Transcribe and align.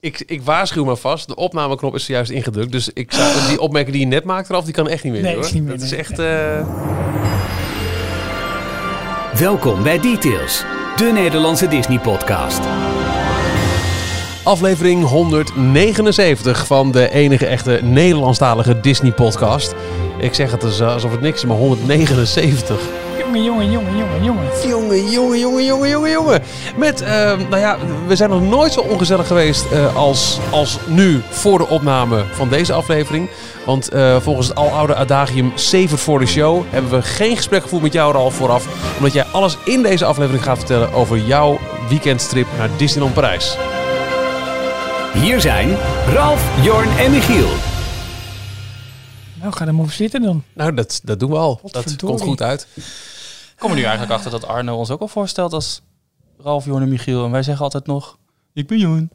Ik, 0.00 0.22
ik 0.26 0.42
waarschuw 0.42 0.84
me 0.84 0.96
vast. 0.96 1.26
De 1.28 1.34
opnameknop 1.36 1.94
is 1.94 2.04
zojuist 2.04 2.30
ingedrukt. 2.30 2.72
Dus 2.72 2.90
ik 2.92 3.12
zou, 3.12 3.46
die 3.48 3.60
opmerking 3.60 3.92
die 3.96 4.04
je 4.04 4.10
net 4.10 4.24
maakte 4.24 4.52
eraf, 4.52 4.64
die 4.64 4.74
kan 4.74 4.88
echt 4.88 5.04
niet 5.04 5.12
meer. 5.12 5.22
Nee, 5.22 5.34
hoor. 5.34 5.44
is 5.44 5.52
niet 5.52 5.62
meer, 5.62 5.72
Dat 5.72 5.82
is 5.82 5.92
echt. 5.92 6.18
eh, 6.18 6.66
Welkom 9.38 9.82
bij 9.82 10.00
Details, 10.00 10.64
de 10.96 11.10
Nederlandse 11.12 11.68
Disney-podcast. 11.68 12.60
Aflevering 14.48 15.04
179 15.04 16.66
van 16.66 16.90
de 16.90 17.10
enige 17.10 17.46
echte 17.46 17.80
Nederlandstalige 17.82 18.80
Disney-podcast. 18.80 19.74
Ik 20.18 20.34
zeg 20.34 20.50
het 20.50 20.64
alsof 20.64 21.10
het 21.10 21.20
niks 21.20 21.36
is, 21.36 21.44
maar 21.44 21.56
179. 21.56 22.80
Jongen, 23.18 23.44
jongen, 23.44 23.70
jongen, 23.70 23.96
jongen, 23.96 24.24
jongen. 24.24 24.44
Jongen, 24.68 25.10
jongen, 25.10 25.38
jongen, 25.38 25.64
jongen, 25.64 25.88
jongen, 25.88 26.10
jongen. 26.10 26.42
Met, 26.76 27.02
ehm, 27.02 27.38
nou 27.38 27.56
ja, 27.56 27.78
we 28.06 28.16
zijn 28.16 28.30
nog 28.30 28.42
nooit 28.42 28.72
zo 28.72 28.80
ongezellig 28.80 29.26
geweest 29.26 29.70
eh, 29.70 29.96
als, 29.96 30.38
als 30.50 30.78
nu 30.86 31.22
voor 31.28 31.58
de 31.58 31.68
opname 31.68 32.24
van 32.32 32.48
deze 32.48 32.72
aflevering. 32.72 33.28
Want 33.64 33.88
eh, 33.88 34.16
volgens 34.20 34.48
het 34.48 34.56
aloude 34.56 34.94
adagium 34.94 35.52
Save 35.54 35.94
it 35.94 36.00
for 36.00 36.20
the 36.20 36.26
show 36.26 36.62
hebben 36.70 36.90
we 36.90 37.02
geen 37.02 37.36
gesprek 37.36 37.62
gevoerd 37.62 37.82
met 37.82 37.92
jou 37.92 38.12
er 38.12 38.20
al 38.20 38.30
vooraf. 38.30 38.66
Omdat 38.96 39.12
jij 39.12 39.24
alles 39.32 39.58
in 39.64 39.82
deze 39.82 40.04
aflevering 40.04 40.44
gaat 40.44 40.58
vertellen 40.58 40.92
over 40.92 41.18
jouw 41.18 41.58
weekendstrip 41.88 42.46
naar 42.58 42.68
Disneyland 42.76 43.14
Parijs. 43.14 43.56
Hier 45.14 45.40
zijn 45.40 45.76
Ralf, 46.06 46.64
Jorn 46.64 46.98
en 46.98 47.10
Michiel. 47.10 47.48
Nou, 49.40 49.52
ga 49.52 49.66
er 49.66 49.74
maar 49.74 49.90
zitten 49.90 50.22
dan. 50.22 50.44
Nou, 50.52 50.74
dat, 50.74 51.00
dat 51.04 51.20
doen 51.20 51.30
we 51.30 51.36
al. 51.36 51.60
Dat 51.62 51.96
komt 51.96 52.20
goed 52.20 52.42
uit. 52.42 52.66
Ik 52.74 52.84
kom 53.58 53.70
er 53.70 53.76
nu 53.76 53.82
eigenlijk 53.82 54.12
achter 54.12 54.30
dat 54.30 54.46
Arno 54.46 54.76
ons 54.76 54.90
ook 54.90 55.00
al 55.00 55.08
voorstelt 55.08 55.52
als 55.52 55.82
Ralf, 56.38 56.64
Jorn 56.64 56.82
en 56.82 56.88
Michiel. 56.88 57.24
En 57.24 57.30
wij 57.30 57.42
zeggen 57.42 57.64
altijd 57.64 57.86
nog, 57.86 58.18
ik 58.52 58.66
ben 58.66 58.78
Jorn. 58.78 59.10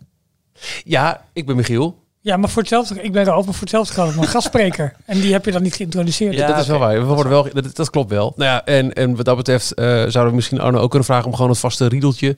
Ja, 0.83 1.25
ik 1.33 1.45
ben 1.45 1.55
Michiel. 1.55 2.01
Ja, 2.19 2.37
maar 2.37 2.49
voor 2.49 2.61
hetzelfde, 2.61 3.01
ik 3.01 3.11
ben 3.11 3.27
er 3.27 3.33
maar 3.33 3.43
voor 3.43 3.53
hetzelfde 3.59 3.93
geldt 3.93 4.15
mijn 4.15 4.27
gastspreker. 4.27 4.95
En 5.05 5.19
die 5.19 5.31
heb 5.31 5.45
je 5.45 5.51
dan 5.51 5.63
niet 5.63 5.75
geïntroduceerd. 5.75 6.33
Ja, 6.33 6.47
dat 6.47 6.59
is 6.59 6.67
wel 6.67 6.79
waar. 6.79 6.99
We 6.99 7.13
worden 7.13 7.31
wel, 7.31 7.47
dat, 7.53 7.75
dat 7.75 7.89
klopt 7.89 8.09
wel. 8.09 8.33
Nou 8.35 8.49
ja, 8.49 8.65
en, 8.65 8.93
en 8.93 9.15
wat 9.15 9.25
dat 9.25 9.35
betreft 9.35 9.73
eh, 9.73 9.85
zouden 9.85 10.27
we 10.27 10.35
misschien 10.35 10.59
Arno 10.59 10.79
ook 10.79 10.89
kunnen 10.89 11.07
vragen 11.07 11.25
om 11.25 11.35
gewoon 11.35 11.49
het 11.49 11.59
vaste 11.59 11.87
riedeltje 11.87 12.37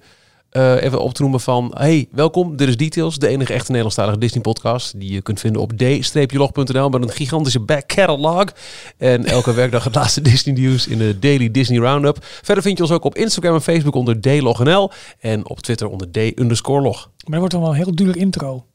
eh, 0.56 0.84
even 0.84 1.02
op 1.02 1.14
te 1.14 1.22
noemen 1.22 1.40
van... 1.40 1.72
Hey, 1.78 2.08
welkom, 2.12 2.56
dit 2.56 2.68
is 2.68 2.78
Details, 2.78 3.18
de 3.18 3.28
enige 3.28 3.54
echte 3.54 3.68
Nederlandstalige 3.68 4.18
Disney-podcast... 4.18 5.00
die 5.00 5.14
je 5.14 5.22
kunt 5.22 5.40
vinden 5.40 5.62
op 5.62 5.72
d-log.nl 5.78 6.90
met 6.90 7.02
een 7.02 7.10
gigantische 7.10 7.60
back 7.60 7.84
catalog. 7.88 8.46
En 8.98 9.26
elke 9.26 9.54
werkdag 9.62 9.84
het 9.84 9.96
laatste 9.96 10.22
Disney-nieuws 10.22 10.88
in 10.88 10.98
de 10.98 11.20
Daily 11.20 11.52
Disney 11.52 11.80
Roundup. 11.80 12.18
Verder 12.22 12.64
vind 12.64 12.78
je 12.78 12.84
ons 12.84 12.92
ook 12.92 13.04
op 13.04 13.16
Instagram 13.16 13.54
en 13.54 13.62
Facebook 13.62 13.96
onder 13.96 14.22
dlognl... 14.22 14.92
en 15.20 15.50
op 15.50 15.60
Twitter 15.60 15.88
onder 15.88 16.12
d-log. 16.12 17.10
Maar 17.26 17.40
dat 17.40 17.40
wordt 17.40 17.52
dan 17.52 17.62
wel 17.62 17.70
een 17.70 17.76
heel 17.76 17.96
duur 17.96 18.18
intro. 18.18 18.66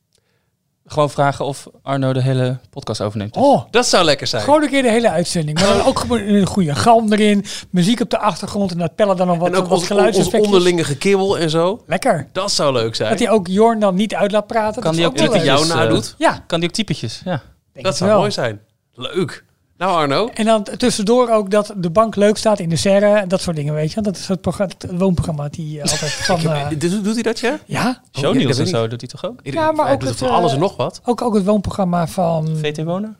Gewoon 0.91 1.11
vragen 1.11 1.45
of 1.45 1.67
Arno 1.83 2.13
de 2.13 2.23
hele 2.23 2.59
podcast 2.71 3.01
overneemt. 3.01 3.37
Oh, 3.37 3.63
Dat 3.71 3.87
zou 3.87 4.05
lekker 4.05 4.27
zijn. 4.27 4.43
gewoon 4.43 4.63
een 4.63 4.69
keer 4.69 4.83
de 4.83 4.91
hele 4.91 5.11
uitzending. 5.11 5.59
Maar 5.61 5.69
dan 5.77 5.85
ook 5.87 5.99
gewoon 5.99 6.21
een 6.21 6.47
goede 6.47 6.75
galm 6.75 7.13
erin. 7.13 7.45
Muziek 7.71 8.01
op 8.01 8.11
de 8.11 8.19
achtergrond 8.19 8.71
en 8.71 8.79
dat 8.79 8.95
pellen 8.95 9.17
dan 9.17 9.27
nog 9.27 9.39
wat, 9.39 9.49
en 9.49 9.55
ook 9.55 9.67
wat 9.67 9.91
ons, 9.91 10.17
ons 10.17 10.31
onderlinge 10.35 10.85
gekibbel 10.85 11.39
en 11.39 11.51
zo. 11.51 11.83
Lekker. 11.87 12.29
Dat 12.33 12.53
zou 12.53 12.73
leuk 12.73 12.95
zijn. 12.95 13.11
Dat 13.11 13.19
hij 13.19 13.31
ook 13.31 13.47
Jorn 13.47 13.79
dan 13.81 13.95
niet 13.95 14.15
uit 14.15 14.33
laat 14.33 14.47
praten. 14.47 14.83
Kan 14.83 14.95
die 14.95 15.07
ook 15.07 15.19
hij 15.19 15.29
leuk. 15.29 15.43
jou 15.45 15.59
typetjes, 15.59 15.77
nadoet. 15.77 16.15
Ja, 16.19 16.45
Kan 16.47 16.61
die 16.61 16.69
ook 16.69 16.75
typetjes? 16.75 17.21
Ja. 17.25 17.43
denk 17.73 17.87
Dat 17.87 17.97
zou 17.97 18.11
wel. 18.11 18.19
mooi 18.19 18.31
zijn. 18.31 18.61
Leuk. 18.95 19.45
Nou 19.81 19.93
Arno, 19.93 20.29
En 20.35 20.45
dan 20.45 20.63
tussendoor 20.63 21.29
ook 21.31 21.51
dat 21.51 21.73
de 21.77 21.91
bank 21.91 22.17
leuk 22.17 22.37
staat 22.37 22.59
in 22.59 22.69
de 22.69 22.77
serre. 22.77 23.27
Dat 23.27 23.41
soort 23.41 23.57
dingen, 23.57 23.75
weet 23.75 23.93
je. 23.93 24.01
Dat 24.01 24.17
is 24.17 24.29
het, 24.29 24.41
programma, 24.41 24.73
het 24.79 24.99
woonprogramma 24.99 25.49
die 25.49 25.81
eh, 25.81 25.83
altijd 25.91 26.13
van... 26.13 26.41
eh, 26.41 26.69
doet, 26.79 27.05
doet 27.05 27.15
hij 27.15 27.23
dat 27.23 27.41
ja? 27.41 27.59
ja, 27.67 28.03
Oh, 28.13 28.21
Shownieuws 28.23 28.57
dat 28.57 28.67
en 28.67 28.73
zo 28.73 28.89
doet 28.89 29.01
hij 29.01 29.09
toch 29.11 29.25
ook? 29.25 29.41
Ja, 29.43 29.73
maar 29.73 29.85
Hij 29.85 29.95
ook 29.95 30.01
doet 30.01 30.09
het, 30.09 30.19
van 30.19 30.29
eh, 30.29 30.35
alles 30.35 30.53
en 30.53 30.59
nog 30.59 30.77
wat. 30.77 31.01
ook, 31.05 31.23
ook 31.23 31.35
het 31.35 31.45
woonprogramma 31.45 32.07
van... 32.07 32.57
VT 32.57 32.83
Wonen? 32.85 33.17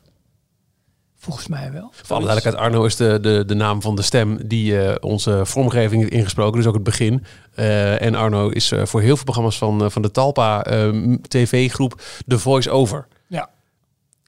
Volgens 1.17 1.47
mij 1.47 1.71
wel. 1.71 1.89
Voor 1.91 2.15
alle 2.15 2.25
duidelijkheid, 2.25 2.55
Arno 2.65 2.85
is 2.85 2.95
de, 2.95 3.19
de, 3.21 3.43
de 3.45 3.53
naam 3.55 3.81
van 3.81 3.95
de 3.95 4.01
stem 4.01 4.39
die 4.47 4.81
eh, 4.81 4.95
onze 4.99 5.41
vormgeving 5.43 6.01
heeft 6.01 6.13
ingesproken. 6.13 6.57
Dus 6.57 6.67
ook 6.67 6.73
het 6.73 6.83
begin. 6.83 7.23
Eh, 7.55 8.01
en 8.01 8.15
Arno 8.15 8.49
is 8.49 8.71
eh, 8.71 8.85
voor 8.85 9.01
heel 9.01 9.15
veel 9.15 9.23
programma's 9.23 9.57
van, 9.57 9.83
eh, 9.83 9.89
van 9.89 10.01
de 10.01 10.11
Talpa 10.11 10.63
eh, 10.63 10.89
tv-groep 11.27 12.01
The 12.27 12.39
Voice 12.39 12.69
Over. 12.71 13.07
Ja. 13.07 13.19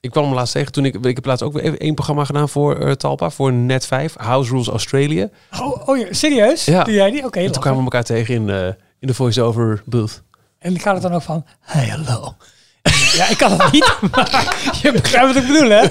Ik 0.04 0.10
kwam 0.10 0.24
hem 0.24 0.34
laatst 0.34 0.52
tegen 0.52 0.72
toen 0.72 0.84
ik... 0.84 0.94
Ik 0.94 1.14
heb 1.14 1.24
laatst 1.24 1.42
ook 1.44 1.52
weer 1.52 1.62
even 1.62 1.78
één 1.78 1.94
programma 1.94 2.24
gedaan 2.24 2.48
voor 2.48 2.78
eh, 2.78 2.92
Talpa. 2.92 3.30
Voor 3.30 3.52
Net 3.52 3.86
5, 3.86 4.14
House 4.16 4.50
Rules 4.50 4.68
Australia. 4.68 5.28
Oh, 5.60 5.88
oh 5.88 5.98
ja, 5.98 6.06
serieus? 6.10 6.64
Ja. 6.64 6.84
Doe 6.84 6.94
jij 6.94 7.10
die? 7.10 7.24
Oké, 7.24 7.40
en 7.40 7.52
toen 7.52 7.60
kwamen 7.60 7.78
we 7.78 7.84
elkaar 7.84 8.04
tegen 8.04 8.34
in, 8.34 8.50
eh, 8.50 8.66
in 8.98 9.06
de 9.06 9.14
Voice 9.14 9.42
Over 9.42 9.82
booth. 9.84 10.22
En 10.58 10.78
gaat 10.80 10.94
het 10.94 11.02
dan 11.02 11.12
ook 11.14 11.22
van... 11.22 11.44
Hey, 11.60 11.88
hallo. 11.88 12.34
ja, 13.18 13.28
ik 13.28 13.36
kan 13.36 13.60
het 13.60 13.72
niet, 13.72 13.96
maar 14.10 14.78
je 14.82 14.92
begrijpt 14.92 15.34
wat 15.34 15.42
ik 15.42 15.48
bedoel, 15.52 15.68
hè? 15.68 15.86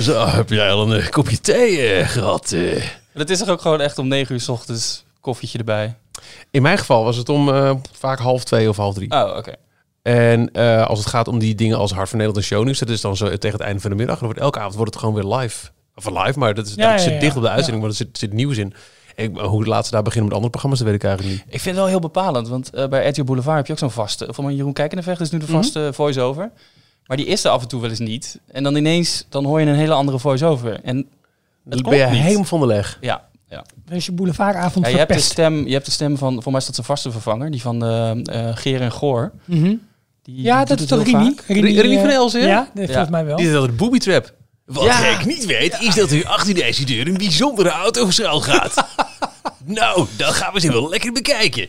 Zo, 0.00 0.26
heb 0.26 0.48
jij 0.48 0.70
al 0.70 0.92
een 0.92 1.00
eh, 1.00 1.08
kopje 1.08 1.40
thee 1.40 1.92
eh, 1.92 2.08
gehad? 2.08 2.52
eh? 2.52 2.84
Dat 3.14 3.30
is 3.30 3.38
toch 3.38 3.48
ook 3.48 3.60
gewoon 3.60 3.80
echt 3.80 3.98
om 3.98 4.08
9 4.08 4.34
uur 4.34 4.40
s 4.40 4.48
ochtends 4.48 5.04
koffietje 5.20 5.58
erbij? 5.58 5.94
In 6.50 6.62
mijn 6.62 6.78
geval 6.78 7.04
was 7.04 7.16
het 7.16 7.28
om 7.28 7.48
eh, 7.48 7.74
vaak 7.92 8.18
half 8.18 8.44
twee 8.44 8.68
of 8.68 8.76
half 8.76 8.94
drie. 8.94 9.10
Oh, 9.10 9.36
oké. 9.36 9.52
En 10.02 10.50
eh, 10.52 10.86
als 10.86 10.98
het 10.98 11.08
gaat 11.08 11.28
om 11.28 11.38
die 11.38 11.54
dingen 11.54 11.78
als 11.78 11.92
Hart 11.92 12.08
van 12.08 12.18
Nederland 12.18 12.44
en 12.44 12.50
Shownieuws, 12.52 12.78
dat 12.78 12.88
is 12.88 13.00
dan 13.00 13.16
zo 13.16 13.26
tegen 13.28 13.50
het 13.58 13.60
einde 13.60 13.80
van 13.80 13.90
de 13.90 13.96
middag. 13.96 14.16
Dan 14.18 14.26
wordt 14.26 14.40
elke 14.42 14.58
avond 14.58 14.74
wordt 14.74 14.94
het 14.94 15.02
gewoon 15.04 15.14
weer 15.14 15.36
live. 15.36 15.68
Of 15.94 16.10
live, 16.24 16.38
maar 16.38 16.54
dat, 16.54 16.66
is, 16.66 16.74
Ja, 16.74 16.90
dat 16.90 16.98
ja, 16.98 17.04
zit 17.04 17.12
ja. 17.14 17.20
dicht 17.20 17.36
op 17.36 17.42
de 17.42 17.48
Ja. 17.48 17.54
uitzending, 17.54 17.82
maar 17.82 17.90
er 17.92 17.98
zit, 17.98 18.18
zit 18.18 18.32
nieuws 18.32 18.56
in. 18.56 18.74
Ik, 19.16 19.36
hoe 19.36 19.66
laat 19.66 19.84
ze 19.84 19.90
daar 19.90 20.02
beginnen 20.02 20.24
met 20.28 20.34
andere 20.34 20.50
programma's, 20.50 20.78
dat 20.82 20.88
weet 20.92 21.02
ik 21.02 21.04
eigenlijk 21.08 21.34
niet. 21.36 21.44
Ik 21.54 21.60
vind 21.60 21.64
het 21.64 21.74
wel 21.74 21.86
heel 21.86 21.98
bepalend, 22.00 22.48
want 22.48 22.70
eh, 22.70 22.88
bij 22.88 23.08
RTL 23.08 23.22
Boulevard 23.24 23.56
heb 23.56 23.66
je 23.66 23.72
ook 23.72 23.78
zo'n 23.78 23.90
vaste... 23.90 24.26
Voor 24.30 24.44
mij 24.44 24.54
Jeroen 24.54 24.72
Kijkendevecht 24.72 25.20
is 25.20 25.30
nu 25.30 25.38
de 25.38 25.46
vaste 25.46 25.90
voice-over. 25.92 26.50
Maar 27.06 27.16
die 27.16 27.26
is 27.26 27.44
er 27.44 27.50
af 27.50 27.62
en 27.62 27.68
toe 27.68 27.80
wel 27.80 27.90
eens 27.90 27.98
niet. 27.98 28.40
En 28.46 28.62
dan 28.62 28.76
ineens, 28.76 29.26
dan 29.28 29.44
hoor 29.44 29.60
je 29.60 29.66
een 29.66 29.74
hele 29.74 29.92
andere 29.92 30.18
voice-over. 30.18 30.80
En 30.82 30.96
Dan 31.64 31.80
klopt 31.80 31.88
ben 31.88 31.98
je 31.98 32.06
niet. 32.06 32.22
helemaal 32.22 32.44
van 32.44 32.60
de 32.60 32.66
leg. 32.66 32.98
ja, 33.00 33.28
ja. 33.48 33.64
Dan 33.84 33.96
is 33.96 34.06
je 34.06 34.12
boulevardavond 34.12 34.84
ja 34.86 34.92
je, 34.92 34.98
hebt 34.98 35.12
de 35.12 35.20
stem, 35.20 35.66
je 35.66 35.72
hebt 35.72 35.84
de 35.84 35.90
stem 35.90 36.18
van, 36.18 36.42
voor 36.42 36.52
mij 36.52 36.60
is 36.60 36.66
dat 36.66 36.74
zijn 36.74 36.86
vaste 36.86 37.10
vervanger, 37.10 37.50
die 37.50 37.60
van 37.62 37.84
eh 37.84 38.10
eh 38.48 38.56
Geer 38.56 38.80
en 38.80 38.92
Goor. 38.92 39.32
Mhm. 39.44 39.74
Die, 40.22 40.42
Ja, 40.42 40.64
dat 40.64 40.80
is 40.80 40.90
het 40.90 40.98
toch 40.98 41.04
Rini? 41.06 41.34
Rini- 41.46 41.80
Rini 41.80 41.98
van 42.00 42.08
Elsen, 42.08 42.40
ja? 42.40 42.46
Ja, 42.46 42.68
dat 42.74 42.84
volgens 42.86 43.08
mij 43.10 43.24
wel. 43.24 43.36
Die 43.36 43.48
is 43.48 43.54
altijd 43.54 43.76
booby 43.76 43.98
trap. 43.98 44.34
Wat 44.64 44.84
Ja. 44.84 45.04
ik 45.18 45.24
niet 45.24 45.44
weet, 45.46 45.76
is 45.80 45.94
dat 45.94 46.12
u 46.12 46.24
achter 46.24 46.54
deze 46.54 46.84
deur 46.84 47.06
een 47.06 47.16
bijzondere 47.16 47.68
auto 47.68 48.10
schuil 48.10 48.40
gaat. 48.40 48.74
nou, 49.64 50.06
dat 50.16 50.32
gaan 50.34 50.48
we 50.52 50.54
eens 50.54 50.64
even 50.74 50.88
lekker 50.88 51.12
bekijken. 51.12 51.66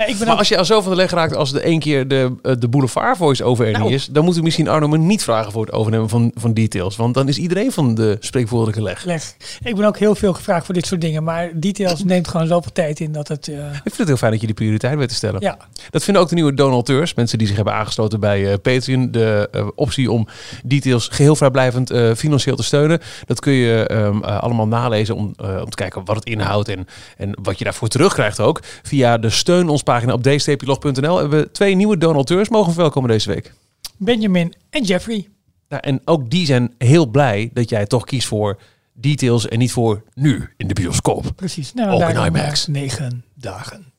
Ik 0.06 0.16
ben 0.18 0.18
Maar 0.18 0.32
ook, 0.32 0.38
als 0.38 0.48
je 0.48 0.58
al 0.58 0.64
zo 0.64 0.80
van 0.80 0.90
de 0.90 0.96
leg 0.96 1.10
raakt 1.10 1.34
als 1.36 1.52
er 1.52 1.60
één 1.62 1.78
keer 1.80 2.08
de, 2.08 2.32
eh, 2.42 2.52
de 2.58 2.68
Boulevard 2.68 3.16
Voice 3.16 3.44
over 3.44 3.66
er 3.66 3.72
Nou. 3.72 3.92
is, 3.92 4.06
dan 4.06 4.24
moet 4.24 4.36
ik 4.36 4.42
misschien 4.42 4.68
Arno 4.68 4.88
me 4.88 4.98
niet 4.98 5.22
vragen 5.22 5.52
voor 5.52 5.64
het 5.64 5.72
overnemen 5.74 6.08
van, 6.08 6.30
van 6.34 6.54
details. 6.54 6.96
Want 6.96 7.14
dan 7.14 7.28
is 7.28 7.38
iedereen 7.38 7.72
van 7.72 7.94
de 7.94 8.16
spreekwoordelijke 8.20 8.82
leg. 8.82 9.04
leg. 9.04 9.34
ik 9.64 9.76
ben 9.76 9.84
ook 9.84 9.98
heel 9.98 10.14
veel 10.14 10.32
gevraagd 10.32 10.64
voor 10.64 10.74
dit 10.74 10.86
soort 10.86 11.00
dingen. 11.00 11.24
Maar 11.24 11.50
details 11.54 12.04
neemt 12.04 12.28
gewoon 12.28 12.46
zoveel 12.46 12.72
tijd 12.72 13.00
in 13.00 13.12
dat 13.12 13.28
het... 13.28 13.48
eh, 13.48 13.54
Ik 13.54 13.80
vind 13.82 13.96
het 13.96 14.06
heel 14.06 14.16
fijn 14.16 14.30
dat 14.32 14.40
je 14.40 14.46
die 14.46 14.56
prioriteit 14.56 14.98
weet 14.98 15.08
te 15.08 15.14
stellen. 15.14 15.40
ja, 15.40 15.56
Dat 15.90 16.04
vinden 16.04 16.22
ook 16.22 16.28
de 16.28 16.34
nieuwe 16.34 16.54
donateurs. 16.54 17.14
Mensen 17.14 17.38
die 17.38 17.46
zich 17.46 17.56
hebben 17.56 17.74
aangesloten 17.74 18.20
bij 18.20 18.52
eh, 18.52 18.58
Patreon. 18.62 19.10
De 19.10 19.48
optie 19.74 20.10
om 20.10 20.28
details 20.64 21.08
geheel 21.08 21.36
vrijblijvend 21.36 21.92
financieel 22.16 22.56
te 22.56 22.62
steunen. 22.62 23.00
Dat 23.26 23.40
kun 23.40 23.52
je 23.52 23.86
ehm, 23.86 24.22
eh, 24.22 24.38
allemaal 24.42 24.66
nalezen 24.66 25.14
om, 25.16 25.34
om 25.38 25.70
te 25.70 25.76
kijken 25.76 26.04
wat 26.04 26.16
het 26.16 26.24
inhoudt. 26.24 26.68
En, 26.68 26.86
en 27.16 27.34
wat 27.42 27.58
je 27.58 27.64
daarvoor 27.64 27.88
terugkrijgt 27.88 28.40
ook. 28.40 28.60
Via 28.82 29.18
de 29.18 29.30
steun 29.30 29.68
ons 29.68 29.82
pagina 29.90 30.12
op 30.12 30.22
dstplog.nl 30.22 31.18
hebben 31.18 31.40
we 31.40 31.50
twee 31.50 31.74
nieuwe 31.74 31.98
donateurs 31.98 32.48
mogen 32.48 32.72
verwelkomen 32.72 33.10
deze 33.10 33.28
week. 33.28 33.54
Benjamin 33.96 34.54
en 34.70 34.82
Jeffrey. 34.82 35.28
En 35.68 36.00
ook 36.04 36.30
die 36.30 36.46
zijn 36.46 36.74
heel 36.78 37.06
blij 37.06 37.50
dat 37.52 37.68
jij 37.68 37.86
toch 37.86 38.04
kiest 38.04 38.26
voor 38.26 38.60
details 38.92 39.48
en 39.48 39.58
niet 39.58 39.72
voor 39.72 40.02
nu 40.14 40.48
in 40.56 40.66
de 40.66 40.74
bioscoop. 40.74 41.24
Precies. 41.36 41.74
Nou, 41.74 41.90
Ook 41.90 42.08
in 42.08 42.24
IMAX. 42.24 42.66
negen 42.66 43.24
dagen 43.34 43.92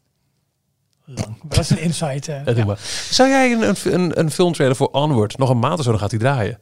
lang. 1.06 1.36
Dat 1.44 1.60
is 1.60 1.70
een 1.70 1.82
insight. 1.82 2.26
ja. 2.66 2.76
Zou 3.10 3.30
jij 3.30 3.52
een, 3.52 3.62
een, 3.62 3.94
een, 3.94 4.20
een 4.20 4.32
filmtrailer 4.32 4.76
voor 4.76 4.88
Onward 4.88 5.38
nog 5.38 5.50
een 5.50 5.60
maand 5.60 5.78
of 5.78 5.84
zo, 5.84 5.92
dan 5.92 6.00
gaat 6.00 6.12
hij 6.12 6.20
draaien? 6.20 6.60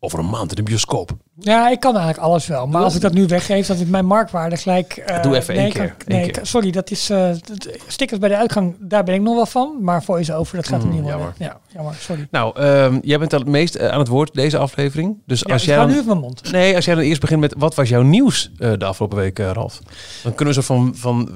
Over 0.00 0.18
een 0.18 0.28
maand 0.30 0.50
in 0.50 0.56
de 0.56 0.62
bioscoop. 0.62 1.10
Ja, 1.38 1.70
ik 1.70 1.80
kan 1.80 1.96
eigenlijk 1.96 2.24
alles 2.26 2.46
wel. 2.46 2.66
Maar 2.66 2.82
als 2.82 2.94
ik 2.94 3.00
dat 3.00 3.12
nu 3.12 3.26
weggeef, 3.26 3.66
dan 3.66 3.76
is 3.76 3.84
mijn 3.84 4.06
marktwaarde 4.06 4.56
gelijk... 4.56 4.92
eh, 4.96 5.22
Doe 5.22 5.36
even 5.36 5.54
één 5.54 5.62
nee, 5.62 5.72
keer, 5.72 5.94
één 6.06 6.30
keer. 6.30 6.46
sorry, 6.46 6.70
dat 6.70 6.90
is... 6.90 7.06
dat- 7.06 7.68
stickers 7.86 8.20
bij 8.20 8.28
de 8.28 8.36
uitgang, 8.36 8.76
daar 8.80 9.04
ben 9.04 9.14
ik 9.14 9.20
nog 9.20 9.34
wel 9.34 9.46
van. 9.46 9.76
Maar 9.80 10.02
voice-over, 10.02 10.56
dat 10.56 10.68
gaat 10.68 10.80
er 10.82 10.86
Mm, 10.86 10.92
niet 10.92 11.02
worden. 11.02 11.18
jammer. 11.20 11.34
Ja, 11.38 11.58
jammer, 11.74 11.94
sorry. 11.94 12.28
Nou, 12.30 12.60
ehm, 12.60 12.98
jij 13.02 13.18
bent 13.18 13.30
het 13.32 13.46
meest 13.46 13.74
eh, 13.74 13.88
aan 13.88 13.98
het 13.98 14.08
woord 14.08 14.34
deze 14.34 14.58
aflevering. 14.58 15.16
Dus 15.26 15.40
Ja, 15.46 15.52
als 15.52 15.62
ik 15.62 15.68
jij 15.68 15.84
nu 15.84 15.92
even 15.92 16.06
mijn 16.06 16.18
mond. 16.18 16.52
Nee, 16.52 16.74
als 16.74 16.84
jij 16.84 16.94
dan 16.94 17.04
eerst 17.04 17.20
begint 17.20 17.40
met 17.40 17.54
wat 17.58 17.74
was 17.74 17.88
jouw 17.88 18.02
nieuws 18.02 18.50
de 18.56 18.84
afgelopen 18.84 19.18
week, 19.18 19.38
Ralf? 19.38 19.78
Dan 20.22 20.34
kunnen 20.34 20.54
we 20.54 20.60
zo 20.62 20.66
van, 20.74 20.92
van 20.96 21.30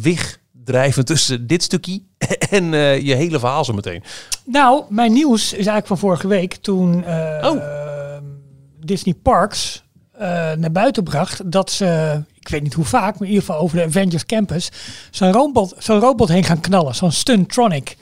wig 0.00 0.40
drijven 0.64 1.04
tussen 1.04 1.46
dit 1.46 1.62
stukje 1.62 2.02
en 2.50 2.74
eh, 2.74 3.00
je 3.00 3.14
hele 3.14 3.38
verhaal 3.38 3.64
zo 3.64 3.72
meteen. 3.72 4.02
Nou, 4.44 4.84
mijn 4.88 5.12
nieuws 5.12 5.42
is 5.42 5.52
eigenlijk 5.52 5.86
van 5.86 5.98
vorige 5.98 6.28
week. 6.28 6.54
Toen 6.54 7.04
eh, 7.04 7.50
Oh. 7.50 7.62
Disney 8.84 9.14
Parks 9.14 9.82
eh, 10.12 10.52
naar 10.52 10.72
buiten 10.72 11.04
bracht 11.04 11.52
dat 11.52 11.70
ze, 11.70 12.20
ik 12.38 12.48
weet 12.48 12.62
niet 12.62 12.74
hoe 12.74 12.84
vaak, 12.84 13.12
maar 13.12 13.28
in 13.28 13.34
ieder 13.34 13.44
geval 13.44 13.60
over 13.60 13.76
de 13.76 13.84
Avengers 13.84 14.26
Campus, 14.26 14.70
zo'n 15.10 15.32
robot, 15.32 15.74
zo'n 15.78 16.00
robot 16.00 16.28
heen 16.28 16.44
gaan 16.44 16.60
knallen. 16.60 16.94
Zo'n 16.94 17.12
Stuntronic. 17.12 17.96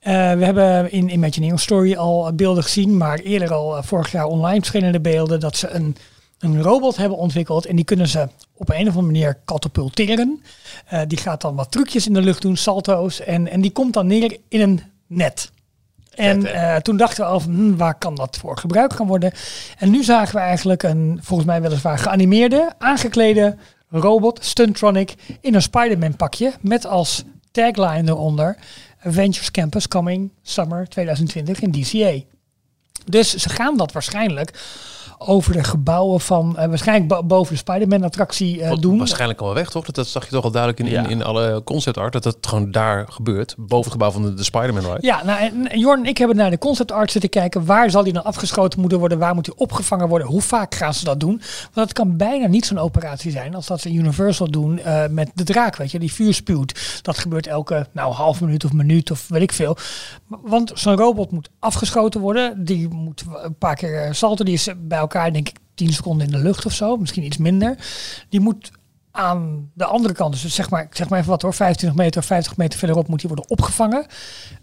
We 0.00 0.12
hebben 0.44 0.90
in 0.92 1.08
Imagineering 1.08 1.60
Story 1.60 1.94
al 1.94 2.32
beelden 2.34 2.62
gezien, 2.62 2.96
maar 2.96 3.18
eerder 3.18 3.52
al 3.52 3.82
vorig 3.82 4.12
jaar 4.12 4.24
online 4.24 4.58
verschillende 4.58 5.00
beelden 5.00 5.40
dat 5.40 5.56
ze 5.56 5.68
een, 5.68 5.96
een 6.46 6.62
robot 6.62 6.96
hebben 6.96 7.18
ontwikkeld 7.18 7.66
en 7.66 7.76
die 7.76 7.84
kunnen 7.84 8.08
ze 8.08 8.28
op 8.54 8.68
een 8.68 8.80
of 8.80 8.86
andere 8.86 9.02
manier 9.02 9.38
katapulteren. 9.44 10.42
Eh, 10.86 11.00
die 11.06 11.18
gaat 11.18 11.40
dan 11.40 11.54
wat 11.54 11.70
trucjes 11.72 12.06
in 12.06 12.12
de 12.12 12.22
lucht 12.22 12.42
doen, 12.42 12.56
salto's, 12.56 13.20
en, 13.20 13.48
en 13.48 13.60
die 13.60 13.72
komt 13.72 13.92
dan 13.92 14.06
neer 14.06 14.36
in 14.48 14.60
een 14.60 14.82
net. 15.06 15.50
En 16.14 16.46
eh, 16.54 16.76
toen 16.76 16.96
dachten 16.96 17.24
we 17.24 17.30
al 17.30 17.40
van, 17.40 17.54
hm, 17.54 17.76
waar 17.76 17.98
kan 17.98 18.14
dat 18.14 18.36
voor 18.36 18.58
gebruikt 18.58 18.94
gaan 18.94 19.06
worden? 19.06 19.32
En 19.78 19.90
nu 19.90 20.04
zagen 20.04 20.34
we 20.34 20.40
eigenlijk 20.40 20.82
een, 20.82 21.18
volgens 21.22 21.48
mij 21.48 21.60
weliswaar 21.62 21.98
geanimeerde, 21.98 22.72
aangeklede 22.78 23.56
robot, 23.88 24.44
Stuntronic, 24.44 25.14
in 25.40 25.54
een 25.54 25.62
Spider-Man 25.62 26.16
pakje. 26.16 26.52
Met 26.60 26.86
als 26.86 27.24
tagline 27.50 28.10
eronder, 28.10 28.56
Avengers 29.02 29.50
Campus 29.50 29.88
coming 29.88 30.30
summer 30.42 30.88
2020 30.88 31.60
in 31.60 31.70
DCA. 31.70 32.24
Dus 33.04 33.34
ze 33.34 33.48
gaan 33.48 33.76
dat 33.76 33.92
waarschijnlijk 33.92 34.64
over 35.18 35.52
de 35.52 35.64
gebouwen 35.64 36.20
van, 36.20 36.56
eh, 36.56 36.68
waarschijnlijk 36.68 37.08
bo- 37.08 37.22
boven 37.22 37.52
de 37.52 37.58
Spider-Man 37.58 38.02
attractie 38.04 38.62
eh, 38.62 38.76
doen. 38.80 38.98
Waarschijnlijk 38.98 39.40
al 39.40 39.46
wel 39.46 39.54
weg, 39.54 39.70
toch? 39.70 39.84
Dat, 39.84 39.94
dat 39.94 40.06
zag 40.06 40.24
je 40.24 40.30
toch 40.30 40.44
al 40.44 40.50
duidelijk 40.50 40.80
in, 40.82 40.86
in, 40.86 41.02
Ja. 41.02 41.08
in 41.08 41.22
alle 41.24 41.62
concept 41.64 41.98
art. 41.98 42.12
Dat 42.12 42.24
het 42.24 42.36
gewoon 42.46 42.70
daar 42.70 43.06
gebeurt. 43.08 43.54
Boven 43.58 43.76
het 43.84 43.92
gebouw 43.92 44.10
van 44.10 44.22
de, 44.22 44.34
de 44.34 44.44
Spider-Man 44.44 44.82
ride. 44.84 44.98
Ja, 45.00 45.24
nou, 45.24 45.40
en 45.40 45.70
en 45.70 45.78
Jorn 45.78 46.00
en 46.02 46.08
ik 46.08 46.18
hebben 46.18 46.36
naar 46.36 46.50
de 46.50 46.58
concept 46.58 46.92
art 46.92 47.10
zitten 47.10 47.30
kijken. 47.30 47.64
Waar 47.66 47.90
zal 47.90 48.02
die 48.04 48.12
dan 48.12 48.24
afgeschoten 48.24 48.80
moeten 48.80 48.98
worden? 48.98 49.18
Waar 49.18 49.34
moet 49.34 49.46
hij 49.46 49.54
opgevangen 49.58 50.08
worden? 50.08 50.28
Hoe 50.28 50.42
vaak 50.42 50.74
gaan 50.74 50.94
ze 50.94 51.04
dat 51.04 51.20
doen? 51.20 51.40
Want 51.72 51.88
het 51.88 51.92
kan 51.92 52.16
bijna 52.16 52.46
niet 52.46 52.66
zo'n 52.66 52.78
operatie 52.78 53.30
zijn 53.30 53.54
als 53.54 53.66
dat 53.66 53.80
ze 53.80 53.92
Universal 53.92 54.50
doen 54.50 54.78
eh, 54.78 55.02
met 55.10 55.30
de 55.34 55.44
draak, 55.44 55.76
weet 55.76 55.90
je, 55.90 55.98
die 55.98 56.12
vuur 56.12 56.34
spuwt. 56.34 57.00
Dat 57.02 57.18
gebeurt 57.18 57.46
elke, 57.46 57.86
nou, 57.92 58.12
half 58.12 58.40
minuut 58.40 58.64
of 58.64 58.72
minuut 58.72 59.10
of 59.10 59.28
weet 59.28 59.42
ik 59.42 59.52
veel. 59.52 59.76
Want 60.28 60.72
zo'n 60.74 60.96
robot 60.96 61.30
moet 61.30 61.50
afgeschoten 61.58 62.20
worden. 62.20 62.64
Die 62.64 62.88
moet 62.88 63.24
een 63.42 63.54
paar 63.58 63.74
keer 63.76 64.02
eh, 64.02 64.12
salto. 64.12 64.44
Die 64.44 64.54
is 64.54 64.68
bij 64.78 65.00
elkaar, 65.06 65.32
denk 65.32 65.48
ik, 65.48 65.56
10 65.74 65.92
seconden 65.92 66.26
in 66.26 66.32
de 66.32 66.38
lucht 66.38 66.66
of 66.66 66.72
zo. 66.72 66.96
Misschien 66.96 67.24
iets 67.24 67.36
minder. 67.36 67.76
Die 68.28 68.40
moet 68.40 68.70
aan 69.10 69.70
de 69.74 69.84
andere 69.84 70.14
kant, 70.14 70.42
dus 70.42 70.54
zeg 70.54 70.70
maar, 70.70 70.82
ik 70.82 70.96
zeg 70.96 71.08
maar 71.08 71.18
even 71.18 71.30
wat 71.30 71.42
hoor, 71.42 71.54
25 71.54 71.98
meter, 71.98 72.22
50 72.22 72.56
meter 72.56 72.78
verderop 72.78 73.08
moet 73.08 73.20
die 73.20 73.28
worden 73.28 73.50
opgevangen. 73.50 74.06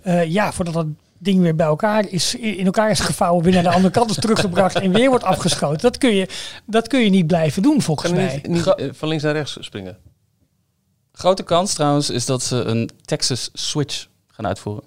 Eh, 0.01 0.25
ja, 0.25 0.51
voordat 0.51 0.73
dat 0.73 0.87
ding 1.17 1.41
weer 1.41 1.55
bij 1.55 1.65
elkaar 1.65 2.09
is, 2.09 2.35
in 2.35 2.65
elkaar 2.65 2.89
is 2.89 2.99
gevouwen, 2.99 3.43
weer 3.43 3.53
naar 3.53 3.63
de 3.63 3.71
andere 3.71 3.93
kant 3.93 4.09
is 4.09 4.15
teruggebracht 4.15 4.75
en 4.75 4.91
weer 4.91 5.09
wordt 5.09 5.23
afgeschoten. 5.23 5.81
Dat 5.81 5.97
kun 5.97 6.15
je, 6.15 6.27
dat 6.65 6.87
kun 6.87 6.99
je 6.99 7.09
niet 7.09 7.27
blijven 7.27 7.61
doen 7.61 7.81
volgens 7.81 8.11
mij. 8.11 8.33
niet, 8.33 8.47
niet, 8.47 8.67
eh, 8.67 8.89
van 8.91 9.07
links 9.07 9.23
naar 9.23 9.33
rechts 9.33 9.57
springen? 9.59 9.97
Grote 11.11 11.43
kans 11.43 11.73
trouwens 11.73 12.09
is 12.09 12.25
dat 12.25 12.43
ze 12.43 12.55
een 12.55 12.89
Texas 13.05 13.49
Switch 13.53 14.07
gaan 14.27 14.47
uitvoeren. 14.47 14.83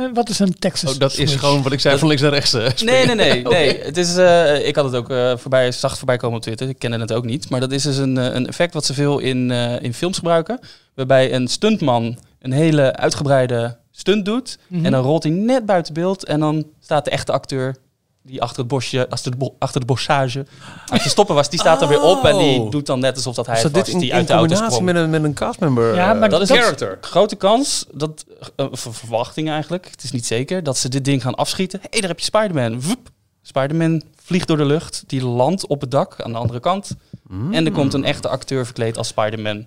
Eh, 0.00 0.06
wat 0.14 0.28
is 0.28 0.38
een 0.38 0.58
Texas 0.58 0.92
Oh, 0.92 0.98
dat 0.98 1.16
is 1.18 1.34
gewoon 1.34 1.62
wat 1.62 1.72
ik 1.72 1.80
zei, 1.80 1.98
van 1.98 2.08
links 2.08 2.22
naar 2.22 2.32
rechts. 2.32 2.52
eh, 2.52 2.68
Nee, 2.84 3.06
nee, 3.06 3.14
nee. 3.14 3.42
nee. 3.56 3.80
Het 3.82 3.96
is, 3.96 4.16
eh, 4.16 4.66
ik 4.66 4.74
had 4.76 4.84
het 4.84 4.94
ook 4.94 5.10
eh, 5.10 5.36
voorbij, 5.36 5.72
zacht 5.72 5.96
voorbij 5.98 6.16
komen 6.16 6.36
op 6.36 6.42
Twitter. 6.42 6.68
Ik 6.68 6.78
kende 6.78 6.98
het 6.98 7.12
ook 7.12 7.24
niet. 7.24 7.50
Maar 7.50 7.60
dat 7.60 7.72
is 7.72 7.82
dus 7.82 7.96
een, 7.96 8.16
een 8.16 8.46
effect 8.46 8.74
wat 8.74 8.84
ze 8.86 8.94
veel 8.94 9.18
in, 9.18 9.50
eh, 9.50 9.82
in 9.82 9.94
films 9.94 10.16
gebruiken. 10.18 10.60
Waarbij 10.94 11.32
een 11.34 11.48
stuntman 11.48 12.18
een 12.40 12.52
hele 12.52 12.96
uitgebreide 12.96 13.76
stunt 13.90 14.24
doet. 14.24 14.58
Mhm. 14.66 14.84
En 14.84 14.90
dan 14.92 15.02
rolt 15.02 15.22
hij 15.22 15.32
net 15.32 15.66
buiten 15.66 15.94
beeld. 15.94 16.24
En 16.24 16.40
dan 16.40 16.66
staat 16.80 17.04
de 17.04 17.10
echte 17.10 17.32
acteur 17.32 17.76
die 18.22 18.42
achter 18.42 18.58
het 18.58 18.68
bosje, 18.68 19.08
achter 19.08 19.30
de, 19.30 19.36
bo- 19.36 19.54
achter 19.58 19.80
de 19.80 19.86
bossage 19.86 20.46
aan 20.86 20.98
het 20.98 21.10
stoppen 21.10 21.34
was. 21.34 21.50
Die 21.50 21.58
staat 21.60 21.82
er 21.82 21.88
weer 21.88 22.02
op 22.02 22.24
en 22.24 22.38
die 22.38 22.60
Oh. 22.60 22.70
doet 22.70 22.86
dan 22.86 23.00
net 23.00 23.16
alsof 23.16 23.34
dat 23.34 23.46
hij 23.46 23.56
Is 23.56 23.62
het 23.62 23.74
dat 23.74 23.82
was 23.82 23.92
dit 23.92 24.00
in, 24.02 24.06
die 24.06 24.10
in 24.10 24.16
uit 24.16 24.26
de 24.26 24.32
auto 24.32 24.54
sprong. 24.54 24.82
met 24.84 24.96
een, 24.96 25.10
met 25.10 25.24
een 25.24 25.34
castmember? 25.34 25.94
Ja, 25.94 26.14
maar 26.14 26.28
dat 26.28 26.40
is 26.40 26.50
character. 26.50 26.98
Grote 27.00 27.36
kans, 27.36 27.86
dat, 27.92 28.24
eh, 28.56 28.66
ver- 28.70 28.94
verwachting 28.94 29.50
eigenlijk, 29.50 29.88
het 29.90 30.02
is 30.02 30.10
niet 30.12 30.26
zeker, 30.26 30.62
dat 30.62 30.78
ze 30.78 30.88
dit 30.88 31.04
ding 31.04 31.22
gaan 31.22 31.34
afschieten. 31.34 31.78
Hé, 31.82 31.86
hey, 31.90 32.00
daar 32.00 32.08
heb 32.08 32.18
je 32.18 32.24
Spider-Man. 32.24 32.80
Woep. 32.82 33.08
Spider-Man 33.42 34.02
vliegt 34.24 34.46
door 34.48 34.56
de 34.56 34.64
lucht, 34.64 35.04
die 35.06 35.24
landt 35.24 35.66
op 35.66 35.80
het 35.80 35.90
dak 35.90 36.20
aan 36.22 36.32
de 36.32 36.38
andere 36.38 36.60
kant. 36.60 36.90
Mm. 37.28 37.52
En 37.54 37.66
er 37.66 37.72
komt 37.72 37.94
een 37.94 38.04
echte 38.04 38.28
acteur 38.28 38.64
verkleed 38.64 38.96
als 38.98 39.08
Spider-Man 39.08 39.66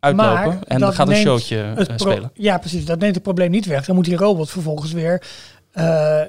uitlopen. 0.00 0.32
Maar 0.44 0.58
en 0.66 0.80
dat 0.80 0.94
gaat 0.94 1.08
een 1.08 1.16
showtje 1.16 1.72
eh, 1.76 1.96
spelen. 1.96 2.30
Ja, 2.34 2.58
precies. 2.58 2.84
Dat 2.84 2.98
neemt 2.98 3.14
het 3.14 3.22
probleem 3.22 3.50
niet 3.50 3.66
weg. 3.66 3.84
Dan 3.84 3.94
moet 3.94 4.04
die 4.04 4.16
robot 4.16 4.50
vervolgens 4.50 4.92
weer 4.92 5.22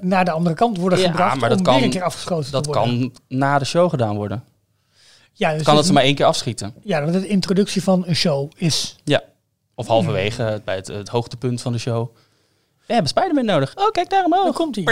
naar 0.01 0.25
de 0.25 0.31
andere 0.31 0.55
kant 0.55 0.77
worden 0.77 0.99
Ja, 0.99 1.07
gebracht 1.09 1.39
maar 1.39 1.49
dat 1.49 1.57
om 1.57 1.63
kan- 1.63 1.75
weer 1.75 1.83
een 1.83 1.89
keer 1.89 2.03
afgeschoten 2.03 2.51
Dat 2.51 2.63
te 2.63 2.69
worden. 2.71 2.99
kan 2.99 3.11
na 3.27 3.59
de 3.59 3.65
show 3.65 3.89
gedaan 3.89 4.15
worden. 4.15 4.43
ja, 5.33 5.47
dus 5.53 5.57
Kan 5.57 5.65
dat 5.65 5.75
het- 5.75 5.85
ze 5.85 5.93
maar 5.93 6.03
één 6.03 6.15
keer 6.15 6.25
afschieten. 6.25 6.73
Ja, 6.83 6.99
dat 7.01 7.13
het 7.13 7.23
de 7.23 7.27
introductie 7.29 7.83
van 7.83 8.03
een 8.07 8.15
show 8.15 8.51
is. 8.55 8.95
Of 9.79 9.87
halverwege, 9.87 10.43
eh, 10.43 10.55
bij 10.65 10.75
het, 10.75 10.87
het 10.87 11.09
hoogtepunt 11.09 11.61
van 11.61 11.71
de 11.71 11.77
show. 11.77 12.15
We 12.85 12.93
hebben 12.93 13.07
Spider-Man 13.11 13.45
nodig. 13.45 13.75
Oh, 13.75 13.89
kijk 13.91 14.09
daar 14.09 14.21
Dan 14.21 14.33
omhoog. 14.33 14.55
komt 14.55 14.75
hij. 14.75 14.83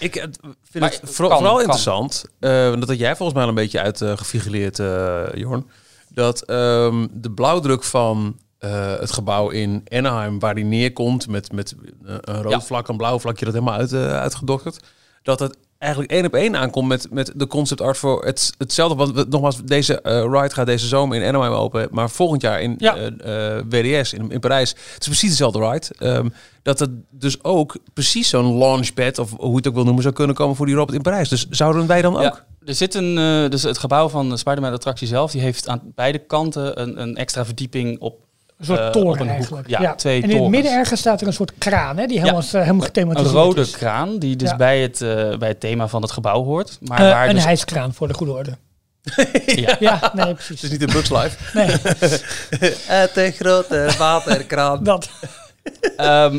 Ik 0.00 0.16
eh, 0.16 0.22
vind 0.22 0.34
Maar 0.80 0.90
het 0.90 1.00
vooral, 1.02 1.28
kan, 1.28 1.38
vooral 1.38 1.52
kan. 1.52 1.60
interessant, 1.60 2.24
eh, 2.40 2.50
dat 2.80 2.88
had 2.88 2.98
jij 2.98 3.16
volgens 3.16 3.32
mij 3.32 3.42
al 3.42 3.48
een 3.48 3.54
beetje 3.54 3.80
uitgefigureerd, 3.80 4.78
eh 4.78 5.22
Jorn, 5.34 5.66
dat 6.08 6.42
ehm, 6.42 7.06
de 7.12 7.30
blauwdruk 7.30 7.82
van 7.84 8.38
eh, 8.58 8.94
het 8.98 9.12
gebouw 9.12 9.48
in 9.50 9.82
Anaheim, 9.88 10.38
waar 10.38 10.54
die 10.54 10.64
neerkomt 10.64 11.28
met, 11.28 11.52
met 11.52 11.74
eh, 12.06 12.14
een 12.20 12.42
rood 12.42 12.52
Ja. 12.52 12.60
vlak, 12.60 12.88
een 12.88 12.96
blauw 12.96 13.18
vlakje, 13.18 13.44
dat 13.44 13.54
helemaal 13.54 13.78
uit, 13.78 13.92
eh, 13.92 14.18
uitgedokterd, 14.18 14.80
dat 15.22 15.38
het 15.40 15.56
eigenlijk 15.78 16.12
één 16.12 16.24
op 16.26 16.34
één 16.34 16.56
aankomt 16.56 16.88
met, 16.88 17.06
met 17.10 17.32
de 17.34 17.46
concept 17.46 17.80
art 17.80 17.98
voor 17.98 18.24
het, 18.24 18.52
hetzelfde. 18.58 18.96
Want 18.96 19.12
we- 19.14 19.26
nogmaals, 19.28 19.62
deze 19.64 20.00
ride 20.02 20.50
gaat 20.54 20.66
deze 20.66 20.86
zomer 20.86 21.22
in 21.22 21.28
Anaheim 21.28 21.52
open, 21.52 21.88
maar 21.90 22.10
volgend 22.10 22.42
jaar 22.42 22.60
in 22.60 22.74
Ja. 22.78 22.96
WDS 23.68 24.12
in, 24.12 24.30
in 24.30 24.40
Parijs. 24.40 24.70
Het 24.70 25.00
is 25.00 25.06
precies 25.06 25.30
dezelfde 25.30 25.58
ride. 25.70 25.86
Ehm, 25.98 26.28
dat 26.62 26.78
het 26.78 26.90
dus 27.10 27.44
ook 27.44 27.76
precies 27.94 28.28
zo'n 28.28 28.58
launchpad, 28.58 29.18
of 29.18 29.30
hoe 29.36 29.50
je 29.50 29.56
het 29.56 29.66
ook 29.68 29.74
wil 29.74 29.84
noemen, 29.84 30.02
zou 30.02 30.14
kunnen 30.14 30.36
komen 30.36 30.56
voor 30.56 30.66
die 30.66 30.74
robot 30.74 30.94
in 30.94 31.02
Parijs. 31.02 31.28
Dus 31.28 31.46
zouden 31.50 31.86
wij 31.86 32.02
dan 32.02 32.16
ook? 32.16 32.22
Ja, 32.22 32.44
er 32.64 32.74
zit 32.74 32.94
een, 32.94 33.14
dus 33.50 33.62
het 33.62 33.78
gebouw 33.78 34.08
van 34.08 34.28
de 34.28 34.36
Spider-Man 34.36 34.72
attractie 34.72 35.06
zelf, 35.06 35.30
die 35.30 35.40
heeft 35.40 35.68
aan 35.68 35.82
beide 35.94 36.18
kanten 36.18 36.80
een, 36.82 37.00
een 37.02 37.16
extra 37.16 37.44
verdieping 37.44 37.98
op 38.00 38.24
Een 38.58 38.64
soort 38.66 38.78
Eh, 38.80 38.90
toren 38.90 39.20
een 39.20 39.28
eigenlijk. 39.28 39.68
Ja, 39.68 39.94
twee 39.94 40.22
En 40.22 40.30
in 40.30 40.42
het 40.42 40.50
midden 40.50 40.72
ergens 40.72 41.00
staat 41.00 41.20
er 41.20 41.26
een 41.26 41.32
soort 41.32 41.52
kraan, 41.58 41.96
hè, 41.98 42.06
die 42.06 42.18
helemaal, 42.18 42.40
is, 42.40 42.46
eh, 42.46 42.52
helemaal 42.60 42.74
een 42.80 42.86
gethematiseerd 42.86 43.32
rode 43.34 43.60
is. 43.60 43.70
kraan, 43.70 44.18
die 44.18 44.36
dus 44.36 44.50
Ja. 44.50 44.56
bij, 44.56 44.80
het, 44.80 45.00
eh, 45.00 45.36
bij 45.36 45.48
het 45.48 45.60
thema 45.60 45.88
van 45.88 46.02
het 46.02 46.10
gebouw 46.10 46.44
hoort. 46.44 46.78
Maar 46.80 46.98
Eh, 46.98 47.10
waar 47.10 47.28
een 47.28 47.34
dus, 47.34 47.44
hijskraan 47.44 47.94
voor 47.94 48.08
de 48.08 48.14
goede 48.14 48.32
orde. 48.32 48.56
ja, 49.46 49.76
Ja, 49.80 50.10
nee, 50.14 50.26
Het 50.26 50.34
precies. 50.34 50.62
is 50.62 50.70
niet 50.70 50.82
een 50.82 50.92
Bugs 50.92 51.10
Life. 51.10 51.36
Nee, 51.58 51.66
Het 53.00 53.16
een 53.16 53.32
grote 53.32 53.88
waterkraan. 53.98 54.84
dat. 54.84 55.08
Ehm, 55.96 56.38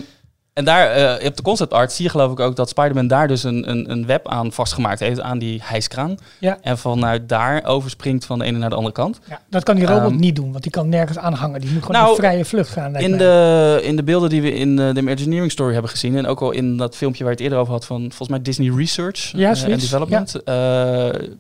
en 0.58 0.66
daar, 0.66 0.92
eh, 0.92 1.28
op 1.28 1.36
de 1.36 1.42
concept 1.42 1.74
art 1.74 1.92
zie 1.92 2.06
je 2.06 2.12
geloof 2.12 2.32
ik 2.32 2.40
ook 2.40 2.56
dat 2.56 2.70
Spider-Man 2.70 3.08
daar 3.08 3.28
dus 3.28 3.44
een, 3.44 3.70
een, 3.70 3.92
een 3.92 4.06
web 4.06 4.28
aan 4.28 4.52
vastgemaakt 4.52 5.00
heeft, 5.00 5.22
aan 5.22 5.40
die 5.40 5.60
hijskraan. 5.64 6.18
Ja. 6.40 6.58
En 6.62 6.78
vanuit 6.78 7.30
daar 7.30 7.66
overspringt 7.66 8.26
van 8.26 8.40
de 8.40 8.46
ene 8.46 8.58
naar 8.58 8.70
de 8.70 8.76
andere 8.76 8.94
kant. 8.94 9.20
Ja, 9.30 9.42
dat 9.50 9.64
kan 9.64 9.76
die 9.76 9.86
robot 9.86 10.12
Ehm, 10.12 10.20
niet 10.20 10.36
doen, 10.36 10.52
want 10.52 10.64
die 10.64 10.72
kan 10.72 10.90
nergens 10.90 11.18
aan 11.18 11.34
hangen. 11.34 11.62
Die 11.62 11.72
moet 11.72 11.84
gewoon 11.84 12.02
Nou, 12.02 12.10
in 12.16 12.18
vrije 12.18 12.46
vlucht 12.46 12.70
gaan. 12.70 12.96
In 12.96 13.10
mij. 13.10 13.20
de, 13.20 13.80
in 13.84 13.96
de 13.96 14.04
beelden 14.04 14.30
die 14.30 14.42
we 14.42 14.54
in 14.54 14.80
eh, 14.80 14.94
de 14.94 15.00
Imagineering 15.00 15.52
Story 15.52 15.74
hebben 15.74 15.92
gezien, 15.92 16.16
en 16.18 16.26
ook 16.28 16.42
al 16.42 16.52
in 16.52 16.78
dat 16.78 16.96
filmpje 16.96 17.24
waar 17.24 17.32
je 17.32 17.38
het 17.38 17.46
eerder 17.46 17.60
over 17.60 17.74
had 17.74 17.86
van 17.86 18.00
volgens 18.00 18.30
mij 18.30 18.42
Disney 18.42 18.76
Research 18.76 19.32
Ja, 19.36 19.52
eh, 19.52 19.64
en 19.64 19.80
Development, 19.80 20.32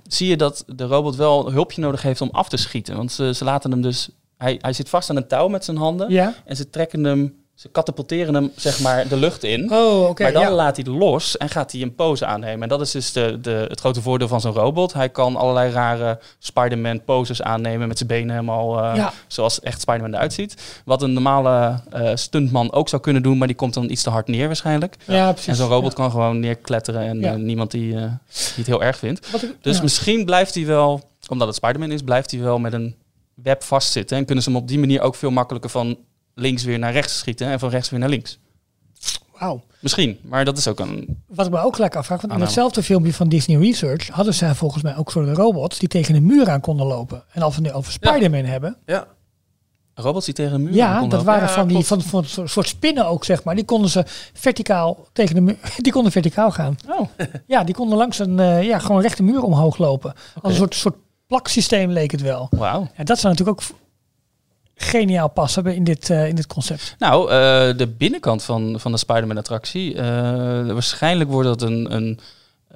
zie 0.07 0.27
je 0.27 0.37
dat 0.37 0.63
de 0.67 0.83
robot 0.85 1.15
wel 1.15 1.51
hulpje 1.51 1.81
nodig 1.81 2.01
heeft 2.01 2.21
om 2.21 2.29
af 2.31 2.49
te 2.49 2.57
schieten. 2.57 2.95
Want 2.95 3.11
ze, 3.11 3.33
ze 3.33 3.43
laten 3.43 3.71
hem 3.71 3.81
dus, 3.81 4.09
hij, 4.37 4.57
hij 4.61 4.73
zit 4.73 4.89
vast 4.89 5.09
aan 5.09 5.15
een 5.15 5.27
touw 5.27 5.47
met 5.47 5.65
zijn 5.65 5.77
handen 5.77 6.09
Ja? 6.09 6.33
en 6.45 6.55
ze 6.55 6.69
trekken 6.69 7.03
hem, 7.03 7.33
ze 7.57 7.69
katapulteren 7.69 8.33
hem 8.33 8.51
zeg 8.55 8.79
maar 8.79 9.07
de 9.07 9.15
lucht 9.17 9.43
in. 9.43 9.71
Oh, 9.73 10.09
oké. 10.09 10.23
maar 10.23 10.33
dan 10.33 10.41
ja. 10.41 10.51
laat 10.51 10.75
hij 10.75 10.85
los 10.85 11.37
en 11.37 11.49
gaat 11.49 11.71
hij 11.71 11.81
een 11.81 11.95
pose 11.95 12.25
aannemen. 12.25 12.61
En 12.61 12.69
dat 12.69 12.81
is 12.81 12.91
dus 12.91 13.11
de, 13.11 13.37
de, 13.41 13.65
het 13.69 13.79
grote 13.79 14.01
voordeel 14.01 14.27
van 14.27 14.41
zo'n 14.41 14.53
robot. 14.53 14.93
Hij 14.93 15.09
kan 15.09 15.35
allerlei 15.35 15.71
rare 15.71 16.19
Spider-Man 16.39 17.03
poses 17.03 17.41
aannemen 17.41 17.87
met 17.87 17.97
zijn 17.97 18.09
benen 18.09 18.29
helemaal 18.29 18.83
eh, 18.83 18.95
Ja. 18.95 19.13
zoals 19.27 19.59
echt 19.59 19.81
Spider-Man 19.81 20.13
eruit 20.13 20.33
ziet. 20.33 20.81
Wat 20.85 21.01
een 21.01 21.13
normale 21.13 21.81
eh, 21.91 22.11
stuntman 22.15 22.71
ook 22.71 22.89
zou 22.89 23.01
kunnen 23.01 23.23
doen, 23.23 23.37
maar 23.37 23.47
die 23.47 23.55
komt 23.55 23.73
dan 23.73 23.89
iets 23.89 24.03
te 24.03 24.09
hard 24.09 24.27
neer 24.27 24.47
waarschijnlijk. 24.47 24.95
Ja, 25.05 25.31
precies. 25.31 25.47
En 25.47 25.55
zo'n 25.55 25.69
robot 25.69 25.89
Ja. 25.91 25.95
kan 25.97 26.11
gewoon 26.11 26.39
neerkletteren 26.39 27.01
en 27.01 27.19
Ja. 27.19 27.31
eh, 27.33 27.39
niemand 27.39 27.71
die, 27.71 27.93
eh, 27.95 28.01
die 28.01 28.11
het 28.55 28.67
heel 28.67 28.83
erg 28.83 28.97
vindt. 28.97 29.27
Ik- 29.41 29.55
Dus 29.61 29.75
ja. 29.77 29.81
misschien 29.83 30.25
blijft 30.25 30.55
hij 30.55 30.65
wel, 30.65 31.01
omdat 31.29 31.47
het 31.47 31.55
Spider-Man 31.55 31.91
is, 31.91 32.01
blijft 32.01 32.31
hij 32.31 32.39
wel 32.39 32.59
met 32.59 32.73
een 32.73 32.95
web 33.33 33.63
vastzitten. 33.63 34.17
En 34.17 34.25
kunnen 34.25 34.43
ze 34.43 34.49
hem 34.49 34.59
op 34.59 34.67
die 34.67 34.79
manier 34.79 35.01
ook 35.01 35.15
veel 35.15 35.31
makkelijker 35.31 35.69
van 35.69 35.97
links 36.39 36.63
weer 36.63 36.79
naar 36.79 36.91
rechts 36.91 37.17
schieten 37.17 37.47
en 37.47 37.59
van 37.59 37.69
rechts 37.69 37.89
weer 37.89 37.99
naar 37.99 38.09
links. 38.09 38.39
Wauw. 39.39 39.61
Misschien, 39.79 40.19
maar 40.23 40.45
dat 40.45 40.57
is 40.57 40.67
ook 40.67 40.79
een... 40.79 41.21
Wat 41.27 41.45
ik 41.45 41.51
me 41.51 41.59
ook 41.59 41.75
gelijk 41.75 41.95
afvraag, 41.95 42.21
want 42.21 42.33
in 42.33 42.39
hetzelfde 42.41 42.83
filmpje 42.83 43.13
van 43.13 43.29
Disney 43.29 43.57
Research 43.59 44.07
hadden 44.07 44.33
zij 44.33 44.55
volgens 44.55 44.83
mij 44.83 44.97
ook 44.97 45.11
soort 45.11 45.37
robots 45.37 45.79
die 45.79 45.87
tegen 45.89 46.15
een 46.15 46.25
muur 46.25 46.49
aan 46.49 46.61
konden 46.61 46.85
lopen. 46.85 47.23
En 47.31 47.41
als 47.41 47.55
we 47.55 47.61
nu 47.61 47.71
over 47.71 47.91
Spider-Man 47.91 48.43
hebben, 48.45 48.77
Ja. 48.85 49.07
Robots 49.93 50.25
die 50.25 50.33
tegen 50.33 50.53
een 50.53 50.63
muur 50.63 50.73
ja, 50.73 50.91
konden 50.99 51.09
dat 51.09 51.19
lopen. 51.19 51.25
waren 51.33 51.47
Ja, 51.47 51.53
van 51.53 51.67
die 51.67 51.85
van, 51.85 52.01
van 52.01 52.23
een 52.43 52.49
soort- 52.49 52.67
spinnen 52.67 53.07
ook, 53.07 53.25
zeg 53.25 53.43
maar. 53.43 53.55
Die 53.55 53.65
konden 53.65 53.89
ze 53.89 54.03
verticaal 54.33 55.07
tegen 55.13 55.35
de 55.35 55.41
muur, 55.41 55.57
die 55.77 55.91
konden 55.91 56.11
verticaal 56.11 56.51
gaan. 56.51 56.75
Oh, 56.89 57.07
Ja, 57.47 57.63
die 57.63 57.75
konden 57.75 57.97
langs 57.97 58.19
een, 58.19 58.39
eh, 58.39 58.63
ja, 58.63 58.79
gewoon 58.79 59.01
rechte 59.01 59.23
muur 59.23 59.41
omhoog 59.43 59.77
lopen. 59.77 60.13
Als 60.41 60.51
een 60.53 60.57
soort, 60.57 60.75
soort 60.75 60.95
plaksysteem 61.27 61.91
leek 61.91 62.11
het 62.11 62.21
wel. 62.21 62.47
wauw. 62.51 62.87
Ja, 62.97 63.03
dat 63.03 63.19
zou 63.19 63.33
natuurlijk 63.33 63.61
ook 63.61 63.77
geniaal 64.77 65.29
passen 65.29 65.65
in 65.75 65.83
dit, 65.83 66.09
eh, 66.09 66.27
in 66.27 66.35
dit 66.35 66.47
concept? 66.47 66.95
Nou, 66.99 67.23
eh, 67.31 67.77
de 67.77 67.87
binnenkant 67.97 68.43
van, 68.43 68.79
van 68.79 68.91
de 68.91 68.97
Spider-Man-attractie. 68.97 69.95
eh, 69.95 70.03
waarschijnlijk 70.71 71.29
wordt 71.29 71.47
dat 71.47 71.61
een, 71.61 71.93
een, 71.95 72.19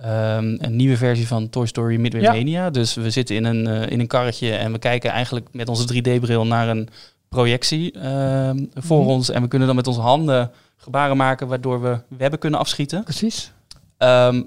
ehm, 0.01 0.55
een 0.58 0.75
nieuwe 0.75 0.98
versie 0.98 1.27
van 1.27 1.50
Toy 1.50 1.65
Story 1.65 2.00
Midway 2.00 2.22
Ja. 2.22 2.31
Mania. 2.31 2.70
Dus 2.70 2.93
we 2.93 3.10
zitten 3.10 3.36
in 3.36 3.43
een, 3.46 3.67
in 3.89 4.00
een 4.00 4.08
karretje 4.08 4.51
en 4.55 4.72
we 4.72 4.79
kijken 4.79 5.12
eigenlijk 5.12 5.48
met 5.51 5.70
onze 5.70 5.86
3D-bril 5.93 6.46
naar 6.46 6.67
een 6.70 6.88
projectie 7.29 7.91
ehm, 7.91 8.65
voor 8.74 9.00
Mhm. 9.01 9.10
ons. 9.10 9.29
En 9.29 9.41
we 9.41 9.48
kunnen 9.48 9.67
dan 9.67 9.75
met 9.75 9.88
onze 9.88 10.01
handen 10.01 10.51
gebaren 10.77 11.17
maken 11.17 11.48
waardoor 11.48 11.81
we 11.81 11.98
webben 12.08 12.39
kunnen 12.39 12.60
afschieten. 12.60 13.03
Precies. 13.03 13.51
Ehm, 13.98 14.41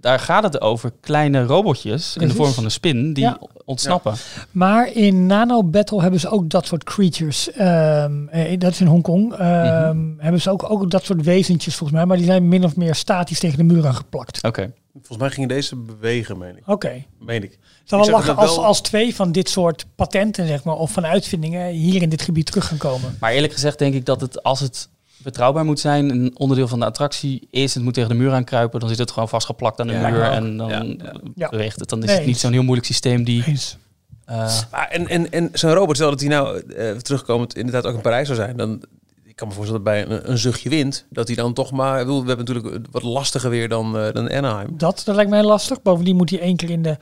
daar 0.00 0.18
gaat 0.20 0.42
het 0.42 0.60
over 0.60 0.92
kleine 1.00 1.42
robotjes 1.44 2.16
in 2.16 2.28
de 2.28 2.34
vorm 2.34 2.52
van 2.52 2.64
een 2.64 2.70
spin 2.70 3.12
die 3.12 3.24
Ja. 3.24 3.38
ontsnappen. 3.64 4.14
Maar 4.50 4.92
in 4.92 5.26
Nano 5.26 5.62
Battle 5.64 6.00
hebben 6.02 6.20
ze 6.20 6.28
ook 6.28 6.50
dat 6.50 6.66
soort 6.66 6.84
creatures. 6.84 7.50
Ehm, 7.52 8.28
eh, 8.28 8.58
dat 8.58 8.72
is 8.72 8.80
in 8.80 8.86
Hongkong. 8.86 9.32
Ehm, 9.34 9.96
Hebben 10.18 10.40
ze 10.40 10.50
ook, 10.50 10.70
ook 10.70 10.90
dat 10.90 11.04
soort 11.04 11.22
wezentjes 11.22 11.74
volgens 11.76 11.98
mij. 11.98 12.06
Maar 12.08 12.16
die 12.16 12.26
zijn 12.26 12.48
min 12.48 12.64
of 12.64 12.76
meer 12.76 12.94
statisch 12.94 13.38
tegen 13.38 13.56
de 13.58 13.64
muur 13.74 13.86
aangeplakt. 13.86 14.44
Oké. 14.44 14.72
Volgens 14.92 15.18
mij 15.18 15.30
gingen 15.30 15.48
deze 15.48 15.76
bewegen, 15.76 16.38
meen 16.38 16.56
ik. 16.56 16.62
Oké. 16.68 17.04
Meen 17.20 17.42
ik. 17.42 17.58
Zou 17.84 18.02
wel 18.02 18.10
lachen 18.10 18.36
als, 18.36 18.56
wel- 18.56 18.64
als 18.64 18.80
twee 18.80 19.14
van 19.14 19.32
dit 19.32 19.48
soort 19.48 19.86
patenten, 19.94 20.46
zeg 20.46 20.64
maar, 20.64 20.74
of 20.76 20.92
van 20.92 21.06
uitvindingen 21.06 21.68
hier 21.70 22.02
in 22.02 22.08
dit 22.08 22.22
gebied 22.22 22.46
terug 22.46 22.66
gaan 22.68 22.78
komen. 22.78 23.16
Maar 23.20 23.32
eerlijk 23.32 23.52
gezegd 23.52 23.78
denk 23.78 23.94
ik 23.94 24.04
dat 24.06 24.20
het, 24.20 24.42
als 24.42 24.60
het 24.60 24.88
betrouwbaar 25.22 25.64
moet 25.64 25.80
zijn, 25.80 26.10
een 26.10 26.30
onderdeel 26.38 26.68
van 26.68 26.78
de 26.78 26.84
attractie 26.84 27.48
is, 27.50 27.74
het 27.74 27.82
moet 27.82 27.94
tegen 27.94 28.08
de 28.08 28.14
muur 28.14 28.32
aankruipen, 28.32 28.80
dan 28.80 28.88
zit 28.88 28.98
het 28.98 29.10
gewoon 29.10 29.28
vastgeplakt 29.28 29.80
aan 29.80 29.86
de 29.86 29.92
Ja, 29.92 30.08
muur 30.08 30.22
en 30.22 30.56
dan 30.56 31.00
Ja, 31.34 31.48
beweegt 31.48 31.80
het. 31.80 31.88
Dan 31.88 31.98
is 32.02 32.06
Nee, 32.06 32.16
het 32.16 32.26
niet 32.26 32.38
zo'n 32.38 32.52
heel 32.52 32.62
moeilijk 32.62 32.86
systeem 32.86 33.24
die... 33.24 33.44
Eens. 33.46 33.76
eh, 34.24 34.58
Maar 34.70 34.88
en 34.88 35.08
en, 35.08 35.32
en 35.32 35.48
zo'n 35.52 35.72
robot, 35.72 35.96
stel 35.96 36.10
dat 36.10 36.20
hij 36.20 36.28
nou 36.28 36.58
eh 36.60 36.90
terugkomend 36.90 37.56
inderdaad 37.56 37.86
ook 37.86 37.94
in 37.94 38.00
Parijs 38.00 38.26
zou 38.26 38.38
zijn, 38.38 38.56
dan 38.56 38.82
ik 39.24 39.36
kan 39.36 39.48
me 39.48 39.54
voorstellen 39.54 39.84
dat 39.84 39.92
bij 39.92 40.06
een, 40.16 40.30
een 40.30 40.38
zuchtje 40.38 40.68
wind, 40.68 41.04
dat 41.10 41.26
hij 41.26 41.36
dan 41.36 41.52
toch 41.54 41.70
maar, 41.72 41.98
bedoel, 41.98 42.22
we 42.22 42.28
hebben 42.28 42.46
natuurlijk 42.46 42.86
wat 42.90 43.02
lastiger 43.02 43.50
weer 43.50 43.68
dan, 43.68 43.98
eh, 43.98 44.12
dan 44.12 44.30
Anaheim. 44.30 44.68
Dat, 44.76 45.02
dat 45.04 45.14
lijkt 45.14 45.30
mij 45.30 45.42
lastig. 45.42 45.82
Bovendien 45.82 46.16
moet 46.16 46.30
hij 46.30 46.40
één 46.40 46.56
keer 46.56 46.70
in 46.70 46.82
de... 46.82 46.96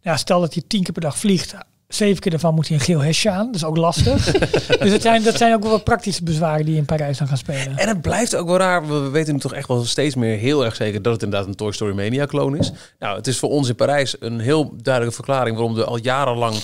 Ja, 0.00 0.16
stel 0.16 0.40
dat 0.40 0.54
hij 0.54 0.62
tien 0.66 0.82
keer 0.82 0.92
per 0.92 1.02
dag 1.02 1.18
vliegt. 1.18 1.54
Zeven 1.94 2.20
keer 2.20 2.30
daarvan 2.30 2.54
moet 2.54 2.68
hij 2.68 2.76
een 2.76 2.82
geel 2.82 3.00
hesje 3.00 3.30
aan. 3.30 3.46
Dat 3.46 3.54
is 3.54 3.64
ook 3.64 3.76
lastig. 3.76 4.24
dus 4.82 4.92
het 4.92 5.02
zijn, 5.02 5.22
dat 5.22 5.36
zijn 5.36 5.54
ook 5.54 5.62
wel 5.62 5.70
wat 5.70 5.84
praktische 5.84 6.24
bezwaren 6.24 6.64
die 6.64 6.76
in 6.76 6.84
Parijs 6.84 7.18
dan 7.18 7.28
gaan 7.28 7.36
spelen. 7.36 7.76
En 7.76 7.88
het 7.88 8.00
blijft 8.00 8.36
ook 8.36 8.46
wel 8.46 8.56
raar. 8.56 8.86
We 8.86 9.00
we 9.02 9.08
weten 9.08 9.32
nu 9.32 9.40
toch 9.40 9.54
echt 9.54 9.68
wel 9.68 9.84
steeds 9.84 10.14
meer 10.14 10.38
heel 10.38 10.64
erg 10.64 10.74
zeker 10.74 11.02
dat 11.02 11.12
het 11.12 11.22
inderdaad 11.22 11.48
een 11.48 11.54
Toy 11.54 11.72
Story 11.72 11.94
Mania 11.94 12.24
kloon 12.24 12.56
is. 12.56 12.72
Nou, 12.98 13.16
het 13.16 13.26
is 13.26 13.38
voor 13.38 13.48
ons 13.48 13.68
in 13.68 13.74
Parijs 13.74 14.16
een 14.20 14.40
heel 14.40 14.74
duidelijke 14.82 15.14
verklaring 15.14 15.56
waarom 15.56 15.74
de 15.74 15.84
al 15.84 15.98
jarenlang 15.98 16.54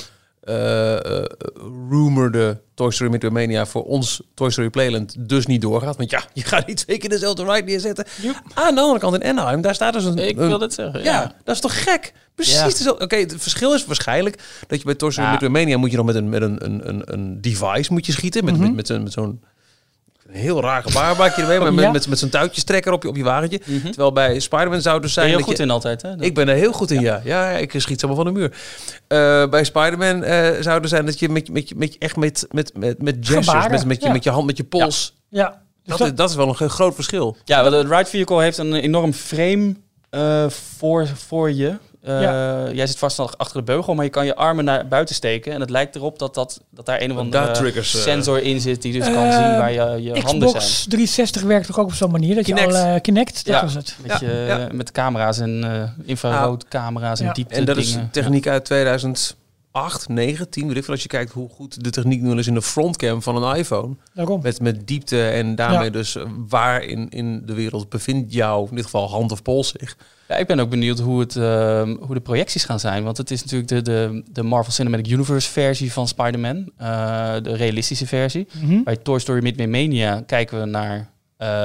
eh 0.48 1.18
eh, 1.20 1.24
rumorde 1.90 2.60
Toy 2.74 2.90
Story 2.90 3.10
Midway 3.10 3.30
Mania 3.32 3.66
voor 3.66 3.84
ons 3.84 4.22
Toy 4.34 4.50
Story 4.50 4.70
Playland 4.70 5.28
dus 5.28 5.46
niet 5.46 5.60
doorgaat. 5.60 5.96
Want 5.96 6.10
ja, 6.10 6.22
je 6.32 6.42
gaat 6.42 6.66
niet 6.66 6.76
twee 6.76 6.98
keer 6.98 7.08
dezelfde 7.08 7.44
ride 7.44 7.62
neerzetten. 7.66 8.04
Aan 8.54 8.74
de 8.74 8.80
andere 8.80 8.98
kant 9.00 9.14
in 9.14 9.24
Anaheim, 9.24 9.60
daar 9.60 9.74
staat 9.74 9.92
dus 9.92 10.04
een... 10.04 10.18
ik 10.18 10.36
wil 10.36 10.60
het 10.60 10.74
zeggen. 10.74 11.02
ja, 11.02 11.12
Ja. 11.12 11.32
dat 11.44 11.54
is 11.54 11.60
toch 11.60 11.82
gek? 11.82 12.12
Precies 12.34 12.54
Ja. 12.54 12.64
dezelfde. 12.64 13.04
Oké, 13.04 13.16
het 13.16 13.34
verschil 13.36 13.74
is 13.74 13.84
waarschijnlijk 13.86 14.42
dat 14.66 14.78
je 14.78 14.84
bij 14.84 14.94
Toy 14.94 15.10
Story 15.10 15.26
Ja. 15.26 15.32
Midway 15.32 15.50
Mania 15.50 15.76
moet 15.78 15.90
je 15.90 15.96
dan 15.96 16.06
met 16.06 16.14
een, 16.14 16.28
met 16.28 16.42
een, 16.42 16.64
een, 16.64 16.88
een, 16.88 17.02
een 17.12 17.40
device 17.40 17.92
moet 17.92 18.06
je 18.06 18.12
schieten. 18.12 18.44
Met, 18.44 18.54
Mhm. 18.54 18.62
met, 18.62 18.74
met, 18.74 18.86
zo'n- 18.86 19.02
met 19.02 19.12
zo'n 19.12 19.40
een 20.28 20.34
heel 20.34 20.60
raar 20.60 20.82
gebaar 20.82 21.16
maak 21.16 21.36
je 21.36 21.42
ermee, 21.42 21.58
maar 21.58 21.74
met, 21.74 21.84
Ja. 21.84 21.90
met, 21.90 22.08
met 22.08 22.18
zo'n 22.18 22.28
touwtjestrekker 22.28 22.92
op 22.92 23.02
je, 23.02 23.08
op 23.08 23.16
je 23.16 23.22
wagentje. 23.22 23.60
Mhm. 23.64 23.80
Terwijl 23.86 24.12
bij 24.12 24.38
Spider-Man 24.40 24.80
zou 24.80 25.00
dus 25.00 25.14
Ben 25.14 25.24
zijn 25.24 25.28
je 25.28 25.34
heel 25.36 25.44
goed 25.44 25.56
je... 25.56 25.62
in 25.62 25.70
altijd, 25.70 26.02
hè? 26.02 26.20
Ik 26.20 26.34
ben 26.34 26.48
er 26.48 26.54
heel 26.54 26.72
goed 26.72 26.90
in, 26.90 27.00
ja. 27.00 27.20
Ja, 27.24 27.50
ja, 27.50 27.56
ik 27.56 27.72
schiet 27.76 28.04
allemaal 28.04 28.24
van 28.24 28.34
de 28.34 28.40
muur. 28.40 28.52
Eh, 29.08 29.48
bij 29.50 29.64
Spider-Man 29.64 30.22
eh, 30.24 30.50
zou 30.60 30.82
er 30.82 30.88
zijn 30.88 31.06
dat 31.06 31.18
je 31.18 31.28
met, 31.28 31.52
met, 31.52 31.76
met, 31.76 31.98
echt 31.98 32.16
met, 32.16 32.46
met, 32.50 32.72
met, 32.76 33.02
met 33.02 33.16
gestures, 33.20 33.46
Gebaren, 33.46 33.70
met, 33.70 33.84
met, 33.84 34.02
je, 34.02 34.08
met 34.10 34.24
je 34.24 34.30
hand, 34.30 34.46
met 34.46 34.56
je 34.56 34.64
pols. 34.64 35.14
Ja. 35.28 35.48
Dus 35.48 35.58
Dat, 35.84 35.98
dat- 35.98 36.06
is, 36.06 36.14
dat 36.14 36.30
is 36.30 36.36
wel 36.36 36.48
een 36.60 36.70
groot 36.70 36.94
verschil. 36.94 37.36
Ja, 37.44 37.70
de 37.70 37.80
ride 37.80 38.04
vehicle 38.04 38.42
heeft 38.42 38.58
een 38.58 38.74
enorm 38.74 39.12
frame 39.12 39.74
eh, 40.10 40.48
voor, 40.48 41.06
voor 41.06 41.50
je. 41.52 41.74
Eh, 42.02 42.72
Jij 42.74 42.86
zit 42.86 42.98
vast 42.98 43.18
nog 43.18 43.38
achter 43.38 43.56
de 43.56 43.62
beugel, 43.62 43.94
maar 43.94 44.04
je 44.04 44.10
kan 44.10 44.26
je 44.26 44.34
armen 44.36 44.64
naar 44.64 44.88
buiten 44.88 45.14
steken. 45.14 45.52
En 45.52 45.60
het 45.60 45.70
lijkt 45.70 45.96
erop 45.96 46.18
dat, 46.18 46.34
dat, 46.34 46.60
dat 46.70 46.86
daar 46.86 47.00
een 47.00 47.12
of 47.12 47.18
andere 47.18 47.72
eh, 47.72 47.82
sensor 47.82 48.42
in 48.42 48.60
zit 48.60 48.82
die 48.82 48.92
dus 48.92 49.04
kan 49.12 49.24
Eh, 49.26 49.32
zien 49.32 49.58
waar 49.58 49.72
je, 49.72 50.02
je 50.02 50.20
handen 50.20 50.48
zijn. 50.48 50.62
Xbox 50.62 50.84
360 50.88 51.42
werkt 51.42 51.66
toch 51.66 51.78
ook 51.78 51.86
op 51.86 51.92
zo'n 51.94 52.10
manier? 52.10 52.34
Dat 52.34 52.44
Kinect. 52.44 52.72
je 52.72 52.78
al 52.78 52.94
uh, 52.94 53.00
Kinect, 53.00 53.34
dat 53.46 53.54
Ja. 53.54 53.62
was 53.62 53.74
het. 53.74 53.96
Met, 54.02 54.20
Ja, 54.20 54.26
je, 54.28 54.34
ja. 54.46 54.68
met 54.72 54.92
camera's 54.92 55.38
en 55.38 55.64
eh 55.64 55.82
infraroodcamera's 56.08 57.20
en 57.20 57.26
Ja. 57.26 57.32
diepte 57.32 57.54
En 57.54 57.64
dat 57.64 57.76
is 57.76 57.96
techniek 58.12 58.46
uit 58.46 58.64
2008, 58.64 60.08
9, 60.08 60.48
10, 60.50 60.66
weet 60.68 60.76
ik 60.76 60.84
veel. 60.84 60.92
Als 60.94 61.02
je 61.02 61.08
kijkt 61.08 61.32
hoe 61.32 61.48
goed 61.48 61.84
de 61.84 61.90
techniek 61.90 62.20
nu 62.22 62.30
al 62.30 62.38
is 62.38 62.46
in 62.46 62.54
de 62.54 62.62
frontcam 62.62 63.22
van 63.22 63.42
een 63.42 63.56
iPhone. 63.56 63.94
Daarom. 64.14 64.40
Met, 64.42 64.60
met 64.60 64.86
diepte 64.86 65.28
en 65.28 65.54
daarmee 65.54 65.84
Ja. 65.84 65.90
dus 65.90 66.16
waar 66.48 66.82
in, 66.82 67.08
in 67.08 67.42
de 67.46 67.54
wereld 67.54 67.88
bevindt 67.88 68.32
jouw, 68.32 68.66
in 68.70 68.74
dit 68.76 68.84
geval 68.84 69.08
hand 69.10 69.32
of 69.32 69.42
pols 69.42 69.72
zich. 69.78 69.96
Ja, 70.28 70.36
ik 70.36 70.46
ben 70.46 70.60
ook 70.60 70.70
benieuwd 70.70 70.98
hoe, 70.98 71.20
het, 71.20 71.36
ehm, 71.36 71.96
hoe 72.00 72.14
de 72.14 72.20
projecties 72.20 72.64
gaan 72.64 72.80
zijn. 72.80 73.04
Want 73.04 73.16
het 73.16 73.30
is 73.30 73.42
natuurlijk 73.42 73.68
de, 73.68 73.82
de, 73.82 74.22
de 74.32 74.42
Marvel 74.42 74.72
Cinematic 74.72 75.06
Universe 75.12 75.50
versie 75.50 75.92
van 75.92 76.08
Spider-Man. 76.08 76.70
eh, 76.76 77.34
de 77.42 77.54
realistische 77.54 78.06
versie. 78.06 78.48
Mhm. 78.60 78.82
Bij 78.82 78.96
Toy 78.96 79.18
Story 79.18 79.42
Midway 79.42 79.66
Mania 79.66 80.22
kijken 80.26 80.60
we 80.60 80.66
naar 80.66 81.10
eh, 81.36 81.64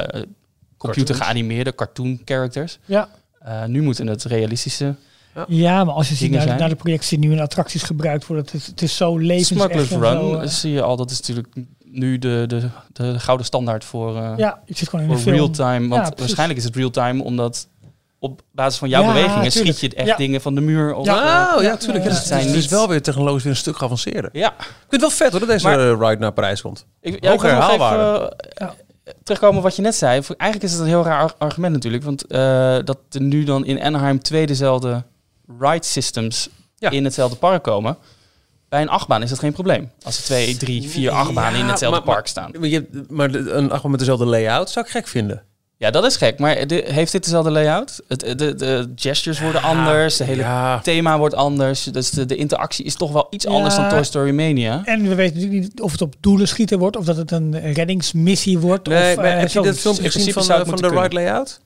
computer 0.77 1.15
geanimeerde 1.15 1.75
cartoon 1.75 2.21
characters. 2.25 2.79
Ja. 2.85 3.09
Eh, 3.39 3.65
nu 3.65 3.81
moeten 3.81 4.07
het 4.07 4.23
realistische. 4.23 4.95
ja, 5.47 5.83
maar 5.83 5.93
als 5.93 6.09
je 6.09 6.15
ziet 6.15 6.31
naar, 6.31 6.69
de 6.69 6.75
projectie 6.75 7.19
die 7.19 7.29
nu 7.29 7.35
in 7.35 7.41
attracties 7.41 7.83
gebruikt 7.83 8.27
worden, 8.27 8.45
het 8.45 8.53
is, 8.53 8.67
het 8.67 8.81
is 8.81 8.95
zo 8.95 9.17
levensecht. 9.17 9.61
Smuggler's 9.61 9.89
Run 9.89 10.49
zo, 10.49 10.55
zie 10.55 10.71
je 10.71 10.81
al, 10.81 10.95
dat 10.95 11.11
is 11.11 11.19
natuurlijk 11.19 11.47
nu 11.83 12.19
de, 12.19 12.43
de, 12.47 12.69
de 12.93 13.19
gouden 13.19 13.45
standaard 13.45 13.83
voor, 13.83 14.17
eh 14.17 14.33
ja, 14.37 14.61
je 14.65 14.75
zit 14.75 14.89
gewoon 14.89 15.05
in 15.05 15.11
voor 15.11 15.17
een 15.17 15.23
film. 15.23 15.35
real-time. 15.35 15.87
Want 15.87 16.01
precies. 16.01 16.19
waarschijnlijk 16.19 16.59
is 16.59 16.65
het 16.65 16.75
real-time 16.75 17.23
omdat 17.23 17.67
op 18.23 18.41
basis 18.51 18.79
van 18.79 18.89
jouw 18.89 19.01
Ja, 19.01 19.07
bewegingen 19.07 19.49
tuurlijk. 19.49 19.77
schiet 19.77 19.91
je 19.91 19.97
echt 19.97 20.07
Ja. 20.07 20.15
dingen 20.15 20.41
van 20.41 20.55
de 20.55 20.61
muur. 20.61 20.93
Of, 20.93 21.05
Ja. 21.05 21.55
Oh 21.55 21.61
ja, 21.61 21.77
tuurlijk. 21.77 22.03
het 22.03 22.13
Zijn 22.15 22.45
is 22.47 22.51
dus 22.53 22.67
wel 22.67 22.87
weer 22.87 23.01
technologisch 23.01 23.43
weer 23.43 23.51
een 23.51 23.57
stuk 23.57 23.77
geavanceerder. 23.77 24.29
Ik 24.33 24.39
ja. 24.41 24.53
vind 24.59 24.73
het 24.89 25.01
wel 25.01 25.09
vet 25.09 25.31
hoor, 25.31 25.39
dat 25.39 25.49
deze 25.49 25.67
Maar- 25.67 25.79
ride 26.09 26.17
naar 26.21 26.31
Parijs 26.31 26.61
komt. 26.61 26.85
Ik, 27.01 27.15
ik 27.15 27.21
wil 27.21 27.31
nog 27.31 27.41
herhaalwaarde. 27.41 28.03
even, 28.03 28.37
eh, 28.55 28.67
terugkomen 29.23 29.57
op 29.57 29.63
wat 29.63 29.75
je 29.75 29.81
net 29.81 29.95
zei. 29.95 30.21
Eigenlijk 30.37 30.63
is 30.63 30.71
het 30.71 30.81
een 30.81 30.87
heel 30.87 31.03
raar 31.03 31.21
ar- 31.21 31.33
argument 31.37 31.73
natuurlijk. 31.73 32.03
Want 32.03 32.27
eh, 32.27 32.77
dat 32.83 32.97
er 33.09 33.21
nu 33.21 33.43
dan 33.43 33.65
in 33.65 33.81
Anaheim 33.81 34.21
twee 34.21 34.45
dezelfde 34.45 35.03
ride 35.59 35.85
systems 35.85 36.49
in 36.79 37.03
hetzelfde 37.03 37.37
park 37.37 37.63
komen. 37.63 37.97
Bij 38.69 38.81
een 38.81 38.89
achtbaan 38.89 39.21
is 39.23 39.29
dat 39.29 39.39
geen 39.39 39.53
probleem. 39.53 39.91
Als 40.03 40.17
er 40.17 40.23
twee, 40.23 40.57
drie, 40.57 40.89
vier 40.89 41.11
achtbanen 41.11 41.59
in 41.59 41.65
hetzelfde 41.65 42.01
maar- 42.05 42.13
park 42.15 42.27
staan. 42.27 42.51
Maar, 42.59 42.81
maar 43.09 43.33
een 43.33 43.71
achtbaan 43.71 43.91
met 43.91 43.99
dezelfde 43.99 44.25
layout 44.25 44.69
zou 44.69 44.85
ik 44.85 44.91
gek 44.91 45.07
vinden. 45.07 45.43
Ja, 45.77 45.91
dat 45.91 46.05
is 46.05 46.15
gek. 46.15 46.39
Maar 46.39 46.67
de- 46.67 46.83
heeft 46.87 47.11
dit 47.11 47.23
dezelfde 47.23 47.51
layout? 47.51 47.99
Het, 48.07 48.19
de, 48.37 48.55
de 48.55 48.91
gestures 48.95 49.39
worden 49.41 49.61
anders. 49.61 50.17
De 50.17 50.23
hele 50.23 50.41
Ja, 50.41 50.79
thema 50.79 51.17
wordt 51.17 51.35
anders. 51.35 51.83
Dus 51.83 52.09
de, 52.09 52.25
de 52.25 52.35
interactie 52.35 52.85
is 52.85 52.95
toch 52.95 53.11
wel 53.11 53.27
iets 53.29 53.45
Ja. 53.45 53.51
anders 53.51 53.75
dan 53.75 53.89
Toy 53.89 54.03
Story 54.03 54.31
Mania. 54.31 54.81
En 54.85 55.07
we 55.07 55.15
weten 55.15 55.35
natuurlijk 55.35 55.61
niet 55.63 55.81
of 55.81 55.91
het 55.91 56.01
op 56.01 56.15
doelen 56.19 56.47
schieten 56.47 56.79
wordt, 56.79 56.97
of 56.97 57.05
dat 57.05 57.17
het 57.17 57.31
een 57.31 57.73
reddingsmissie 57.73 58.59
wordt. 58.59 58.87
nee, 58.87 59.09
of, 59.11 59.15
maar 59.15 59.25
eh, 59.25 59.39
heb 59.39 59.49
je 59.49 59.61
dat 59.61 59.77
filmpje 59.79 60.03
In 60.03 60.11
gezien 60.11 60.33
principe 60.33 60.53
van, 60.53 60.59
het 60.59 60.81
van 60.81 60.89
de 60.95 61.01
ride 61.01 61.13
layout? 61.15 61.59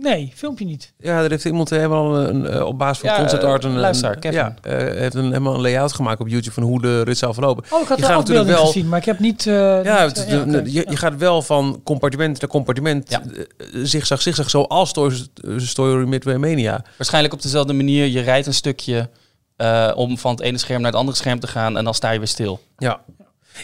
Nee, 0.00 0.32
filmpje 0.34 0.64
niet. 0.64 0.92
Ja, 0.98 1.22
er 1.22 1.30
heeft 1.30 1.44
iemand 1.44 1.70
helemaal 1.70 2.18
een, 2.18 2.46
eh, 2.46 2.64
op 2.66 2.78
basis 2.78 2.98
van 2.98 3.08
Ja, 3.10 3.16
concept 3.16 3.42
eh, 3.42 3.48
art 3.50 3.64
een, 3.64 3.78
luisteraar, 3.78 4.16
Kevin. 4.18 4.38
ja, 4.38 4.54
eh, 4.62 4.76
heeft 4.76 5.14
een 5.14 5.24
helemaal 5.24 5.54
een 5.54 5.60
layout 5.60 5.92
gemaakt 5.92 6.20
op 6.20 6.28
YouTube 6.28 6.54
van 6.54 6.62
hoe 6.62 6.80
de 6.82 7.02
rit 7.02 7.18
zou 7.18 7.34
verlopen. 7.34 7.64
Oh, 7.70 7.80
ik 7.82 7.88
had 7.88 7.98
Je 7.98 8.04
afbeeldingen 8.04 8.16
natuurlijk 8.34 8.56
wel- 8.58 8.66
gezien, 8.66 8.88
maar 8.88 8.98
ik 8.98 9.04
heb 9.04 9.18
niet... 9.18 9.46
eh, 9.46 9.84
Ja, 9.84 10.06
niet, 10.06 10.24
eh, 10.24 10.44
de- 10.44 10.72
je, 10.72 10.86
je 10.90 10.96
gaat 10.96 11.16
wel 11.16 11.42
van 11.42 11.80
compartiment 11.84 12.40
naar 12.40 12.50
compartiment, 12.50 13.10
Ja. 13.10 13.22
eh, 13.22 13.66
zigzag, 13.82 14.22
zigzag, 14.22 14.50
zoals 14.50 14.92
Toy 14.92 15.12
Story 15.56 16.08
Midway 16.08 16.36
Mania. 16.36 16.84
Waarschijnlijk 16.96 17.34
op 17.34 17.42
dezelfde 17.42 17.72
manier. 17.72 18.06
Je 18.06 18.20
rijdt 18.20 18.46
een 18.46 18.54
stukje 18.54 19.08
eh, 19.56 19.90
om 19.94 20.18
van 20.18 20.30
het 20.30 20.40
ene 20.40 20.58
scherm 20.58 20.80
naar 20.80 20.90
het 20.90 21.00
andere 21.00 21.16
scherm 21.16 21.40
te 21.40 21.46
gaan. 21.46 21.76
En 21.76 21.84
dan 21.84 21.94
sta 21.94 22.10
je 22.10 22.18
weer 22.18 22.28
stil. 22.28 22.60
Ja. 22.78 23.00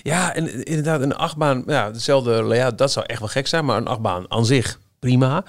Ja, 0.02 0.34
en 0.34 0.64
inderdaad, 0.64 1.00
een 1.00 1.16
achtbaan, 1.16 1.62
ja, 1.66 1.90
dezelfde 1.90 2.42
layout, 2.42 2.78
dat 2.78 2.92
zou 2.92 3.06
echt 3.06 3.18
wel 3.18 3.28
gek 3.28 3.46
zijn, 3.46 3.64
maar 3.64 3.76
een 3.76 3.86
achtbaan 3.86 4.24
aan 4.28 4.46
zich 4.46 4.78
prima. 4.98 5.44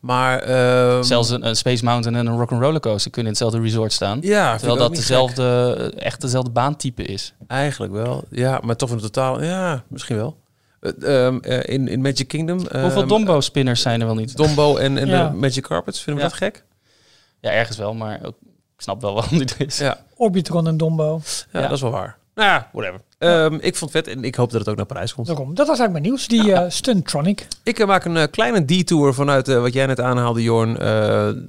Maar 0.00 0.38
ehm, 0.38 1.02
Zelfs 1.02 1.30
een, 1.30 1.46
een 1.46 1.56
Space 1.56 1.84
Mountain 1.84 2.18
en 2.18 2.26
een 2.32 2.38
Rock'n'Roller 2.38 2.80
Coaster 2.80 3.10
kunnen 3.10 3.32
in 3.32 3.38
hetzelfde 3.38 3.68
resort 3.68 3.92
staan. 3.92 4.18
ja, 4.22 4.56
Terwijl 4.56 4.78
dat 4.78 4.94
dezelfde, 4.94 5.74
eh, 5.96 6.06
echt 6.06 6.20
dezelfde 6.20 6.50
baantype 6.50 7.02
is. 7.02 7.34
Eigenlijk 7.46 7.92
wel, 7.92 8.24
ja, 8.30 8.60
maar 8.62 8.76
toch 8.76 8.90
in 8.90 8.98
totaal, 8.98 9.42
ja, 9.42 9.82
misschien 9.88 10.16
wel. 10.16 10.38
Eh, 10.80 11.26
ehm, 11.26 11.38
eh, 11.38 11.74
in, 11.74 11.88
in 11.88 12.00
Magic 12.00 12.28
Kingdom. 12.28 12.58
Hoeveel 12.58 13.00
ehm, 13.00 13.08
Dombo-spinners 13.08 13.80
zijn 13.82 14.00
er 14.00 14.06
wel 14.06 14.14
niet? 14.14 14.36
Dombo 14.36 14.76
en, 14.76 14.98
en 14.98 15.06
Ja. 15.08 15.28
de 15.28 15.34
Magic 15.36 15.62
Carpets, 15.62 16.00
vinden 16.00 16.22
we 16.24 16.28
Ja. 16.30 16.36
dat 16.38 16.38
gek? 16.52 16.64
Ja, 17.40 17.50
ergens 17.50 17.76
wel, 17.76 17.94
maar 17.94 18.18
ook- 18.24 18.36
ik 18.76 18.80
snap 18.86 19.00
wel 19.00 19.14
waarom 19.20 19.38
dit 19.38 19.54
is. 19.58 19.78
Ja, 19.78 19.98
Orbitron 20.16 20.66
en 20.66 20.76
Dombo. 20.76 21.20
ja, 21.52 21.60
Ja. 21.60 21.66
dat 21.66 21.76
is 21.76 21.80
wel 21.82 21.90
waar. 21.90 22.16
Nou 22.34 22.48
ja, 22.48 22.68
whatever. 22.72 23.00
Ehm, 23.20 23.54
ik 23.54 23.76
vond 23.76 23.92
het 23.92 24.04
vet 24.04 24.16
en 24.16 24.24
ik 24.24 24.34
hoop 24.34 24.50
dat 24.50 24.60
het 24.60 24.68
ook 24.68 24.76
naar 24.76 24.86
Parijs 24.86 25.14
komt. 25.14 25.26
Daarom. 25.26 25.54
Dat 25.54 25.66
was 25.66 25.78
eigenlijk 25.78 25.92
mijn 25.92 26.02
nieuws. 26.02 26.28
Die 26.28 26.52
eh 26.52 26.70
Stuntronic. 26.70 27.46
Ik 27.62 27.78
eh, 27.78 27.86
maak 27.86 28.04
een 28.04 28.16
eh, 28.16 28.30
kleine 28.30 28.64
detour 28.64 29.14
vanuit 29.14 29.46
wat 29.46 29.72
jij 29.72 29.86
net 29.86 30.00
aanhaalde, 30.00 30.42
Jorn. 30.42 30.72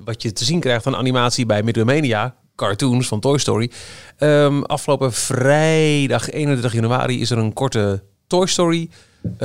wat 0.06 0.22
je 0.22 0.34
te 0.34 0.44
zien 0.44 0.60
krijgt 0.60 0.84
van 0.84 0.96
animatie 0.96 1.46
bij 1.46 1.64
Midway 1.64 2.32
cartoons 2.56 3.08
van 3.08 3.20
Toy 3.20 3.38
Story. 3.38 3.72
Ehm, 4.18 4.62
afgelopen 4.62 5.14
vrijdag 5.14 6.30
31 6.30 6.74
januari 6.74 7.22
is 7.22 7.32
er 7.32 7.38
een 7.38 7.54
korte 7.54 8.04
Toy 8.28 8.46
Story 8.46 8.90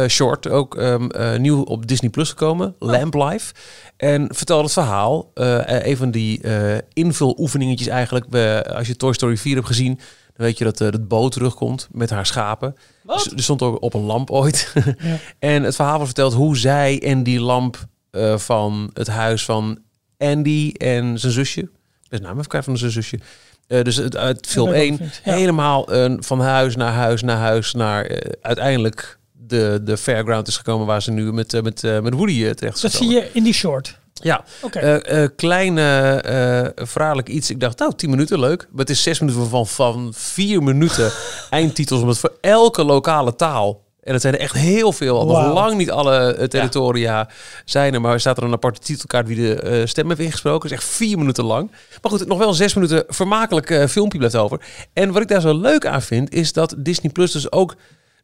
short, 0.09 0.49
ook 0.49 0.77
ehm, 0.77 1.07
eh, 1.07 1.39
nieuw 1.39 1.63
op 1.63 1.87
Disney 1.87 2.11
Plus 2.11 2.29
gekomen, 2.29 2.75
Lamp 2.79 3.15
Life. 3.15 3.55
En 3.97 4.29
vertelt 4.35 4.63
het 4.63 4.73
verhaal, 4.73 5.31
eh, 5.35 5.87
een 5.87 5.97
van 5.97 6.11
die 6.11 6.41
eh 6.43 6.79
invuloefeningetjes 6.93 7.89
eigenlijk. 7.89 8.35
Als 8.67 8.87
je 8.87 8.97
Toy 8.97 9.13
Story 9.13 9.37
4 9.37 9.55
hebt 9.55 9.67
gezien, 9.67 10.01
dan 10.37 10.47
weet 10.47 10.59
je 10.59 10.65
dat 10.65 10.81
eh 10.81 10.91
dat 10.91 11.09
Bo 11.09 11.29
terugkomt 11.29 11.89
met 11.91 12.11
haar 12.11 12.27
schapen. 12.27 12.77
Wat? 13.03 13.25
Dus 13.25 13.33
er 13.33 13.43
stond 13.43 13.63
ook 13.63 13.83
op 13.83 13.95
een 13.95 14.03
lamp 14.03 14.31
ooit. 14.31 14.73
Ja. 14.99 15.19
en 15.39 15.63
het 15.63 15.75
verhaal 15.75 15.97
wordt 15.97 16.13
verteld 16.13 16.35
hoe 16.35 16.57
zij 16.57 17.03
en 17.03 17.23
die 17.23 17.41
lamp 17.41 17.87
eh, 18.11 18.39
van 18.39 18.91
het 18.93 19.07
huis 19.07 19.45
van 19.45 19.79
Andy 20.19 20.73
en 20.77 21.19
zijn 21.19 21.33
zusje. 21.33 21.71
De 22.09 22.19
naam 22.19 22.39
even 22.39 22.65
van 22.65 22.79
zijn 22.79 22.91
zusje. 22.91 23.19
Eh, 23.67 23.83
dus 23.83 23.97
het, 23.97 24.17
uit 24.17 24.47
film 24.47 24.67
Ja, 24.67 24.73
dat 24.73 24.83
1 24.83 24.97
vind 24.97 25.11
ik, 25.11 25.21
ja. 25.25 25.35
helemaal 25.35 25.89
eh, 25.89 26.15
van 26.19 26.41
huis 26.41 26.77
naar 26.77 26.93
huis 26.93 27.23
naar 27.23 27.37
huis 27.37 27.73
naar 27.73 28.23
uiteindelijk 28.41 29.19
de, 29.33 29.81
de 29.85 29.97
fairground 29.97 30.49
is 30.49 30.57
gekomen 30.57 30.87
waar 30.87 31.03
ze 31.03 31.11
nu 31.11 31.33
met, 31.33 31.63
met, 31.63 31.83
met 31.83 32.15
Woody 32.15 32.55
terecht 32.55 32.83
Dat 32.83 32.93
zie 32.93 33.09
je 33.09 33.31
in 33.33 33.43
die 33.43 33.55
short. 33.55 33.99
Ja, 34.23 34.45
Oké. 34.63 34.79
eh 34.79 35.23
eh, 35.23 35.31
kleine 35.37 36.11
eh 36.21 36.85
verhaallijk 36.87 37.29
iets. 37.29 37.51
Ik 37.51 37.61
dacht, 37.61 37.79
nou, 37.79 37.93
10 37.97 38.11
minuten, 38.11 38.41
leuk. 38.41 38.67
Maar 38.71 38.81
het 38.81 38.91
is 38.91 39.03
6 39.03 39.21
minuten 39.21 39.49
van, 39.49 39.67
van 39.67 40.13
4 40.17 40.63
minuten 40.63 41.13
eindtitels. 41.51 42.01
Omdat 42.01 42.19
voor 42.19 42.33
elke 42.41 42.85
lokale 42.85 43.37
taal. 43.37 43.85
En 44.03 44.13
dat 44.13 44.21
zijn 44.21 44.35
er 44.35 44.41
echt 44.41 44.55
heel 44.55 44.93
veel. 44.93 45.25
Nog 45.25 45.37
Wauw. 45.37 45.53
lang 45.55 45.77
niet 45.77 45.91
alle 45.91 46.47
territoria 46.49 47.29
zijn 47.65 47.95
er. 47.95 48.01
Maar 48.01 48.13
er 48.13 48.21
staat 48.21 48.37
er 48.37 48.43
een 48.43 48.53
aparte 48.53 48.81
titelkaart 48.81 49.27
wie 49.27 49.37
de 49.37 49.83
stem 49.87 50.09
heeft 50.09 50.21
ingesproken. 50.21 50.69
Dat 50.69 50.79
is 50.79 50.85
echt 50.85 50.95
4 50.95 51.19
minuten 51.19 51.45
lang. 51.45 51.71
Maar 52.03 52.11
goed, 52.11 52.27
nog 52.27 52.39
wel 52.39 52.55
6 52.55 52.75
minuten 52.75 53.05
vermakelijk 53.09 53.71
eh, 53.71 53.87
filmpje 53.87 54.19
blijft 54.19 54.37
over. 54.37 54.61
En 54.93 55.13
wat 55.13 55.23
ik 55.23 55.29
daar 55.29 55.41
zo 55.41 55.59
leuk 55.61 55.87
aan 55.87 56.03
vind, 56.03 56.33
is 56.35 56.53
dat 56.53 56.75
Disney 56.79 57.13
Plus 57.13 57.33
dus 57.33 57.53
ook... 57.53 57.75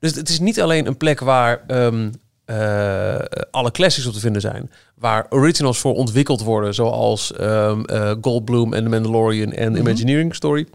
Dus 0.00 0.14
het 0.14 0.28
is 0.28 0.38
niet 0.40 0.61
alleen 0.61 0.87
een 0.87 0.96
plek 0.96 1.20
waar 1.20 1.62
ehm, 1.66 2.11
eh, 2.44 3.18
alle 3.50 3.70
classics 3.70 4.06
op 4.06 4.12
te 4.12 4.20
vinden 4.20 4.40
zijn. 4.40 4.70
Waar 4.94 5.26
originals 5.30 5.78
voor 5.78 5.94
ontwikkeld 5.94 6.42
worden, 6.42 6.75
zoals 6.75 7.32
ehm 7.32 7.84
eh, 7.84 8.12
Goldblum 8.20 8.72
en 8.72 8.82
The 8.82 8.88
Mandalorian 8.88 9.52
en 9.52 9.76
Imagineering 9.76 10.34
Story. 10.34 10.66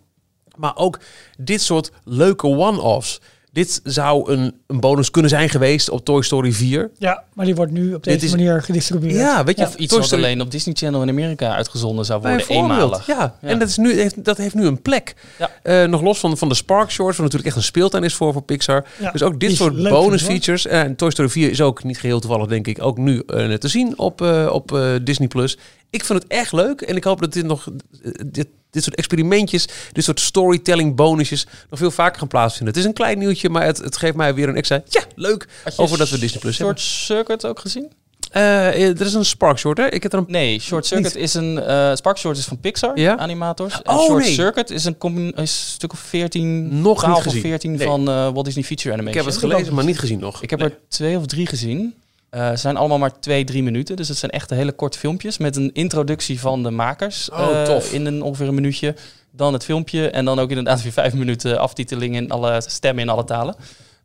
Maar 0.56 0.76
ook 0.76 1.00
dit 1.38 1.62
soort 1.62 1.92
leuke 2.04 2.48
one-offs. 2.48 3.22
Dit 3.52 3.82
zou 3.84 4.32
een, 4.32 4.54
een 4.68 4.80
bonus 4.80 5.12
kunnen 5.12 5.30
zijn 5.32 5.50
geweest 5.50 5.90
op 5.90 6.06
Toy 6.06 6.22
Story 6.24 6.52
4. 6.54 6.90
ja, 6.98 7.24
maar 7.34 7.46
die 7.46 7.56
wordt 7.56 7.72
nu 7.72 7.94
op 7.94 8.04
deze 8.04 8.26
is- 8.26 8.32
manier 8.32 8.62
gedistribueerd. 8.62 9.16
Ja, 9.20 9.44
weet 9.44 9.56
je, 9.56 9.62
Ja. 9.62 9.68
Of 9.68 9.76
iets 9.76 9.90
Toy 9.90 9.98
wat 9.98 10.08
Story- 10.08 10.24
alleen 10.24 10.42
op 10.42 10.52
Disney 10.52 10.76
Channel 10.76 11.02
in 11.02 11.10
Amerika 11.10 11.56
uitgezonden 11.56 12.06
zou 12.06 12.22
worden, 12.22 12.48
eenmalig. 12.48 13.08
Ja. 13.08 13.36
Ja. 13.42 13.48
en 13.48 13.60
dat, 13.60 13.68
is 13.68 13.78
nu, 13.78 13.94
heeft, 13.94 14.24
dat 14.26 14.38
heeft 14.38 14.56
nu 14.56 14.66
een 14.66 14.82
plek. 14.82 15.16
Ja. 15.40 15.50
Eh, 15.64 15.84
nog 15.88 16.02
los 16.02 16.20
van, 16.20 16.38
van 16.38 16.50
de 16.50 16.56
Spark 16.56 16.92
Shorts, 16.92 17.16
wat 17.18 17.26
natuurlijk 17.26 17.46
echt 17.48 17.56
een 17.56 17.64
speeltuin 17.64 18.04
is 18.04 18.14
voor, 18.14 18.34
voor 18.34 18.42
Pixar. 18.42 18.86
Ja, 19.00 19.12
Dus 19.12 19.24
ook 19.24 19.40
dit 19.40 19.56
soort 19.56 19.74
leuk, 19.74 19.92
bonus 19.92 20.24
features. 20.24 20.66
En 20.68 20.96
Toy 20.96 21.12
Story 21.12 21.30
4 21.30 21.50
is 21.50 21.62
ook 21.62 21.84
niet 21.84 21.98
geheel 22.00 22.20
toevallig, 22.20 22.48
denk 22.48 22.68
ik, 22.68 22.84
ook 22.84 22.98
nu 22.98 23.24
eh, 23.28 23.54
te 23.54 23.68
zien 23.68 23.98
op, 23.98 24.22
eh, 24.22 24.50
op 24.52 24.74
eh, 24.74 24.90
Disney+. 25.02 25.28
Plus. 25.28 25.58
Ik 25.90 26.04
vind 26.04 26.22
het 26.24 26.32
echt 26.32 26.52
leuk 26.52 26.82
en 26.82 26.96
ik 26.96 27.04
hoop 27.04 27.20
dat 27.20 27.34
dit 27.34 27.46
nog, 27.46 27.68
eh, 28.04 28.12
dit, 28.26 28.48
dit 28.72 28.84
soort 28.84 28.96
experimentjes, 28.96 29.68
dit 29.92 30.04
soort 30.04 30.20
storytelling 30.20 30.96
bonusjes 30.96 31.48
nog 31.70 31.80
veel 31.80 31.92
vaker 31.92 32.20
gaan 32.20 32.28
plaatsvinden. 32.28 32.74
Het 32.74 32.78
is 32.84 32.88
een 32.90 32.94
klein 32.96 33.18
nieuwtje, 33.18 33.50
maar 33.50 33.66
het, 33.66 33.78
het 33.78 33.98
geeft 33.98 34.16
mij 34.16 34.34
weer 34.34 34.50
een 34.50 34.56
extra, 34.56 34.82
ja, 34.90 35.02
leuk, 35.16 35.48
over 35.78 35.98
dat 35.98 36.10
we 36.10 36.18
Disney 36.20 36.40
Plus 36.40 36.56
Short 36.56 36.80
Circuit 36.80 37.46
ook 37.46 37.60
gezien? 37.60 37.82
hebben. 37.84 38.74
Eh, 38.74 38.90
er 39.00 39.02
is 39.06 39.14
een 39.14 39.26
Spark 39.26 39.58
Short, 39.58 39.78
hè? 39.78 39.90
Ik 39.90 40.04
heb 40.04 40.14
er 40.14 40.20
een... 40.20 40.26
Nee, 40.28 40.60
Short 40.60 40.86
Circuit 40.86 41.16
is 41.16 41.34
een... 41.34 41.60
eh 41.60 41.96
Spark 41.96 42.18
Short 42.18 42.38
is 42.38 42.46
van 42.46 42.60
Pixar, 42.60 43.00
Ja? 43.00 43.18
animators. 43.18 43.82
En 43.82 43.94
Oh, 43.94 44.06
Short 44.06 44.24
nee. 44.24 44.34
Circuit 44.34 44.70
is 44.70 44.86
een, 44.86 44.98
combi- 44.98 45.28
is 45.28 45.34
een 45.36 45.48
stuk 45.48 45.92
of 45.94 46.00
14, 46.00 46.82
Nog 46.82 46.98
12 47.00 47.08
niet 47.08 47.18
of 47.18 47.24
gezien. 47.24 47.42
14 47.42 47.72
Nee. 47.72 47.88
van 47.88 48.10
eh 48.10 48.30
Walt 48.30 48.46
Disney 48.46 48.64
Feature 48.64 48.90
Ik 48.90 48.94
Animation. 49.00 49.26
heb 49.26 49.34
het 49.34 49.42
gelezen, 49.44 49.74
maar 49.74 49.86
niet 49.86 50.00
gezien 50.00 50.20
nog. 50.20 50.42
Ik 50.44 50.50
heb 50.50 50.60
Nee. 50.60 50.70
er 50.70 50.78
twee 50.88 51.18
of 51.18 51.26
drie 51.26 51.48
gezien. 51.48 51.94
Eh, 52.30 52.50
Ze 52.50 52.58
zijn 52.58 52.78
allemaal 52.78 52.98
maar 52.98 53.20
twee, 53.20 53.44
drie 53.44 53.64
minuten. 53.64 53.96
Dus 53.96 54.08
het 54.08 54.18
zijn 54.18 54.32
echt 54.32 54.50
hele 54.50 54.72
korte 54.72 55.00
filmpjes 55.00 55.38
met 55.38 55.56
een 55.56 55.74
introductie 55.74 56.40
van 56.40 56.64
de 56.64 56.70
makers. 56.72 57.30
Oh, 57.30 57.40
eh, 57.40 57.64
tof. 57.64 57.92
In 57.92 58.06
een, 58.06 58.22
ongeveer 58.22 58.48
een 58.48 58.56
minuutje. 58.56 58.96
Dan 59.32 59.54
het 59.54 59.64
filmpje 59.64 60.10
en 60.10 60.26
dan 60.26 60.40
ook 60.40 60.50
inderdaad 60.50 60.82
weer 60.82 60.92
vijf 60.92 61.14
minuten 61.14 61.60
aftiteling 61.60 62.16
in 62.16 62.32
alle 62.32 62.62
stemmen 62.66 63.04
in 63.04 63.10
alle 63.10 63.24
talen. 63.24 63.56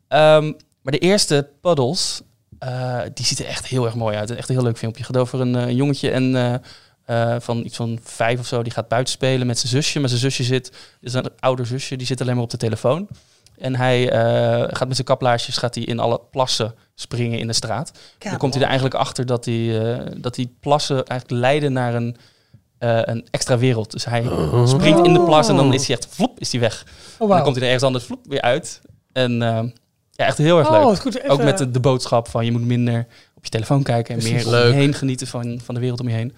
Ehm, 0.07 0.43
maar 0.81 0.93
de 0.93 0.99
eerste 0.99 1.49
puddles, 1.61 2.21
eh, 2.59 2.99
die 3.13 3.25
ziet 3.25 3.39
er 3.39 3.45
echt 3.45 3.67
heel 3.67 3.85
erg 3.85 3.95
mooi 3.95 4.17
uit. 4.17 4.31
Echt 4.31 4.49
een 4.49 4.55
heel 4.55 4.63
leuk 4.63 4.77
filmpje. 4.77 5.03
Gaat 5.03 5.17
over 5.17 5.39
een, 5.41 5.53
een 5.53 5.75
jongetje 5.75 6.11
en, 6.11 6.61
van 7.41 7.65
iets 7.65 7.75
van 7.75 7.99
vijf 8.03 8.39
of 8.39 8.47
zo. 8.47 8.63
Die 8.63 8.71
gaat 8.71 8.87
buiten 8.87 9.13
spelen 9.13 9.47
met 9.47 9.59
zijn 9.59 9.71
zusje. 9.71 9.99
Maar 9.99 10.09
zijn 10.09 10.21
zusje 10.21 10.43
zit, 10.43 10.71
is 11.01 11.13
een 11.13 11.29
ouder 11.39 11.65
zusje, 11.65 11.95
die 11.95 12.07
zit 12.07 12.21
alleen 12.21 12.35
maar 12.35 12.43
op 12.43 12.49
de 12.49 12.57
telefoon. 12.57 13.07
En 13.63 13.75
hij 13.75 14.09
eh, 14.09 14.67
gaat 14.69 14.87
met 14.87 14.95
zijn 14.95 15.07
kaplaarsjes 15.07 15.57
gaat 15.57 15.75
hij 15.75 15.83
in 15.83 15.99
alle 15.99 16.21
plassen 16.31 16.75
springen 16.95 17.39
in 17.39 17.47
de 17.47 17.53
straat. 17.53 17.91
dan 18.19 18.37
komt 18.37 18.53
hij 18.53 18.61
er 18.61 18.67
eigenlijk 18.69 18.99
achter 18.99 19.25
dat 19.25 19.43
die, 19.43 19.79
eh, 19.79 20.11
dat 20.17 20.35
die 20.35 20.55
plassen 20.59 21.05
eigenlijk 21.05 21.41
leiden 21.41 21.73
naar 21.73 21.93
een, 21.95 22.15
eh, 22.77 22.99
een 23.03 23.27
extra 23.31 23.57
wereld. 23.57 23.91
Dus 23.91 24.05
hij 24.05 24.23
springt 24.65 25.05
in 25.05 25.13
de 25.13 25.23
plas 25.23 25.47
en 25.49 25.55
dan 25.55 25.73
is 25.73 25.87
hij 25.87 25.95
echt 25.95 26.07
vloep, 26.09 26.39
is 26.39 26.51
hij 26.51 26.61
weg. 26.61 26.85
Oh, 27.17 27.29
En 27.29 27.35
dan 27.35 27.43
komt 27.43 27.55
hij 27.55 27.63
er 27.63 27.69
ergens 27.69 27.83
anders 27.87 28.03
vloep, 28.05 28.19
weer 28.27 28.41
uit. 28.41 28.81
En 29.11 29.41
eh, 29.41 29.63
ja, 30.11 30.25
echt 30.25 30.37
heel 30.37 30.57
erg 30.57 30.67
Oh, 30.67 30.73
leuk. 30.73 30.83
wat 30.83 30.99
goed. 30.99 31.17
Even- 31.17 31.29
Ook 31.29 31.43
met 31.43 31.57
de, 31.57 31.71
de 31.71 31.79
boodschap 31.79 32.27
van 32.27 32.45
je 32.45 32.51
moet 32.51 32.65
minder 32.65 33.07
op 33.35 33.43
je 33.43 33.49
telefoon 33.49 33.83
kijken 33.83 34.13
en 34.15 34.19
Precies. 34.21 34.45
meer 34.45 34.61
om 34.61 34.67
je 34.67 34.73
heen 34.73 34.93
genieten 34.93 35.27
van, 35.27 35.59
van 35.63 35.75
de 35.75 35.81
wereld 35.81 35.99
om 35.99 36.07
je 36.07 36.13
heen. 36.15 36.33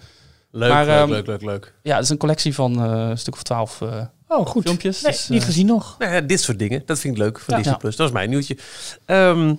Leuk, 0.50 0.70
Maar, 0.70 0.86
leuk, 0.86 0.94
ehm, 1.00 1.10
leuk, 1.10 1.26
leuk, 1.26 1.42
leuk. 1.42 1.74
Ja, 1.82 1.94
het 1.94 2.04
is 2.04 2.10
een 2.10 2.16
collectie 2.16 2.54
van 2.54 2.84
eh, 2.84 3.08
een 3.08 3.18
stuk 3.18 3.34
of 3.34 3.42
twaalf 3.42 3.80
eh, 3.80 3.88
Oh, 4.28 4.46
goed. 4.46 4.62
filmpjes. 4.62 5.02
Nee, 5.02 5.12
dus, 5.12 5.28
niet 5.28 5.40
eh, 5.40 5.46
gezien 5.46 5.66
nog. 5.66 5.96
Nou 5.98 6.12
ja, 6.12 6.20
dit 6.20 6.40
soort 6.40 6.58
dingen, 6.58 6.82
dat 6.86 6.98
vind 6.98 7.14
ik 7.14 7.22
leuk 7.22 7.38
van 7.38 7.54
Ja. 7.54 7.56
Disney+. 7.56 7.78
Plus. 7.78 7.96
Dat 7.96 8.06
is 8.06 8.12
mijn 8.12 8.30
nieuwtje. 8.30 8.56
Ehm 9.04 9.54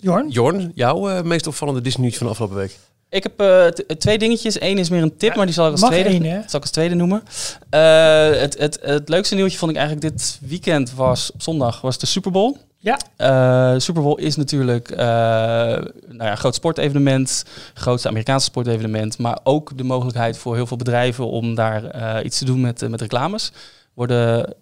Jorn? 0.00 0.28
Jorn, 0.28 0.72
jouw 0.74 1.08
eh, 1.08 1.22
meest 1.22 1.46
opvallende 1.46 1.80
Disney 1.80 2.00
nieuwtje 2.02 2.18
van 2.18 2.26
de 2.26 2.32
afgelopen 2.32 2.58
week? 2.58 2.78
Ik 3.08 3.22
heb 3.22 3.40
eh, 3.40 3.66
twee 3.96 4.18
dingetjes. 4.18 4.60
Eén 4.60 4.78
is 4.78 4.88
meer 4.88 5.02
een 5.02 5.16
tip, 5.16 5.30
Ja, 5.30 5.36
maar 5.36 5.46
die 5.46 5.54
zal 5.54 5.66
ik 5.66 5.72
als 5.72 5.80
tweede, 5.80 6.08
één, 6.08 6.22
zal 6.22 6.42
ik 6.42 6.60
als 6.60 6.70
tweede 6.70 6.94
noemen. 6.94 7.22
Eh, 7.70 8.30
het, 8.30 8.58
het, 8.58 8.78
het 8.82 9.08
leukste 9.08 9.34
nieuwtje 9.34 9.58
vond 9.58 9.70
ik 9.70 9.76
eigenlijk 9.76 10.16
dit 10.16 10.38
weekend 10.40 10.94
was 10.94 11.32
op 11.32 11.42
zondag 11.42 11.80
was 11.80 11.98
de 11.98 12.06
Super 12.06 12.30
Bowl. 12.30 12.56
Ja. 12.84 12.98
Eh, 13.16 13.78
Super 13.78 14.02
Bowl 14.02 14.18
is 14.18 14.36
natuurlijk 14.36 14.90
eh, 14.90 14.98
nou 14.98 15.82
ja, 16.18 16.30
een 16.30 16.36
groot 16.36 16.54
sportevenement, 16.54 17.44
grootste 17.74 18.08
Amerikaanse 18.08 18.44
sportevenement, 18.46 19.18
maar 19.18 19.38
ook 19.42 19.78
de 19.78 19.84
mogelijkheid 19.84 20.38
voor 20.38 20.54
heel 20.54 20.66
veel 20.66 20.76
bedrijven 20.76 21.28
om 21.30 21.54
daar 21.54 21.84
eh, 21.84 22.24
iets 22.24 22.38
te 22.38 22.44
doen 22.44 22.60
met, 22.60 22.88
met 22.88 23.00
reclames. 23.00 23.52
Worden 23.94 24.54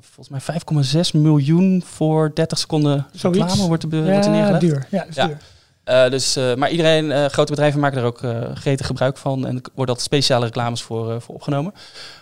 volgens 0.00 0.46
mij 0.46 0.56
5,6 1.04 1.20
miljoen 1.20 1.82
voor 1.86 2.30
30 2.34 2.58
seconden 2.58 3.06
Zoiets. 3.12 3.40
reclame 3.40 3.66
wordt 3.68 3.82
er, 3.82 3.88
be- 3.88 4.02
wordt 4.02 4.26
er 4.26 4.32
Ja, 4.32 4.36
neergelegd. 4.38 4.60
duur. 4.60 4.86
Ja, 4.90 5.04
is 5.04 5.14
Ja. 5.14 5.26
duur. 5.26 6.10
Dus, 6.10 6.38
maar 6.56 6.70
iedereen, 6.70 7.30
grote 7.30 7.50
bedrijven 7.50 7.80
maken 7.80 7.98
er 7.98 8.04
ook 8.04 8.20
gretig 8.54 8.86
gebruik 8.86 9.16
van. 9.16 9.38
En 9.46 9.54
er 9.54 9.60
worden 9.62 9.94
altijd 9.94 10.00
speciale 10.00 10.44
reclames 10.44 10.82
voor, 10.82 11.20
voor 11.20 11.34
opgenomen. 11.34 11.72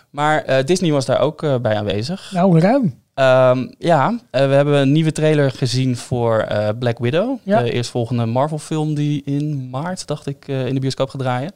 Maar 0.09 0.65
Disney 0.65 0.91
was 0.91 1.05
daar 1.05 1.19
ook 1.19 1.61
bij 1.61 1.75
aanwezig. 1.75 2.31
Nou, 2.33 2.59
ruim. 2.59 3.01
Ehm, 3.13 3.67
ja, 3.77 4.19
eh, 4.29 4.47
we 4.47 4.53
hebben 4.53 4.79
een 4.79 4.91
nieuwe 4.91 5.11
trailer 5.11 5.51
gezien 5.51 5.97
voor 5.97 6.39
eh, 6.39 6.69
Black 6.79 6.99
Widow. 6.99 7.39
Ja. 7.43 7.61
De 7.61 7.71
eerstvolgende 7.71 8.25
Marvel 8.25 8.57
film 8.57 8.93
die 8.93 9.21
in 9.25 9.69
maart, 9.69 10.07
dacht 10.07 10.27
ik, 10.27 10.47
eh, 10.47 10.67
in 10.67 10.73
de 10.73 10.79
bioscoop 10.79 11.09
gaat 11.09 11.21
draaien. 11.21 11.51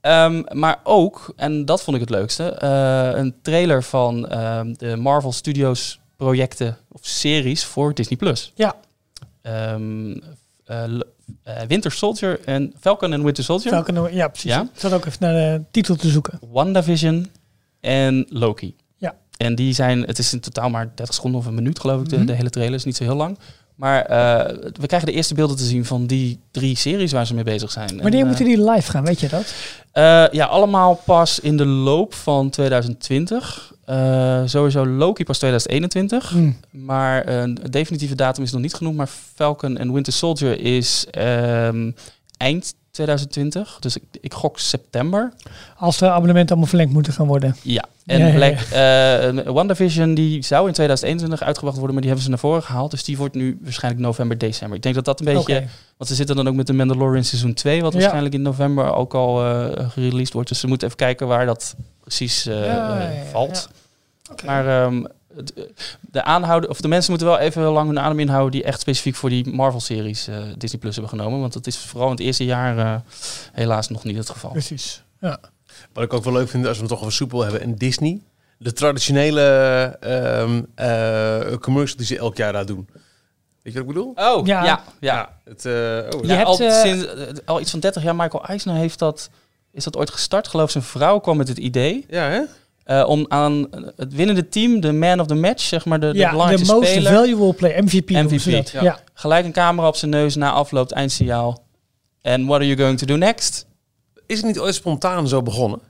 Ehm, 0.00 0.42
maar 0.52 0.80
ook, 0.82 1.32
en 1.36 1.64
dat 1.64 1.82
vond 1.82 1.96
ik 1.96 2.02
het 2.02 2.10
leukste, 2.10 2.62
een 3.16 3.34
trailer 3.42 3.82
van 3.82 4.28
ehm, 4.28 4.72
de 4.72 4.96
Marvel 4.96 5.32
Studios 5.32 6.00
projecten 6.16 6.76
of 6.88 7.00
series 7.02 7.64
voor 7.64 7.94
Disney+. 7.94 8.18
Plus. 8.18 8.52
Ja. 8.54 8.76
Winter 11.68 11.92
Soldier 11.92 12.40
en 12.44 12.72
Falcon 12.80 13.12
en 13.12 13.24
Winter 13.24 13.44
Soldier. 13.44 13.72
Falcon, 13.72 14.14
ja, 14.14 14.28
precies. 14.28 14.50
Ja? 14.50 14.62
Ik 14.62 14.80
zat 14.80 14.92
ook 14.92 15.04
even 15.04 15.18
naar 15.20 15.34
de 15.34 15.62
titel 15.70 15.96
te 15.96 16.08
zoeken. 16.08 16.38
WandaVision 16.50 17.30
en 17.80 18.26
Loki. 18.28 18.76
En 19.36 19.54
die 19.54 19.72
zijn, 19.74 20.02
het 20.02 20.18
is 20.18 20.32
in 20.32 20.40
totaal 20.40 20.70
maar 20.70 20.90
30 20.94 21.14
seconden 21.14 21.40
of 21.40 21.46
een 21.46 21.54
minuut 21.54 21.80
geloof 21.80 22.00
ik, 22.00 22.08
de, 22.08 22.16
Mhm. 22.16 22.26
de 22.26 22.32
hele 22.32 22.50
trailer 22.50 22.74
is 22.74 22.84
niet 22.84 22.96
zo 22.96 23.04
heel 23.04 23.14
lang. 23.16 23.38
Maar 23.74 24.02
eh, 24.04 24.56
we 24.80 24.86
krijgen 24.86 25.08
de 25.08 25.14
eerste 25.14 25.34
beelden 25.34 25.56
te 25.56 25.64
zien 25.64 25.84
van 25.84 26.06
die 26.06 26.38
drie 26.50 26.76
series 26.76 27.12
waar 27.12 27.26
ze 27.26 27.34
mee 27.34 27.44
bezig 27.44 27.70
zijn. 27.72 28.00
Wanneer 28.02 28.20
eh, 28.20 28.26
moeten 28.26 28.44
die 28.44 28.70
live 28.70 28.90
gaan, 28.90 29.04
weet 29.04 29.20
je 29.20 29.28
dat? 29.28 29.54
eh, 29.92 30.24
ja, 30.30 30.44
allemaal 30.46 30.94
pas 31.04 31.40
in 31.40 31.56
de 31.56 31.66
loop 31.66 32.14
van 32.14 32.50
2020. 32.50 33.72
Eh, 33.84 34.42
sowieso 34.44 34.86
Loki 34.86 35.24
pas 35.24 35.38
2021. 35.38 36.30
Hm. 36.30 36.50
Maar 36.70 37.28
een 37.28 37.58
definitieve 37.70 38.14
datum 38.14 38.42
is 38.42 38.52
nog 38.52 38.60
niet 38.60 38.74
genoemd. 38.74 38.96
Maar 38.96 39.08
Falcon 39.34 39.76
en 39.76 39.92
Winter 39.92 40.12
Soldier 40.12 40.60
is 40.60 41.06
ehm, 41.10 41.90
eind 42.36 42.74
2020. 42.90 43.76
Dus 43.80 43.96
ik, 43.96 44.02
ik 44.20 44.34
gok 44.34 44.58
september. 44.58 45.32
Als 45.76 45.98
de 45.98 46.10
abonnementen 46.10 46.48
allemaal 46.50 46.68
verlengd 46.68 46.92
moeten 46.92 47.12
gaan 47.12 47.26
worden. 47.26 47.56
Ja. 47.62 47.84
En 48.06 48.18
Ja, 48.18 48.34
Black, 48.34 48.58
eh, 48.58 49.52
WandaVision 49.52 50.14
die 50.14 50.42
zou 50.42 50.66
in 50.66 50.72
2021 50.72 51.42
uitgebracht 51.42 51.76
worden, 51.76 51.94
maar 51.94 52.02
die 52.02 52.10
hebben 52.10 52.24
ze 52.24 52.30
naar 52.30 52.50
voren 52.50 52.62
gehaald. 52.62 52.90
Dus 52.90 53.04
die 53.04 53.16
wordt 53.16 53.34
nu 53.34 53.58
waarschijnlijk 53.62 54.04
november, 54.04 54.38
december. 54.38 54.76
Ik 54.76 54.82
denk 54.82 54.94
dat 54.94 55.04
dat 55.04 55.20
een 55.20 55.34
beetje... 55.34 55.64
Want 55.96 56.10
ze 56.10 56.14
zitten 56.14 56.36
dan 56.36 56.48
ook 56.48 56.54
met 56.54 56.66
de 56.66 56.72
Mandalorian 56.72 57.24
seizoen 57.24 57.54
2, 57.54 57.82
wat 57.82 57.92
waarschijnlijk 57.92 58.34
in 58.34 58.42
november 58.42 58.94
ook 58.94 59.14
al 59.14 59.44
eh 59.44 59.90
gereleased 59.90 60.32
wordt. 60.32 60.48
Dus 60.48 60.60
ze 60.60 60.66
moeten 60.66 60.86
even 60.86 60.98
kijken 60.98 61.26
waar 61.26 61.46
dat 61.46 61.76
precies 62.00 62.46
eh, 62.46 63.10
valt. 63.30 63.68
Maar 64.44 64.82
ehm, 64.82 65.04
eh, 65.04 65.64
de 66.00 66.22
aanhouden, 66.24 66.70
of 66.70 66.80
de 66.80 66.88
mensen 66.88 67.10
moeten 67.10 67.28
wel 67.28 67.38
even 67.38 67.62
lang 67.62 67.86
hun 67.86 68.00
adem 68.00 68.20
inhouden 68.20 68.52
die 68.52 68.64
echt 68.64 68.80
specifiek 68.80 69.14
voor 69.14 69.28
die 69.28 69.54
Marvel-series 69.54 70.28
Disney 70.58 70.80
Plus 70.80 70.96
hebben 70.96 71.18
genomen. 71.18 71.40
Want 71.40 71.52
dat 71.52 71.66
is 71.66 71.78
vooral 71.78 72.08
in 72.08 72.14
het 72.14 72.24
eerste 72.24 72.44
jaar 72.44 73.02
helaas 73.52 73.88
nog 73.88 74.04
niet 74.04 74.16
het 74.16 74.30
geval. 74.30 74.50
Precies. 74.50 75.02
Ja. 75.20 75.38
Wat 75.92 76.04
ik 76.04 76.12
ook 76.12 76.24
wel 76.24 76.32
leuk 76.32 76.48
vind, 76.48 76.66
als 76.66 76.76
we 76.76 76.82
het 76.82 76.92
toch 76.92 77.00
over 77.00 77.12
soepel 77.12 77.42
hebben 77.42 77.60
en 77.60 77.74
Disney. 77.74 78.20
De 78.58 78.72
traditionele 78.72 79.40
ehm 80.00 80.62
eh, 80.74 81.56
commercial 81.60 81.96
die 81.96 82.06
ze 82.06 82.18
elk 82.18 82.36
jaar 82.36 82.52
daar 82.52 82.66
doen. 82.66 82.88
Weet 83.62 83.72
je 83.72 83.78
wat 83.78 83.88
ik 83.88 83.94
bedoel? 83.94 84.12
Oh, 84.14 84.46
Ja. 84.46 84.64
ja. 84.64 84.82
ja, 85.00 85.38
Het, 85.44 85.64
eh, 85.64 85.72
oh, 85.72 86.20
Je 86.20 86.26
Ja, 86.26 86.34
hebt, 86.34 86.46
al, 86.46 86.58
eh, 86.58 86.80
sinds, 86.80 87.06
al 87.44 87.60
iets 87.60 87.70
van 87.70 87.80
30 87.80 88.02
jaar, 88.02 88.16
Michael 88.16 88.44
Eisner 88.44 88.74
heeft 88.74 88.98
dat, 88.98 89.30
is 89.72 89.84
dat 89.84 89.96
ooit 89.96 90.10
gestart. 90.10 90.48
Geloof 90.48 90.70
zijn 90.70 90.84
vrouw 90.84 91.18
kwam 91.18 91.36
met 91.36 91.48
het 91.48 91.58
idee 91.58 92.04
ja, 92.08 92.28
hè? 92.28 92.40
eh, 92.84 93.08
om 93.08 93.24
aan 93.28 93.66
het 93.96 94.14
winnende 94.14 94.48
team, 94.48 94.80
de 94.80 94.92
man 94.92 95.20
of 95.20 95.26
the 95.26 95.34
match, 95.34 95.62
zeg 95.62 95.84
maar 95.84 96.00
de, 96.00 96.12
de 96.12 96.18
ja, 96.18 96.24
de 96.24 96.30
belangrijkste 96.30 96.74
most 96.74 96.90
speler, 96.90 97.12
valuable 97.12 97.52
play, 97.52 97.82
MVP. 97.82 98.10
MVP, 98.10 98.68
ja. 98.70 98.82
Ja. 98.82 98.98
gelijk 99.14 99.44
een 99.44 99.52
camera 99.52 99.88
op 99.88 99.96
zijn 99.96 100.10
neus 100.10 100.34
na 100.34 100.50
afloop, 100.52 100.90
eindsignaal. 100.92 101.62
En 102.22 102.46
what 102.46 102.56
are 102.56 102.66
you 102.66 102.78
going 102.78 102.98
to 102.98 103.06
do 103.06 103.16
next? 103.16 103.66
Is 104.26 104.36
het 104.36 104.46
niet 104.46 104.58
ooit 104.58 104.74
spontaan 104.74 105.28
zo 105.28 105.42
begonnen? 105.42 105.80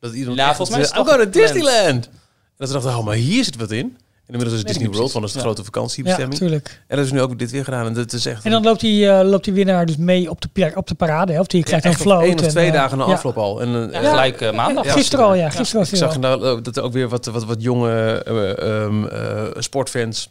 Dat 0.00 0.12
iedereen 0.12 0.36
Nou, 0.36 0.48
echt 0.48 0.56
volgens 0.56 0.76
mij 0.76 0.86
is 0.86 0.92
zei, 0.92 1.00
het 1.00 1.08
to 1.08 1.22
gepland. 1.22 1.52
Disneyland. 1.54 2.04
En 2.06 2.12
dat 2.56 2.68
ze 2.68 2.74
dachten, 2.74 2.98
oh, 2.98 3.04
maar 3.04 3.14
hier 3.14 3.44
zit 3.44 3.56
wat 3.56 3.70
in. 3.70 3.96
En 4.26 4.38
inmiddels 4.38 4.60
is 4.60 4.64
Disney 4.64 4.86
niet 4.86 4.96
World, 4.96 5.12
want 5.12 5.24
dat 5.24 5.34
is 5.34 5.40
de 5.40 5.46
grote 5.46 5.60
ja, 5.60 5.64
vakantiebestemming. 5.64 6.40
natuurlijk. 6.40 6.82
en 6.88 6.96
dat 6.96 7.06
is 7.06 7.12
nu 7.12 7.20
ook 7.20 7.38
dit 7.38 7.50
weer 7.50 7.64
gedaan. 7.64 7.86
En 7.86 7.94
dat 7.94 8.12
is 8.12 8.26
echt... 8.26 8.44
En 8.44 8.50
dan 8.50 8.62
loopt 8.62 8.80
die, 8.80 9.08
eh, 9.08 9.28
loopt 9.28 9.44
die 9.44 9.52
winnaar 9.52 9.86
dus 9.86 9.96
mee 9.96 10.30
op 10.30 10.40
de, 10.40 10.72
op 10.74 10.86
de 10.86 10.94
parade. 10.94 11.32
Hè? 11.32 11.40
Of 11.40 11.46
die 11.46 11.58
ja, 11.60 11.64
krijgt 11.64 11.84
echt 11.84 11.94
een 11.94 12.00
float. 12.00 12.22
één 12.22 12.34
of 12.34 12.40
en, 12.40 12.48
twee 12.48 12.66
eh, 12.66 12.72
dagen 12.72 12.98
na 12.98 13.06
ja. 13.06 13.12
afloop 13.12 13.38
al. 13.38 13.60
En, 13.60 13.92
eh, 13.92 14.02
Ja, 14.02 14.10
gelijk 14.10 14.52
maandag. 14.52 14.84
Ja, 14.84 14.92
Gisteren 14.92 15.24
al, 15.24 15.34
ja. 15.34 15.42
Ja. 15.42 15.50
Gisteren 15.50 15.80
was 15.80 15.92
Ik 15.92 15.98
zag 15.98 16.14
al. 16.14 16.20
nou 16.20 16.60
dat 16.60 16.76
er 16.76 16.82
ook 16.82 16.92
weer 16.92 17.08
wat, 17.08 17.26
wat, 17.26 17.44
wat 17.44 17.62
jonge 17.62 18.22
eh, 18.26 18.82
ehm, 18.82 19.06
eh, 19.06 19.44
sportfans, 19.58 20.30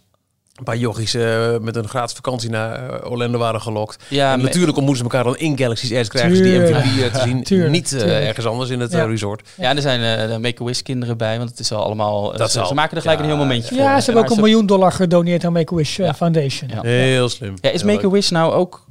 een 0.61 0.67
paar 0.67 0.77
jochies 0.77 1.13
eh, 1.13 1.57
met 1.57 1.75
een 1.75 1.87
gratis 1.87 2.15
vakantie 2.15 2.49
naar 2.49 2.89
eh, 3.03 3.11
Orlando 3.11 3.37
waren 3.37 3.61
gelokt. 3.61 4.03
Ja, 4.07 4.33
en 4.33 4.41
natuurlijk 4.41 4.77
ontmoeten 4.77 5.05
ze 5.05 5.11
elkaar 5.11 5.23
dan 5.23 5.37
in 5.37 5.57
Galaxy's 5.57 5.89
Edge, 5.89 6.09
krijgen 6.09 6.35
ze 6.35 6.43
die 6.43 6.51
Tuurlijk. 6.51 6.85
MVP 6.85 7.13
te 7.13 7.19
zien. 7.19 7.43
Tuurlijk, 7.43 7.71
Niet 7.71 7.93
eh, 7.93 8.27
ergens 8.27 8.45
anders 8.45 8.69
in 8.69 8.79
het 8.79 8.91
Ja. 8.91 9.05
resort. 9.05 9.49
Ja, 9.57 9.69
en 9.69 9.75
er 9.75 9.81
zijn 9.81 10.19
eh, 10.19 10.33
de 10.33 10.39
Make-A-Wish 10.39 10.81
kinderen 10.81 11.17
bij, 11.17 11.37
want 11.37 11.49
het 11.49 11.59
is 11.59 11.71
al 11.71 11.83
allemaal... 11.83 12.37
Dat 12.37 12.51
ze, 12.51 12.65
ze 12.65 12.73
maken 12.73 12.95
er 12.95 13.01
gelijk 13.01 13.19
Ja, 13.19 13.25
een 13.25 13.31
heel 13.31 13.41
momentje 13.41 13.75
voor. 13.75 13.83
Ja, 13.83 13.99
ze 13.99 14.05
hebben 14.05 14.23
ook 14.23 14.35
een 14.37 14.43
miljoen 14.43 14.65
dollar 14.65 14.91
gedoneerd 14.91 15.43
aan 15.45 15.53
Make-A-Wish 15.53 15.97
Ja. 15.97 16.13
Foundation. 16.13 16.69
Ja. 16.73 16.81
Heel 16.81 17.29
slim. 17.29 17.53
Ja, 17.61 17.69
is. 17.69 17.83
Make-A-Wish 17.83 18.29
nou 18.29 18.53
ook 18.53 18.85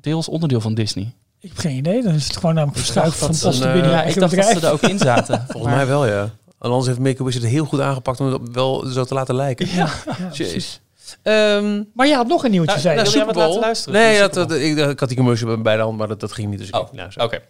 deels 0.00 0.28
onderdeel 0.28 0.60
van 0.60 0.74
Disney? 0.74 1.12
Ik 1.40 1.48
heb 1.48 1.58
geen 1.58 1.76
idee. 1.76 2.02
Dan 2.02 2.14
is 2.14 2.26
het 2.26 2.36
gewoon 2.36 2.54
namelijk 2.54 2.78
verschuift 2.78 3.16
van 3.16 3.30
dat 3.30 3.40
post 3.40 3.54
een, 3.56 3.60
te 3.62 3.66
eh, 3.66 3.72
binnen. 3.72 3.90
Ja, 3.90 4.02
ik 4.02 4.18
dacht 4.20 4.36
dat 4.36 4.44
ze 4.44 4.66
er 4.66 4.72
ook 4.72 4.80
in 4.82 4.98
zaten. 4.98 5.44
Volgens 5.48 5.74
mij 5.74 5.86
wel, 5.86 6.06
ja. 6.06 6.30
Anders 6.58 6.86
heeft 6.86 6.98
Make-A-Wish 6.98 7.34
het 7.34 7.44
heel 7.44 7.64
goed 7.64 7.80
aangepakt 7.80 8.20
om 8.20 8.32
het 8.32 8.40
wel 8.52 8.86
zo 8.86 9.04
te 9.04 9.14
laten 9.14 9.34
lijken. 9.34 9.68
Ja, 9.68 9.88
ja, 10.18 10.28
Jeez. 10.32 10.80
Ehm, 11.22 11.82
Maar 11.94 12.06
je 12.06 12.14
had 12.14 12.26
nog 12.26 12.44
een 12.44 12.50
nieuwtje, 12.50 12.70
Nou, 12.70 12.80
zei 12.80 12.94
je. 12.96 13.00
nou, 13.02 13.12
Super 13.12 13.34
Bowl. 13.34 13.60
luisteren? 13.60 14.00
Nee, 14.00 14.28
dat, 14.28 14.52
ik, 14.52 14.76
ik 14.76 15.00
had 15.00 15.08
die 15.08 15.16
commercial 15.18 15.60
bij 15.60 15.76
de 15.76 15.82
hand, 15.82 15.98
maar 15.98 16.08
dat, 16.08 16.20
dat 16.20 16.32
ging 16.32 16.50
niet. 16.50 16.58
Dus 16.58 16.68
ik 16.68 16.76
Oh, 16.76 16.92
nou, 16.92 17.10
zo. 17.10 17.20
Oké. 17.20 17.40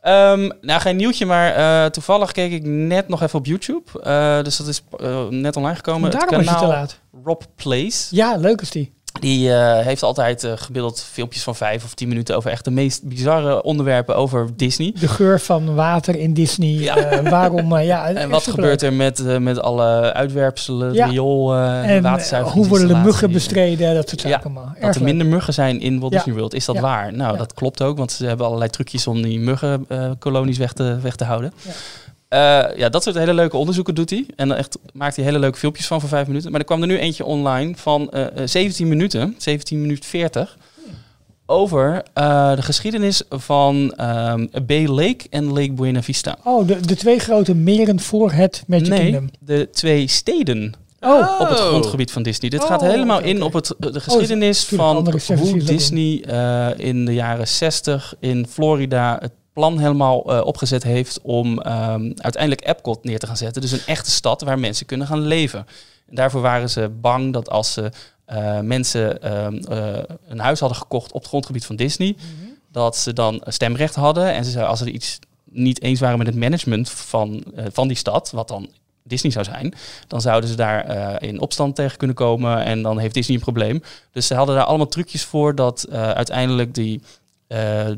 Ehm, 0.00 0.50
nou, 0.60 0.80
geen 0.80 0.96
nieuwtje, 0.96 1.26
maar 1.26 1.54
eh, 1.54 1.90
toevallig 1.90 2.32
keek 2.32 2.52
ik 2.52 2.62
net 2.66 3.08
nog 3.08 3.22
even 3.22 3.38
op 3.38 3.46
YouTube. 3.46 4.02
Eh, 4.02 4.42
dus 4.42 4.56
dat 4.56 4.66
is 4.66 4.82
eh, 5.00 5.26
net 5.28 5.56
online 5.56 5.76
gekomen. 5.76 6.10
Daarom 6.10 6.28
het 6.34 6.44
was 6.44 6.54
je 6.54 6.60
te 6.60 6.64
kanaal 6.66 6.78
laat. 6.78 6.98
Rob 7.24 7.42
Plays. 7.54 8.08
Ja, 8.10 8.36
leuk 8.36 8.60
is 8.60 8.70
die. 8.70 8.96
Die 9.20 9.52
eh, 9.52 9.84
heeft 9.84 10.02
altijd 10.02 10.44
eh 10.44 10.52
gemiddeld 10.54 11.02
filmpjes 11.12 11.42
van 11.42 11.56
vijf 11.56 11.84
of 11.84 11.94
tien 11.94 12.08
minuten 12.08 12.36
over 12.36 12.50
echt 12.50 12.64
de 12.64 12.70
meest 12.70 13.02
bizarre 13.02 13.62
onderwerpen 13.62 14.16
over 14.16 14.48
Disney. 14.56 14.92
De 15.00 15.08
geur 15.08 15.40
van 15.40 15.74
water 15.74 16.16
in 16.16 16.34
Disney. 16.34 16.68
Ja. 16.68 16.96
eh, 16.96 17.30
waarom, 17.30 17.78
ja. 17.78 18.08
En 18.14 18.30
wat 18.30 18.46
gebeurt 18.46 18.82
er 18.82 18.92
met, 18.92 19.40
met 19.40 19.60
alle 19.60 20.12
uitwerpselen, 20.12 20.92
Ja. 20.92 21.06
riool, 21.06 21.54
En 21.54 22.42
hoe 22.42 22.66
worden 22.66 22.88
de 22.88 22.94
muggen 22.94 23.32
bestreden? 23.32 23.94
Dat 23.94 24.08
soort 24.08 24.22
Ja, 24.22 24.28
zaken 24.28 24.44
allemaal. 24.44 24.74
Dat 24.80 24.94
er 24.94 25.02
minder 25.02 25.26
muggen 25.26 25.54
zijn 25.54 25.80
in 25.80 25.98
Walt 26.00 26.12
Ja. 26.12 26.18
Disney 26.18 26.36
World. 26.36 26.54
Is 26.54 26.64
dat 26.64 26.74
Ja. 26.74 26.80
waar? 26.80 27.12
Nou, 27.12 27.32
Ja. 27.32 27.38
dat 27.38 27.54
klopt 27.54 27.82
ook, 27.82 27.98
want 27.98 28.12
ze 28.12 28.26
hebben 28.26 28.46
allerlei 28.46 28.70
trucjes 28.70 29.06
om 29.06 29.22
die 29.22 29.38
muggenkolonies 29.40 30.58
weg, 30.58 30.72
te, 30.72 30.98
weg 31.02 31.16
te 31.16 31.24
houden. 31.24 31.52
Ja. 32.28 32.72
Ja. 32.76 32.88
dat 32.88 33.02
soort 33.02 33.16
hele 33.16 33.34
leuke 33.34 33.56
onderzoeken 33.56 33.94
doet 33.94 34.10
hij. 34.10 34.26
En 34.36 34.48
dan 34.48 34.56
echt 34.56 34.78
maakt 34.92 35.16
hij 35.16 35.24
hele 35.24 35.38
leuke 35.38 35.58
filmpjes 35.58 35.86
van 35.86 36.00
voor 36.00 36.08
vijf 36.08 36.26
minuten. 36.26 36.50
Maar 36.50 36.60
er 36.60 36.66
kwam 36.66 36.80
er 36.80 36.86
nu 36.86 36.98
eentje 36.98 37.24
online 37.24 37.72
van 37.76 38.10
eh, 38.10 38.26
eh, 38.26 38.48
17 38.48 38.88
minuten, 38.88 39.34
17 39.38 39.80
minuten 39.80 40.04
40. 40.08 40.56
Over 41.46 42.02
eh, 42.14 42.54
de 42.54 42.62
geschiedenis 42.62 43.22
van 43.30 43.92
ehm, 43.96 44.46
Bay 44.66 44.86
Lake 44.86 45.26
en 45.30 45.52
Lake 45.52 45.72
Buena 45.72 46.02
Vista. 46.02 46.36
Oh, 46.44 46.66
de, 46.66 46.80
de 46.80 46.96
twee 46.96 47.18
grote 47.18 47.54
meren 47.54 48.00
voor 48.00 48.32
het 48.32 48.64
Magic 48.66 48.88
nee, 48.88 49.00
Kingdom. 49.00 49.30
de 49.40 49.68
twee 49.72 50.06
steden 50.08 50.74
Oh, 51.00 51.40
op 51.40 51.48
het 51.48 51.58
Oh. 51.60 51.66
grondgebied 51.66 52.10
van 52.12 52.22
Disney. 52.22 52.50
Dit 52.50 52.60
Oh, 52.62 52.66
gaat 52.66 52.80
helemaal 52.80 53.18
oké, 53.18 53.26
in 53.26 53.42
op 53.42 53.52
het, 53.52 53.74
de 53.78 54.00
geschiedenis 54.00 54.64
tuurlijk, 54.64 55.20
van 55.20 55.36
hoe 55.36 55.62
Disney 55.62 56.22
eh, 56.26 56.68
in 56.76 57.04
de 57.04 57.14
jaren 57.14 57.48
60 57.48 58.14
in 58.20 58.46
Florida 58.50 59.16
het 59.20 59.32
plan 59.58 59.78
helemaal 59.78 60.24
eh, 60.24 60.46
opgezet 60.46 60.82
heeft 60.82 61.20
om 61.22 61.60
ehm, 61.60 62.12
uiteindelijk 62.16 62.66
Epcot 62.66 63.04
neer 63.04 63.18
te 63.18 63.26
gaan 63.26 63.36
zetten. 63.36 63.62
Dus 63.62 63.72
een 63.72 63.86
echte 63.86 64.10
stad 64.10 64.42
waar 64.42 64.58
mensen 64.58 64.86
kunnen 64.86 65.06
gaan 65.06 65.20
leven. 65.20 65.66
En 66.08 66.14
daarvoor 66.14 66.40
waren 66.40 66.70
ze 66.70 66.88
bang 67.00 67.32
dat 67.32 67.50
als 67.50 67.72
ze 67.72 67.90
eh, 68.24 68.60
mensen 68.60 69.22
ehm, 69.22 69.56
eh, 69.56 70.02
een 70.28 70.38
huis 70.38 70.60
hadden 70.60 70.78
gekocht 70.78 71.12
op 71.12 71.20
het 71.20 71.28
grondgebied 71.28 71.66
van 71.66 71.76
Disney, 71.76 72.16
dat 72.72 72.96
ze 72.96 73.12
dan 73.12 73.42
stemrecht 73.46 73.94
hadden. 73.94 74.32
En 74.32 74.44
ze 74.44 74.64
als 74.64 74.78
ze 74.78 74.90
iets 74.90 75.18
niet 75.44 75.82
eens 75.82 76.00
waren 76.00 76.18
met 76.18 76.26
het 76.26 76.36
management 76.36 76.90
van, 76.90 77.44
van 77.72 77.88
die 77.88 77.96
stad, 77.96 78.30
wat 78.30 78.48
dan 78.48 78.68
Disney 79.02 79.32
zou 79.32 79.44
zijn, 79.44 79.74
dan 80.06 80.20
zouden 80.20 80.50
ze 80.50 80.56
daar 80.56 81.22
in 81.22 81.40
opstand 81.40 81.74
tegen 81.74 81.98
kunnen 81.98 82.16
komen 82.16 82.64
en 82.64 82.82
dan 82.82 82.98
heeft 82.98 83.14
Disney 83.14 83.36
een 83.36 83.42
probleem. 83.42 83.82
Dus 84.12 84.26
ze 84.26 84.34
hadden 84.34 84.54
daar 84.54 84.64
allemaal 84.64 84.88
trucjes 84.88 85.24
voor 85.24 85.54
dat 85.54 85.88
uiteindelijk 85.90 86.74
die, 86.74 87.00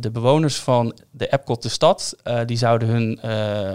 de 0.00 0.10
bewoners 0.12 0.56
van 0.56 0.94
de 1.10 1.26
Epcot, 1.26 1.62
de 1.62 1.68
stad, 1.68 2.16
eh, 2.22 2.38
die 2.46 2.56
zouden 2.56 2.88
hun, 2.88 3.18
eh, 3.22 3.30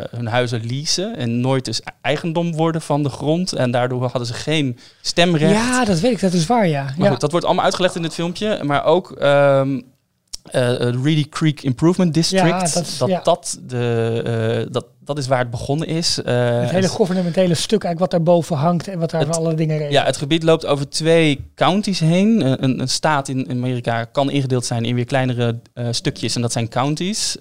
hun 0.09 0.27
huizen 0.27 0.65
leasen 0.65 1.15
en 1.15 1.39
nooit 1.39 1.65
dus 1.65 1.81
eigendom 2.01 2.53
worden 2.53 2.81
van 2.81 3.03
de 3.03 3.09
grond. 3.09 3.53
En 3.53 3.71
daardoor 3.71 4.01
hadden 4.01 4.25
ze 4.25 4.33
geen 4.33 4.77
stemrecht. 5.01 5.51
ja, 5.51 5.85
dat 5.85 5.99
weet 5.99 6.11
ik. 6.11 6.19
Dat 6.19 6.33
is 6.33 6.45
waar, 6.45 6.67
ja. 6.67 6.83
Maar 6.83 6.95
ja. 6.97 7.09
goed, 7.09 7.19
dat 7.19 7.31
wordt 7.31 7.45
allemaal 7.45 7.65
uitgelegd 7.65 7.95
in 7.95 8.01
dit 8.01 8.13
filmpje. 8.13 8.63
Maar 8.63 8.85
ook 8.85 9.11
ehm 9.11 9.79
het 10.51 10.95
Reedy 11.03 11.29
Creek 11.29 11.61
Improvement 11.61 12.13
District. 12.13 12.43
Ja, 12.45 12.59
dat, 12.59 12.73
dat 12.73 12.83
is- 12.85 12.97
dat, 12.97 13.09
ja. 13.09 13.21
de, 13.67 14.21
eh, 14.65 14.71
dat, 14.73 14.85
dat 15.03 15.17
is 15.17 15.27
waar 15.27 15.39
het 15.39 15.49
begonnen 15.49 15.87
is. 15.87 16.15
Het 16.15 16.69
hele 16.71 16.87
gouvernementele 16.89 17.53
stuk 17.53 17.83
eigenlijk 17.83 17.99
wat 17.99 18.11
daarboven 18.11 18.55
hangt 18.55 18.87
en 18.87 18.99
wat 18.99 19.09
daar 19.11 19.21
Het- 19.21 19.35
van 19.35 19.45
alle 19.45 19.53
dingen 19.55 19.75
regelt. 19.77 19.93
ja, 19.93 20.05
het 20.05 20.17
gebied 20.17 20.43
loopt 20.43 20.65
over 20.65 20.89
twee 20.89 21.45
counties 21.55 21.99
heen. 21.99 22.41
Een, 22.63 22.79
een 22.79 22.87
staat 22.89 23.27
in 23.27 23.49
Amerika 23.49 24.03
kan 24.03 24.29
ingedeeld 24.31 24.65
zijn 24.65 24.85
in 24.85 24.95
weer 24.95 25.05
kleinere 25.05 25.59
stukjes. 25.91 26.35
En 26.35 26.41
dat 26.41 26.51
zijn 26.51 26.69
counties. 26.69 27.35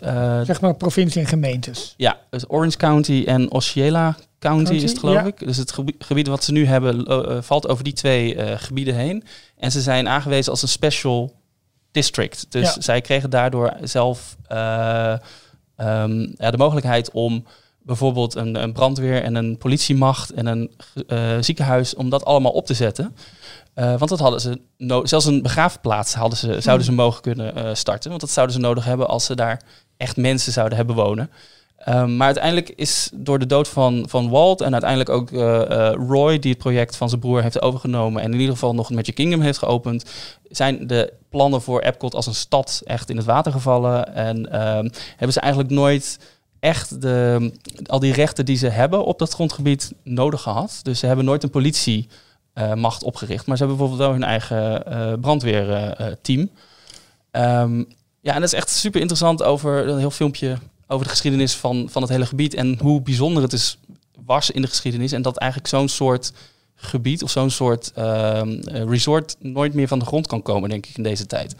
Zeg 0.44 0.60
maar 0.60 0.74
provincie 0.74 1.20
en 1.20 1.26
gemeentes. 1.26 1.94
ja, 1.96 2.18
dus 2.30 2.44
Orange 2.50 2.76
County 2.76 3.22
en 3.26 3.50
Osceola 3.50 4.16
County, 4.38 4.64
County, 4.64 4.84
is 4.84 4.90
het 4.90 4.98
geloof 4.98 5.14
ja. 5.14 5.22
ik. 5.24 5.38
Dus 5.38 5.56
het 5.56 5.72
gebied, 5.72 5.94
gebied 5.98 6.26
wat 6.26 6.44
ze 6.44 6.52
nu 6.52 6.66
hebben 6.66 7.04
valt 7.44 7.68
over 7.68 7.84
die 7.84 7.92
twee 7.92 8.36
gebieden 8.56 8.94
heen. 8.94 9.24
En 9.58 9.70
ze 9.70 9.80
zijn 9.80 10.08
aangewezen 10.08 10.50
als 10.52 10.62
een 10.62 10.68
special 10.68 11.32
district. 11.94 12.46
Dus 12.48 12.74
Ja. 12.74 12.80
zij 12.80 13.00
kregen 13.00 13.30
daardoor 13.30 13.72
zelf 13.82 14.36
eh, 14.46 15.12
ehm, 15.76 16.26
ja, 16.36 16.50
de 16.50 16.56
mogelijkheid 16.56 17.10
om 17.10 17.44
bijvoorbeeld 17.82 18.34
een, 18.34 18.54
een 18.54 18.72
brandweer 18.72 19.22
en 19.22 19.34
een 19.34 19.58
politiemacht 19.58 20.30
en 20.30 20.46
een 20.46 20.70
eh, 21.06 21.36
ziekenhuis, 21.40 21.94
om 21.94 22.08
dat 22.10 22.24
allemaal 22.24 22.52
op 22.52 22.66
te 22.66 22.74
zetten. 22.74 23.16
Eh, 23.74 23.96
want 23.98 24.08
dat 24.08 24.18
hadden 24.18 24.40
ze 24.40 24.60
no 24.76 25.04
zelfs 25.06 25.24
een 25.26 25.42
begraafplaats 25.42 26.14
hadden 26.14 26.38
ze, 26.38 26.60
zouden 26.60 26.86
ze 26.86 26.92
mogen 26.92 27.22
kunnen 27.22 27.76
starten. 27.76 28.08
Want 28.08 28.20
dat 28.20 28.30
zouden 28.30 28.54
ze 28.54 28.60
nodig 28.60 28.84
hebben 28.84 29.08
als 29.08 29.24
ze 29.24 29.34
daar 29.34 29.62
echt 29.96 30.16
mensen 30.16 30.52
zouden 30.52 30.76
hebben 30.76 30.96
wonen. 30.96 31.30
Um, 31.88 32.16
maar 32.16 32.26
uiteindelijk 32.26 32.68
is 32.68 33.10
door 33.14 33.38
de 33.38 33.46
dood 33.46 33.68
van, 33.68 34.04
van 34.08 34.30
Walt 34.30 34.60
en 34.60 34.72
uiteindelijk 34.72 35.10
ook 35.10 35.30
uh, 35.30 35.40
uh, 35.40 35.92
Roy, 36.08 36.38
die 36.38 36.50
het 36.50 36.60
project 36.60 36.96
van 36.96 37.08
zijn 37.08 37.20
broer 37.20 37.42
heeft 37.42 37.62
overgenomen 37.62 38.22
en 38.22 38.32
in 38.32 38.38
ieder 38.38 38.54
geval 38.54 38.74
nog 38.74 38.90
Magic 38.90 39.14
Kingdom 39.14 39.40
heeft 39.40 39.58
geopend, 39.58 40.04
zijn 40.50 40.86
de 40.86 41.12
plannen 41.28 41.62
voor 41.62 41.80
Epcot 41.80 42.14
als 42.14 42.26
een 42.26 42.34
stad 42.34 42.82
echt 42.84 43.10
in 43.10 43.16
het 43.16 43.26
water 43.26 43.52
gevallen. 43.52 44.14
En 44.14 44.36
um, 44.36 44.90
hebben 45.10 45.32
ze 45.32 45.40
eigenlijk 45.40 45.72
nooit 45.72 46.18
echt 46.60 47.00
de, 47.00 47.52
al 47.86 47.98
die 47.98 48.12
rechten 48.12 48.44
die 48.44 48.56
ze 48.56 48.68
hebben 48.68 49.04
op 49.04 49.18
dat 49.18 49.32
grondgebied 49.32 49.92
nodig 50.02 50.42
gehad. 50.42 50.80
Dus 50.82 50.98
ze 50.98 51.06
hebben 51.06 51.24
nooit 51.24 51.42
een 51.42 51.50
politiemacht 51.50 53.02
uh, 53.02 53.06
opgericht, 53.06 53.46
maar 53.46 53.56
ze 53.56 53.64
hebben 53.64 53.78
bijvoorbeeld 53.78 54.08
wel 54.08 54.18
hun 54.18 54.28
eigen 54.28 55.20
brandweerteam. 55.20 56.50
Um, 57.32 57.86
ja, 58.20 58.34
en 58.34 58.40
dat 58.40 58.52
is 58.52 58.52
echt 58.52 58.70
super 58.70 59.00
interessant 59.00 59.42
over 59.42 59.88
een 59.88 59.98
heel 59.98 60.10
filmpje 60.10 60.58
over 60.88 61.04
de 61.04 61.10
geschiedenis 61.10 61.54
van, 61.54 61.88
van 61.90 62.02
het 62.02 62.10
hele 62.10 62.26
gebied 62.26 62.54
en 62.54 62.78
hoe 62.80 63.02
bijzonder 63.02 63.42
het 63.42 63.52
is 63.52 63.78
was 64.24 64.50
in 64.50 64.62
de 64.62 64.68
geschiedenis. 64.68 65.12
En 65.12 65.22
dat 65.22 65.36
eigenlijk 65.36 65.70
zo'n 65.70 65.88
soort 65.88 66.32
gebied 66.74 67.22
of 67.22 67.30
zo'n 67.30 67.50
soort 67.50 67.92
uh, 67.98 68.40
resort 68.68 69.36
nooit 69.38 69.74
meer 69.74 69.88
van 69.88 69.98
de 69.98 70.04
grond 70.04 70.26
kan 70.26 70.42
komen, 70.42 70.68
denk 70.70 70.86
ik, 70.86 70.96
in 70.96 71.02
deze 71.02 71.26
tijd. 71.26 71.54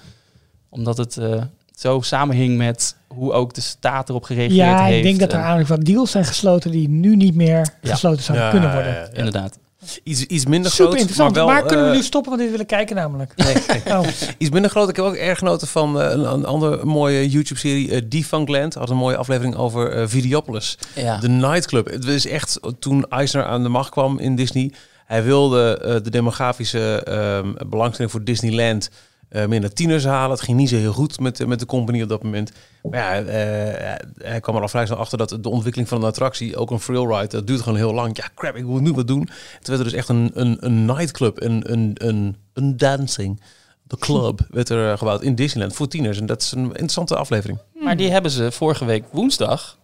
Omdat 0.68 0.96
het 0.96 1.16
uh, 1.16 1.42
zo 1.74 2.00
samenhing 2.00 2.56
met 2.56 2.96
hoe 3.06 3.32
ook 3.32 3.54
de 3.54 3.60
staat 3.60 4.08
erop 4.08 4.24
gereageerd 4.24 4.56
Ja, 4.56 4.84
heeft. 4.84 4.96
ik 4.96 5.02
denk 5.02 5.18
dat 5.18 5.28
er 5.32 5.34
En- 5.38 5.44
eigenlijk 5.44 5.68
wat 5.76 5.84
deals 5.84 6.10
zijn 6.10 6.24
gesloten 6.24 6.70
die 6.70 6.88
nu 6.88 7.16
niet 7.16 7.34
meer 7.34 7.74
Ja. 7.82 7.90
gesloten 7.92 8.22
zouden 8.22 8.46
Ja, 8.46 8.52
kunnen 8.52 8.68
ja, 8.70 8.74
worden. 8.74 8.94
ja, 8.94 9.00
ja. 9.00 9.12
Inderdaad. 9.12 9.58
Iets, 10.02 10.24
iets 10.24 10.46
minder 10.46 10.70
Super 10.70 10.86
groot, 10.86 10.98
interessant. 11.00 11.34
maar 11.36 11.44
Maar, 11.44 11.54
wel... 11.54 11.66
kunnen 11.66 11.84
we 11.84 11.90
eh, 11.90 11.96
nu 11.96 12.02
stoppen, 12.02 12.30
want 12.30 12.42
dit 12.42 12.50
willen 12.50 12.66
kijken 12.66 12.96
namelijk. 12.96 13.32
nee. 13.36 13.54
Oh, 13.96 14.06
Iets 14.38 14.50
minder 14.50 14.70
groot. 14.70 14.88
Ik 14.88 14.96
heb 14.96 15.04
ook 15.04 15.14
erg 15.14 15.38
genoten 15.38 15.68
van 15.68 16.00
eh, 16.00 16.10
een, 16.10 16.32
een 16.32 16.44
andere 16.44 16.84
mooie 16.84 17.28
YouTube-serie, 17.28 17.90
eh 17.90 18.02
Defunctland. 18.08 18.74
Had 18.74 18.90
een 18.90 18.96
mooie 18.96 19.16
aflevering 19.16 19.56
over 19.56 20.08
Videopolis. 20.08 20.78
Ja. 20.94 21.18
De 21.18 21.28
nightclub. 21.28 21.90
Het 21.90 22.04
is 22.04 22.26
echt 22.26 22.60
toen 22.78 23.06
Eisner 23.08 23.44
aan 23.44 23.62
de 23.62 23.68
macht 23.68 23.90
kwam 23.90 24.18
in 24.18 24.36
Disney. 24.36 24.72
Hij 25.04 25.22
wilde 25.22 25.78
eh, 25.78 25.94
de 26.02 26.10
demografische 26.10 27.02
ehm, 27.04 27.68
belangstelling 27.68 28.12
voor 28.12 28.24
Disneyland 28.24 28.90
eh 29.34 29.46
meer 29.46 29.60
naar 29.60 29.72
tieners 29.72 30.04
halen. 30.04 30.30
Het 30.30 30.40
ging 30.40 30.56
niet 30.56 30.68
zo 30.68 30.76
heel 30.76 30.92
goed 30.92 31.20
met, 31.20 31.46
met 31.46 31.58
de 31.58 31.66
company 31.66 32.02
op 32.02 32.08
dat 32.08 32.22
moment. 32.22 32.52
Maar 32.82 32.98
ja, 32.98 33.22
eh, 33.22 34.06
hij 34.18 34.40
kwam 34.40 34.56
er 34.56 34.62
al 34.62 34.68
vrij 34.68 34.86
snel 34.86 34.98
achter 34.98 35.18
dat 35.18 35.38
de 35.40 35.48
ontwikkeling 35.48 35.88
van 35.88 35.98
een 35.98 36.08
attractie, 36.08 36.56
ook 36.56 36.70
een 36.70 36.78
thrill 36.78 37.06
ride, 37.06 37.26
dat 37.26 37.46
duurt 37.46 37.60
gewoon 37.60 37.78
heel 37.78 37.94
lang. 37.94 38.16
Ja, 38.16 38.28
crap, 38.34 38.56
ik 38.56 38.64
moet 38.64 38.80
nu 38.80 38.92
wat 38.92 39.06
doen. 39.06 39.24
Toen 39.24 39.76
werd 39.76 39.78
er 39.78 39.84
dus 39.84 39.92
echt 39.92 40.08
een, 40.08 40.30
een, 40.34 40.56
een 40.60 40.84
nightclub, 40.84 41.42
een, 41.42 41.72
een, 41.72 41.90
een, 41.94 42.36
een 42.52 42.76
dancing. 42.76 43.40
De 43.82 43.96
club 43.98 44.40
werd 44.50 44.68
er 44.68 44.90
eh, 44.90 44.98
gebouwd 44.98 45.22
in 45.22 45.34
Disneyland 45.34 45.74
voor 45.74 45.88
tieners. 45.88 46.18
En 46.18 46.26
dat 46.26 46.42
is 46.42 46.52
een 46.52 46.64
interessante 46.64 47.16
aflevering. 47.16 47.58
Maar 47.74 47.96
die 47.96 48.10
hebben 48.10 48.30
ze 48.30 48.52
vorige 48.52 48.84
week 48.84 49.04
woensdag 49.12 49.78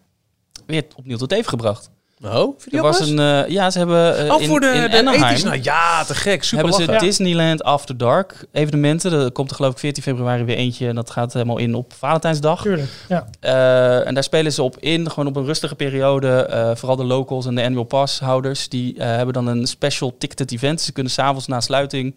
weer 0.67 0.87
opnieuw 0.97 1.17
tot 1.17 1.31
leven 1.31 1.49
gebracht. 1.49 1.91
Oh, 2.23 2.59
Er 2.71 2.83
was 2.83 3.01
een, 3.01 3.19
eh, 3.19 3.49
ja, 3.49 3.71
ze 3.71 3.79
hebben 3.79 4.19
eh, 4.19 4.35
Oh, 4.35 4.41
in, 4.41 4.49
voor 4.49 4.61
de, 4.61 4.67
in 4.67 4.91
de 4.91 4.99
Anaheim 4.99 5.45
nou, 5.45 5.59
ja, 5.63 6.05
te 6.05 6.15
gek. 6.15 6.45
Super 6.45 6.69
hebben 6.69 6.95
ze. 6.95 6.99
Disneyland 7.07 7.63
After 7.63 7.97
Dark 7.97 8.47
evenementen. 8.53 9.13
Er 9.13 9.33
komt 9.33 9.51
er 9.51 9.57
geloof 9.57 9.73
ik 9.73 9.79
14 9.79 10.03
februari 10.03 10.45
weer 10.45 10.57
eentje 10.57 10.89
en 10.89 10.95
dat 10.95 11.11
gaat 11.11 11.33
helemaal 11.33 11.59
in 11.59 11.75
op 11.75 11.93
Valentijnsdag. 11.93 12.63
tuurlijk. 12.63 12.89
Ja. 13.09 13.27
Eh, 13.41 14.07
en 14.07 14.15
daar 14.15 14.23
spelen 14.23 14.53
ze 14.53 14.63
op 14.63 14.77
in, 14.79 15.11
gewoon 15.11 15.27
op 15.27 15.37
een 15.37 15.45
rustige 15.45 15.75
periode. 15.75 16.49
Vooral 16.77 16.97
de 16.97 17.05
locals 17.05 17.47
en 17.47 17.55
de 17.55 17.63
annual 17.63 17.85
pass 17.85 18.21
houders, 18.21 18.69
die 18.69 18.95
hebben 19.03 19.35
dan 19.35 19.47
een 19.47 19.67
special 19.67 20.15
ticketed 20.19 20.53
event. 20.53 20.81
Ze 20.81 20.93
kunnen 20.93 21.13
s'avonds 21.13 21.47
na 21.47 21.61
sluiting, 21.61 22.15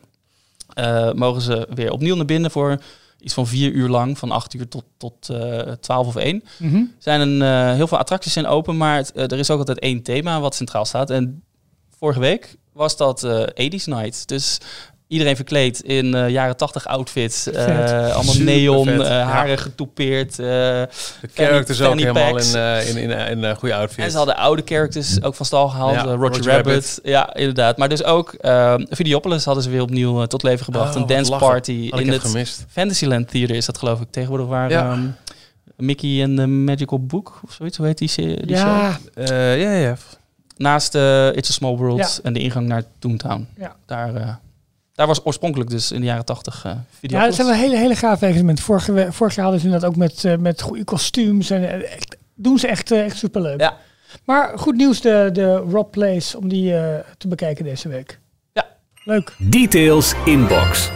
mogen 1.14 1.42
ze 1.42 1.68
weer 1.74 1.92
opnieuw 1.92 2.16
naar 2.16 2.26
binnen 2.26 2.52
voor 2.52 2.78
iets 3.24 3.34
van 3.34 3.48
vier 3.48 3.72
uur 3.72 3.90
lang, 3.90 4.18
van 4.18 4.32
acht 4.32 4.54
uur 4.54 4.68
tot, 4.68 4.84
tot 4.98 5.30
eh 5.30 5.72
12 5.72 6.08
of 6.08 6.16
1. 6.16 6.44
Mhm. 6.58 6.84
Zijn 6.98 7.22
een, 7.22 7.42
eh, 7.42 7.76
heel 7.76 7.88
veel 7.88 7.98
attracties 7.98 8.34
zijn 8.34 8.48
open, 8.48 8.78
maar 8.78 8.98
het, 8.98 9.12
eh, 9.12 9.24
er 9.24 9.40
is 9.40 9.50
ook 9.50 9.60
altijd 9.60 9.80
één 9.80 10.04
thema 10.04 10.40
wat 10.40 10.56
centraal 10.56 10.86
staat. 10.86 11.10
En 11.10 11.44
vorige 11.98 12.20
week 12.20 12.56
was 12.74 12.98
dat 12.98 13.20
80s 13.54 13.86
Night. 13.86 14.28
Dus 14.28 14.58
iedereen 15.14 15.36
verkleed 15.36 15.82
in 15.82 16.14
eh, 16.16 16.30
jaren 16.30 16.58
80 16.58 16.86
outfits. 16.88 17.48
eh, 17.48 17.64
Vet. 17.64 17.92
allemaal 17.92 18.24
Super 18.34 18.46
neon, 18.54 18.86
vet, 18.88 19.00
eh, 19.02 19.08
ja. 19.08 19.22
haren 19.24 19.58
getoupeerd. 19.58 20.40
eh, 20.40 20.46
De 20.46 20.90
characters 21.34 21.82
ook 21.82 21.88
fanny 21.88 22.02
helemaal 22.02 22.32
packs. 22.32 22.54
in, 22.54 22.60
eh, 22.60 22.90
in, 22.90 22.98
in, 22.98 23.10
in, 23.12 23.44
eh, 23.44 23.56
goede 23.56 23.76
outfits. 23.76 24.04
en 24.06 24.12
ze 24.12 24.18
hadden 24.18 24.36
oude 24.38 24.62
characters 24.66 25.24
ook 25.24 25.36
van 25.36 25.46
stal 25.46 25.70
gehaald. 25.70 25.94
Ja, 25.96 26.02
Roger, 26.02 26.18
Roger 26.20 26.44
Rabbit. 26.46 26.66
Rabbit. 26.66 27.00
Ja, 27.04 27.34
inderdaad. 27.36 27.78
Maar 27.78 27.90
dus 27.90 28.04
ook 28.04 28.34
eh, 28.34 28.74
Videopolis 28.90 29.46
hadden 29.46 29.64
ze 29.64 29.70
weer 29.70 29.82
opnieuw 29.82 30.26
tot 30.26 30.44
leven 30.44 30.66
gebracht. 30.66 30.96
Oh, 30.96 31.02
een 31.02 31.08
dance 31.08 31.32
lachen. 31.32 31.48
party 31.48 31.90
Had 31.90 32.00
in 32.00 32.12
het 32.12 32.22
gemist. 32.22 32.66
Fantasyland 32.70 33.30
Theater 33.32 33.56
is 33.56 33.66
dat 33.66 33.78
geloof 33.78 34.02
ik 34.02 34.08
tegenwoordig 34.12 34.48
waar 34.48 34.70
Ja. 34.70 34.92
ehm, 34.92 35.02
Mickey 35.78 36.22
en 36.22 36.36
the 36.36 36.48
Magical 36.48 37.00
Book 37.06 37.40
of 37.46 37.52
zoiets. 37.54 37.78
Hoe 37.78 37.86
heet 37.86 37.98
die, 37.98 38.10
die 38.46 38.58
show? 38.58 38.68
Ja, 38.68 39.00
Eh, 39.16 39.62
ja, 39.62 39.72
ja. 39.72 39.96
Naast 40.58 40.96
eh, 40.96 41.28
It's 41.36 41.50
a 41.50 41.54
Small 41.54 41.76
World 41.76 41.98
Ja. 41.98 42.08
en 42.24 42.34
de 42.34 42.40
ingang 42.40 42.68
naar 42.68 42.84
Toontown. 43.00 43.48
Ja. 43.58 43.76
Daar, 43.86 44.16
eh, 44.16 44.28
daar 44.94 45.08
was 45.08 45.26
oorspronkelijk 45.26 45.70
dus 45.70 45.92
in 45.92 46.00
de 46.00 46.06
jaren 46.06 46.26
tachtig 46.26 46.64
uh, 46.66 46.72
video. 47.00 47.18
ja, 47.20 47.26
dat 47.26 47.36
zijn 47.36 47.48
wel 47.48 47.56
hele, 47.56 47.78
hele 47.78 47.96
gaaf 47.96 48.22
evenementen. 48.22 48.64
Vorige, 48.64 48.92
we- 48.92 49.12
vorig 49.12 49.34
jaar 49.36 49.44
hadden 49.44 49.62
ze 49.62 49.68
inderdaad 49.68 49.90
ook 49.90 49.96
met, 49.98 50.26
eh, 50.26 50.36
met 50.38 50.62
goede 50.62 50.84
kostuums. 50.84 51.50
En, 51.50 51.70
eh, 51.70 51.94
echt, 51.94 52.18
doen 52.36 52.58
ze 52.60 52.68
echt, 52.68 52.92
echt 52.92 53.18
superleuk. 53.18 53.60
Ja. 53.60 53.78
Maar 54.26 54.60
goed 54.60 54.76
nieuws, 54.76 55.02
de, 55.02 55.30
de 55.34 55.56
Rob 55.56 55.92
Place, 55.92 56.38
om 56.38 56.50
die 56.50 56.76
eh, 56.78 57.00
te 57.18 57.28
bekijken 57.28 57.64
deze 57.64 57.90
week. 57.90 58.20
Ja. 58.54 58.66
Leuk. 59.04 59.36
Details 59.38 60.14
inbox. 60.26 60.90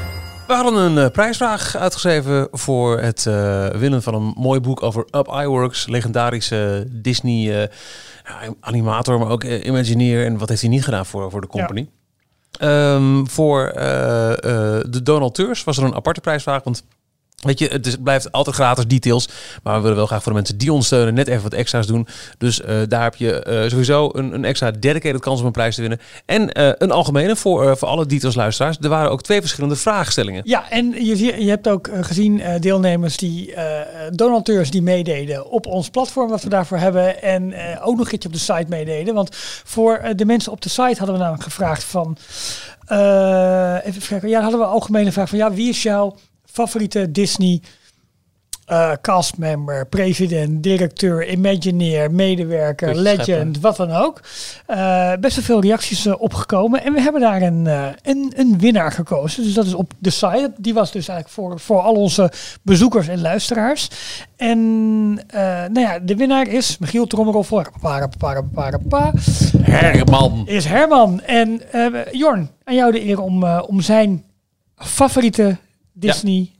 We 0.47 0.53
hadden 0.53 0.73
een 0.81 0.97
eh, 0.97 1.11
prijsvraag 1.11 1.75
uitgeschreven 1.75 2.47
voor 2.51 2.99
het 2.99 3.25
eh, 3.25 3.67
winnen 3.67 4.01
van 4.03 4.13
een 4.13 4.33
mooi 4.37 4.59
boek 4.59 4.83
over 4.83 5.05
Up 5.11 5.27
Iworks, 5.27 5.87
legendarische 5.87 6.87
Disney 6.91 7.61
eh, 7.63 7.69
animator, 8.59 9.19
maar 9.19 9.29
ook 9.29 9.43
Imagineer. 9.43 10.25
En 10.25 10.37
wat 10.37 10.49
heeft 10.49 10.61
hij 10.61 10.69
niet 10.69 10.83
gedaan 10.83 11.05
voor, 11.05 11.31
voor 11.31 11.41
de 11.41 11.47
company? 11.47 11.87
Ehm, 12.57 13.25
voor 13.25 13.65
eh, 13.65 14.31
eh, 14.31 14.83
de 14.89 15.03
donateurs 15.03 15.63
was 15.63 15.77
er 15.77 15.83
een 15.83 15.95
aparte 15.95 16.21
prijsvraag, 16.21 16.63
want 16.63 16.83
Weet 17.43 17.59
je, 17.59 17.67
het 17.67 17.85
is, 17.85 17.95
blijft 18.03 18.31
altijd 18.31 18.55
gratis 18.55 18.87
details. 18.87 19.27
Maar 19.63 19.75
we 19.75 19.81
willen 19.81 19.97
wel 19.97 20.05
graag 20.05 20.23
voor 20.23 20.31
de 20.31 20.37
mensen 20.37 20.57
die 20.57 20.73
ons 20.73 20.85
steunen 20.85 21.13
net 21.13 21.27
even 21.27 21.43
wat 21.43 21.53
extra's 21.53 21.87
doen. 21.87 22.07
Dus 22.37 22.61
eh, 22.61 22.75
daar 22.87 23.03
heb 23.03 23.15
je 23.15 23.43
eh, 23.43 23.69
sowieso 23.69 24.09
een, 24.13 24.33
een 24.33 24.45
extra 24.45 24.71
dedicated 24.71 25.21
kans 25.21 25.39
om 25.39 25.45
een 25.45 25.51
prijs 25.51 25.75
te 25.75 25.81
winnen. 25.81 25.99
En 26.25 26.51
eh, 26.51 26.71
een 26.77 26.91
algemene 26.91 27.35
voor, 27.35 27.77
voor 27.77 27.87
alle 27.87 28.05
details 28.05 28.35
luisteraars. 28.35 28.77
Er 28.81 28.89
waren 28.89 29.11
ook 29.11 29.21
twee 29.21 29.39
verschillende 29.39 29.75
vraagstellingen. 29.75 30.41
Ja, 30.45 30.69
en 30.69 31.05
je, 31.05 31.43
je 31.43 31.49
hebt 31.49 31.67
ook 31.67 31.89
gezien 32.01 32.41
deelnemers 32.59 33.17
die, 33.17 33.53
donateurs 34.11 34.71
die 34.71 34.81
meededen 34.81 35.49
op 35.49 35.65
ons 35.65 35.89
platform 35.89 36.29
wat 36.29 36.43
we 36.43 36.49
daarvoor 36.49 36.77
hebben. 36.77 37.21
En 37.21 37.53
ook 37.81 37.97
nog 37.97 38.11
iets 38.11 38.25
op 38.25 38.33
de 38.33 38.39
site 38.39 38.65
meededen. 38.67 39.13
Want 39.13 39.29
voor 39.63 40.01
de 40.15 40.25
mensen 40.25 40.51
op 40.51 40.61
de 40.61 40.69
site 40.69 40.95
hadden 40.97 41.11
we 41.11 41.17
namelijk 41.17 41.43
gevraagd 41.43 41.83
van... 41.83 42.17
even 43.83 44.07
kijken, 44.07 44.29
ja, 44.29 44.41
hadden 44.41 44.59
we 44.59 44.65
een 44.65 44.71
algemene 44.71 45.11
vraag 45.11 45.29
van 45.29 45.37
ja, 45.37 45.51
wie 45.51 45.69
is 45.69 45.83
jouw 45.83 46.15
favoriete 46.51 47.11
Disney 47.11 47.61
eh, 48.67 48.91
castmember, 49.01 49.85
president, 49.85 50.63
directeur, 50.63 51.29
imagineer, 51.29 52.11
medewerker, 52.11 52.95
legend, 52.95 53.27
scheppen. 53.27 53.61
wat 53.61 53.77
dan 53.77 53.91
ook. 53.91 54.21
Eh, 54.65 55.11
best 55.19 55.35
wel 55.35 55.43
veel 55.45 55.61
reacties 55.61 56.05
eh, 56.05 56.21
opgekomen. 56.21 56.83
En 56.83 56.93
we 56.93 57.01
hebben 57.01 57.21
daar 57.21 57.41
een, 57.41 57.65
een, 58.01 58.33
een 58.35 58.59
winnaar 58.59 58.91
gekozen. 58.91 59.43
Dus 59.43 59.53
dat 59.53 59.65
is 59.65 59.73
op 59.73 59.93
de 59.99 60.09
site. 60.09 60.51
Die 60.57 60.73
was 60.73 60.91
dus 60.91 61.07
eigenlijk 61.07 61.29
voor, 61.29 61.59
voor 61.59 61.79
al 61.81 61.93
onze 61.93 62.31
bezoekers 62.61 63.07
en 63.07 63.21
luisteraars. 63.21 63.89
En 64.35 65.13
nou 65.71 65.79
ja, 65.79 65.99
de 65.99 66.15
winnaar 66.15 66.47
is 66.47 66.77
Michiel 66.77 67.07
para, 67.81 68.07
Herman. 69.61 70.43
is 70.45 70.65
Herman. 70.65 71.21
En 71.21 71.61
Jorn, 72.11 72.49
aan 72.63 72.75
jou 72.75 72.91
de 72.91 73.05
eer 73.05 73.21
om, 73.21 73.43
om 73.43 73.81
zijn 73.81 74.23
favoriete 74.75 75.57
Disney 75.99 76.51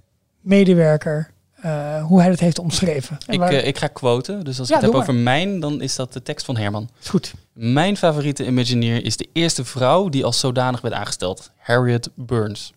medewerker, 0.42 1.32
eh, 1.56 2.04
hoe 2.06 2.20
hij 2.20 2.30
dat 2.30 2.40
heeft 2.40 2.60
omschreven. 2.60 3.18
En 3.26 3.34
Ik, 3.34 3.40
waar- 3.40 3.52
eh, 3.52 3.68
ik 3.68 3.78
ga 3.78 3.88
quoten, 3.88 4.44
dus 4.46 4.60
als 4.60 4.68
ik 4.70 4.76
Ja, 4.76 4.82
het 4.82 4.92
heb 4.92 5.02
over 5.02 5.14
mijn, 5.16 5.60
dan 5.60 5.82
is 5.82 5.96
dat 5.96 6.14
de 6.14 6.22
tekst 6.24 6.46
van 6.46 6.58
Herman. 6.58 6.90
is 7.02 7.10
goed. 7.10 7.34
Mijn 7.54 7.98
favoriete 7.98 8.46
Imagineer 8.46 9.06
is 9.06 9.18
de 9.18 9.28
eerste 9.34 9.66
vrouw 9.66 10.10
die 10.10 10.26
als 10.26 10.40
zodanig 10.40 10.82
werd 10.82 10.94
aangesteld, 10.94 11.52
Harriet 11.58 12.10
Burns. 12.16 12.74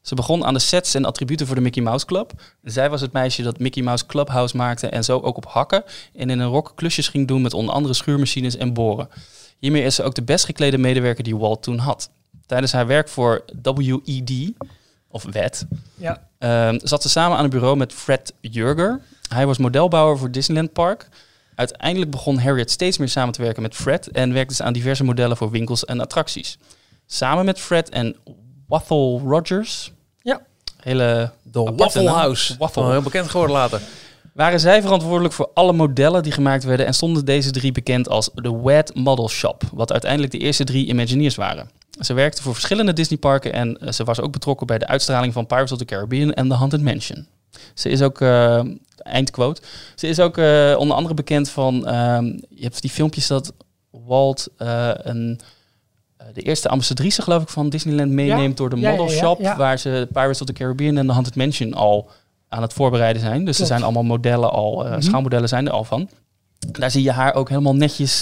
Ze 0.00 0.14
begon 0.14 0.44
aan 0.44 0.54
de 0.54 0.60
sets 0.60 0.94
en 0.94 1.04
attributen 1.04 1.46
voor 1.46 1.54
de 1.54 1.60
Mickey 1.62 1.82
Mouse 1.82 2.06
Club. 2.06 2.32
Zij 2.62 2.90
was 2.90 3.00
het 3.00 3.12
meisje 3.12 3.42
dat 3.42 3.58
Mickey 3.58 3.82
Mouse 3.82 4.06
Clubhouse 4.06 4.56
maakte 4.56 4.86
en 4.88 5.04
zo 5.04 5.18
ook 5.20 5.36
op 5.36 5.46
hakken 5.46 5.84
en 6.14 6.30
in 6.30 6.38
een 6.38 6.48
rok 6.48 6.72
klusjes 6.74 7.08
ging 7.08 7.28
doen 7.28 7.42
met 7.42 7.54
onder 7.54 7.74
andere 7.74 7.94
schuurmachines 7.94 8.56
en 8.56 8.72
boren. 8.72 9.08
Hiermee 9.58 9.82
is 9.82 9.94
ze 9.94 10.02
ook 10.02 10.14
de 10.14 10.22
best 10.22 10.44
geklede 10.44 10.78
medewerker 10.78 11.24
die 11.24 11.36
Walt 11.36 11.62
toen 11.62 11.78
had. 11.78 12.10
Tijdens 12.46 12.72
haar 12.72 12.86
werk 12.86 13.08
voor 13.08 13.44
WED, 13.62 14.52
of 15.12 15.24
WED, 15.30 15.66
Ja. 15.94 16.22
Ehm, 16.38 16.78
zat 16.82 17.02
ze 17.02 17.08
samen 17.08 17.36
aan 17.38 17.44
een 17.44 17.50
bureau 17.50 17.76
met 17.76 17.92
Fred 17.92 18.32
Jurger. 18.40 19.00
Hij 19.28 19.46
was 19.46 19.58
modelbouwer 19.58 20.18
voor 20.18 20.30
Disneyland 20.30 20.72
Park. 20.72 21.08
Uiteindelijk 21.54 22.10
begon 22.10 22.38
Harriet 22.38 22.70
steeds 22.70 22.98
meer 22.98 23.08
samen 23.08 23.32
te 23.34 23.42
werken 23.42 23.62
met 23.62 23.74
Fred 23.74 24.08
en 24.10 24.32
werkte 24.32 24.54
ze 24.54 24.62
aan 24.62 24.72
diverse 24.72 25.04
modellen 25.04 25.36
voor 25.36 25.50
winkels 25.50 25.84
en 25.84 26.00
attracties. 26.00 26.58
Samen 27.06 27.44
met 27.44 27.60
Fred 27.60 27.88
en 27.88 28.16
Waffle 28.68 29.18
Rogers, 29.18 29.92
Ja. 30.22 30.40
hele 30.80 31.30
De 31.42 31.72
Waffle 31.76 32.02
naam. 32.02 32.14
House. 32.14 32.56
Waffle. 32.58 32.82
Oh, 32.82 32.90
heel 32.90 33.02
bekend 33.02 33.28
geworden 33.30 33.56
later. 33.56 33.80
waren 34.32 34.60
zij 34.60 34.82
verantwoordelijk 34.82 35.34
voor 35.34 35.50
alle 35.54 35.72
modellen 35.72 36.22
die 36.22 36.32
gemaakt 36.32 36.64
werden 36.64 36.86
en 36.86 36.94
stonden 36.94 37.24
deze 37.24 37.50
drie 37.50 37.72
bekend 37.72 38.08
als 38.08 38.30
de 38.34 38.50
WAD 38.50 38.94
Model 38.94 39.28
Shop, 39.28 39.62
wat 39.72 39.92
uiteindelijk 39.92 40.32
de 40.32 40.38
eerste 40.38 40.64
drie 40.64 40.86
Imagineers 40.86 41.34
waren. 41.34 41.70
Ze 42.00 42.12
werkte 42.14 42.42
voor 42.42 42.52
verschillende 42.52 42.92
Disneyparken 42.92 43.52
en 43.52 43.78
eh, 43.78 43.92
ze 43.92 44.04
was 44.04 44.20
ook 44.20 44.32
betrokken 44.32 44.66
bij 44.66 44.78
de 44.78 44.86
uitstraling 44.86 45.32
van 45.32 45.46
Pirates 45.46 45.72
of 45.72 45.78
the 45.78 45.84
Caribbean 45.84 46.32
en 46.32 46.48
The 46.48 46.54
Haunted 46.54 46.82
Mansion. 46.82 47.26
Ze 47.74 47.88
is 47.88 48.02
ook, 48.02 48.20
eh, 48.20 48.60
eindquote, 48.96 49.62
ze 49.94 50.06
is 50.08 50.20
ook 50.20 50.38
eh, 50.38 50.74
onder 50.78 50.96
andere 50.96 51.14
bekend 51.14 51.48
van, 51.48 51.86
ehm, 51.86 52.24
je 52.48 52.62
hebt 52.62 52.80
die 52.82 52.90
filmpjes 52.90 53.26
dat 53.26 53.52
Walt 53.90 54.48
een, 54.56 55.40
de 56.32 56.42
eerste 56.42 56.68
ambassadrice 56.68 57.22
geloof 57.22 57.42
ik 57.42 57.48
van 57.48 57.68
Disneyland 57.68 58.10
meeneemt 58.10 58.56
door 58.56 58.70
de 58.70 58.76
ja, 58.76 58.90
Model 58.90 59.10
ja, 59.10 59.16
Shop, 59.16 59.40
waar 59.56 59.78
ze 59.78 60.08
Pirates 60.12 60.40
of 60.40 60.46
the 60.46 60.52
Caribbean 60.52 60.96
en 60.96 61.06
The 61.06 61.12
Haunted 61.12 61.36
Mansion 61.36 61.74
al 61.74 62.10
aan 62.48 62.62
het 62.62 62.72
voorbereiden 62.72 63.22
zijn. 63.22 63.38
Dus 63.38 63.48
er 63.48 63.54
Klopt. 63.54 63.68
zijn 63.68 63.82
allemaal 63.82 64.02
modellen 64.02 64.50
al, 64.50 64.84
Mhm. 64.84 65.00
schaalmodellen 65.00 65.48
zijn 65.48 65.66
er 65.66 65.72
al 65.72 65.84
van. 65.84 66.08
Daar 66.70 66.90
zie 66.90 67.02
je 67.02 67.12
haar 67.12 67.34
ook 67.34 67.48
helemaal 67.48 67.74
netjes 67.74 68.20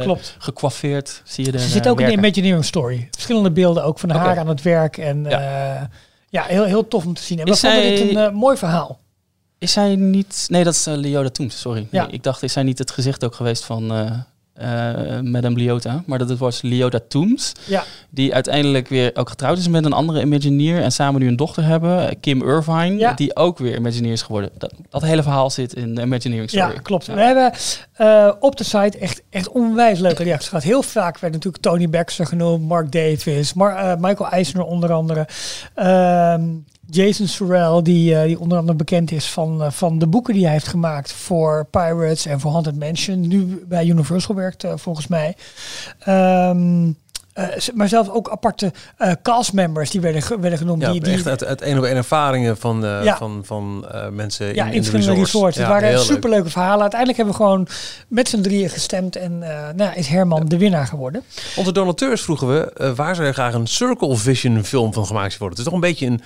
Klopt. 0.00 0.36
gecoiffeerd. 0.38 1.22
Zie 1.24 1.52
je 1.52 1.58
Ze 1.58 1.68
zit 1.68 1.84
eh, 1.84 1.90
ook 1.90 2.00
in 2.00 2.04
de 2.06 2.10
werken. 2.10 2.24
Imagineering 2.28 2.64
Story. 2.64 3.08
Verschillende 3.10 3.50
beelden 3.50 3.84
ook 3.84 3.98
van 3.98 4.10
haar 4.10 4.38
aan 4.38 4.48
het 4.48 4.62
werk. 4.62 4.98
En 4.98 5.24
ja, 5.24 5.88
Ja. 6.28 6.42
heel, 6.42 6.64
heel 6.64 6.88
tof 6.88 7.06
om 7.06 7.14
te 7.14 7.22
zien. 7.22 7.38
En 7.38 7.44
we 7.44 7.56
vonden 7.56 7.82
dit 7.82 8.16
een 8.16 8.34
mooi 8.34 8.56
verhaal. 8.56 8.98
Is 9.58 9.72
zij 9.72 9.96
niet... 9.96 10.46
Nee, 10.48 10.64
dat 10.64 10.74
is 10.74 10.86
uh, 10.86 10.94
Leota 10.94 11.28
Tooms, 11.28 11.60
sorry. 11.60 11.86
Ja. 11.90 12.08
Ik 12.10 12.22
dacht, 12.22 12.42
is 12.42 12.52
zij 12.52 12.62
niet 12.62 12.78
het 12.78 12.90
gezicht 12.90 13.24
ook 13.24 13.34
geweest 13.34 13.64
van 13.64 13.92
uh, 14.62 15.20
Madame 15.20 15.56
Leota? 15.56 16.02
Maar 16.06 16.18
dat 16.18 16.28
het 16.28 16.38
was 16.38 16.62
Leota 16.62 17.00
Tooms. 17.08 17.52
Ja. 17.66 17.84
Die 18.10 18.34
uiteindelijk 18.34 18.88
weer 18.88 19.10
ook 19.14 19.28
getrouwd 19.28 19.58
is 19.58 19.68
met 19.68 19.84
een 19.84 19.92
andere 19.92 20.20
Imagineer. 20.20 20.82
En 20.82 20.92
samen 20.92 21.20
nu 21.20 21.28
een 21.28 21.36
dochter 21.36 21.64
hebben, 21.64 22.20
Kim 22.20 22.42
Irvine. 22.42 22.96
Ja. 22.96 23.12
Die 23.12 23.36
ook 23.36 23.58
weer 23.58 23.76
Imagineer 23.76 24.12
is 24.12 24.22
geworden. 24.22 24.50
Dat, 24.58 24.72
dat 24.90 25.02
hele 25.02 25.22
verhaal 25.22 25.50
zit 25.50 25.74
in 25.74 25.94
de 25.94 26.02
Imagineering 26.02 26.50
Story. 26.50 26.72
Ja, 26.72 26.80
klopt. 26.80 27.06
We 27.06 27.20
hebben 27.20 27.52
uh, 27.98 28.32
op 28.40 28.56
de 28.56 28.64
site 28.64 28.98
echt, 28.98 29.22
echt 29.30 29.48
onwijs 29.48 29.98
leuke 29.98 30.22
reacties 30.22 30.48
gehad. 30.48 30.64
Heel 30.64 30.82
vaak 30.82 31.18
werd 31.18 31.32
natuurlijk 31.32 31.62
Tony 31.62 31.88
Baxter 31.88 32.26
genoemd, 32.26 32.68
Mark 32.68 32.92
Davis, 32.92 33.54
Mar 33.54 33.72
uh, 33.72 33.92
Michael 33.98 34.30
Eisner 34.30 34.64
onder 34.64 34.92
andere. 34.92 35.26
Uh, 35.78 36.34
Jason 36.90 37.26
Sorrell, 37.26 37.82
die, 37.82 38.12
uh, 38.14 38.22
die 38.22 38.40
onder 38.40 38.58
andere 38.58 38.76
bekend 38.76 39.10
is 39.12 39.26
van, 39.30 39.62
uh, 39.62 39.70
van 39.70 39.98
de 39.98 40.06
boeken 40.06 40.34
die 40.34 40.44
hij 40.44 40.52
heeft 40.52 40.68
gemaakt 40.68 41.12
voor 41.12 41.66
Pirates 41.70 42.26
en 42.26 42.40
voor 42.40 42.50
Haunted 42.50 42.78
Mansion. 42.78 43.28
Nu 43.28 43.64
bij 43.68 43.86
Universal 43.86 44.34
werkt, 44.34 44.64
uh, 44.64 44.72
volgens 44.76 45.06
mij. 45.06 45.36
Um, 46.08 46.96
maar 47.74 47.88
zelfs 47.88 48.10
ook 48.10 48.30
aparte 48.30 48.72
castmembers 49.22 49.90
die 49.90 50.00
werden, 50.00 50.40
werden 50.40 50.58
genoemd. 50.58 50.82
Ja, 50.82 50.92
die, 50.92 51.00
die, 51.00 51.12
echt 51.12 51.28
uit, 51.28 51.44
uit 51.44 51.62
een 51.62 51.78
op 51.78 51.84
een 51.84 51.96
ervaringen 51.96 52.56
van, 52.56 52.80
Ja. 52.80 53.16
van, 53.16 53.40
van 53.44 53.86
mensen 54.12 54.46
ja, 54.54 54.64
in, 54.64 54.72
in 54.72 54.76
in 54.84 54.90
de. 54.90 55.28
Ja, 55.32 55.46
Het 55.46 55.56
waren 55.56 55.92
leuk. 55.92 55.98
superleuke 55.98 56.50
verhalen. 56.50 56.80
Uiteindelijk 56.80 57.18
hebben 57.18 57.36
we 57.36 57.42
gewoon 57.42 57.68
met 58.08 58.28
z'n 58.28 58.40
drieën 58.40 58.68
gestemd 58.68 59.16
en 59.16 59.38
nou, 59.76 59.94
is 59.94 60.06
Herman 60.06 60.46
de 60.46 60.58
winnaar 60.58 60.86
geworden. 60.86 61.22
Onze 61.56 61.72
donateurs 61.72 62.22
vroegen 62.22 62.48
we, 62.48 62.92
waar 62.94 63.14
zou 63.14 63.32
graag 63.32 63.54
een 63.54 63.66
Circle 63.66 64.16
Vision 64.16 64.64
film 64.64 64.92
van 64.92 65.06
gemaakt 65.06 65.38
worden? 65.38 65.58
Het 65.58 65.58
is 65.58 65.64
toch 65.64 65.82
een 65.82 65.88
beetje 65.88 66.06
een, 66.06 66.20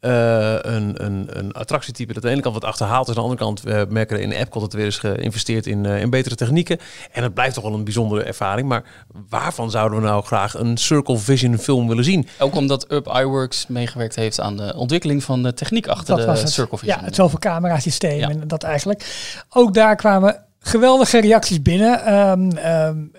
uh, 0.00 0.52
een, 0.52 1.04
een, 1.04 1.28
een 1.30 1.52
attractietype 1.52 2.12
dat 2.12 2.22
aan 2.22 2.28
de 2.28 2.34
ene 2.34 2.42
kant 2.42 2.54
wat 2.54 2.64
achterhaald 2.64 3.08
is. 3.08 3.16
Aan 3.16 3.22
de 3.22 3.28
andere 3.28 3.40
kant 3.40 3.66
uh, 3.66 3.82
merken 3.88 4.16
we 4.16 4.22
in 4.22 4.30
Epcot 4.30 4.62
dat 4.62 4.72
er 4.72 4.78
weer 4.78 4.86
is 4.86 4.98
geïnvesteerd 4.98 5.66
in, 5.66 5.84
uh, 5.84 6.00
in 6.00 6.10
betere 6.10 6.34
technieken. 6.34 6.78
En 7.12 7.22
het 7.22 7.34
blijft 7.34 7.54
toch 7.54 7.64
wel 7.64 7.74
een 7.74 7.84
bijzondere 7.84 8.22
ervaring. 8.22 8.68
Maar 8.68 8.84
waarvan 9.28 9.70
zouden 9.70 10.00
we 10.00 10.06
nou 10.06 10.24
graag 10.24 10.54
een 10.54 10.76
Circle 10.76 11.16
Vision 11.16 11.58
film 11.58 11.88
willen 11.88 12.04
zien? 12.04 12.28
Ook 12.38 12.54
omdat 12.54 12.92
Up 12.92 13.06
iWorks 13.06 13.66
meegewerkt 13.66 14.14
heeft 14.14 14.40
aan 14.40 14.56
de 14.56 14.74
ontwikkeling 14.76 15.24
van 15.24 15.42
de 15.42 15.54
techniek 15.54 15.86
achter 15.86 16.06
Dat 16.06 16.24
de 16.24 16.30
was 16.30 16.40
het. 16.40 16.50
Circle 16.50 16.78
Vision. 16.78 16.98
Ja, 16.98 17.04
het 17.04 17.14
zoveel 17.14 17.38
camera 17.38 17.78
systeem 17.78 18.18
Ja. 18.18 18.28
en 18.28 18.48
dat 18.48 18.62
eigenlijk. 18.62 19.04
Ook 19.48 19.74
daar 19.74 19.96
kwamen 19.96 20.44
geweldige 20.60 21.20
reacties 21.20 21.62
binnen. 21.62 22.14
Um, 22.14 22.50
um, 22.66 23.12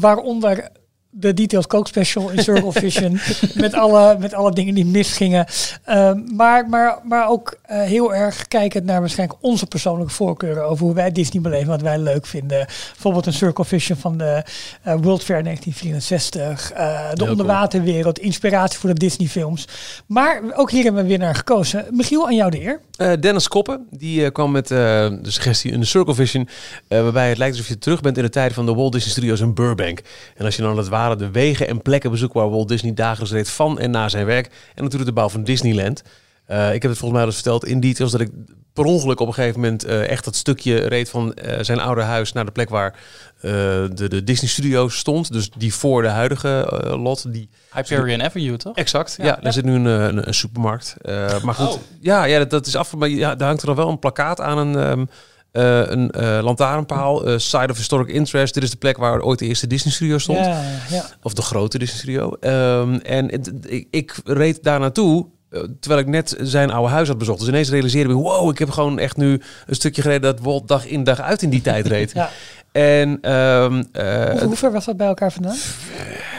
waaronder 0.00 0.68
de 1.18 1.34
Details 1.34 1.66
Coke 1.66 1.88
Special 1.88 2.30
in 2.30 2.42
Circle 2.42 2.72
Vision. 2.82 3.20
met, 3.54 3.74
alle, 3.74 4.16
met 4.18 4.34
alle 4.34 4.52
dingen 4.52 4.74
die 4.74 4.86
misgingen. 4.86 5.46
Um, 5.90 6.24
maar, 6.34 6.68
maar, 6.68 6.98
maar 7.02 7.28
ook 7.28 7.58
uh, 7.70 7.80
heel 7.80 8.14
erg 8.14 8.48
kijkend 8.48 8.84
naar 8.84 9.00
waarschijnlijk 9.00 9.38
onze 9.42 9.66
persoonlijke 9.66 10.12
voorkeuren. 10.12 10.64
Over 10.64 10.84
hoe 10.84 10.94
wij 10.94 11.12
Disney 11.12 11.42
beleven, 11.42 11.68
wat 11.68 11.80
wij 11.80 11.98
leuk 11.98 12.26
vinden. 12.26 12.66
Bijvoorbeeld 12.92 13.26
een 13.26 13.32
Circle 13.32 13.64
Vision 13.64 13.98
van 13.98 14.18
de 14.18 14.42
uh, 14.86 14.94
World 15.00 15.24
Fair 15.24 15.42
1964. 15.42 16.72
Uh, 16.72 17.10
de 17.10 17.22
Heel 17.22 17.30
onderwaterwereld. 17.30 18.18
Inspiratie 18.18 18.78
voor 18.78 18.88
de 18.88 18.98
Disney 18.98 19.28
films. 19.28 19.68
Maar 20.06 20.42
ook 20.54 20.70
hier 20.70 20.84
hebben 20.84 21.02
we 21.02 21.08
weer 21.08 21.18
naar 21.18 21.34
gekozen. 21.34 21.86
Michiel, 21.90 22.26
aan 22.26 22.34
jou 22.34 22.50
de 22.50 22.60
eer. 22.60 22.80
Uh, 22.98 23.12
Dennis 23.20 23.48
Koppen, 23.48 23.86
die 23.90 24.20
uh, 24.20 24.30
kwam 24.32 24.50
met 24.50 24.70
uh, 24.70 24.78
de 24.78 25.30
suggestie 25.30 25.72
in 25.72 25.80
de 25.80 25.86
Circle 25.86 26.14
Vision. 26.14 26.48
waarbij 26.88 27.28
het 27.28 27.38
lijkt 27.38 27.54
alsof 27.56 27.68
je 27.68 27.78
terug 27.78 28.00
bent 28.00 28.16
in 28.16 28.22
de 28.22 28.30
tijd 28.30 28.52
van 28.52 28.66
de 28.66 28.74
Walt 28.74 28.92
Disney 28.92 29.10
Studios 29.10 29.40
in 29.40 29.54
Burbank. 29.54 30.00
En 30.36 30.44
als 30.44 30.56
je 30.56 30.62
dan 30.62 30.76
het 30.76 30.88
de 31.14 31.30
wegen 31.30 31.68
en 31.68 31.82
plekken 31.82 32.10
bezoekt 32.10 32.34
waar 32.34 32.50
Walt 32.50 32.68
Disney 32.68 32.94
dagelijks 32.94 33.32
reed 33.32 33.50
van 33.50 33.78
en 33.78 33.90
na 33.90 34.08
zijn 34.08 34.26
werk. 34.26 34.46
En 34.74 34.82
natuurlijk 34.82 35.10
de 35.10 35.16
bouw 35.16 35.28
van 35.28 35.44
Disneyland. 35.44 36.02
Uh, 36.50 36.74
ik 36.74 36.82
heb 36.82 36.90
het 36.90 37.00
volgens 37.00 37.10
mij 37.10 37.20
al 37.20 37.26
eens 37.26 37.34
verteld 37.34 37.64
in 37.64 37.80
details 37.80 38.12
dat 38.12 38.20
ik 38.20 38.30
per 38.72 38.84
ongeluk 38.84 39.20
op 39.20 39.26
een 39.26 39.34
gegeven 39.34 39.60
moment 39.60 39.86
uh, 39.86 40.08
echt 40.08 40.24
dat 40.24 40.36
stukje 40.36 40.76
reed 40.76 41.10
van 41.10 41.36
uh, 41.44 41.58
zijn 41.60 41.80
oude 41.80 42.02
huis 42.02 42.32
naar 42.32 42.44
de 42.44 42.50
plek 42.50 42.68
waar 42.68 42.98
de, 43.40 44.08
de 44.08 44.24
Disney 44.24 44.50
Studios 44.50 44.96
stond. 44.96 45.32
Dus 45.32 45.50
die 45.50 45.74
voor 45.74 46.02
de 46.02 46.08
huidige 46.08 46.82
lot. 46.98 47.32
Die 47.32 47.48
Hyperion 47.72 48.22
Avenue, 48.22 48.56
toch? 48.56 48.76
Exact, 48.76 49.14
ja. 49.18 49.24
ja 49.24 49.30
daar 49.30 49.44
ja. 49.44 49.50
zit 49.50 49.64
nu 49.64 49.74
een, 49.74 49.84
een, 49.84 50.26
een 50.26 50.34
supermarkt. 50.34 50.96
maar 51.42 51.54
goed, 51.54 51.66
Oh. 51.66 51.80
ja, 52.00 52.24
ja 52.24 52.38
dat, 52.38 52.50
dat 52.50 52.66
is 52.66 52.76
af. 52.76 52.96
Maar 52.96 53.08
ja, 53.08 53.34
daar 53.34 53.46
hangt 53.46 53.60
er 53.60 53.66
dan 53.66 53.76
wel 53.76 53.88
een 53.88 53.98
plakkaat 53.98 54.40
aan 54.40 54.58
een... 54.58 54.88
Um, 54.88 55.08
uh, 55.56 55.82
een 55.86 56.12
uh, 56.20 56.38
lantaarnpaal, 56.42 57.28
uh, 57.28 57.38
Side 57.38 57.68
of 57.70 57.76
Historic 57.76 58.08
Interest. 58.08 58.54
Dit 58.54 58.62
is 58.62 58.70
de 58.70 58.76
plek 58.76 58.96
waar 58.96 59.20
ooit 59.20 59.38
de 59.38 59.46
eerste 59.46 59.66
Disney 59.66 59.92
Studio 59.92 60.18
stond. 60.18 60.38
Ja, 60.38 60.62
ja. 60.90 61.04
Of 61.22 61.34
de 61.34 61.42
grote 61.42 61.78
Disney 61.78 61.98
Studio. 61.98 62.36
Um, 62.40 62.94
en 63.00 63.30
het, 63.30 63.52
ik, 63.66 63.86
ik, 63.90 64.14
reed 64.24 64.62
daar 64.62 64.80
naartoe. 64.80 65.26
eh, 65.50 65.60
Terwijl 65.80 66.00
ik 66.02 66.06
net 66.06 66.36
zijn 66.40 66.70
oude 66.70 66.92
huis 66.92 67.08
had 67.08 67.18
bezocht. 67.18 67.38
Dus 67.38 67.48
ineens 67.48 67.70
realiseerde 67.70 68.10
ik, 68.10 68.16
wow, 68.16 68.50
ik 68.50 68.58
heb 68.58 68.70
gewoon 68.70 68.98
echt 68.98 69.16
nu 69.16 69.40
een 69.66 69.74
stukje 69.74 70.02
gereden 70.02 70.22
dat 70.22 70.40
Walt 70.40 70.68
dag 70.68 70.86
in 70.86 71.04
dag 71.04 71.20
uit 71.20 71.42
in 71.42 71.50
die 71.50 71.60
tijd 71.60 71.86
reed. 71.86 72.12
ja. 72.14 72.30
En 72.72 73.32
um, 73.32 73.84
hoe, 73.94 74.42
hoe 74.44 74.56
ver 74.56 74.72
was 74.72 74.84
dat 74.84 74.96
bij 74.96 75.06
elkaar 75.06 75.32
vandaan? 75.32 75.56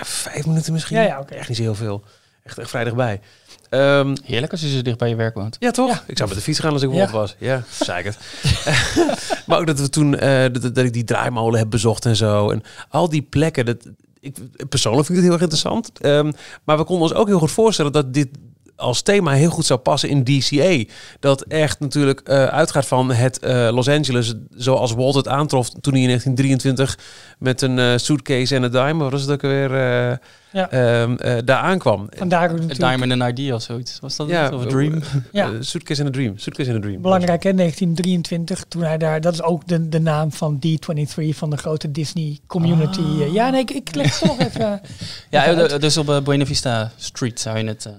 vijf 0.03 0.45
minuten 0.45 0.73
misschien. 0.73 0.97
Ja, 0.97 1.03
ja, 1.03 1.19
oké. 1.19 1.33
Echt 1.33 1.47
niet 1.47 1.57
zo 1.57 1.63
heel 1.63 1.75
veel. 1.75 2.03
Echt, 2.43 2.57
echt 2.57 2.69
vrij 2.69 2.83
dichtbij. 2.83 3.19
Um, 3.69 4.15
Heerlijk 4.23 4.51
als 4.51 4.61
je 4.61 4.69
zo 4.69 4.81
dicht 4.81 4.97
bij 4.97 5.09
je 5.09 5.15
werk 5.15 5.35
woont. 5.35 5.55
Ja, 5.59 5.71
toch? 5.71 5.89
Ja. 5.89 6.03
Ik 6.07 6.17
zou 6.17 6.29
met 6.29 6.37
de 6.37 6.43
fiets 6.43 6.59
gaan 6.59 6.73
als 6.73 6.81
ik 6.81 6.93
Ja. 6.93 7.09
was. 7.11 7.35
Ja, 7.39 7.63
zei 7.69 7.99
ik 7.99 8.05
het. 8.05 8.17
maar 9.47 9.59
ook 9.59 9.67
dat 9.67 9.79
we 9.79 9.89
toen, 9.89 10.15
eh, 10.17 10.41
dat, 10.51 10.61
dat 10.61 10.77
ik 10.85 10.93
die 10.93 11.03
draaimolen 11.03 11.59
heb 11.59 11.69
bezocht 11.69 12.05
en 12.05 12.15
zo. 12.15 12.49
En 12.49 12.63
al 12.89 13.09
die 13.09 13.21
plekken, 13.21 13.65
dat, 13.65 13.77
ik, 14.19 14.37
persoonlijk 14.69 15.05
vind 15.05 15.17
ik 15.19 15.23
het 15.25 15.33
heel 15.33 15.41
erg 15.41 15.51
interessant. 15.51 15.91
Ehm, 15.99 16.31
maar 16.63 16.77
we 16.77 16.83
konden 16.83 17.03
ons 17.09 17.13
ook 17.13 17.27
heel 17.27 17.39
goed 17.39 17.51
voorstellen 17.51 17.91
dat 17.91 18.13
dit 18.13 18.27
als 18.77 19.01
thema 19.01 19.31
heel 19.31 19.49
goed 19.49 19.65
zou 19.65 19.79
passen 19.79 20.09
in 20.09 20.23
DCA. 20.23 20.83
Dat 21.19 21.41
echt 21.41 21.79
natuurlijk 21.79 22.19
eh, 22.19 22.45
uitgaat 22.45 22.85
van 22.87 23.11
het 23.11 23.39
eh, 23.39 23.69
Los 23.71 23.87
Angeles 23.89 24.33
zoals 24.55 24.91
Walt 24.93 25.15
het 25.15 25.27
aantrof 25.27 25.69
toen 25.69 25.93
hij 25.93 26.01
in 26.01 26.07
1923 26.07 26.97
met 27.39 27.61
een 27.61 27.79
eh, 27.79 27.93
suitcase 27.97 28.55
en 28.55 28.63
een 28.63 28.71
dime, 28.71 28.93
wat 29.03 29.11
was 29.11 29.21
het 29.21 29.29
ook 29.31 29.41
weer, 29.41 29.71
eh, 29.73 30.15
Ja. 30.51 30.69
ehm, 30.71 31.15
eh, 31.15 31.35
daar 31.45 31.57
aankwam. 31.59 32.07
Vandaar 32.17 32.43
ook 32.43 32.49
A 32.49 32.51
natuurlijk 32.61 32.79
Diamond 32.79 33.21
and 33.21 33.31
Idea 33.31 33.55
of 33.55 33.61
zoiets. 33.61 33.99
Was 33.99 34.15
dat 34.15 34.27
Ja? 34.27 34.49
Of 34.49 34.63
a 34.63 34.67
Dream? 34.67 35.01
Ja. 35.31 35.51
Suitcase 35.59 36.01
and 36.01 36.09
a 36.09 36.13
Dream. 36.13 36.37
Suitcase 36.37 36.69
and 36.69 36.79
a 36.79 36.81
Dream. 36.81 37.01
belangrijk, 37.01 37.43
hè? 37.43 37.53
1923, 37.53 38.63
toen 38.67 38.81
hij 38.83 38.97
daar... 38.97 39.21
Dat 39.21 39.33
is 39.33 39.41
ook 39.41 39.67
de, 39.67 39.89
de 39.89 39.99
naam 39.99 40.31
van 40.31 40.59
D23, 40.67 41.23
van 41.29 41.49
de 41.49 41.57
grote 41.57 41.91
Disney 41.91 42.39
community. 42.47 42.99
Ah. 42.99 43.33
Ja, 43.33 43.49
nee, 43.49 43.61
ik, 43.61 43.71
ik 43.71 43.95
leg 43.95 44.19
het 44.19 44.29
toch 44.29 44.39
even... 44.39 44.81
Ja, 45.29 45.67
dus 45.77 45.97
op 45.97 46.21
Buena 46.23 46.45
Vista 46.45 46.91
Street 46.95 47.39
zou 47.39 47.57
je 47.57 47.63
het... 47.65 47.89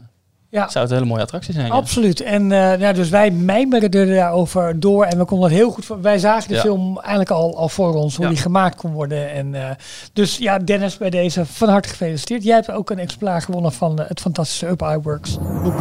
Ja. 0.51 0.69
Zou 0.69 0.85
het 0.85 0.93
een 0.93 0.99
hele 0.99 1.09
mooie 1.11 1.23
attractie 1.23 1.55
zijn. 1.55 1.67
ja. 1.67 1.73
Absoluut. 1.73 2.21
En 2.21 2.53
eh, 2.53 2.81
ja, 2.81 2.93
dus 2.93 3.09
wij 3.09 3.31
mijmeren 3.31 3.91
er 3.91 4.07
daarover 4.07 4.81
door. 4.81 5.05
En 5.05 5.19
we 5.19 5.25
konden 5.25 5.49
dat 5.49 5.59
heel 5.59 5.71
goed... 5.71 5.85
voor- 5.85 6.01
Wij 6.03 6.19
zagen 6.19 6.49
de 6.49 6.55
Ja. 6.55 6.61
film 6.61 6.97
eigenlijk 6.99 7.31
al, 7.31 7.57
al 7.59 7.69
voor 7.69 7.95
ons, 7.95 8.17
hoe 8.17 8.25
Ja. 8.25 8.31
die 8.31 8.41
gemaakt 8.41 8.77
kon 8.77 8.93
worden. 8.93 9.31
En, 9.33 9.55
eh, 9.55 9.71
dus 10.13 10.37
ja, 10.39 10.59
Dennis, 10.59 10.97
bij 10.97 11.11
deze 11.11 11.47
van 11.47 11.69
harte 11.69 11.89
gefeliciteerd. 11.89 12.43
Jij 12.45 12.55
hebt 12.55 12.71
ook 12.71 12.91
een 12.91 12.99
exemplaar 12.99 13.43
gewonnen 13.43 13.73
van 13.73 13.99
eh, 13.99 14.09
het 14.09 14.21
fantastische 14.21 14.67
Up 14.69 14.83
iWorks 14.83 15.39
boek. 15.63 15.81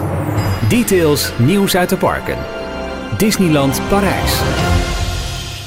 Details 0.69 1.31
nieuws 1.37 1.75
uit 1.75 1.89
de 1.89 1.97
parken. 1.97 2.37
Disneyland 3.17 3.81
Parijs. 3.89 4.39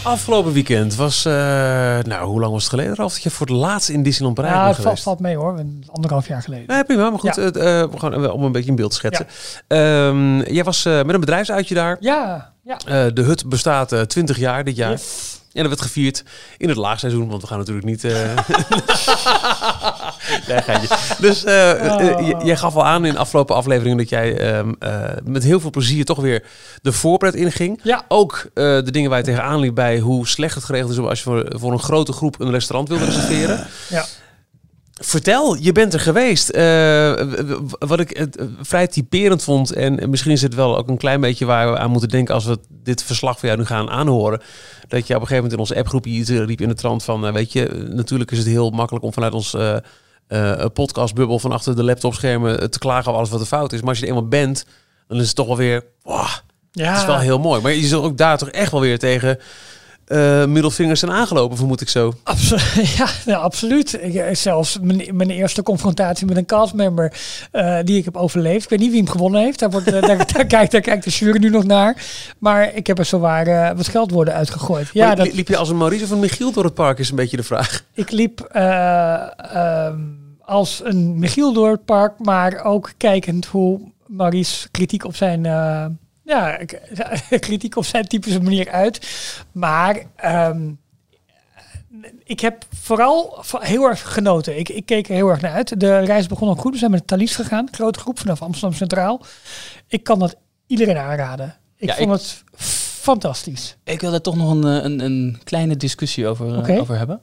Afgelopen 0.03 0.53
weekend 0.53 0.95
was, 0.95 1.25
eh, 1.25 1.33
nou, 2.03 2.25
hoe 2.27 2.41
lang 2.41 2.53
was 2.53 2.63
het 2.63 2.71
geleden, 2.71 2.95
Ralf, 2.95 3.13
dat 3.13 3.23
je 3.23 3.31
voor 3.31 3.47
het 3.47 3.57
laatst 3.57 3.89
in 3.89 4.03
Disneyland 4.03 4.35
Parijs 4.37 4.55
Ja, 4.55 4.65
bent 4.65 4.77
het 4.77 4.85
valt, 4.85 4.99
geweest? 4.99 5.21
valt 5.21 5.21
mee 5.21 5.37
hoor. 5.37 5.65
Anderhalf 5.93 6.27
jaar 6.29 6.43
geleden. 6.43 6.67
Nee, 6.67 6.85
prima, 6.85 7.11
maar 7.11 7.19
goed, 7.19 7.35
Ja. 7.35 7.43
het, 7.43 7.57
eh, 7.57 7.63
we 7.65 7.99
gaan 7.99 8.25
eh, 8.25 8.33
om 8.35 8.43
een 8.43 8.53
beetje 8.53 8.71
een 8.71 8.77
beeld 8.77 8.91
te 8.91 8.97
schetsen. 8.97 9.27
Ehm, 9.67 10.41
jij 10.53 10.65
was 10.65 10.85
eh, 10.85 11.03
met 11.03 11.15
een 11.15 11.21
bedrijfsuitje 11.21 11.75
daar. 11.75 11.97
Ja, 12.01 12.53
ja. 12.63 12.77
De 13.11 13.23
hut 13.23 13.49
bestaat 13.49 13.93
eh 13.93 14.01
20 14.01 14.39
jaar 14.39 14.65
dit 14.65 14.77
jaar. 14.77 14.91
Yes. 14.91 15.40
En 15.53 15.61
dat 15.63 15.69
werd 15.69 15.81
gevierd 15.83 16.23
in 16.57 16.69
het 16.69 16.77
laagseizoen, 16.77 17.29
want 17.29 17.43
we 17.43 17.49
gaan 17.49 17.59
natuurlijk 17.59 17.87
niet... 17.87 18.05
eh 18.05 18.13
nee, 20.49 20.63
geintje. 20.63 20.97
Dus 21.19 21.45
eh, 21.45 21.87
eh, 21.87 21.99
Oh. 22.01 22.45
jij 22.45 22.57
gaf 22.57 22.75
al 22.77 22.87
aan 22.87 23.05
in 23.05 23.13
de 23.13 23.19
afgelopen 23.19 23.55
afleveringen 23.57 23.97
dat 23.99 24.09
jij 24.09 24.39
ehm, 24.39 24.73
eh, 24.79 25.03
met 25.25 25.43
heel 25.43 25.61
veel 25.61 25.71
plezier 25.71 26.05
toch 26.05 26.19
weer 26.21 26.43
de 26.83 26.93
voorpret 26.93 27.35
inging. 27.35 27.81
Ja. 27.83 28.05
Ook 28.09 28.45
eh, 28.55 28.65
de 28.65 28.91
dingen 28.91 29.11
waar 29.11 29.19
je 29.19 29.25
tegenaan 29.25 29.61
liep 29.61 29.75
bij 29.75 29.99
hoe 29.99 30.29
slecht 30.29 30.55
het 30.55 30.65
geregeld 30.65 30.93
is 30.93 30.99
om 30.99 31.07
als 31.07 31.19
je 31.19 31.25
voor, 31.25 31.47
voor 31.59 31.73
een 31.73 31.79
grote 31.79 32.13
groep 32.13 32.41
een 32.41 32.51
restaurant 32.51 32.89
wilde 32.89 33.05
reserveren. 33.05 33.67
Ja. 33.89 34.05
Vertel, 35.03 35.57
je 35.57 35.73
bent 35.73 35.95
er 35.95 36.01
geweest. 36.01 36.49
Eh, 36.49 37.13
wat 37.79 38.01
ik 38.01 38.11
eh, 38.11 38.27
vrij 38.61 38.87
typerend 38.87 39.43
vond, 39.43 39.73
en 39.73 40.11
misschien 40.11 40.33
is 40.33 40.43
het 40.43 40.55
wel 40.55 40.77
ook 40.77 40.89
een 40.89 40.97
klein 40.97 41.21
beetje 41.21 41.45
waar 41.45 41.73
we 41.73 41.79
aan 41.79 41.91
moeten 41.91 42.09
denken 42.09 42.35
als 42.35 42.45
we 42.45 42.59
dit 42.71 43.03
verslag 43.03 43.39
van 43.39 43.49
jou 43.49 43.61
nu 43.61 43.67
gaan 43.67 43.91
aanhoren. 43.91 44.41
Dat 44.89 45.07
je 45.07 45.15
op 45.15 45.21
een 45.21 45.27
gegeven 45.27 45.35
moment 45.35 45.53
in 45.53 45.59
onze 45.59 45.77
appgroepje 45.77 46.11
iets 46.11 46.31
riep 46.31 46.61
in 46.61 46.69
de 46.69 46.75
trant 46.75 47.05
van, 47.05 47.27
eh, 47.27 47.33
weet 47.33 47.53
je, 47.53 47.89
natuurlijk 47.91 48.31
is 48.31 48.39
het 48.39 48.47
heel 48.47 48.71
makkelijk 48.71 49.05
om 49.05 49.13
vanuit 49.13 49.33
ons 49.35 49.57
podcastbubbel 50.73 51.39
van 51.39 51.53
achter 51.53 51.77
de 51.77 51.85
laptopschermen 51.85 52.71
te 52.71 52.79
klagen 52.79 53.05
over 53.05 53.15
alles 53.15 53.31
wat 53.31 53.41
er 53.41 53.47
fout 53.47 53.73
is. 53.73 53.81
Maar 53.81 53.89
als 53.89 53.99
je 53.99 54.05
er 54.05 54.11
eenmaal 54.11 54.29
bent, 54.29 54.65
dan 55.09 55.19
is 55.21 55.27
het 55.27 55.37
toch 55.37 55.47
wel 55.47 55.57
weer, 55.57 55.85
wow, 56.03 56.27
Ja. 56.73 56.91
het 56.91 56.99
is 57.01 57.07
wel 57.07 57.19
heel 57.19 57.39
mooi. 57.39 57.61
Maar 57.61 57.73
je 57.73 57.87
zult 57.87 58.05
ook 58.05 58.17
daar 58.17 58.39
toch 58.39 58.49
echt 58.49 58.73
wel 58.73 58.81
weer 58.81 58.99
tegen 58.99 59.39
eh, 60.11 60.45
middelvingers 60.45 61.01
zijn 61.01 61.13
aangelopen, 61.13 61.57
vermoed 61.57 61.81
ik 61.81 61.89
zo. 61.89 62.13
Abso- 62.23 62.57
ja, 62.99 63.09
ja, 63.25 63.37
absoluut. 63.37 63.99
Ik, 64.03 64.15
eh, 64.15 64.35
zelfs 64.35 64.79
mijn, 64.83 65.17
mijn 65.17 65.31
eerste 65.31 65.63
confrontatie 65.63 66.27
met 66.27 66.37
een 66.37 66.47
castmember 66.47 67.13
eh, 67.51 67.79
die 67.85 67.99
ik 67.99 68.05
heb 68.05 68.17
overleefd. 68.17 68.65
Ik 68.65 68.71
weet 68.71 68.79
niet 68.79 68.91
wie 68.91 68.99
hem 68.99 69.09
gewonnen 69.09 69.41
heeft. 69.43 69.59
Daar, 69.59 69.71
wordt, 69.71 69.91
daar, 69.91 70.07
daar, 70.33 70.47
kijkt, 70.47 70.73
daar 70.73 70.81
kijkt 70.81 71.05
de 71.05 71.11
jury 71.11 71.39
nu 71.39 71.51
nog 71.51 71.65
naar. 71.65 72.05
Maar 72.39 72.75
ik 72.75 72.87
heb 72.87 72.99
er 72.99 73.05
zowaar 73.05 73.77
wat 73.77 73.89
geldwoorden 73.89 74.35
uitgegooid. 74.35 74.89
Ja, 74.93 75.15
dat, 75.15 75.33
liep 75.33 75.49
je 75.49 75.57
als 75.57 75.69
een 75.69 75.77
Maurice 75.77 76.05
of 76.05 76.11
een 76.11 76.19
Michiel 76.19 76.53
door 76.53 76.65
het 76.65 76.75
park, 76.75 76.99
is 76.99 77.11
een 77.11 77.17
beetje 77.17 77.37
de 77.37 77.43
vraag. 77.43 77.85
ik 77.95 78.11
liep 78.11 78.41
eh, 78.41 79.45
ehm, 79.55 80.01
als 80.41 80.81
een 80.85 81.19
Michiel 81.19 81.53
door 81.53 81.71
het 81.71 81.85
park, 81.85 82.19
maar 82.19 82.65
ook 82.65 82.93
kijkend 82.97 83.47
hoe 83.47 83.81
Maurice 84.07 84.71
kritiek 84.71 85.05
op 85.05 85.17
zijn... 85.17 85.47
ja, 86.31 86.59
kritiek 87.39 87.77
op 87.77 87.85
zijn 87.85 88.09
typische 88.09 88.41
manier 88.41 88.71
uit. 88.71 89.09
Maar 89.53 90.03
ehm, 90.17 90.71
ik 92.25 92.41
heb 92.41 92.65
vooral 92.75 93.45
heel 93.59 93.85
erg 93.85 94.13
genoten. 94.13 94.59
Ik, 94.59 94.69
ik 94.69 94.87
keek 94.87 95.09
er 95.09 95.15
heel 95.15 95.29
erg 95.29 95.41
naar 95.41 95.53
uit. 95.53 95.81
De 95.81 95.99
reis 95.99 96.27
begon 96.27 96.49
al 96.49 96.55
goed. 96.55 96.73
We 96.73 96.79
zijn 96.79 96.91
met 96.91 97.07
Thalys 97.07 97.35
gegaan. 97.35 97.69
Grote 97.71 97.99
groep 97.99 98.19
vanaf 98.19 98.43
Amsterdam 98.43 98.77
Centraal. 98.77 99.21
Ik 99.87 100.05
kan 100.05 100.19
dat 100.19 100.37
iedereen 100.67 100.97
aanraden. 100.97 101.57
Ik 101.77 101.89
Ja, 101.89 101.95
vond 101.95 102.11
het 102.11 102.45
fantastisch. 103.01 103.77
Ik 103.85 104.01
wil 104.01 104.11
daar 104.11 104.21
toch 104.21 104.37
nog 104.37 104.51
een, 104.51 104.65
eh, 104.65 104.85
een, 104.85 105.01
een 105.01 105.41
kleine 105.45 105.77
discussie 105.77 106.27
over, 106.27 106.69
eh, 106.69 106.81
over 106.81 106.99
hebben. 106.99 107.21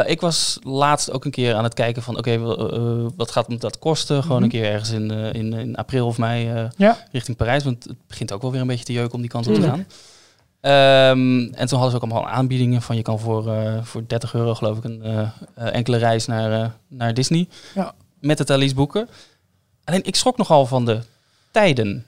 Eh, 0.00 0.10
ik 0.10 0.20
was 0.20 0.58
laatst 0.62 1.10
ook 1.10 1.24
een 1.24 1.30
keer 1.30 1.54
aan 1.54 1.64
het 1.64 1.74
kijken 1.74 2.02
van, 2.02 2.18
oké, 2.18 2.38
wel, 2.38 2.72
eh, 2.72 3.10
wat 3.16 3.30
gaat 3.30 3.48
me 3.48 3.56
dat 3.56 3.78
kosten? 3.78 4.22
Gewoon 4.22 4.36
Mhm. 4.36 4.44
een 4.44 4.50
keer 4.50 4.64
ergens 4.70 4.90
in, 4.90 5.10
eh, 5.10 5.32
in, 5.32 5.52
in 5.52 5.76
april 5.76 6.06
of 6.06 6.18
mei 6.18 6.48
eh, 6.50 6.64
Ja. 6.76 6.98
richting 7.12 7.36
Parijs. 7.36 7.64
Want 7.64 7.84
het 7.84 7.96
begint 8.06 8.32
ook 8.32 8.42
wel 8.42 8.50
weer 8.52 8.60
een 8.60 8.66
beetje 8.66 8.84
te 8.84 8.92
jeuken 8.92 9.14
om 9.14 9.20
die 9.20 9.30
kant 9.30 9.46
op 9.46 9.54
te 9.54 9.60
Tuurlijk. 9.60 9.82
gaan. 9.82 9.86
Ehm, 10.60 11.40
en 11.54 11.66
toen 11.66 11.78
hadden 11.78 11.90
ze 11.90 11.96
ook 11.96 12.10
allemaal 12.12 12.28
aanbiedingen 12.28 12.82
van 12.82 12.96
je 12.96 13.02
kan 13.02 13.18
voor, 13.18 13.52
eh, 13.54 13.82
voor 13.82 14.02
30 14.06 14.34
euro 14.34 14.54
geloof 14.54 14.76
ik 14.78 14.84
een 14.84 15.02
eh, 15.02 15.20
eh, 15.54 15.74
enkele 15.74 15.96
reis 15.96 16.26
naar, 16.26 16.62
eh, 16.62 16.68
naar 16.88 17.14
Disney. 17.14 17.48
Ja. 17.74 17.94
Met 18.20 18.38
de 18.38 18.44
Thalys 18.44 18.74
boeken. 18.74 19.08
Alleen 19.84 20.04
ik 20.04 20.16
schrok 20.16 20.36
nogal 20.36 20.66
van 20.66 20.84
de 20.84 21.00
tijden. 21.50 22.06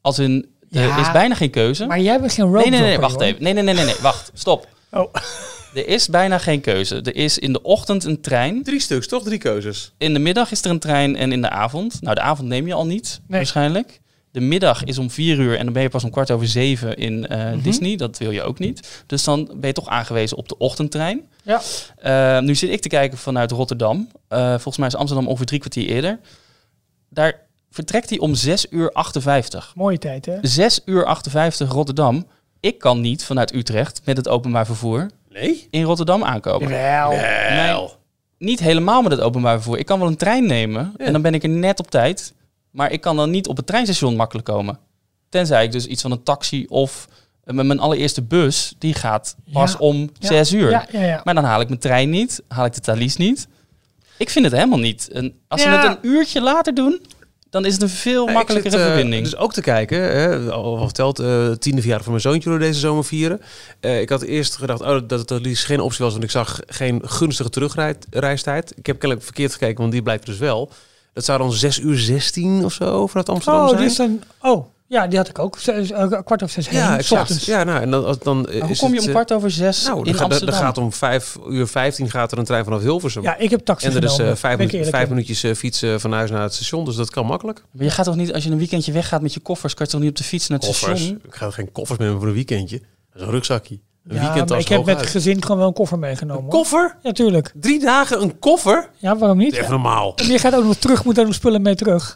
Als 0.00 0.18
in, 0.18 0.46
er 0.70 0.82
Ja, 0.86 1.00
is 1.00 1.12
bijna 1.12 1.34
geen 1.34 1.50
keuze. 1.50 1.86
Maar 1.86 2.00
jij 2.00 2.20
bent 2.20 2.32
geen 2.32 2.44
road 2.44 2.60
Nee, 2.62 2.70
nee, 2.70 2.80
nee, 2.80 2.98
wacht 2.98 3.14
hoor. 3.14 3.22
even. 3.22 3.42
Nee, 3.42 3.52
nee, 3.52 3.62
nee, 3.62 3.74
nee, 3.74 3.84
nee, 3.84 3.94
wacht. 4.02 4.30
Stop. 4.34 4.68
Oh. 4.94 5.12
Er 5.74 5.88
is 5.88 6.08
bijna 6.08 6.38
geen 6.38 6.60
keuze. 6.60 7.00
Er 7.00 7.16
is 7.16 7.38
in 7.38 7.52
de 7.52 7.62
ochtend 7.62 8.04
een 8.04 8.20
trein. 8.20 8.62
Drie 8.62 8.80
stuks, 8.80 9.06
toch? 9.08 9.22
Drie 9.24 9.38
keuzes. 9.38 9.92
In 9.98 10.12
de 10.12 10.18
middag 10.18 10.50
is 10.50 10.64
er 10.64 10.70
een 10.70 10.78
trein 10.78 11.16
en 11.16 11.32
in 11.32 11.40
de 11.40 11.48
avond. 11.50 12.00
Nou, 12.02 12.14
de 12.14 12.20
avond 12.20 12.48
neem 12.48 12.66
je 12.66 12.74
al 12.74 12.86
niet, 12.86 13.20
Nee. 13.26 13.38
waarschijnlijk. 13.38 14.00
De 14.30 14.40
middag 14.40 14.84
is 14.84 14.98
om 14.98 15.10
vier 15.10 15.38
uur 15.38 15.56
en 15.58 15.64
dan 15.64 15.72
ben 15.72 15.82
je 15.82 15.88
pas 15.88 16.04
om 16.04 16.10
kwart 16.10 16.30
over 16.30 16.48
zeven 16.48 16.96
in 16.96 17.26
eh, 17.26 17.38
Mhm. 17.52 17.60
Disney. 17.62 17.96
Dat 17.96 18.18
wil 18.18 18.30
je 18.30 18.42
ook 18.42 18.58
niet. 18.58 19.02
Dus 19.06 19.24
dan 19.24 19.44
ben 19.56 19.66
je 19.68 19.72
toch 19.72 19.88
aangewezen 19.88 20.36
op 20.36 20.48
de 20.48 20.58
ochtendtrein. 20.58 21.28
Ja. 21.42 21.60
Eh, 21.96 22.38
nu 22.42 22.54
zit 22.54 22.70
ik 22.70 22.80
te 22.80 22.88
kijken 22.88 23.18
vanuit 23.18 23.50
Rotterdam. 23.50 24.08
Eh, 24.28 24.48
volgens 24.48 24.76
mij 24.76 24.86
is 24.86 24.96
Amsterdam 24.96 25.26
ongeveer 25.26 25.46
drie 25.46 25.60
kwartier 25.60 25.86
eerder. 25.88 26.18
Daar 27.10 27.40
vertrekt 27.70 28.10
hij 28.10 28.18
om 28.18 28.34
6 28.34 28.66
uur 28.70 28.92
58. 28.92 29.72
Mooie 29.74 29.98
tijd, 29.98 30.26
hè? 30.26 30.38
6 30.42 30.80
uur 30.84 31.04
58 31.04 31.72
Rotterdam. 31.72 32.26
Ik 32.64 32.78
kan 32.78 33.00
niet 33.00 33.24
vanuit 33.24 33.54
Utrecht 33.54 34.00
met 34.04 34.16
het 34.16 34.28
openbaar 34.28 34.66
vervoer 34.66 35.10
Nee? 35.28 35.66
in 35.70 35.82
Rotterdam 35.82 36.24
aankomen. 36.24 36.68
Wel. 36.68 37.10
Nee, 37.10 37.88
niet 38.38 38.60
helemaal 38.60 39.02
met 39.02 39.12
het 39.12 39.20
openbaar 39.20 39.54
vervoer. 39.54 39.78
Ik 39.78 39.86
kan 39.86 39.98
wel 39.98 40.08
een 40.08 40.16
trein 40.16 40.46
nemen 40.46 40.94
Ja. 40.96 41.04
en 41.04 41.12
dan 41.12 41.22
ben 41.22 41.34
ik 41.34 41.42
er 41.42 41.48
net 41.48 41.78
op 41.78 41.90
tijd. 41.90 42.32
Maar 42.70 42.92
ik 42.92 43.00
kan 43.00 43.16
dan 43.16 43.30
niet 43.30 43.46
op 43.48 43.56
het 43.56 43.66
treinstation 43.66 44.16
makkelijk 44.16 44.46
komen. 44.46 44.78
Tenzij 45.28 45.64
ik 45.64 45.72
dus 45.72 45.86
iets 45.86 46.02
van 46.02 46.10
een 46.10 46.22
taxi 46.22 46.66
of 46.68 47.08
eh, 47.44 47.54
met 47.54 47.66
mijn 47.66 47.78
allereerste 47.80 48.22
bus, 48.22 48.74
die 48.78 48.94
gaat 48.94 49.36
pas 49.52 49.72
Ja. 49.72 49.78
om 49.78 50.10
Ja. 50.18 50.28
6 50.28 50.52
uur. 50.52 50.70
Ja, 50.70 50.86
ja, 50.92 51.00
ja. 51.04 51.20
Maar 51.24 51.34
dan 51.34 51.44
haal 51.44 51.60
ik 51.60 51.68
mijn 51.68 51.80
trein 51.80 52.10
niet, 52.10 52.42
haal 52.48 52.64
ik 52.64 52.72
de 52.74 52.80
Thalys 52.80 53.16
niet. 53.16 53.48
Ik 54.16 54.30
vind 54.30 54.44
het 54.44 54.54
helemaal 54.54 54.78
niet. 54.78 55.08
Een, 55.12 55.34
als 55.48 55.62
ze 55.62 55.68
het 55.68 55.84
een 55.84 55.98
uurtje 56.10 56.40
later 56.40 56.74
doen, 56.74 57.00
dan 57.54 57.64
is 57.64 57.72
het 57.72 57.82
een 57.82 57.88
veel 57.88 58.26
makkelijkere 58.26 58.76
zit, 58.76 58.86
eh, 58.86 58.92
verbinding. 58.92 59.22
Dus 59.24 59.36
ook 59.36 59.52
te 59.52 59.60
kijken, 59.60 59.98
hè, 59.98 60.50
al 60.50 60.84
verteld, 60.84 61.18
eh 61.18 61.50
tiende 61.50 61.78
verjaardag 61.80 62.02
van 62.04 62.12
mijn 62.12 62.20
zoontje 62.24 62.50
door 62.50 62.58
deze 62.58 62.80
zomer 62.80 63.04
vieren. 63.04 63.40
Eh, 63.80 64.00
ik 64.00 64.08
had 64.08 64.22
eerst 64.22 64.56
gedacht 64.56 64.80
oh, 64.80 64.98
dat 65.06 65.28
het 65.28 65.40
liefst 65.40 65.64
geen 65.64 65.80
optie 65.80 66.04
was, 66.04 66.12
want 66.12 66.24
ik 66.24 66.30
zag 66.30 66.60
geen 66.66 67.00
gunstige 67.04 67.50
terugreistijd. 67.50 68.72
Ik 68.76 68.86
heb 68.86 68.98
kennelijk 68.98 69.26
verkeerd 69.26 69.52
gekeken, 69.52 69.78
want 69.78 69.92
die 69.92 70.02
blijkt 70.02 70.26
dus 70.26 70.38
wel. 70.38 70.70
Dat 71.12 71.24
zou 71.24 71.38
dan 71.38 71.52
6 71.52 71.78
uur 71.80 71.98
16 71.98 72.64
of 72.64 72.72
zo 72.72 73.06
vanuit 73.06 73.28
Amsterdam 73.28 73.62
Oh, 73.62 73.68
zijn. 73.68 73.80
die 73.80 74.18
is. 74.18 74.24
Oh, 74.40 74.66
ja, 74.94 75.06
die 75.06 75.18
had 75.18 75.28
ik 75.28 75.38
ook. 75.38 75.58
Zes, 75.58 75.90
eh, 75.90 76.06
kwart 76.24 76.42
over 76.42 76.48
zes 76.54 76.68
heen. 76.68 76.78
ja, 76.78 76.98
ochtends. 77.10 77.44
Ja, 77.44 77.64
nou, 77.64 77.80
en 77.82 77.90
dan, 77.90 78.04
als- 78.04 78.18
dan 78.18 78.40
Maar 78.40 78.52
hoe 78.68 78.76
kom 78.76 78.92
je 78.94 79.00
om 79.00 79.04
eh, 79.06 79.10
kwart 79.10 79.32
over 79.32 79.50
zes 79.50 79.84
Nou, 79.86 79.98
in 80.08 80.18
Amsterdam? 80.18 80.46
dan 80.54 80.64
gaat 80.64 80.78
om 80.78 80.92
5 80.92 81.36
uur 81.48 81.66
15 81.66 82.10
gaat 82.10 82.32
er 82.32 82.38
een 82.38 82.44
trein 82.44 82.64
vanaf 82.64 82.80
Hilversum. 82.82 83.22
Ja, 83.22 83.36
ik 83.36 83.50
heb 83.50 83.60
taxi 83.64 83.86
en 83.86 83.96
er 83.96 84.04
is 84.04 84.10
genomen. 84.10 84.32
eh, 84.32 84.38
vijf, 84.38 84.58
minu- 84.58 84.84
vijf 84.84 85.02
in. 85.04 85.08
minuutjes 85.08 85.42
eh, 85.42 85.54
fietsen 85.54 86.00
van 86.00 86.12
huis 86.12 86.30
naar 86.30 86.42
het 86.42 86.54
station, 86.54 86.84
dus 86.84 86.96
dat 86.96 87.10
kan 87.10 87.26
makkelijk. 87.26 87.62
Maar 87.70 87.84
je 87.84 87.90
gaat 87.90 88.04
toch 88.04 88.16
niet, 88.16 88.32
als 88.32 88.44
je 88.44 88.50
een 88.50 88.58
weekendje 88.58 88.92
weggaat 88.92 89.22
met 89.22 89.34
je 89.34 89.40
koffers, 89.40 89.74
kan 89.74 89.86
je 89.86 89.92
toch 89.92 90.00
niet 90.00 90.10
op 90.10 90.16
de 90.16 90.24
fiets 90.24 90.48
naar 90.48 90.58
het 90.58 90.66
Koffers. 90.68 90.98
station? 91.00 91.20
Ik 91.26 91.34
ga 91.34 91.50
geen 91.50 91.72
koffers 91.72 91.98
mee 91.98 92.10
voor 92.10 92.26
een 92.26 92.32
weekendje. 92.34 92.78
Dat 92.78 93.20
is 93.20 93.22
een 93.22 93.30
rugzakje. 93.30 93.78
Een 94.08 94.14
Ja, 94.16 94.20
weekendtas 94.22 94.50
maar 94.50 94.60
ik 94.60 94.68
heb 94.68 94.84
met 94.98 95.06
gezin 95.06 95.42
gewoon 95.42 95.58
wel 95.58 95.66
een 95.66 95.72
koffer 95.72 95.98
meegenomen. 95.98 96.42
hoor. 96.42 96.50
Koffer? 96.52 96.96
Ja, 97.02 97.12
tuurlijk. 97.12 97.52
Drie 97.54 97.80
dagen 97.80 98.22
een 98.22 98.38
koffer? 98.38 98.90
Ja, 98.96 99.16
waarom 99.16 99.38
niet? 99.38 99.52
Even 99.54 99.70
normaal. 99.70 100.12
En 100.16 100.26
je 100.26 100.38
gaat 100.38 100.54
ook 100.54 100.64
nog 100.64 100.76
terug, 100.76 101.04
moet 101.04 101.14
daar 101.14 101.24
nog 101.24 101.34
spullen 101.34 101.62
mee 101.62 101.74
terug. 101.74 102.14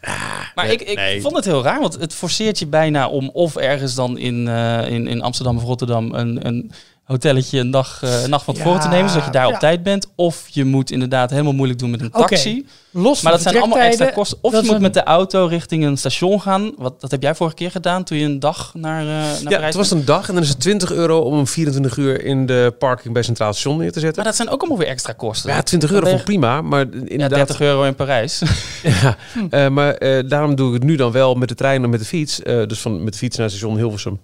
Maar 0.54 0.64
Nee, 0.66 0.72
ik, 0.76 0.80
ik 0.80 0.96
nee. 0.96 1.20
vond 1.20 1.36
het 1.36 1.44
heel 1.44 1.62
raar, 1.62 1.80
want 1.80 2.00
het 2.00 2.14
forceert 2.14 2.58
je 2.58 2.66
bijna 2.66 3.08
om 3.08 3.28
of 3.32 3.56
ergens 3.56 3.94
dan 3.94 4.18
in, 4.18 4.48
eh, 4.48 4.90
in, 4.90 5.06
in 5.06 5.22
Amsterdam 5.22 5.56
of 5.56 5.62
Rotterdam 5.62 6.14
een, 6.14 6.46
een 6.46 6.70
hotelletje 7.08 7.58
een, 7.58 7.70
dag, 7.70 8.00
eh, 8.02 8.22
een 8.22 8.30
nacht 8.30 8.44
van 8.44 8.54
tevoren 8.54 8.76
Ja, 8.78 8.82
te 8.84 8.88
nemen, 8.88 9.10
zodat 9.10 9.24
je 9.24 9.30
daar 9.30 9.46
op 9.46 9.52
ja. 9.52 9.58
tijd 9.58 9.82
bent. 9.82 10.06
Of 10.14 10.44
je 10.48 10.64
moet 10.64 10.90
inderdaad 10.90 11.30
helemaal 11.30 11.52
moeilijk 11.52 11.78
doen 11.78 11.90
met 11.90 12.00
een 12.00 12.10
taxi. 12.10 12.66
Los 12.90 13.22
Maar 13.22 13.32
dat 13.32 13.42
zijn 13.42 13.56
allemaal 13.56 13.78
extra 13.78 14.06
kosten. 14.10 14.38
Of 14.40 14.52
je 14.52 14.62
moet 14.62 14.74
een- 14.74 14.82
met 14.82 14.94
de 14.94 15.02
auto 15.02 15.46
richting 15.46 15.84
een 15.84 15.96
station 15.96 16.40
gaan. 16.40 16.72
Wat, 16.76 17.00
dat 17.00 17.10
heb 17.10 17.22
jij 17.22 17.34
vorige 17.34 17.56
keer 17.56 17.70
gedaan 17.70 18.04
toen 18.04 18.18
je 18.18 18.24
een 18.24 18.40
dag 18.40 18.72
naar, 18.74 19.00
eh 19.00 19.06
naar 19.06 19.24
Ja, 19.24 19.44
Parijs 19.44 19.64
het 19.64 19.74
was 19.74 19.90
een 19.90 20.04
dag 20.04 20.28
en 20.28 20.34
dan 20.34 20.42
is 20.42 20.48
het 20.48 20.60
20 20.60 20.92
euro 20.92 21.18
om 21.18 21.38
om 21.38 21.46
24 21.46 21.96
uur 21.96 22.24
in 22.24 22.46
de 22.46 22.74
parking 22.78 23.14
bij 23.14 23.22
Centraal 23.22 23.52
Station 23.52 23.78
neer 23.78 23.92
te 23.92 24.00
zetten. 24.00 24.16
Maar 24.16 24.24
dat 24.24 24.36
zijn 24.36 24.48
ook 24.48 24.60
allemaal 24.60 24.78
weer 24.78 24.88
extra 24.88 25.12
kosten. 25.12 25.50
Ja, 25.50 25.62
20 25.62 25.92
euro 25.92 26.06
vond 26.08 26.24
prima, 26.24 26.62
maar 26.62 26.80
ja, 26.80 27.00
inderdaad... 27.04 27.36
30 27.38 27.60
euro 27.60 27.82
in 27.82 27.94
Parijs. 27.94 28.42
Ja, 28.82 29.16
eh, 29.50 29.68
maar 29.68 29.94
eh, 29.94 30.28
daarom 30.28 30.54
doe 30.54 30.68
ik 30.68 30.74
het 30.74 30.82
nu 30.82 30.96
dan 30.96 31.12
wel 31.12 31.34
met 31.34 31.48
de 31.48 31.54
trein 31.54 31.82
en 31.82 31.90
met 31.90 32.00
de 32.00 32.06
fiets. 32.06 32.42
Eh, 32.42 32.66
dus 32.66 32.80
van, 32.80 33.04
met 33.04 33.12
de 33.12 33.18
fiets 33.18 33.36
naar 33.36 33.48
station 33.50 33.76
Hilversum. 33.76 34.20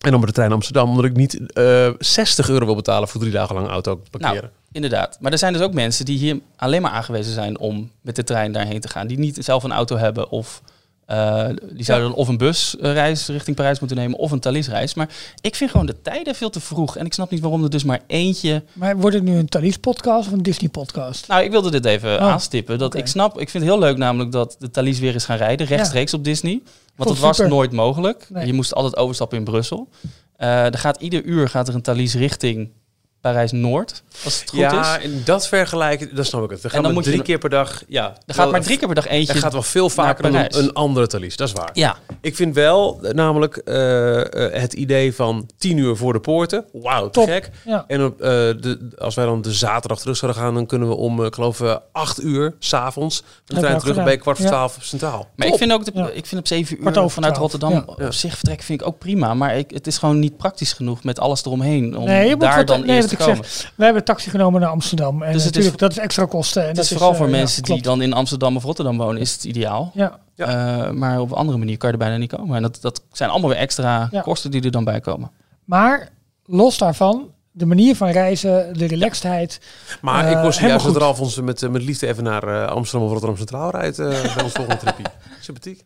En 0.00 0.10
dan 0.10 0.20
met 0.20 0.28
de 0.28 0.34
trein 0.34 0.52
Amsterdam, 0.52 0.88
omdat 0.88 1.04
ik 1.04 1.16
niet 1.16 1.52
eh 1.52 1.90
60 1.98 2.48
euro 2.48 2.64
wil 2.64 2.74
betalen 2.74 3.08
voor 3.08 3.20
drie 3.20 3.32
dagen 3.32 3.54
lang 3.54 3.68
auto 3.68 4.02
parkeren. 4.10 4.40
Nou, 4.40 4.52
inderdaad. 4.72 5.18
Maar 5.20 5.32
er 5.32 5.38
zijn 5.38 5.52
dus 5.52 5.62
ook 5.62 5.72
mensen 5.72 6.04
die 6.04 6.18
hier 6.18 6.40
alleen 6.56 6.82
maar 6.82 6.90
aangewezen 6.90 7.32
zijn 7.32 7.58
om 7.58 7.90
met 8.00 8.16
de 8.16 8.24
trein 8.24 8.52
daarheen 8.52 8.80
te 8.80 8.88
gaan. 8.88 9.06
Die 9.06 9.18
niet 9.18 9.36
zelf 9.40 9.62
een 9.62 9.72
auto 9.72 9.96
hebben 9.96 10.30
of 10.30 10.62
eh, 11.10 11.48
die 11.72 11.84
zouden 11.84 12.08
dan 12.08 12.18
of 12.18 12.28
een 12.28 12.36
busreis 12.36 13.26
richting 13.26 13.56
Parijs 13.56 13.78
moeten 13.78 13.96
nemen 13.96 14.18
of 14.18 14.30
een 14.30 14.40
Thalys-reis. 14.40 14.94
Maar 14.94 15.08
ik 15.40 15.54
vind 15.54 15.70
gewoon 15.70 15.86
de 15.86 16.02
tijden 16.02 16.34
veel 16.34 16.50
te 16.50 16.60
vroeg. 16.60 16.96
En 16.96 17.06
ik 17.06 17.12
snap 17.12 17.30
niet 17.30 17.40
waarom 17.40 17.62
er 17.64 17.70
dus 17.70 17.84
maar 17.84 18.00
eentje... 18.06 18.62
Maar 18.72 18.96
wordt 18.96 19.16
het 19.16 19.24
nu 19.24 19.36
een 19.36 19.48
Thalys-podcast 19.48 20.26
of 20.26 20.32
een 20.32 20.42
Disney-podcast? 20.42 21.28
Nou, 21.28 21.42
ik 21.44 21.50
wilde 21.50 21.70
dit 21.70 21.84
even 21.84 22.14
Oh, 22.14 22.22
aanstippen. 22.22 22.78
Dat 22.78 22.94
ik 22.94 23.06
snap, 23.06 23.40
ik 23.40 23.50
vind 23.50 23.64
het 23.64 23.72
heel 23.72 23.82
leuk 23.82 23.96
namelijk 23.96 24.32
dat 24.32 24.56
de 24.58 24.70
Thalys 24.70 24.98
weer 24.98 25.14
is 25.14 25.24
gaan 25.24 25.36
rijden, 25.36 25.66
rechtstreeks 25.66 26.14
op 26.14 26.24
Disney. 26.24 26.60
Want 26.96 27.08
dat 27.08 27.18
was 27.18 27.36
super. 27.36 27.50
nooit 27.50 27.72
mogelijk. 27.72 28.26
Nee. 28.28 28.46
Je 28.46 28.52
moest 28.52 28.74
altijd 28.74 28.96
overstappen 28.96 29.38
in 29.38 29.44
Brussel. 29.44 29.88
Eh 30.36 30.64
er 30.64 30.78
gaat 30.78 31.00
ieder 31.00 31.24
uur 31.24 31.48
gaat 31.48 31.68
er 31.68 31.74
een 31.74 31.82
Thalys 31.82 32.14
richting 32.14 32.70
Parijs-Noord, 33.20 34.02
als 34.24 34.40
het 34.40 34.50
goed 34.50 34.58
ja, 34.58 34.96
is. 34.98 35.04
en 35.04 35.22
dat 35.24 35.48
vergelijken, 35.48 36.14
dat 36.14 36.26
snap 36.26 36.44
ik 36.44 36.50
het. 36.50 36.60
We 36.60 36.68
gaan 36.70 36.82
dan 36.82 36.86
met 36.86 36.92
moet 36.94 37.04
je 37.04 37.10
drie 37.10 37.20
er- 37.22 37.26
keer 37.26 37.38
per 37.38 37.50
dag... 37.50 37.82
Ja, 37.88 38.14
Er 38.26 38.34
gaat 38.34 38.50
maar 38.50 38.60
drie 38.62 38.76
keer 38.78 38.86
per 38.86 38.94
dag 38.96 39.06
eentje. 39.06 39.32
Er 39.32 39.38
gaat 39.40 39.52
wel 39.52 39.62
veel 39.62 39.90
vaker 39.90 40.32
dan 40.32 40.46
een, 40.48 40.72
andere 40.72 41.06
Thalys, 41.06 41.36
dat 41.36 41.48
is 41.48 41.54
waar. 41.54 41.70
Ja, 41.72 41.96
Ik 42.20 42.36
vind 42.36 42.54
wel 42.54 42.98
eh, 43.02 43.12
namelijk 43.12 43.56
eh, 43.56 44.20
eh, 44.46 44.60
het 44.62 44.72
idee 44.72 45.14
van 45.14 45.48
10 45.58 45.76
uur 45.76 45.96
voor 45.96 46.12
de 46.12 46.20
poorten. 46.20 46.64
Wauw, 46.72 47.04
te 47.04 47.10
Top. 47.10 47.28
gek. 47.28 47.50
Ja. 47.64 47.84
En 47.86 48.04
op, 48.04 48.20
eh, 48.20 48.28
de, 48.28 48.88
als 48.98 49.14
wij 49.14 49.24
dan 49.24 49.42
de 49.42 49.52
zaterdag 49.52 49.98
terug 50.00 50.16
zouden 50.16 50.42
gaan, 50.42 50.54
dan 50.54 50.66
kunnen 50.66 50.88
we 50.88 50.94
om, 50.94 51.24
ik 51.24 51.34
geloof, 51.34 51.62
8 51.92 52.22
uur 52.22 52.54
s'avonds 52.58 53.22
de 53.44 53.54
trein 53.54 53.66
terug 53.78 53.82
gedaan. 53.88 54.04
bij 54.04 54.16
kwart 54.16 54.36
voor 54.36 54.46
Ja. 54.46 54.52
12 54.52 54.76
centraal. 54.80 55.28
maar 55.36 55.46
ik 55.46 55.54
vind 55.54 55.72
ook 55.72 55.84
de, 55.84 55.90
Ja. 55.94 56.08
ik 56.08 56.26
vind 56.26 56.40
op 56.40 56.46
zeven 56.46 56.74
uur 56.74 56.80
Kwart 56.80 56.96
over 56.98 57.10
vanuit 57.10 57.34
twaalf, 57.34 57.52
Rotterdam 57.52 57.84
ja. 57.98 58.04
op 58.06 58.12
zich 58.12 58.34
vertrekken 58.34 58.66
vind 58.66 58.80
ik 58.80 58.86
ook 58.86 58.98
prima. 58.98 59.34
Maar 59.34 59.56
ik, 59.56 59.70
het 59.70 59.86
is 59.86 59.98
gewoon 59.98 60.18
niet 60.18 60.36
praktisch 60.36 60.72
genoeg 60.72 61.04
met 61.04 61.18
alles 61.20 61.44
eromheen 61.44 61.96
om 61.96 62.04
Nee, 62.04 62.36
daar 62.36 62.64
dan 62.64 62.86
nee, 62.86 62.96
eerst 62.96 63.09
wat 63.18 63.28
ik. 63.28 63.36
We 63.76 63.84
hebben 63.84 64.00
een 64.02 64.04
taxi 64.08 64.30
genomen 64.30 64.60
naar 64.60 64.70
Amsterdam. 64.70 65.22
En 65.22 65.32
Dus 65.32 65.44
het 65.44 65.56
is- 65.56 65.64
natuurlijk, 65.64 65.78
dat 65.78 65.90
is 65.90 65.98
extra 65.98 66.24
kosten. 66.24 66.60
En 66.62 66.66
Het 66.68 66.76
dat 66.76 66.84
is 66.84 66.90
vooral 66.90 67.10
eh, 67.10 67.16
voor 67.16 67.28
mensen 67.28 67.62
die 67.62 67.82
dan 67.82 68.02
in 68.02 68.12
Amsterdam 68.12 68.56
of 68.56 68.62
Rotterdam 68.64 68.96
wonen, 68.96 69.20
is 69.20 69.32
het 69.32 69.44
ideaal. 69.44 69.90
Ja, 69.94 70.18
Eh, 70.36 70.90
maar 70.90 71.20
op 71.20 71.30
een 71.30 71.36
andere 71.36 71.58
manier 71.58 71.76
kan 71.76 71.88
je 71.88 71.94
er 71.94 72.00
bijna 72.02 72.16
niet 72.16 72.32
komen. 72.32 72.56
En 72.56 72.62
dat, 72.62 72.78
dat 72.80 73.02
zijn 73.12 73.30
allemaal 73.30 73.48
weer 73.50 73.58
extra 73.58 74.08
Ja. 74.10 74.20
kosten 74.20 74.50
die 74.50 74.62
er 74.62 74.70
dan 74.70 74.84
bij 74.84 75.00
komen. 75.00 75.30
maar 75.64 76.08
los 76.46 76.78
daarvan, 76.78 77.28
de 77.52 77.66
manier 77.66 77.96
van 77.96 78.08
reizen, 78.08 78.78
de 78.78 78.86
relaxedheid. 78.86 79.60
Maar 80.00 80.24
Eh, 80.24 80.30
ik 80.30 80.36
was 80.36 80.42
helemaal 80.58 80.68
juist 80.68 80.84
dat 80.84 80.92
goed. 80.92 81.02
Ralf 81.02 81.20
ons 81.20 81.40
met, 81.40 81.62
eh, 81.62 81.68
met 81.70 81.82
liefde 81.82 82.06
even 82.06 82.24
naar 82.24 82.42
eh, 82.42 82.66
Amsterdam 82.72 83.02
of 83.06 83.12
Rotterdam 83.12 83.38
Centraal 83.38 83.70
rijdt 83.70 83.98
eh, 83.98 84.08
bij 84.34 84.42
ons 84.44 84.52
volgende 84.52 84.76
tripje. 84.80 85.04
Sympathiek. 85.40 85.84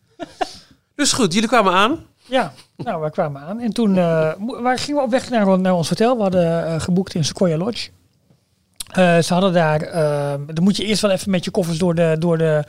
Dus 0.95 1.11
goed, 1.13 1.33
jullie 1.33 1.49
kwamen 1.49 1.73
aan. 1.73 2.05
Ja, 2.29 2.53
nou, 2.77 3.03
we 3.03 3.09
kwamen 3.09 3.41
aan. 3.41 3.59
En 3.59 3.71
toen 3.73 3.97
eh, 3.97 4.31
mo- 4.37 4.61
waar 4.61 4.77
gingen 4.77 4.95
we 4.99 5.05
op 5.05 5.11
weg 5.11 5.29
naar, 5.29 5.59
naar 5.59 5.73
ons 5.73 5.89
hotel. 5.89 6.15
We 6.15 6.21
hadden 6.21 6.65
eh, 6.67 6.79
geboekt 6.81 7.13
in 7.15 7.25
Sequoia 7.25 7.57
Lodge. 7.57 7.89
Eh, 8.91 9.17
ze 9.19 9.33
hadden 9.33 9.53
daar... 9.53 9.81
eh, 9.81 10.33
dan 10.53 10.63
moet 10.63 10.77
je 10.77 10.85
eerst 10.85 11.01
wel 11.01 11.11
even 11.11 11.31
met 11.31 11.45
je 11.45 11.51
koffers 11.51 11.77
door 11.77 11.95
de, 11.95 12.15
door 12.19 12.37
de 12.37 12.63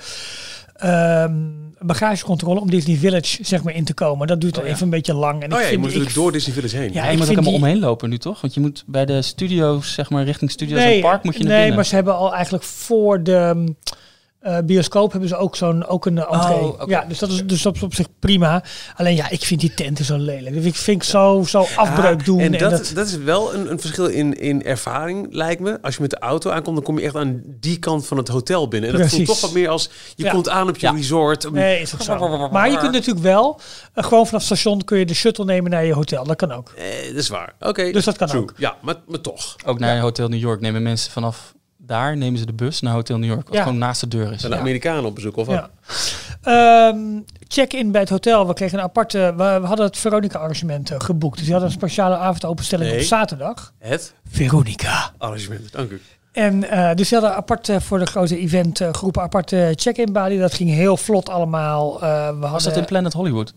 ehm, 0.75 1.35
bagagecontrole... 1.79 2.61
om 2.61 2.71
Disney 2.71 2.97
Village 2.97 3.45
zeg 3.45 3.63
maar, 3.63 3.75
in 3.75 3.85
te 3.85 3.95
komen. 3.95 4.27
Dat 4.27 4.41
duurt 4.41 4.55
dan 4.55 4.63
Oh, 4.63 4.69
ja. 4.69 4.75
even 4.75 4.85
een 4.87 4.93
beetje 4.93 5.15
lang. 5.15 5.43
En 5.43 5.53
Oh 5.55 5.61
ja, 5.61 5.67
je 5.67 5.79
moet 5.79 5.87
ik, 5.89 5.93
natuurlijk 5.95 6.15
door 6.15 6.33
Disney 6.33 6.55
Village 6.55 6.77
heen. 6.77 6.93
Ja, 6.93 7.05
je 7.05 7.13
moet 7.13 7.21
ook 7.23 7.29
helemaal 7.29 7.51
die- 7.53 7.61
omheen 7.63 7.79
lopen 7.79 8.09
nu 8.11 8.19
toch? 8.19 8.41
Want 8.41 8.55
je 8.55 8.61
moet 8.61 8.85
bij 8.87 9.07
de 9.07 9.23
studio's, 9.23 9.93
zeg 9.95 10.11
maar 10.11 10.25
richting 10.25 10.51
studio's 10.51 10.81
en 10.81 10.87
nee, 10.87 11.01
park 11.01 11.23
moet 11.25 11.33
je 11.37 11.39
naar 11.41 11.49
nee 11.49 11.59
binnen. 11.59 11.77
maar 11.77 11.85
ze 11.87 11.95
hebben 11.95 12.17
al 12.17 12.35
eigenlijk 12.35 12.65
voor 12.65 13.23
de... 13.23 13.75
eh, 14.47 14.59
bioscoop 14.65 15.11
hebben 15.11 15.29
ze 15.29 15.37
ook 15.37 15.57
zo'n 15.57 15.87
ook 15.87 16.07
een 16.07 16.19
entree. 16.19 16.57
Oh, 16.57 16.67
oké. 16.67 16.85
Ja, 16.87 17.05
dus 17.09 17.19
dat 17.19 17.31
is 17.31 17.45
dus 17.45 17.63
dat 17.63 17.83
op 17.83 17.95
zich 17.95 18.07
prima. 18.19 18.63
Alleen 18.97 19.17
ja, 19.17 19.31
ik 19.31 19.43
vind 19.45 19.61
die 19.61 19.75
tenten 19.75 20.05
zo 20.05 20.17
lelijk. 20.17 20.57
Ik 20.57 20.75
vind 20.77 21.03
ik 21.03 21.09
zo, 21.09 21.45
zo 21.47 21.67
afbreuk 21.77 22.25
doen. 22.25 22.41
En 22.41 22.53
dat, 22.53 22.93
dat, 22.95 23.07
is 23.07 23.17
wel 23.19 23.55
een, 23.55 23.71
een 23.71 23.81
verschil 23.81 24.07
in, 24.07 24.41
in 24.41 24.65
ervaring, 24.65 25.27
lijkt 25.31 25.61
me. 25.61 25.79
Als 25.83 25.95
je 25.95 26.01
met 26.01 26.11
de 26.11 26.19
auto 26.19 26.51
aankomt, 26.51 26.77
dan 26.77 26.85
kom 26.85 26.99
je 26.99 27.05
echt 27.05 27.17
aan 27.17 27.43
die 27.45 27.79
kant 27.79 28.07
van 28.07 28.17
het 28.17 28.29
hotel 28.29 28.69
binnen. 28.69 28.91
En 28.91 28.99
dat 28.99 29.09
voelt 29.09 29.27
toch 29.27 29.41
wat 29.41 29.53
meer 29.53 29.69
als 29.69 29.91
je 30.15 30.25
Ja. 30.25 30.31
komt 30.31 30.49
aan 30.49 30.69
op 30.69 30.77
je 30.77 30.87
Ja. 30.87 30.93
resort. 30.93 31.53
Nee, 31.53 31.81
is 31.81 31.95
ook 31.95 32.03
zo. 32.03 32.49
Maar 32.49 32.71
je 32.71 32.79
kunt 32.79 32.93
natuurlijk 32.93 33.25
wel, 33.25 33.61
eh, 33.95 34.05
gewoon 34.05 34.27
vanaf 34.27 34.49
het 34.49 34.59
station 34.59 34.85
kun 34.85 34.99
je 34.99 35.07
de 35.07 35.15
shuttle 35.15 35.45
nemen 35.45 35.71
naar 35.71 35.85
je 35.85 35.95
hotel. 35.95 36.25
Dat 36.25 36.37
kan 36.37 36.53
ook. 36.53 36.73
Eh, 36.77 36.85
dat 37.07 37.17
is 37.23 37.29
waar. 37.29 37.55
Oké. 37.61 37.91
Dus 37.93 38.05
dat 38.05 38.17
kan 38.17 38.29
true. 38.29 38.41
ook. 38.43 38.55
Ja, 38.57 38.77
maar, 38.83 38.95
maar 39.07 39.21
toch. 39.21 39.57
Ook 39.65 39.79
naar 39.79 40.01
Hotel 40.01 40.29
New 40.29 40.41
York 40.41 40.61
nemen 40.61 40.83
mensen 40.83 41.13
vanaf 41.13 41.55
daar, 41.87 42.17
nemen 42.17 42.39
ze 42.39 42.47
de 42.47 42.53
bus 42.53 42.81
naar 42.81 42.93
Hotel 42.93 43.19
New 43.19 43.29
York, 43.31 43.47
wat 43.49 43.57
Ja. 43.57 43.63
gewoon 43.63 43.79
naast 43.79 44.01
de 44.01 44.09
deur 44.09 44.33
is. 44.33 44.41
Zijn 44.41 44.53
de 44.53 44.59
Amerikanen 44.59 45.05
op 45.05 45.15
bezoek 45.15 45.37
of 45.37 45.47
wat? 45.47 45.55
Ja. 45.55 45.71
Ehm, 46.43 46.99
check-in 47.49 47.91
bij 47.91 48.01
het 48.01 48.11
hotel. 48.11 48.47
We 48.47 48.55
kregen 48.55 48.79
een 48.79 48.85
aparte. 48.85 49.19
We, 49.37 49.59
we 49.61 49.67
hadden 49.67 49.87
het 49.87 49.99
Veronica-arrangement 49.99 50.91
eh, 50.91 51.01
geboekt. 51.01 51.35
Dus 51.37 51.43
die 51.45 51.53
hadden 51.53 51.71
een 51.71 51.77
speciale 51.79 52.17
avondopenstelling 52.17 52.91
Nee. 52.91 52.99
op 53.01 53.05
zaterdag. 53.07 53.73
Het 53.79 54.15
Veronica. 54.31 55.11
arrangement. 55.19 55.73
Dank 55.73 55.91
u. 55.91 56.01
En 56.33 56.71
eh, 56.71 56.95
dus 56.95 57.09
die 57.09 57.19
hadden 57.19 57.37
apart 57.37 57.71
voor 57.79 57.99
de 57.99 58.07
grote 58.07 58.39
eventgroepen 58.39 59.23
aparte 59.23 59.73
check-in 59.77 60.13
balie. 60.13 60.39
Dat 60.39 60.55
ging 60.55 60.71
heel 60.71 60.97
vlot 60.97 61.29
allemaal. 61.29 61.95
Eh, 61.95 62.01
we 62.01 62.07
hadden, 62.07 62.51
Was 62.51 62.65
dat 62.65 62.77
in 62.77 62.85
Planet 62.85 63.13
Hollywood? 63.13 63.55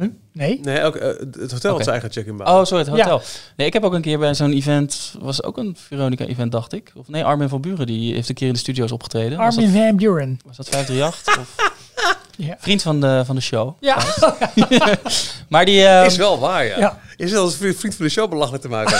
Huh? 0.00 0.08
Nee? 0.32 0.60
Nee, 0.62 0.82
ook, 0.82 0.96
eh, 0.96 1.08
het 1.40 1.52
hotel 1.52 1.76
zijn 1.76 1.88
eigen 1.88 2.10
check-in 2.10 2.36
baan. 2.36 2.58
Oh, 2.58 2.64
sorry, 2.64 2.84
het 2.84 2.92
hotel. 2.92 3.22
Nee, 3.56 3.66
ik 3.66 3.72
heb 3.72 3.82
ook 3.84 3.92
een 3.92 4.00
keer 4.00 4.18
bij 4.18 4.34
zo'n 4.34 4.52
event, 4.52 5.14
was 5.20 5.42
ook 5.42 5.56
een 5.58 5.76
Veronica-event, 5.78 6.52
dacht 6.52 6.72
ik. 6.72 6.92
Of 6.94 7.08
nee, 7.08 7.24
Armin 7.24 7.48
van 7.48 7.60
Buren, 7.60 7.86
die 7.86 8.14
heeft 8.14 8.28
een 8.28 8.34
keer 8.34 8.46
in 8.46 8.52
de 8.52 8.58
studio's 8.58 8.92
opgetreden. 8.92 9.38
Was 9.38 9.56
Armin 9.56 9.72
dat, 9.72 9.82
van 9.86 9.96
Buren. 9.96 10.38
was 10.46 10.56
dat 10.56 10.68
538? 10.68 11.38
of 11.38 12.18
Ja. 12.36 12.56
vriend 12.58 12.82
van 12.82 13.00
de, 13.00 13.22
van 13.26 13.34
de 13.34 13.40
show. 13.42 13.76
Ja. 13.80 13.96
Maar 15.48 15.64
die, 15.64 15.84
eh, 15.86 16.04
is 16.06 16.16
wel 16.16 16.38
waar, 16.38 16.64
ja. 16.64 16.78
Ja. 16.78 16.98
Je 17.16 17.28
zit 17.28 17.38
als 17.38 17.56
vriend 17.56 17.94
van 17.94 18.04
de 18.04 18.08
show 18.08 18.30
belachelijk 18.30 18.62
te 18.62 18.68
maken. 18.68 18.98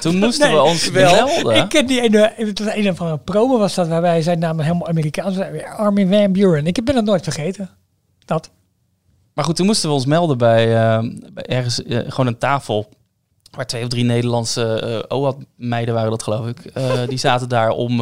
toen 0.00 0.16
moesten 0.18 0.46
Nee, 0.46 0.56
we 0.56 0.62
ons 0.62 0.90
wel. 0.90 1.26
melden. 1.26 1.56
Ik 1.56 1.68
ken 1.68 1.86
die 1.86 2.00
ene, 2.00 2.32
het 2.36 2.58
was 2.58 2.74
een 2.74 2.96
van 2.96 3.06
een 3.06 3.24
promo 3.24 3.58
was 3.58 3.74
dat, 3.74 3.88
waarbij 3.88 4.22
zijn 4.22 4.38
naam 4.38 4.60
helemaal 4.60 4.88
Amerikaans. 4.88 5.38
Armin 5.76 6.08
van 6.12 6.32
Buren. 6.32 6.66
Ik 6.66 6.84
ben 6.84 6.94
dat 6.94 7.04
nooit 7.04 7.22
vergeten. 7.22 7.70
Dat. 8.24 8.50
Maar 9.40 9.48
goed, 9.48 9.58
toen 9.58 9.66
moesten 9.66 9.88
we 9.88 9.94
ons 9.94 10.06
melden 10.06 10.38
bij, 10.38 10.76
eh, 10.76 11.04
bij 11.32 11.44
ergens 11.46 11.82
eh, 11.82 11.98
gewoon 11.98 12.26
een 12.26 12.38
tafel. 12.38 12.88
Waar 13.50 13.66
twee 13.66 13.82
of 13.82 13.88
drie 13.88 14.04
Nederlandse 14.04 14.80
eh 15.08 15.18
OAT-meiden 15.18 15.94
waren 15.94 16.10
dat, 16.10 16.22
geloof 16.22 16.46
ik. 16.46 16.64
Eh, 16.64 17.06
die 17.06 17.18
zaten 17.18 17.48
daar 17.48 17.70
om 17.70 17.92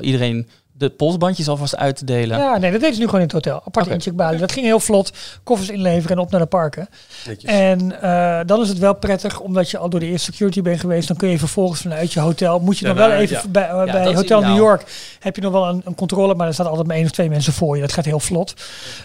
iedereen 0.00 0.48
de 0.80 0.90
polsbandjes 0.90 1.48
alvast 1.48 1.76
uit 1.76 1.96
te 1.96 2.04
delen. 2.04 2.38
Ja, 2.38 2.58
nee, 2.58 2.70
dat 2.70 2.80
deden 2.80 2.94
ze 2.94 3.00
nu 3.00 3.06
gewoon 3.06 3.20
in 3.20 3.26
het 3.26 3.34
hotel. 3.34 3.62
Apart 3.64 3.84
Oké. 3.86 3.94
incheckbalie. 3.94 4.38
Dat 4.38 4.52
ging 4.52 4.66
heel 4.66 4.80
vlot. 4.80 5.12
Koffers 5.42 5.68
inleveren 5.70 6.16
en 6.16 6.22
op 6.22 6.30
naar 6.30 6.40
de 6.40 6.46
parken. 6.46 6.88
Netjes. 7.26 7.50
En 7.50 8.02
eh, 8.02 8.40
dan 8.46 8.60
is 8.60 8.68
het 8.68 8.78
wel 8.78 8.94
prettig, 8.94 9.40
omdat 9.40 9.70
je 9.70 9.78
al 9.78 9.88
door 9.88 10.00
de 10.00 10.06
eerste 10.06 10.32
security 10.32 10.62
bent 10.62 10.80
geweest. 10.80 11.08
Dan 11.08 11.16
kun 11.16 11.28
je 11.28 11.38
vervolgens 11.38 11.80
vanuit 11.80 12.12
je 12.12 12.20
hotel. 12.20 12.58
Moet 12.60 12.78
je 12.78 12.86
nog 12.86 12.96
Daarna, 12.96 13.12
wel 13.14 13.22
even 13.22 13.36
ja. 13.36 13.48
bij, 13.48 13.68
eh, 13.68 13.86
Ja, 13.86 13.92
bij 13.92 14.14
Hotel 14.14 14.40
New. 14.40 14.56
York. 14.56 14.84
Heb 15.20 15.36
je 15.36 15.42
nog 15.42 15.52
wel 15.52 15.68
een, 15.68 15.82
een 15.84 15.94
controle, 15.94 16.34
maar 16.34 16.46
er 16.46 16.54
staat 16.54 16.66
altijd 16.66 16.86
maar 16.86 16.96
één 16.96 17.04
of 17.04 17.10
twee 17.10 17.28
mensen 17.28 17.52
voor 17.52 17.74
je. 17.74 17.80
Dat 17.82 17.92
gaat 17.92 18.04
heel 18.04 18.20
vlot. 18.20 18.54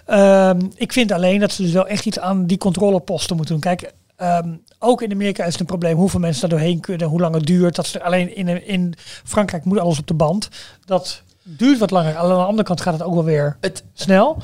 Ehm, 0.05 0.59
ik 0.75 0.93
vind 0.93 1.11
alleen 1.11 1.39
dat 1.39 1.51
ze 1.51 1.61
dus 1.61 1.71
wel 1.71 1.87
echt 1.87 2.05
iets 2.05 2.19
aan 2.19 2.45
die 2.45 2.57
controleposten 2.57 3.35
moeten 3.35 3.53
doen. 3.53 3.63
Kijk. 3.63 3.91
ehm, 4.15 4.49
ook 4.79 5.01
in 5.01 5.11
Amerika 5.11 5.43
is 5.43 5.51
het 5.51 5.59
een 5.59 5.65
probleem 5.65 5.95
hoeveel 5.95 6.19
mensen 6.19 6.41
daar 6.49 6.59
doorheen 6.59 6.79
kunnen, 6.79 7.07
hoe 7.07 7.19
lang 7.19 7.35
het 7.35 7.45
duurt. 7.45 7.75
Dat 7.75 7.87
ze 7.87 8.03
alleen 8.03 8.35
in, 8.35 8.67
in 8.67 8.93
Frankrijk 9.23 9.65
moet 9.65 9.79
alles 9.79 9.99
op 9.99 10.07
de 10.07 10.13
band. 10.13 10.49
Dat 10.85 11.23
duurt 11.47 11.79
wat 11.79 11.91
langer. 11.91 12.15
Aan 12.15 12.27
de 12.27 12.33
andere 12.33 12.67
kant 12.67 12.81
gaat 12.81 12.93
het 12.93 13.03
ook 13.03 13.13
wel 13.13 13.23
weer 13.23 13.57
Het, 13.61 13.83
snel. 13.93 14.37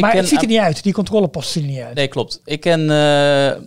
maar 0.00 0.10
ken 0.10 0.20
het 0.20 0.28
ziet 0.28 0.40
er 0.42 0.46
niet 0.46 0.58
uit. 0.58 0.82
Die 0.82 0.92
controleposten 0.92 1.60
zien 1.60 1.70
er 1.70 1.76
niet 1.76 1.84
uit. 1.86 1.94
Nee, 1.94 2.08
klopt. 2.08 2.40
Ik 2.44 2.60
ken, 2.60 2.90
eh, 2.90 3.62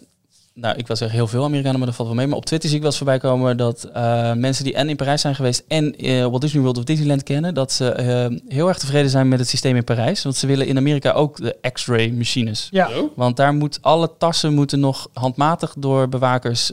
nou, 0.55 0.75
ik 0.77 0.87
wil 0.87 0.95
zeggen 0.95 1.17
heel 1.17 1.27
veel 1.27 1.43
Amerikanen, 1.43 1.77
maar 1.77 1.87
dat 1.87 1.95
valt 1.95 2.07
wel 2.07 2.17
mee. 2.17 2.27
Maar 2.27 2.37
op 2.37 2.45
Twitter 2.45 2.69
zie 2.69 2.77
ik 2.77 2.83
wel 2.83 2.91
eens 2.91 3.01
voorbij 3.01 3.19
komen 3.19 3.57
dat 3.57 3.83
eh, 3.83 4.33
mensen 4.33 4.63
die 4.63 4.73
en 4.73 4.89
in 4.89 4.95
Parijs 4.95 5.21
zijn 5.21 5.35
geweest 5.35 5.63
en 5.67 5.95
eh, 5.95 6.25
Walt 6.25 6.41
Disney 6.41 6.61
World 6.61 6.77
of 6.77 6.83
Disneyland 6.83 7.23
kennen, 7.23 7.53
dat 7.53 7.71
ze 7.71 7.89
eh, 7.91 8.37
heel 8.47 8.67
erg 8.67 8.77
tevreden 8.77 9.09
zijn 9.09 9.27
met 9.27 9.39
het 9.39 9.47
systeem 9.47 9.75
in 9.75 9.83
Parijs. 9.83 10.23
Want 10.23 10.35
ze 10.35 10.47
willen 10.47 10.67
in 10.67 10.77
Amerika 10.77 11.11
ook 11.11 11.37
de 11.37 11.57
X-ray 11.71 12.09
machines. 12.09 12.67
Ja. 12.71 12.89
Want 13.15 13.37
daar 13.37 13.53
moet 13.53 13.77
alle 13.81 14.11
tassen 14.17 14.53
moeten 14.53 14.79
nog 14.79 15.09
handmatig 15.13 15.75
door 15.77 16.09
bewakers 16.09 16.71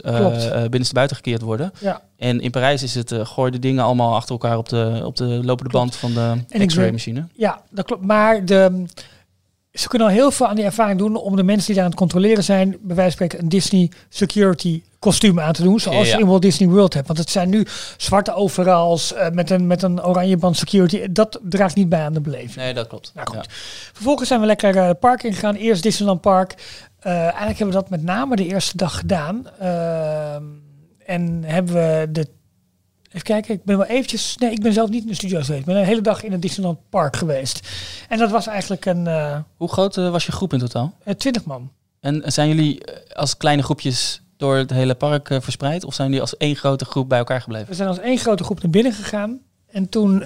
binnenstebuiten 0.53 1.16
gekeerd 1.16 1.43
worden. 1.43 1.72
Ja. 1.80 2.03
En 2.16 2.41
in 2.41 2.51
Parijs 2.51 2.83
is 2.83 2.95
het, 2.95 3.14
gooi 3.22 3.51
de 3.51 3.59
dingen 3.59 3.85
allemaal 3.85 4.14
achter 4.14 4.33
elkaar 4.33 4.59
op 4.59 4.68
de, 4.68 5.01
op 5.05 5.16
de 5.16 5.24
lopende 5.24 5.72
band 5.72 5.97
van 5.97 6.12
de 6.12 6.66
X-ray 6.66 6.91
machine. 6.91 7.26
Ja, 7.33 7.62
dat 7.70 7.85
klopt. 7.85 8.05
Maar 8.05 8.45
de, 8.45 8.85
ze 9.73 9.89
kunnen 9.89 10.09
al 10.09 10.14
heel 10.14 10.31
veel 10.31 10.49
aan 10.49 10.57
die 10.57 10.64
ervaring 10.64 10.99
doen 10.99 11.16
om 11.16 11.37
de 11.37 11.43
mensen 11.43 11.66
die 11.66 11.75
daar 11.75 11.85
aan 11.85 11.91
het 11.91 11.99
controleren 11.99 12.45
zijn, 12.45 12.70
bij 12.70 12.97
wijze 12.97 13.16
van 13.16 13.27
spreken 13.27 13.39
een 13.39 13.49
Disney 13.49 13.91
security 14.09 14.83
kostuum 14.99 15.41
aan 15.41 15.53
te 15.53 15.62
doen, 15.62 15.81
zoals 15.81 16.09
Ja. 16.09 16.14
je 16.14 16.20
in 16.23 16.27
Walt 16.29 16.43
Disney 16.43 16.68
World 16.68 16.95
hebt. 16.95 17.07
Want 17.07 17.18
het 17.18 17.31
zijn 17.31 17.49
nu 17.51 17.66
zwarte 17.97 18.35
overals 18.35 19.14
eh, 19.14 19.31
met, 19.31 19.51
een, 19.51 19.66
met 19.66 19.83
een 19.83 20.05
oranje 20.05 20.37
band 20.37 20.57
security. 20.57 21.07
Dat 21.11 21.41
draagt 21.43 21.75
niet 21.75 21.89
bij 21.89 22.01
aan 22.05 22.12
de 22.12 22.20
beleving. 22.20 22.55
Nee, 22.57 22.75
dat 22.75 22.87
klopt. 22.87 23.12
Nou 23.14 23.27
goed. 23.29 23.37
Ja. 23.45 23.51
Vervolgens 23.93 24.29
zijn 24.29 24.41
we 24.41 24.47
lekker 24.47 24.77
eh, 24.77 24.87
het 24.87 24.99
park 24.99 25.23
ingegaan. 25.23 25.55
Eerst 25.55 25.83
Disneyland 25.83 26.20
Park. 26.20 26.55
Eh, 26.99 27.12
eigenlijk 27.12 27.59
hebben 27.59 27.66
we 27.77 27.81
dat 27.81 27.91
met 27.91 28.03
name 28.03 28.37
de 28.37 28.47
eerste 28.47 28.77
dag 28.77 28.99
gedaan. 28.99 29.47
Ehm, 29.59 30.43
en 31.07 31.43
hebben 31.45 31.75
we 31.75 32.09
de... 32.12 32.27
Even 33.13 33.23
kijken, 33.23 33.55
ik 33.55 33.65
ben 33.65 33.77
wel 33.79 33.87
eventjes... 33.87 34.37
Nee, 34.37 34.51
ik 34.51 34.63
ben 34.63 34.73
zelf 34.73 34.91
niet 34.91 35.03
in 35.03 35.09
de 35.09 35.15
studio's 35.15 35.45
geweest. 35.45 35.61
Ik 35.61 35.67
ben 35.73 35.77
een 35.77 35.85
hele 35.87 36.01
dag 36.01 36.23
in 36.23 36.33
het 36.33 36.43
Disneyland 36.43 36.79
Park 36.91 37.17
geweest. 37.17 37.69
En 38.09 38.19
dat 38.19 38.31
was 38.31 38.47
eigenlijk 38.47 38.87
een 38.87 39.07
eh 39.07 39.37
Hoe 39.57 39.69
groot 39.69 39.97
eh, 39.97 40.11
was 40.11 40.27
je 40.27 40.33
groep 40.33 40.53
in 40.53 40.59
totaal? 40.59 40.93
eh, 41.05 41.15
20 41.15 41.45
man. 41.45 41.71
En 42.01 42.23
zijn 42.27 42.49
jullie 42.49 42.81
als 43.15 43.37
kleine 43.37 43.63
groepjes 43.63 44.23
door 44.37 44.57
het 44.57 44.71
hele 44.71 44.95
park 44.95 45.29
verspreid? 45.41 45.85
Of 45.85 45.95
zijn 45.95 46.07
jullie 46.09 46.23
als 46.23 46.37
één 46.37 46.57
grote 46.57 46.85
groep 46.85 47.09
bij 47.09 47.19
elkaar 47.19 47.41
gebleven? 47.41 47.69
We 47.69 47.75
zijn 47.75 47.89
als 47.89 47.99
één 47.99 48.19
grote 48.19 48.45
groep 48.45 48.63
naar 48.63 48.71
binnen 48.71 48.93
gegaan. 48.93 49.39
En 49.71 49.89
toen 49.89 50.21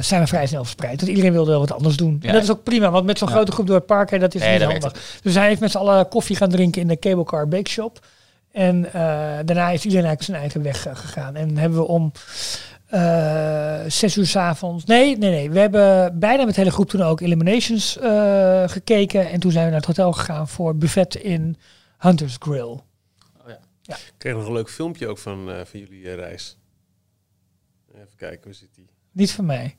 zijn 0.00 0.20
we 0.22 0.26
vrij 0.26 0.46
snel 0.46 0.62
verspreid. 0.62 0.96
Want 0.96 1.08
iedereen 1.10 1.32
wilde 1.32 1.50
wel 1.50 1.60
wat 1.60 1.72
anders 1.72 1.96
doen. 1.96 2.18
Ja. 2.20 2.28
En 2.28 2.34
dat 2.34 2.42
is 2.42 2.50
ook 2.50 2.62
prima, 2.62 2.90
want 2.90 3.06
met 3.06 3.18
zo'n 3.18 3.28
Ja. 3.28 3.34
grote 3.34 3.52
groep 3.52 3.66
door 3.66 3.76
het 3.76 3.86
park, 3.86 4.10
hè, 4.10 4.18
dat 4.18 4.34
is 4.34 4.40
Nee, 4.40 4.58
niet 4.58 4.62
handig. 4.62 5.18
Dus 5.22 5.34
hij 5.34 5.46
heeft 5.48 5.60
met 5.60 5.70
z'n 5.70 5.76
allen 5.78 6.08
koffie 6.08 6.36
gaan 6.36 6.48
drinken 6.48 6.80
in 6.80 6.88
de 6.88 6.98
Cable 6.98 7.24
Car 7.24 7.48
Bake 7.48 7.70
Shop. 7.70 8.06
En 8.54 8.86
eh, 8.86 8.92
daarna 9.44 9.70
is 9.70 9.84
iedereen 9.84 10.06
eigenlijk 10.06 10.22
zijn 10.22 10.38
eigen 10.38 10.62
weg 10.62 10.86
eh, 10.86 10.96
gegaan. 10.96 11.36
En 11.36 11.56
hebben 11.56 11.78
we 11.78 11.86
om 11.86 12.12
eh 12.86 13.84
zes 13.88 14.16
uur 14.16 14.26
s 14.26 14.36
avonds... 14.36 14.84
Nee, 14.84 15.18
nee, 15.18 15.30
nee. 15.30 15.50
We 15.50 15.58
hebben 15.58 16.18
bijna 16.18 16.44
met 16.44 16.54
de 16.54 16.60
hele 16.60 16.72
groep 16.72 16.88
toen 16.88 17.02
ook 17.02 17.20
Eliminations 17.20 17.98
eh, 17.98 18.68
gekeken. 18.68 19.30
En 19.30 19.40
toen 19.40 19.50
zijn 19.50 19.64
we 19.64 19.70
naar 19.70 19.80
het 19.80 19.88
hotel 19.88 20.12
gegaan 20.12 20.48
voor 20.48 20.76
buffet 20.76 21.14
in 21.14 21.56
Hunter's 21.98 22.36
Grill. 22.38 22.80
Ik 23.86 24.12
kreeg 24.18 24.34
nog 24.34 24.46
een 24.46 24.52
leuk 24.52 24.70
filmpje 24.70 25.08
ook 25.08 25.18
van, 25.18 25.50
eh, 25.50 25.64
van 25.64 25.80
jullie 25.80 26.14
reis. 26.14 26.56
Even 27.94 28.16
kijken, 28.16 28.44
hoe 28.44 28.52
zit 28.52 28.74
die? 28.74 28.90
Niet 29.12 29.32
van 29.32 29.46
mij. 29.46 29.76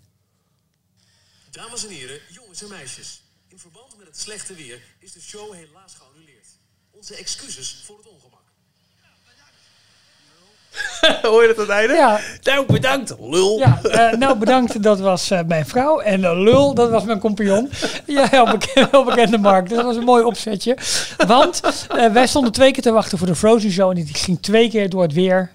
Dames 1.52 1.86
en 1.86 1.92
heren, 1.92 2.20
jongens 2.30 2.62
en 2.62 2.70
meisjes. 2.70 3.24
In 3.48 3.60
verband 3.60 3.98
met 3.98 4.08
het 4.08 4.20
slechte 4.20 4.54
weer 4.54 4.82
is 5.00 5.12
de 5.12 5.22
show 5.22 5.54
helaas 5.54 5.94
geannuleerd. 5.94 6.48
Onze 6.92 7.16
excuses 7.16 7.82
voor 7.86 7.98
het 7.98 8.08
ongemak. 8.08 8.25
Hoor 11.22 11.42
je 11.42 11.48
dat 11.48 11.58
aan 11.58 11.64
het 11.64 11.72
einde? 11.72 11.94
Ja, 11.94 12.20
Nou, 12.44 12.66
bedankt, 12.66 13.16
lul. 13.20 13.58
Ja, 13.60 13.80
eh, 13.84 14.18
nou 14.18 14.38
bedankt, 14.38 14.84
dat 14.84 15.00
was 15.00 15.32
eh, 15.32 15.40
mijn 15.48 15.66
vrouw. 15.66 16.00
En 16.00 16.24
eh, 16.24 16.40
lul, 16.40 16.74
dat 16.74 16.90
was 16.90 17.04
mijn 17.04 17.20
compagnon. 17.20 17.70
Ja, 18.06 18.28
heel 18.30 18.46
bekend, 18.46 18.88
heel 18.92 19.04
bekende 19.04 19.38
markt. 19.38 19.68
Dus 19.68 19.78
dat 19.78 19.86
was 19.86 19.96
een 19.96 20.04
mooi 20.04 20.24
opzetje. 20.24 20.78
Want 21.28 21.62
wij 22.14 22.28
stonden 22.28 22.52
twee 22.52 22.72
keer 22.72 22.84
te 22.84 22.92
wachten 22.92 23.18
voor 23.18 23.28
de 23.28 23.36
Frozen 23.36 23.72
Show. 23.72 23.90
En 23.90 23.96
die 23.96 24.08
ging 24.14 24.42
twee 24.42 24.70
keer 24.70 24.90
door 24.90 25.02
het 25.02 25.14
weer, 25.14 25.52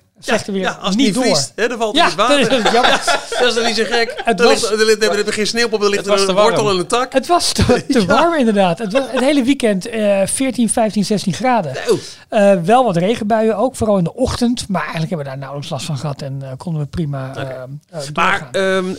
Weer 0.47 0.61
ja, 0.61 0.79
als 0.81 0.97
niet, 0.97 1.07
niet 1.07 1.25
vriest. 1.25 1.53
Hè, 1.55 1.69
dan 1.69 1.79
valt 1.79 1.97
ja, 1.97 2.05
het 2.05 2.15
water. 2.15 2.49
Dat 2.51 2.65
is, 2.65 2.73
ja, 2.73 3.01
dat 3.41 3.57
is 3.57 3.67
niet 3.67 3.77
zo 3.77 3.85
gek. 3.85 4.21
Het 4.25 4.41
hebben 4.41 4.47
was, 4.47 4.71
ligt, 4.71 5.27
er, 5.27 5.33
geen 5.33 5.47
sneeuw 5.47 5.69
op, 5.71 5.83
er 5.83 5.89
ligt 5.89 6.07
een 6.07 6.35
wortel 6.35 6.71
en 6.71 6.79
een 6.79 6.87
tak. 6.87 7.13
Het 7.13 7.27
was 7.27 7.53
te, 7.53 7.85
warm 8.07 8.35
inderdaad. 8.35 8.79
Het, 8.79 8.93
was, 8.93 9.03
het 9.11 9.21
hele 9.21 9.43
weekend 9.43 9.89
uh, 9.95 10.27
14, 10.27 10.69
15, 10.69 11.05
16 11.05 11.33
graden. 11.33 11.77
Uh, 12.31 12.63
wel 12.63 12.85
wat 12.85 12.97
regenbuien 12.97 13.57
ook, 13.57 13.77
vooral 13.77 13.99
in 13.99 14.05
de 14.05 14.15
ochtend. 14.15 14.69
Maar 14.69 14.81
eigenlijk 14.81 15.11
hebben 15.11 15.27
we 15.27 15.33
daar 15.33 15.41
nauwelijks 15.41 15.71
last 15.71 15.87
van 15.87 15.99
gehad 15.99 16.23
en 16.23 16.41
uh, 16.43 16.49
konden 16.57 16.83
we 16.83 16.89
prima 16.89 17.31
okay. 17.31 17.69
Eh, 17.91 18.01
maar, 18.15 18.49
ehm, 18.53 18.95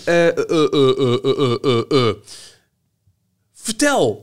vertel, 3.53 4.22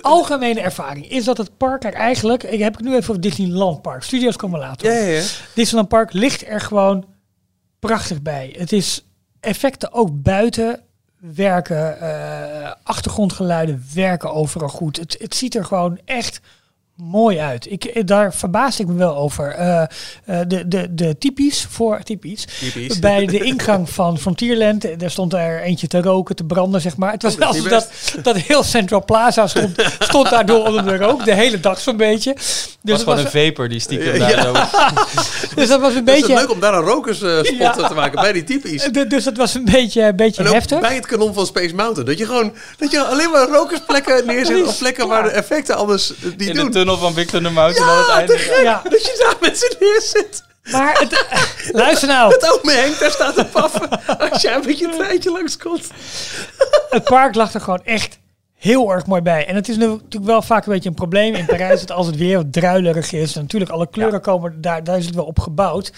Algemene 0.00 0.60
ervaring 0.60 1.10
is 1.10 1.24
dat 1.24 1.36
het 1.36 1.56
park 1.56 1.84
er 1.84 1.92
eigenlijk... 1.92 2.42
Ik 2.42 2.58
heb 2.58 2.76
het 2.76 2.84
nu 2.84 2.94
even 2.94 3.10
over 3.10 3.20
Disneyland 3.20 3.82
Park. 3.82 4.02
Studios 4.02 4.36
komen 4.36 4.60
later. 4.60 4.92
Ja, 4.92 4.98
ja, 4.98 5.06
ja. 5.06 5.22
Disneyland 5.54 5.88
Park 5.88 6.12
ligt 6.12 6.46
er 6.46 6.60
gewoon 6.60 7.04
prachtig 7.78 8.22
bij. 8.22 8.54
Het 8.58 8.72
is 8.72 9.04
effecten 9.40 9.92
ook 9.92 10.22
buiten 10.22 10.80
werken, 11.20 12.00
eh, 12.00 12.72
achtergrondgeluiden 12.82 13.84
werken 13.94 14.32
overal 14.32 14.68
goed. 14.68 14.96
Het, 14.96 15.16
het 15.18 15.34
ziet 15.34 15.54
er 15.54 15.64
gewoon 15.64 15.98
echt 16.04 16.40
mooi 17.02 17.38
uit. 17.38 17.70
Ik, 17.70 17.84
eh, 17.84 18.02
daar 18.06 18.34
verbaas 18.34 18.80
ik 18.80 18.86
me 18.86 18.94
wel 18.94 19.16
over. 19.16 19.48
Eh, 19.50 19.82
eh, 19.82 19.88
de, 20.48 20.68
de, 20.68 20.94
de 20.94 21.18
typisch 21.18 21.66
voor 21.70 22.02
typisch, 22.02 22.44
Typisch. 22.60 22.98
bij 22.98 23.26
de 23.26 23.38
ingang 23.50 23.90
van 23.90 24.18
Frontierland, 24.18 24.86
daar 25.00 25.10
stond 25.10 25.32
er 25.34 25.60
eentje 25.62 25.86
te 25.86 26.02
roken, 26.02 26.36
te 26.36 26.44
branden, 26.44 26.80
zeg 26.80 26.96
maar. 26.96 27.12
Het 27.12 27.22
was 27.22 27.34
wel 27.34 27.62
dat, 27.68 27.90
dat 28.22 28.36
heel 28.36 28.62
Central 28.62 29.04
Plaza 29.04 29.46
stond, 29.46 29.82
stond 29.98 30.30
daardoor 30.30 30.66
onder 30.66 30.84
de 30.84 30.96
rook, 30.96 31.24
de 31.24 31.34
hele 31.34 31.60
dag 31.60 31.80
zo'n 31.80 31.96
beetje. 31.96 32.34
Dus 32.34 32.44
was 32.82 32.92
het 32.92 33.00
gewoon 33.08 33.24
was, 33.24 33.34
een 33.34 33.46
vapor 33.46 33.68
die 33.68 33.80
stiekem 33.80 34.14
Ja. 34.14 34.28
daar 34.28 34.42
zo... 34.42 34.52
dus 35.60 35.68
dat 35.68 35.80
was 35.80 35.94
een 35.94 36.06
Het 36.06 36.08
is 36.08 36.20
beetje... 36.20 36.34
leuk 36.34 36.50
om 36.50 36.60
daar 36.60 36.74
een 36.74 36.80
rokersspot 36.84 37.58
Ja. 37.58 37.70
te 37.72 37.94
maken 37.94 38.20
bij 38.20 38.32
die 38.32 38.44
typisch. 38.44 38.82
de- 38.92 39.06
dus 39.06 39.24
dat 39.24 39.36
was 39.36 39.54
een 39.54 39.64
beetje, 39.64 40.02
een 40.02 40.16
beetje 40.16 40.42
heftig. 40.42 40.80
bij 40.80 40.94
het 40.94 41.06
kanon 41.06 41.34
van 41.34 41.46
Space 41.46 41.74
Mountain. 41.74 42.06
Dat 42.06 42.18
je 42.18 42.26
gewoon 42.26 42.52
dat 42.78 42.90
je 42.90 43.04
alleen 43.04 43.30
maar 43.30 43.48
rokersplekken 43.48 44.26
neerzet 44.26 44.66
op 44.66 44.74
plekken 44.78 45.08
waar 45.08 45.22
de 45.22 45.28
effecten 45.30 45.76
anders 45.76 46.12
die 46.36 46.48
In 46.48 46.54
doen. 46.54 46.70
De 46.98 47.24
tunnel 47.24 47.52
van 47.52 47.52
Mountain 47.52 47.88
aan 47.90 47.98
het 47.98 48.06
Ja, 48.08 48.16
einde. 48.18 48.32
te 48.32 48.38
gek 48.38 48.62
Ja. 48.62 48.80
dat 48.90 49.04
je 49.04 49.16
daar 49.18 49.36
met 49.40 49.58
z'n 49.58 49.76
neerzet. 49.84 50.44
Maar 50.70 50.98
het, 50.98 51.26
luister 51.82 52.08
nou, 52.08 52.32
Het 52.32 52.58
ome 52.60 52.72
Henk 52.72 52.98
daar 52.98 53.10
staat 53.10 53.34
te 53.34 53.44
paffen 53.44 53.88
als 54.30 54.42
jij 54.42 54.60
met 54.64 54.78
je 54.78 54.88
treintje 54.98 55.30
langskomt. 55.30 55.86
het 56.90 57.04
park 57.04 57.34
lag 57.34 57.54
er 57.54 57.60
gewoon 57.60 57.84
echt 57.84 58.18
heel 58.54 58.90
erg 58.92 59.06
mooi 59.06 59.20
bij. 59.22 59.46
En 59.46 59.54
het 59.54 59.68
is 59.68 59.76
nu 59.76 59.86
natuurlijk 59.86 60.24
wel 60.24 60.42
vaak 60.42 60.66
een 60.66 60.72
beetje 60.72 60.88
een 60.88 60.94
probleem 60.94 61.34
in 61.34 61.46
Parijs. 61.46 61.80
Dat 61.80 61.90
als 61.96 62.06
het 62.06 62.16
weer 62.16 62.36
wat 62.36 62.52
druilerig 62.52 63.12
is. 63.12 63.34
en 63.36 63.40
Natuurlijk, 63.42 63.70
alle 63.70 63.88
kleuren 63.90 64.20
komen, 64.20 64.60
daar, 64.60 64.84
daar 64.84 64.98
is 64.98 65.06
het 65.06 65.14
wel 65.14 65.24
op 65.24 65.38
gebouwd. 65.38 65.92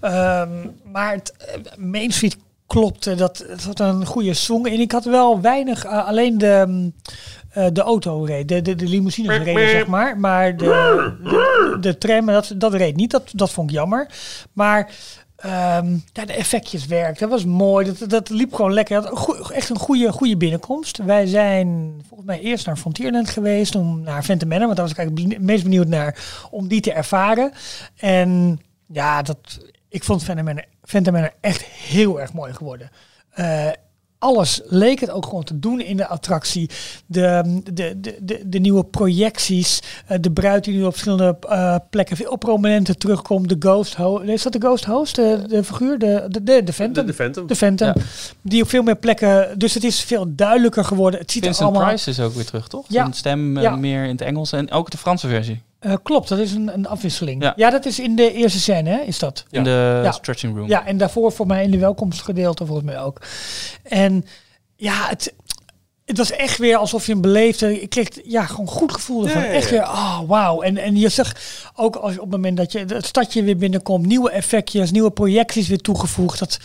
Ehm, 0.00 0.48
maar 0.92 1.12
het 1.12 1.32
eh, 1.38 1.54
Main 1.76 2.12
Street 2.12 2.36
klopte. 2.66 3.14
Dat, 3.14 3.44
het 3.48 3.64
had 3.64 3.80
een 3.80 4.06
goede 4.06 4.34
swing. 4.34 4.66
En 4.66 4.80
ik 4.80 4.92
had 4.92 5.04
wel 5.04 5.40
weinig, 5.40 5.84
eh, 5.84 6.06
alleen 6.06 6.38
de... 6.38 6.90
eh, 7.54 7.66
de 7.72 7.80
auto 7.80 8.24
reed, 8.24 8.48
de, 8.48 8.62
de, 8.62 8.74
de 8.74 8.88
limousines 8.88 9.38
reden, 9.38 9.70
zeg 9.70 9.86
maar. 9.86 10.18
Maar 10.18 10.56
de, 10.56 10.64
de, 11.22 11.76
de 11.80 11.98
tram, 11.98 12.26
dat, 12.26 12.54
dat 12.56 12.74
reed 12.74 12.96
niet. 12.96 13.10
Dat, 13.10 13.30
dat 13.32 13.50
vond 13.50 13.70
ik 13.70 13.76
jammer. 13.76 14.08
Maar 14.52 14.90
ehm, 15.36 15.96
ja, 16.12 16.24
de 16.24 16.32
effectjes 16.32 16.86
werkten. 16.86 17.28
Dat 17.28 17.38
was 17.38 17.44
mooi. 17.44 17.86
Dat, 17.86 18.10
dat 18.10 18.28
liep 18.28 18.54
gewoon 18.54 18.72
lekker. 18.72 19.02
Dat, 19.02 19.50
echt 19.50 19.70
een 19.70 19.78
goede, 19.78 20.12
goede 20.12 20.36
binnenkomst. 20.36 20.96
Wij 20.96 21.26
zijn 21.26 21.94
volgens 22.08 22.28
mij 22.28 22.40
eerst 22.40 22.66
naar 22.66 22.76
Frontierland 22.76 23.30
geweest. 23.30 23.74
Om 23.74 24.00
naar 24.00 24.24
Phantom 24.24 24.48
Manor. 24.48 24.64
Want 24.64 24.76
daar 24.76 24.86
was 24.86 24.94
ik 24.94 25.00
eigenlijk 25.00 25.32
het 25.32 25.42
meest 25.42 25.62
benieuwd 25.62 25.88
naar. 25.88 26.18
Om 26.50 26.68
die 26.68 26.80
te 26.80 26.92
ervaren. 26.92 27.52
En 27.96 28.60
ja, 28.86 29.22
dat, 29.22 29.38
ik 29.88 30.04
vond 30.04 30.24
Phantom 30.24 30.44
Manor, 30.44 30.64
Phantom 30.82 31.12
Manor 31.12 31.32
echt 31.40 31.62
heel 31.62 32.20
erg 32.20 32.32
mooi 32.32 32.52
geworden. 32.52 32.90
Eh, 33.30 33.68
alles 34.24 34.60
leek 34.64 35.00
het 35.00 35.10
ook 35.10 35.24
gewoon 35.26 35.44
te 35.44 35.58
doen 35.58 35.80
in 35.80 35.96
de 35.96 36.06
attractie. 36.06 36.70
De, 37.06 37.60
de, 37.72 38.00
de, 38.00 38.16
de, 38.20 38.42
de 38.46 38.58
nieuwe 38.58 38.84
projecties. 38.84 39.80
eh, 40.06 40.18
de 40.20 40.30
bruid 40.30 40.64
die 40.64 40.74
nu 40.74 40.82
op 40.84 40.90
verschillende 40.92 41.36
eh, 41.48 41.76
plekken 41.90 42.16
veel 42.16 42.36
prominenter 42.36 42.96
terugkomt. 42.96 43.48
De 43.48 43.56
Ghost 43.58 43.94
Host. 43.94 44.24
Is 44.28 44.42
dat 44.42 44.52
de 44.52 44.58
Ghost 44.60 44.84
Host? 44.84 45.14
De, 45.16 45.44
de 45.48 45.64
figuur? 45.64 45.98
De, 45.98 46.24
de, 46.28 46.42
de, 46.42 46.62
de 46.64 46.72
Phantom? 46.72 46.94
De, 47.06 47.10
de 47.10 47.14
Phantom. 47.16 47.46
De 47.46 47.56
Phantom. 47.56 47.86
Ja. 47.86 47.94
Die 48.42 48.62
op 48.62 48.68
veel 48.68 48.82
meer 48.82 48.96
plekken. 48.96 49.58
Dus 49.58 49.74
het 49.74 49.84
is 49.84 50.00
veel 50.00 50.24
duidelijker 50.28 50.84
geworden. 50.84 51.20
Het 51.20 51.30
ziet 51.30 51.42
er 51.42 51.48
Vincent 51.48 51.68
allemaal. 51.68 51.88
Price 51.88 52.10
is 52.10 52.20
ook 52.20 52.34
weer 52.34 52.44
terug, 52.44 52.68
toch? 52.68 52.84
Ja. 52.88 53.04
Een 53.04 53.12
stem 53.12 53.56
eh, 53.56 53.62
Ja. 53.62 53.76
meer 53.76 54.04
in 54.04 54.10
het 54.10 54.20
Engels 54.20 54.52
en 54.52 54.70
ook 54.70 54.90
de 54.90 54.98
Franse 54.98 55.28
versie. 55.28 55.62
Eh, 55.84 55.94
klopt, 56.02 56.28
dat 56.28 56.38
is 56.38 56.52
een, 56.52 56.74
een 56.74 56.86
afwisseling. 56.86 57.42
Ja. 57.42 57.52
Ja. 57.56 57.70
dat 57.70 57.86
is 57.86 57.98
in 57.98 58.16
de 58.16 58.32
eerste 58.32 58.58
scène, 58.60 58.90
hè, 58.90 59.00
is 59.00 59.18
dat? 59.18 59.44
Ja. 59.50 59.58
In 59.58 59.64
de 59.64 60.00
Ja. 60.04 60.12
stretching 60.12 60.56
room. 60.56 60.68
Ja, 60.68 60.86
en 60.86 60.96
daarvoor 60.96 61.32
voor 61.32 61.46
mij 61.46 61.64
in 61.64 61.70
de 61.70 61.78
welkomstgedeelte 61.78 62.66
volgens 62.66 62.86
mij 62.86 63.00
ook. 63.00 63.20
En 63.82 64.24
ja, 64.76 65.08
het, 65.08 65.34
het 66.04 66.16
was 66.18 66.30
echt 66.30 66.58
weer 66.58 66.76
alsof 66.76 67.06
je 67.06 67.12
hem 67.12 67.20
beleefde. 67.20 67.80
Ik 67.80 67.90
kreeg 67.90 68.08
ja, 68.24 68.46
gewoon 68.46 68.66
een 68.66 68.72
goed 68.72 68.92
gevoel 68.92 69.24
ervan. 69.24 69.42
Ja, 69.42 69.48
ja, 69.48 69.52
Echt 69.54 69.70
ja. 69.70 69.70
weer, 69.70 69.82
oh 69.82 70.20
wauw. 70.26 70.60
En, 70.62 70.76
en 70.76 70.96
je 70.96 71.08
zag 71.08 71.32
ook 71.74 71.96
als, 71.96 72.12
op 72.12 72.20
het 72.20 72.30
moment 72.30 72.56
dat 72.56 72.72
je 72.72 72.78
het 72.78 73.06
stadje 73.06 73.42
weer 73.42 73.56
binnenkomt, 73.56 74.06
nieuwe 74.06 74.30
effectjes, 74.30 74.90
nieuwe 74.90 75.10
projecties 75.10 75.68
weer 75.68 75.80
toegevoegd. 75.80 76.38
Dat 76.38 76.58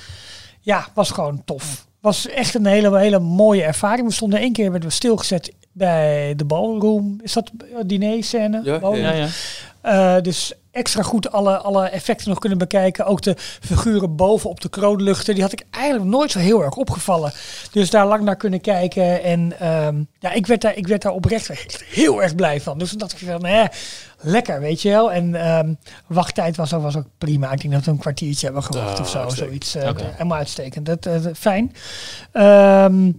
ja, 0.62 0.88
was 0.94 1.12
gewoon 1.12 1.42
tof. 1.46 1.88
Was 2.02 2.28
echt 2.28 2.54
een 2.56 2.66
hele, 2.66 2.98
hele 2.98 3.20
mooie 3.20 3.64
ervaring. 3.64 4.08
We 4.08 4.14
stonden 4.14 4.40
één 4.40 4.54
keer 4.54 4.72
werden 4.72 4.90
we 4.90 4.96
stilgezet 4.96 5.52
bij 5.72 6.34
de 6.36 6.46
ballroom. 6.46 7.20
Is 7.24 7.34
dat 7.34 7.52
een 7.80 7.88
diner-scène? 7.88 8.62
Ja? 8.64 8.80
Ja, 8.96 9.12
ja. 9.14 9.28
Eh, 9.82 10.22
dus 10.22 10.54
extra 10.72 11.04
goed 11.04 11.32
alle, 11.32 11.58
alle 11.58 11.88
effecten 11.90 12.30
nog 12.30 12.40
kunnen 12.40 12.58
bekijken. 12.58 13.06
Ook 13.06 13.22
de 13.22 13.34
figuren 13.38 14.16
boven 14.16 14.50
op 14.50 14.62
de 14.62 14.70
kroonluchten. 14.70 15.34
Die 15.34 15.44
had 15.44 15.52
ik 15.52 15.64
eigenlijk 15.72 16.06
nooit 16.10 16.32
zo 16.32 16.40
heel 16.40 16.64
erg 16.64 16.76
opgevallen. 16.76 17.32
Dus 17.72 17.90
daar 17.90 18.08
lang 18.08 18.24
naar 18.24 18.36
kunnen 18.36 18.62
kijken. 18.62 19.24
En 19.24 19.60
ehm, 19.60 20.04
ja, 20.20 20.32
ik 20.32 20.48
werd, 20.48 20.62
daar, 20.62 20.76
ik 20.76 20.88
werd 20.88 21.02
daar 21.02 21.12
oprecht 21.12 21.50
echt 21.50 21.84
heel 21.84 22.22
erg 22.24 22.36
blij 22.36 22.62
van. 22.62 22.78
Dus 22.78 22.90
dan 22.90 22.98
dacht 23.00 23.12
ik 23.22 23.28
van, 23.28 23.46
eh, 23.46 23.66
lekker, 24.20 24.60
weet 24.60 24.82
je 24.82 24.90
wel. 24.90 25.12
En 25.12 25.36
ehm, 25.36 25.74
wachttijd 26.08 26.56
was 26.56 26.74
ook, 26.74 26.82
was 26.82 26.98
ook 26.98 27.08
prima. 27.18 27.52
Ik 27.52 27.62
denk 27.62 27.74
dat 27.74 27.84
we 27.86 27.92
een 27.92 27.98
kwartiertje 27.98 28.46
hebben 28.46 28.64
gewacht 28.64 28.94
Ah, 28.96 29.00
of 29.02 29.10
zo. 29.10 29.20
uitstekend. 29.20 29.66
Zoiets. 29.66 29.76
eh. 30.02 30.08
Helemaal 30.12 30.38
uitstekend. 30.38 30.86
Dat, 30.86 31.06
eh, 31.06 31.16
fijn. 31.36 31.74
Ehm, 32.32 33.12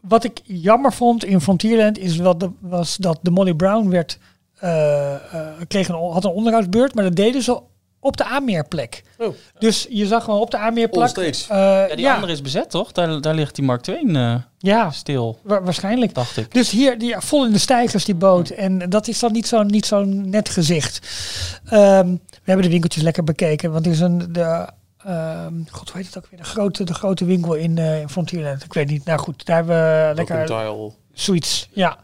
wat 0.00 0.24
ik 0.24 0.40
jammer 0.44 0.92
vond 0.92 1.24
in 1.24 1.40
Frontierland 1.40 1.98
is 1.98 2.16
wat 2.16 2.40
de, 2.40 2.50
was 2.60 2.96
dat 2.96 3.18
de 3.22 3.30
Molly 3.30 3.54
Brown 3.54 3.88
werd, 3.88 4.18
eh, 4.58 5.14
eh, 5.14 5.20
kreeg 5.68 5.88
een, 5.88 5.94
had 6.12 6.24
een 6.24 6.30
onderhoudsbeurt, 6.30 6.94
maar 6.94 7.04
dat 7.04 7.16
deden 7.16 7.42
ze 7.42 7.60
op 8.02 8.16
de 8.16 8.24
aanmeerplek. 8.24 9.02
Oh. 9.18 9.34
Dus 9.58 9.86
je 9.90 10.06
zag 10.06 10.24
gewoon 10.24 10.40
op 10.40 10.50
de 10.50 10.58
aanmeerplek. 10.58 11.02
Onstage. 11.16 11.52
eh, 11.52 11.88
Ja, 11.88 11.94
die 11.96 12.04
ja, 12.04 12.14
andere 12.14 12.32
is 12.32 12.42
bezet, 12.42 12.70
toch? 12.70 12.92
Daar, 12.92 13.20
daar 13.20 13.34
ligt 13.34 13.54
die 13.54 13.64
Mark 13.64 13.80
Twain 13.82 14.16
eh, 14.16 14.34
ja, 14.58 14.90
stil, 14.90 15.38
wa- 15.42 15.62
waarschijnlijk. 15.62 16.14
dacht 16.14 16.36
ik. 16.36 16.52
Dus 16.54 16.70
hier 16.70 16.98
die, 16.98 17.08
ja, 17.08 17.20
vol 17.20 17.46
in 17.46 17.52
de 17.52 17.58
stijgers 17.58 18.04
die 18.04 18.14
boot. 18.14 18.50
En 18.50 18.78
dat 18.90 19.08
is 19.08 19.18
dan 19.18 19.32
niet 19.32 19.46
zo'n 19.46 19.66
niet 19.66 19.86
zo'n 19.86 20.30
net 20.30 20.48
gezicht. 20.48 21.08
Ehm, 21.64 22.06
we 22.30 22.42
hebben 22.44 22.64
de 22.64 22.70
winkeltjes 22.70 23.02
lekker 23.02 23.24
bekeken. 23.24 23.72
Want 23.72 23.86
er 23.86 23.92
is 23.92 24.00
een... 24.00 24.32
De, 24.32 24.66
ehm, 25.04 25.54
God, 25.70 25.90
hoe 25.90 25.96
heet 26.00 26.06
het 26.06 26.18
ook 26.18 26.30
weer? 26.30 26.40
De 26.40 26.46
grote, 26.46 26.84
de 26.84 26.94
grote 26.94 27.24
winkel 27.24 27.54
in 27.54 27.78
eh 27.78 28.06
Frontierland. 28.08 28.64
Ik 28.64 28.72
weet 28.72 28.88
niet. 28.88 29.04
Nou 29.04 29.18
goed, 29.18 29.46
daar 29.46 29.56
hebben 29.56 29.76
we 29.76 30.14
lekker... 30.14 30.46
Tile. 30.46 30.92
Zoiets, 31.12 31.68
ja. 31.72 31.98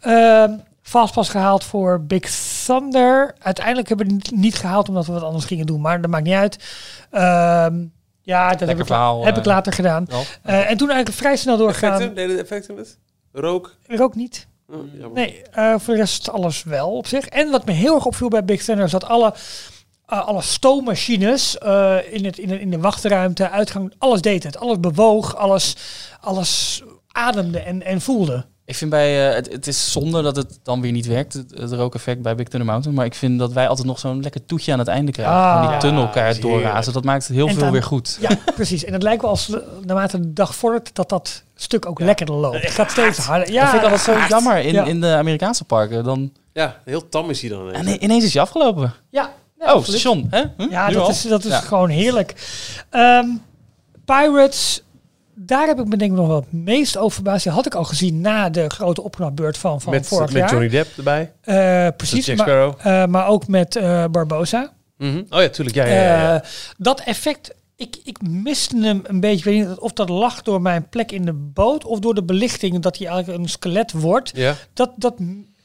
Ehm 0.00 0.52
Fastpass 0.88 1.30
gehaald 1.30 1.64
voor 1.64 2.00
Big 2.00 2.30
Thunder. 2.64 3.34
Uiteindelijk 3.38 3.88
hebben 3.88 4.06
we 4.06 4.14
het 4.14 4.30
niet 4.30 4.54
gehaald 4.54 4.88
omdat 4.88 5.06
we 5.06 5.12
wat 5.12 5.22
anders 5.22 5.44
gingen 5.44 5.66
doen. 5.66 5.80
Maar 5.80 6.00
dat 6.00 6.10
maakt 6.10 6.24
niet 6.24 6.34
uit. 6.34 6.58
Ehm, 7.10 7.84
ja, 8.22 8.50
dat 8.50 8.68
heb 8.68 8.78
ik, 8.78 8.86
verhaal, 8.86 9.24
heb 9.24 9.34
eh, 9.34 9.40
ik 9.40 9.46
later 9.46 9.72
gedaan. 9.72 10.06
Eh, 10.42 10.70
en 10.70 10.76
toen 10.76 10.88
eigenlijk 10.88 11.18
vrij 11.18 11.36
snel 11.36 11.56
doorgaan. 11.56 11.92
Effecten? 11.92 12.14
Deden 12.14 12.36
de 12.36 12.42
effecten 12.42 12.76
het? 12.76 12.98
Rook? 13.32 13.76
Ik 13.86 14.00
ook 14.00 14.14
niet. 14.14 14.46
Oh. 14.70 15.14
Nee, 15.14 15.42
eh, 15.52 15.74
voor 15.78 15.94
de 15.94 16.00
rest 16.00 16.30
alles 16.30 16.62
wel 16.62 16.96
op 16.96 17.06
zich. 17.06 17.26
En 17.26 17.50
wat 17.50 17.64
me 17.64 17.72
heel 17.72 17.94
erg 17.94 18.06
opviel 18.06 18.28
bij 18.28 18.44
Big 18.44 18.64
Thunder 18.64 18.84
is 18.84 18.90
dat 18.90 19.04
alle, 19.04 19.34
eh, 20.08 20.26
alle 20.26 20.42
stoommachines 20.42 21.58
eh, 21.58 21.96
in, 22.10 22.24
het, 22.24 22.38
in, 22.38 22.48
de, 22.48 22.60
in 22.60 22.70
de 22.70 22.78
wachtruimte, 22.78 23.50
uitgang, 23.50 23.92
alles 23.98 24.20
deed 24.20 24.42
het. 24.42 24.58
Alles 24.58 24.80
bewoog, 24.80 25.36
alles, 25.36 25.76
alles 26.20 26.82
ademde 27.12 27.58
en, 27.58 27.82
en 27.82 28.00
voelde. 28.00 28.44
Ik 28.64 28.74
vind 28.76 28.90
bij, 28.90 29.28
eh, 29.28 29.34
het, 29.34 29.52
het 29.52 29.66
is 29.66 29.92
zonde 29.92 30.22
dat 30.22 30.36
het 30.36 30.58
dan 30.62 30.80
weer 30.80 30.92
niet 30.92 31.06
werkt, 31.06 31.32
het, 31.32 31.50
het 31.54 31.72
rookeffect 31.72 32.22
bij 32.22 32.34
Big 32.34 32.48
Thunder 32.48 32.68
Mountain. 32.68 32.96
Maar 32.96 33.06
ik 33.06 33.14
vind 33.14 33.38
dat 33.38 33.52
wij 33.52 33.68
altijd 33.68 33.86
nog 33.86 33.98
zo'n 33.98 34.22
lekker 34.22 34.46
toetje 34.46 34.72
aan 34.72 34.78
het 34.78 34.88
einde 34.88 35.12
krijgen. 35.12 35.34
Ah. 35.34 35.50
Gewoon 35.50 35.62
die 35.62 35.72
Ja, 35.72 35.78
tunnelkaart 35.78 36.36
heerlijk. 36.36 36.62
doorrazen. 36.62 36.92
Dat 36.92 37.04
maakt 37.04 37.26
het 37.26 37.36
heel 37.36 37.46
En 37.46 37.52
veel 37.54 37.62
dan- 37.62 37.72
weer 37.72 37.82
goed. 37.82 38.18
Ja, 38.20 38.30
precies. 38.54 38.84
En 38.84 38.92
het 38.92 39.02
lijkt 39.02 39.22
wel 39.22 39.30
als 39.30 39.50
naarmate 39.84 40.20
de 40.20 40.32
dag 40.32 40.54
vordert 40.54 40.94
dat 40.94 41.08
dat 41.08 41.42
stuk 41.54 41.86
ook 41.86 42.00
lekkerder 42.00 42.34
loopt. 42.34 42.60
Het 42.62 42.70
gaat 42.70 42.90
steeds 42.90 43.18
harder. 43.18 43.52
Ja, 43.52 43.60
dat 43.60 43.70
vind 43.70 43.82
ik 43.82 43.90
altijd 43.90 44.18
zo 44.28 44.28
jammer 44.34 44.58
in, 44.58 44.72
Ja. 44.72 44.84
in 44.84 45.00
de 45.00 45.14
Amerikaanse 45.14 45.64
parken. 45.64 46.04
Dan, 46.04 46.32
Ja, 46.52 46.76
heel 46.84 47.08
tam 47.08 47.30
is 47.30 47.40
hij 47.40 47.50
dan. 47.50 47.72
en 47.72 47.86
i- 47.88 47.96
ineens 48.00 48.24
is 48.24 48.32
hij 48.32 48.42
afgelopen. 48.42 48.94
Ja, 49.10 49.32
ja, 49.58 49.74
oh, 49.74 49.82
station. 49.82 50.26
Hè? 50.30 50.42
Hm? 50.56 50.70
Ja, 50.70 50.86
Nu 50.88 50.94
dat 50.94 51.02
al? 51.02 51.08
is, 51.10 51.22
dat 51.22 51.44
is 51.44 51.50
Ja. 51.50 51.60
gewoon 51.60 51.88
heerlijk. 51.88 52.34
Ehm, 52.90 53.26
Pirates, 54.04 54.82
daar 55.34 55.66
heb 55.66 55.78
ik 55.78 55.86
me 55.88 55.96
denk 55.96 56.10
ik 56.10 56.16
nog 56.16 56.26
wel 56.26 56.36
het 56.36 56.52
meest 56.52 56.96
over 56.96 57.12
verbaasd. 57.14 57.42
Die 57.44 57.52
had 57.52 57.66
ik 57.66 57.74
al 57.74 57.84
gezien 57.84 58.20
na 58.20 58.50
de 58.50 58.68
grote 58.70 59.02
opknapbeurt 59.02 59.58
van, 59.58 59.80
van 59.80 59.92
met, 59.92 60.06
vorig 60.06 60.26
met 60.32 60.36
jaar. 60.36 60.50
Johnny 60.50 60.68
Depp 60.68 60.96
erbij. 60.96 61.32
Eh, 61.40 61.88
precies, 61.96 62.26
Jack 62.26 62.36
maar, 62.36 62.76
eh, 62.78 63.06
maar 63.06 63.26
ook 63.26 63.46
met 63.48 63.76
eh, 63.76 64.04
Barbosa. 64.10 64.72
Mhm. 64.96 65.22
Oh 65.30 65.40
ja, 65.40 65.48
tuurlijk. 65.48 65.76
Ja, 65.76 65.84
ja, 65.86 65.92
ja, 65.94 66.02
ja. 66.02 66.34
Eh, 66.42 66.48
dat 66.76 67.00
effect, 67.00 67.54
ik, 67.76 67.96
ik 68.04 68.22
miste 68.28 68.76
hem 68.78 69.00
een 69.04 69.20
beetje. 69.20 69.38
Ik 69.38 69.44
weet 69.44 69.68
niet 69.68 69.78
of 69.78 69.92
dat 69.92 70.08
lag 70.08 70.42
door 70.42 70.62
mijn 70.62 70.88
plek 70.88 71.12
in 71.12 71.24
de 71.24 71.32
boot 71.32 71.84
of 71.84 71.98
door 71.98 72.14
de 72.14 72.24
belichting 72.24 72.78
dat 72.82 72.98
hij 72.98 73.06
eigenlijk 73.06 73.38
een 73.38 73.48
skelet 73.48 73.92
wordt. 73.92 74.30
ja. 74.34 74.54
Dat, 74.72 74.90
dat 74.96 75.14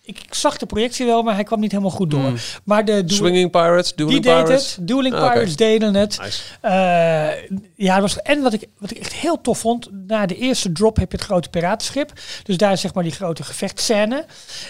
ik, 0.05 0.19
ik 0.19 0.33
zag 0.33 0.57
de 0.57 0.65
projectie 0.65 1.05
wel, 1.05 1.23
maar 1.23 1.33
hij 1.33 1.43
kwam 1.43 1.59
niet 1.59 1.71
helemaal 1.71 1.91
goed 1.91 2.11
door. 2.11 2.19
Hmm. 2.23 2.35
Maar 2.63 2.85
de 2.85 3.03
Swinging 3.05 3.51
Pirates, 3.51 3.93
die 3.93 4.05
Dueling 4.05 4.23
deed 4.23 4.33
Pirates. 4.33 4.75
het. 4.75 4.87
Dueling 4.87 5.15
Ah. 5.15 5.31
Pirates 5.31 5.55
deden 5.55 5.93
het. 5.93 6.19
Nice. 6.21 6.41
Eh, 6.61 7.59
ja, 7.75 8.01
was, 8.01 8.21
en 8.21 8.41
wat 8.41 8.53
ik, 8.53 8.67
wat 8.77 8.91
ik 8.91 8.97
echt 8.97 9.13
heel 9.13 9.41
tof 9.41 9.59
vond, 9.59 9.89
na 10.07 10.25
de 10.25 10.35
eerste 10.35 10.71
drop 10.71 10.97
heb 10.97 11.11
je 11.11 11.17
het 11.17 11.25
grote 11.25 11.49
piratenschip. 11.49 12.11
Dus 12.43 12.57
daar 12.57 12.71
is 12.71 12.81
zeg 12.81 12.93
maar 12.93 13.03
die 13.03 13.11
grote 13.11 13.43
gevechtscène. 13.43 14.25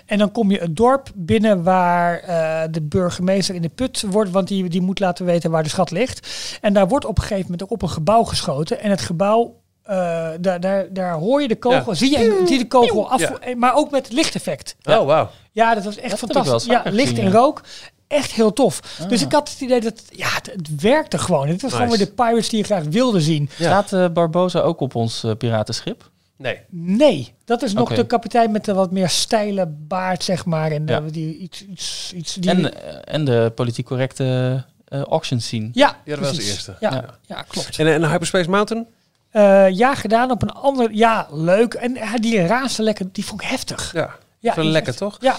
En 0.06 0.18
dan 0.18 0.32
kom 0.32 0.52
je 0.52 0.60
het 0.60 0.76
dorp 0.76 1.12
binnen 1.16 1.64
waar 1.64 2.20
eh, 2.20 2.62
de 2.72 2.82
burgemeester 2.82 3.56
in 3.56 3.62
de 3.62 3.70
put 3.70 4.02
wordt, 4.10 4.32
want 4.32 4.48
die, 4.48 4.70
die 4.70 4.82
moet 4.82 5.00
laten 5.00 5.26
weten 5.26 5.52
waar 5.52 5.64
de 5.64 5.70
schat 5.70 5.92
ligt. 5.92 6.28
En 6.62 6.74
daar 6.74 6.88
wordt 6.88 7.06
op 7.06 7.18
een 7.18 7.24
gegeven 7.24 7.44
moment 7.44 7.64
ook 7.64 7.72
op 7.72 7.82
een 7.82 7.90
gebouw 7.90 8.24
geschoten. 8.24 8.80
En 8.80 8.90
het 8.90 9.02
gebouw, 9.02 9.62
eh, 9.84 10.30
daar, 10.40 10.60
daar, 10.60 10.86
daar 10.94 11.14
hoor 11.14 11.42
je 11.42 11.48
de 11.48 11.56
kogel, 11.56 11.92
Ja. 11.92 11.98
zie 11.98 12.12
je 12.12 12.42
zie 12.46 12.58
je 12.58 12.62
de 12.64 12.68
kogel 12.68 13.10
af, 13.12 13.20
Ja. 13.22 13.56
maar 13.56 13.76
ook 13.76 13.92
met 13.92 14.12
lichteffect. 14.12 14.76
Oh, 14.84 15.06
wauw. 15.06 15.30
Ja, 15.52 15.74
dat 15.76 15.84
was 15.84 15.98
echt 15.98 16.10
Dat 16.10 16.20
fantastisch. 16.20 16.66
Ja, 16.66 16.82
licht 16.86 17.18
en 17.18 17.32
rook. 17.32 17.62
Echt 18.08 18.32
heel 18.32 18.54
tof. 18.54 18.80
Dus 19.08 19.22
ik 19.22 19.32
had 19.32 19.50
het 19.50 19.60
idee 19.62 19.82
dat 19.82 20.02
ja, 20.10 20.28
het, 20.34 20.46
het 20.56 20.82
werkte 20.82 21.18
gewoon. 21.18 21.48
Het 21.48 21.62
was 21.62 21.74
gewoon 21.74 21.88
weer 21.90 21.98
de 21.98 22.08
pirates 22.12 22.50
die 22.50 22.60
je 22.60 22.66
graag 22.66 22.84
wilde 22.84 23.22
zien. 23.22 23.50
Ja. 23.58 23.66
Staat 23.66 23.94
eh, 23.94 24.14
Barbosa 24.14 24.60
ook 24.60 24.80
op 24.80 24.96
ons 24.96 25.24
eh, 25.24 25.32
piratenschip? 25.38 26.10
Nee. 26.38 26.60
Nee, 26.70 27.34
dat 27.46 27.62
is 27.62 27.74
nog 27.74 27.94
de 27.96 28.06
kapitein 28.06 28.52
met 28.52 28.66
de 28.66 28.74
wat 28.74 28.92
meer 28.92 29.10
steile 29.10 29.66
baard, 29.68 30.24
zeg 30.24 30.46
maar. 30.46 30.72
En 30.72 30.86
de- 30.86 30.92
Ja. 30.94 31.00
die 31.00 31.38
iets, 31.38 31.66
iets, 31.66 32.12
iets 32.16 32.34
die. 32.34 32.50
En, 32.52 32.74
en 33.06 33.26
de 33.26 33.52
politiek 33.56 33.86
correcte 33.86 34.64
eh, 34.88 35.02
auction 35.02 35.40
scene. 35.40 35.70
ja, 35.74 35.98
Ja, 36.06 36.16
dat 36.16 36.26
was 36.26 36.36
de 36.38 36.44
eerste. 36.44 36.76
Ja, 36.80 36.92
Ja. 36.94 37.06
ja. 37.26 37.42
klopt. 37.42 37.80
En, 37.80 37.88
en 37.88 38.10
Hyperspace 38.10 38.50
Mountain? 38.50 38.88
Eh, 39.34 39.70
ja, 39.70 39.96
gedaan 39.96 40.32
op 40.32 40.42
een 40.42 40.50
ander. 40.52 40.90
Ja, 40.92 41.28
leuk. 41.32 41.74
En 41.74 41.94
ja, 41.94 42.18
die 42.18 42.46
raasde 42.46 42.84
lekker, 42.84 43.06
die 43.12 43.26
vond 43.26 43.42
ik 43.42 43.48
heftig. 43.50 43.92
Ja. 43.94 44.10
Ja, 44.40 44.54
lekker, 44.58 44.96
toch? 44.96 45.18
Ja, 45.22 45.36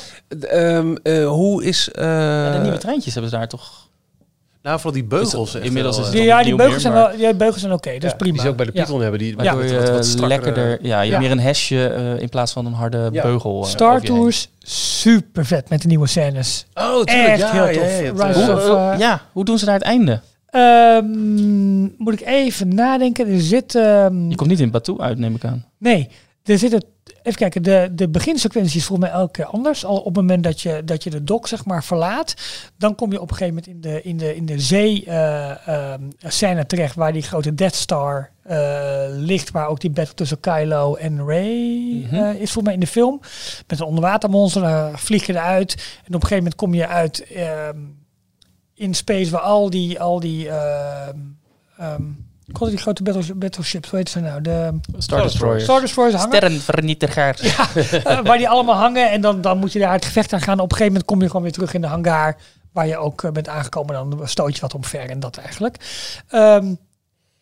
ehm, 0.48 0.94
eh, 1.02 1.26
hoe 1.28 1.64
is... 1.64 1.90
eh, 1.90 2.04
Ja, 2.04 2.52
de 2.52 2.58
nieuwe 2.58 2.78
treintjes 2.78 3.12
hebben 3.12 3.30
ze 3.30 3.36
daar 3.36 3.48
toch... 3.48 3.82
Nou, 4.62 4.76
vooral 4.76 4.92
die 4.92 5.04
beugels. 5.04 5.48
Is 5.48 5.54
het- 5.54 5.64
inmiddels 5.64 5.98
is 5.98 6.04
eh, 6.06 6.10
die, 6.10 6.20
nog 6.20 6.28
ja 6.28 6.42
die 6.42 6.54
beugels 6.54 6.82
meer, 6.82 6.92
zijn 6.92 7.04
wel, 7.08 7.16
die 7.16 7.34
beugels 7.34 7.60
zijn 7.60 7.72
oké, 7.72 7.98
dus 7.98 8.10
ja, 8.10 8.16
prima. 8.16 8.32
Die 8.32 8.42
ze 8.42 8.48
ook 8.48 8.56
bij 8.56 8.66
de 8.66 8.70
Ja. 8.74 8.82
Python 8.82 9.00
hebben. 9.00 9.18
Die 9.18 9.36
Waardoor 9.36 9.60
wat- 9.60 9.70
je 9.70 9.76
wat- 9.80 9.88
wat 9.90 10.06
strakkere- 10.06 10.28
lekkerder... 10.28 10.78
Ja, 10.86 11.00
je 11.00 11.06
Ja. 11.06 11.10
hebt 11.10 11.22
meer 11.22 11.30
een 11.30 11.40
hesje 11.44 11.88
eh, 11.88 12.20
in 12.20 12.28
plaats 12.28 12.52
van 12.52 12.66
een 12.66 12.72
harde 12.72 13.08
Ja. 13.12 13.22
beugel. 13.22 13.62
eh, 13.62 13.68
Star. 13.68 14.00
Tours, 14.00 14.48
super 14.62 15.46
vet 15.46 15.68
met 15.68 15.82
de 15.82 15.88
nieuwe 15.88 16.06
scènes. 16.06 16.66
Oh, 16.74 17.02
tuurlijk. 17.02 17.28
Echt 17.28 17.38
ja, 17.40 17.50
heel 17.52 17.66
ja, 17.66 17.72
tof. 17.72 17.82
ja, 17.90 17.96
ja, 17.96 18.26
het, 18.26 18.36
eh, 18.36 18.44
Hoe, 18.44 18.54
of, 18.54 18.64
eh, 18.68 18.92
eh, 18.92 18.98
ja, 18.98 19.20
hoe 19.32 19.44
doen 19.44 19.58
ze 19.58 19.64
daar 19.64 19.74
het 19.74 19.82
einde? 19.82 20.20
Ehm, 20.54 21.82
moet 21.82 22.12
ik 22.12 22.26
even 22.26 22.74
nadenken. 22.74 23.28
Er 23.28 23.40
zit. 23.40 23.74
ehm, 23.74 24.28
Je 24.30 24.34
komt 24.36 24.50
niet 24.50 24.60
in 24.60 24.70
Batu 24.70 24.98
uit, 24.98 25.18
neem 25.18 25.34
ik 25.34 25.44
aan. 25.44 25.64
nee, 25.78 26.08
er 26.44 26.58
zitten. 26.58 26.84
Even 27.22 27.38
kijken, 27.38 27.62
de, 27.62 27.88
de 27.92 28.08
beginsequentie 28.08 28.78
is 28.78 28.84
volgens 28.84 29.08
mij 29.08 29.18
elke 29.18 29.32
keer 29.32 29.44
anders. 29.44 29.84
Al 29.84 29.96
op 29.98 30.04
het 30.04 30.14
moment 30.14 30.44
dat 30.44 30.60
je, 30.60 30.82
dat 30.84 31.04
je 31.04 31.10
de 31.10 31.24
dok 31.24 31.48
zeg 31.48 31.64
maar 31.64 31.84
verlaat, 31.84 32.34
dan 32.78 32.94
kom 32.94 33.12
je 33.12 33.20
op 33.20 33.30
een 33.30 33.36
gegeven 33.36 33.62
moment 33.64 33.84
in 33.84 33.90
de, 33.90 34.02
in 34.02 34.16
de, 34.16 34.36
in 34.36 34.46
de 34.46 34.60
zee 34.60 35.04
eh, 35.04 35.68
ehm, 35.68 36.00
scène 36.18 36.66
terecht 36.66 36.94
waar 36.94 37.12
die 37.12 37.22
grote 37.22 37.54
Death 37.54 37.74
Star 37.74 38.30
eh, 38.42 39.04
ligt, 39.08 39.50
waar 39.50 39.68
ook 39.68 39.80
die 39.80 39.90
battle 39.90 40.14
tussen 40.14 40.40
Kylo 40.40 40.94
en 40.94 41.26
Rey 41.26 42.02
Mhm. 42.04 42.14
eh, 42.14 42.28
is 42.30 42.36
volgens 42.52 42.64
mij 42.64 42.74
in 42.74 42.80
de 42.80 42.86
film. 42.86 43.20
Met 43.66 43.80
een 43.80 43.86
onderwatermonster, 43.86 44.90
vlieg 44.98 45.26
je 45.26 45.32
eruit. 45.32 45.72
En 46.04 46.14
op 46.14 46.22
een 46.22 46.28
gegeven 46.28 46.36
moment 46.36 46.54
kom 46.54 46.74
je 46.74 46.86
uit 46.86 47.26
in 48.84 48.94
space 48.94 49.30
waar 49.30 49.40
al 49.40 49.70
die, 49.70 50.00
al 50.00 50.20
die 50.20 50.48
ehm 50.48 51.18
ehm, 51.76 52.02
had 52.52 52.68
die 52.68 52.78
grote 52.78 53.02
battle, 53.02 53.34
battleships, 53.34 53.90
hoe 53.90 53.98
heet 53.98 54.08
ze 54.08 54.20
nou? 54.20 54.40
De 54.40 54.80
Star 54.98 55.22
Destroyer. 55.22 55.60
Star 55.60 55.80
Destroyers 55.80 56.14
hangen. 56.14 56.36
Sterrenvernietiger. 56.36 57.40
Eh, 58.04 58.20
waar 58.20 58.38
die 58.38 58.48
allemaal 58.48 58.74
hangen. 58.74 59.10
En 59.10 59.20
dan, 59.20 59.40
dan 59.40 59.58
moet 59.58 59.72
je 59.72 59.78
daar 59.78 59.92
het 59.92 60.04
gevecht 60.04 60.32
aan 60.32 60.40
gaan. 60.40 60.60
Op 60.60 60.70
een 60.70 60.76
gegeven 60.76 60.92
moment 60.92 61.04
kom 61.04 61.20
je 61.20 61.26
gewoon 61.26 61.42
weer 61.42 61.52
terug 61.52 61.74
in 61.74 61.80
de 61.80 61.86
hangar. 61.86 62.36
Waar 62.72 62.86
je 62.86 62.96
ook 62.96 63.22
eh, 63.22 63.30
bent 63.30 63.48
aangekomen. 63.48 63.94
Dan 63.94 64.28
stoot 64.28 64.54
je 64.54 64.60
wat 64.60 64.74
omver 64.74 65.10
en 65.10 65.20
dat 65.20 65.36
eigenlijk. 65.36 65.76
Ehm, 66.28 66.74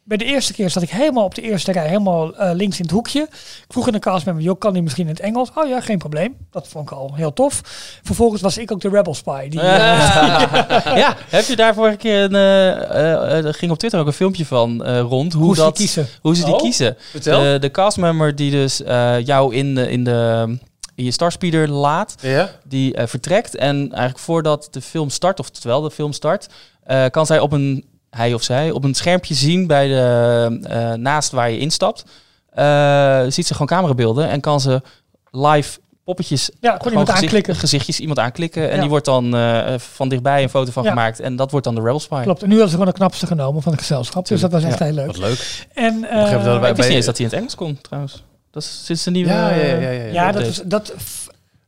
bij 0.05 0.17
de 0.17 0.25
eerste 0.25 0.53
keer 0.53 0.71
zat 0.71 0.83
ik 0.83 0.91
helemaal 0.91 1.25
op 1.25 1.35
de 1.35 1.43
eerste 1.43 1.73
rij. 1.73 1.87
Helemaal 1.87 2.37
eh, 2.37 2.55
links 2.55 2.77
in 2.79 2.83
het 2.85 2.93
hoekje. 2.93 3.21
Ik 3.31 3.65
vroeg 3.69 3.87
in 3.87 3.93
de 3.93 3.99
cast 3.99 4.27
met 4.27 4.35
me. 4.35 4.43
Joh, 4.43 4.59
kan 4.59 4.73
die 4.73 4.83
misschien 4.83 5.05
in 5.07 5.11
het 5.13 5.21
Engels? 5.21 5.51
Oh 5.55 5.69
ja, 5.69 5.81
geen 5.81 5.99
probleem. 5.99 6.37
Dat 6.51 6.69
vond 6.69 6.91
ik 6.91 6.97
al 6.97 7.15
heel 7.15 7.33
tof. 7.33 7.61
Vervolgens 8.03 8.43
was 8.43 8.59
ik 8.59 8.73
ook 8.73 8.81
de 8.81 8.89
Rebel 8.89 9.15
Spy. 9.15 9.49
Die, 9.49 9.61
eh, 9.69 9.69
ja, 11.03 11.17
heb 11.29 11.45
je 11.45 11.57
daar 11.57 11.75
vorige 11.75 11.97
keer 11.97 12.23
een... 12.23 12.35
eh, 12.35 13.45
er 13.45 13.55
ging 13.55 13.71
op 13.71 13.79
Twitter 13.79 14.01
ook 14.01 14.07
een 14.07 14.13
filmpje 14.13 14.47
van 14.47 14.85
eh, 14.85 15.01
rond. 15.01 15.33
Hoe, 15.33 15.45
hoe 15.45 15.55
ze 15.55 15.61
die 15.61 15.71
dat, 15.71 15.79
kiezen. 15.79 16.07
Hoe 16.21 16.37
ze 16.37 16.45
die 16.45 16.55
Oh, 16.55 16.61
kiezen. 16.61 16.97
Vertel. 17.11 17.41
De, 17.43 17.59
de 17.61 17.71
castmember 17.71 18.37
die 18.37 18.51
dus 18.51 18.83
eh, 18.83 19.21
jou 19.21 19.55
in, 19.55 19.75
de, 19.75 19.91
in, 19.91 20.05
de, 20.05 20.57
in 20.95 21.05
je 21.05 21.11
starspeeder 21.11 21.69
laat, 21.71 22.15
ja? 22.21 22.51
die 22.65 22.95
vertrekt. 23.05 23.57
En 23.57 23.77
eigenlijk 23.77 24.19
voordat 24.19 24.69
de 24.71 24.81
film 24.81 25.11
start, 25.11 25.41
of 25.41 25.51
terwijl 25.51 25.81
de 25.81 25.91
film 25.91 26.13
start, 26.13 26.49
eh, 26.85 27.05
kan 27.11 27.27
zij 27.27 27.41
op 27.41 27.53
een, 27.53 27.85
hij 28.17 28.35
of 28.35 28.43
zij, 28.43 28.71
op 28.71 28.85
een 28.85 28.95
schermpje 28.95 29.35
zien 29.35 29.67
bij 29.67 29.89
de, 29.89 30.59
eh, 30.69 30.93
naast 30.93 31.31
waar 31.33 31.51
je 31.51 31.59
instapt. 31.59 32.05
Eh, 32.51 33.23
ziet 33.29 33.47
ze 33.47 33.53
gewoon 33.53 33.67
camerabeelden 33.67 34.29
en 34.29 34.41
kan 34.41 34.61
ze 34.61 34.83
live 35.31 35.79
poppetjes 36.05 36.51
Ja, 36.61 36.77
kon 36.77 36.89
iemand 36.91 37.09
gezicht- 37.09 37.25
aanklikken. 37.25 37.57
gezichtjes 37.57 38.01
iemand 38.01 38.19
aanklikken. 38.19 38.69
En 38.69 38.75
Ja. 38.75 38.81
die 38.81 38.89
wordt 38.91 39.05
dan 39.05 39.37
eh, 39.37 39.75
van 39.79 40.09
dichtbij 40.09 40.43
een 40.43 40.49
foto 40.49 40.71
van 40.71 40.83
Ja. 40.83 40.89
gemaakt. 40.89 41.21
En 41.21 41.37
dat 41.37 41.51
wordt 41.51 41.67
dan 41.67 41.75
de 41.75 41.81
Rebel 41.81 42.01
Spy. 42.01 42.23
Klopt. 42.23 42.43
En 42.43 42.49
nu 42.49 42.57
was 42.57 42.65
ze 42.65 42.71
gewoon 42.73 42.87
de 42.87 42.93
knapste 42.93 43.27
genomen 43.27 43.63
van 43.63 43.73
het 43.73 43.81
gezelschap. 43.81 44.27
Dus 44.29 44.41
dat 44.41 44.51
was 44.53 44.65
echt 44.65 44.79
Ja. 44.79 44.85
heel 44.85 44.95
leuk. 44.95 45.07
Wat 45.07 45.19
leuk. 45.19 45.67
En, 45.75 46.05
eh, 46.11 46.61
wij 46.61 46.71
Ik 46.71 46.77
wist 46.77 46.89
niet 46.89 46.97
eens 46.97 47.07
dat 47.07 47.17
hij 47.17 47.25
in 47.27 47.31
het 47.31 47.41
Engels 47.41 47.55
kon, 47.55 47.79
trouwens. 47.81 48.25
Dat 48.51 48.63
is 48.63 48.83
sinds 48.85 49.03
de 49.05 49.11
nieuwe... 49.11 49.31
Ja, 49.31 49.49
ja, 49.55 49.65
ja. 49.65 49.79
ja, 49.79 49.91
ja. 49.91 50.05
ja, 50.13 50.33
dat 50.33 50.43
is 50.43 50.63
dat 50.65 50.95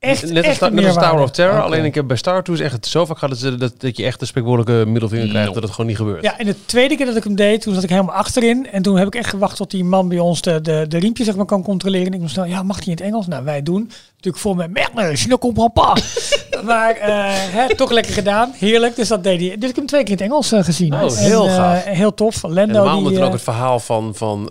echt, 0.04 0.32
net 0.32 0.46
als, 0.46 0.58
net 0.70 0.92
Tower 0.92 1.20
of 1.22 1.30
Terror. 1.30 1.62
Alleen 1.62 1.84
ik 1.84 1.94
heb 1.94 2.06
bij 2.06 2.16
Star 2.16 2.42
Tours 2.42 2.60
echt 2.60 2.72
het 2.72 2.86
zo 2.86 3.04
vaak 3.04 3.18
gehad 3.18 3.30
dat, 3.40 3.42
ze- 3.52 3.56
dat, 3.56 3.80
dat 3.80 3.96
je 3.96 4.04
echt 4.04 4.20
een 4.20 4.26
spekwoordelijke 4.26 4.90
middelvinger 4.90 5.28
krijgt. 5.28 5.48
No. 5.48 5.54
Dat 5.54 5.62
het 5.62 5.72
gewoon 5.72 5.86
niet 5.86 5.96
gebeurt. 5.96 6.22
Ja, 6.22 6.38
en 6.38 6.46
de 6.46 6.56
tweede 6.66 6.96
keer 6.96 7.06
dat 7.06 7.16
ik 7.16 7.24
hem 7.24 7.34
deed, 7.34 7.60
toen 7.62 7.74
zat 7.74 7.82
ik 7.82 7.88
helemaal 7.90 8.14
achterin. 8.14 8.66
En 8.70 8.82
toen 8.82 8.96
heb 8.98 9.06
ik 9.06 9.14
echt 9.14 9.28
gewacht 9.30 9.56
tot 9.56 9.70
die 9.70 9.84
man 9.84 10.08
bij 10.08 10.18
ons 10.18 10.40
de, 10.40 10.60
de, 10.60 10.84
de 10.88 10.98
riempjes 10.98 11.26
zeg 11.26 11.36
maar, 11.36 11.44
kan 11.46 11.62
controleren. 11.62 12.06
En 12.06 12.12
ik 12.12 12.20
moest 12.20 12.32
snel, 12.32 12.44
ja, 12.44 12.62
mag 12.62 12.76
hij 12.76 12.84
in 12.86 12.92
het 12.92 13.00
Engels? 13.00 13.26
Nou, 13.26 13.44
wij 13.44 13.62
doen. 13.62 13.90
Natuurlijk 14.16 14.42
voor 14.42 14.56
me, 14.56 14.68
merde, 14.68 15.18
je 15.20 15.28
ne 15.28 15.38
comprends 15.38 15.72
pas. 15.74 16.43
Maar 16.64 16.94
eh, 16.96 17.08
hè, 17.28 17.74
toch 17.76 17.90
lekker 17.90 18.12
gedaan. 18.12 18.52
Heerlijk. 18.56 18.96
Dus 18.96 19.08
dat 19.08 19.22
deed 19.22 19.40
hij. 19.40 19.48
Dus 19.48 19.54
ik 19.56 19.62
heb 19.66 19.74
hem 19.76 19.86
twee 19.86 20.02
keer 20.02 20.10
in 20.12 20.16
het 20.18 20.26
Engels 20.26 20.52
eh, 20.52 20.64
gezien. 20.64 20.94
Oh, 20.94 21.16
heel 21.16 21.46
eh, 21.46 21.54
gaaf. 21.54 21.84
heel 21.84 22.14
tof. 22.14 22.44
En 22.44 22.52
Lendo 22.52 22.72
normaal 22.74 23.02
die... 23.02 23.18
er 23.18 23.24
ook 23.24 23.32
het 23.32 23.42
verhaal 23.42 23.80
van, 23.80 24.14
van 24.14 24.50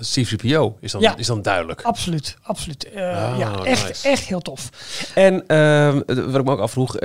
CCPO 0.00 0.76
is 0.80 0.92
dan, 0.92 1.00
Ja. 1.00 1.16
is 1.16 1.26
dan 1.26 1.42
duidelijk. 1.42 1.82
Absoluut, 1.82 2.36
absoluut. 2.42 2.86
Ah, 2.94 3.34
ja, 3.38 3.52
echt, 3.64 3.88
nice. 3.88 4.08
echt 4.08 4.24
heel 4.24 4.40
tof. 4.40 4.68
En 5.14 5.46
ehm, 5.46 6.00
wat 6.06 6.34
ik 6.40 6.44
me 6.44 6.50
ook 6.50 6.60
afvroeg, 6.60 6.96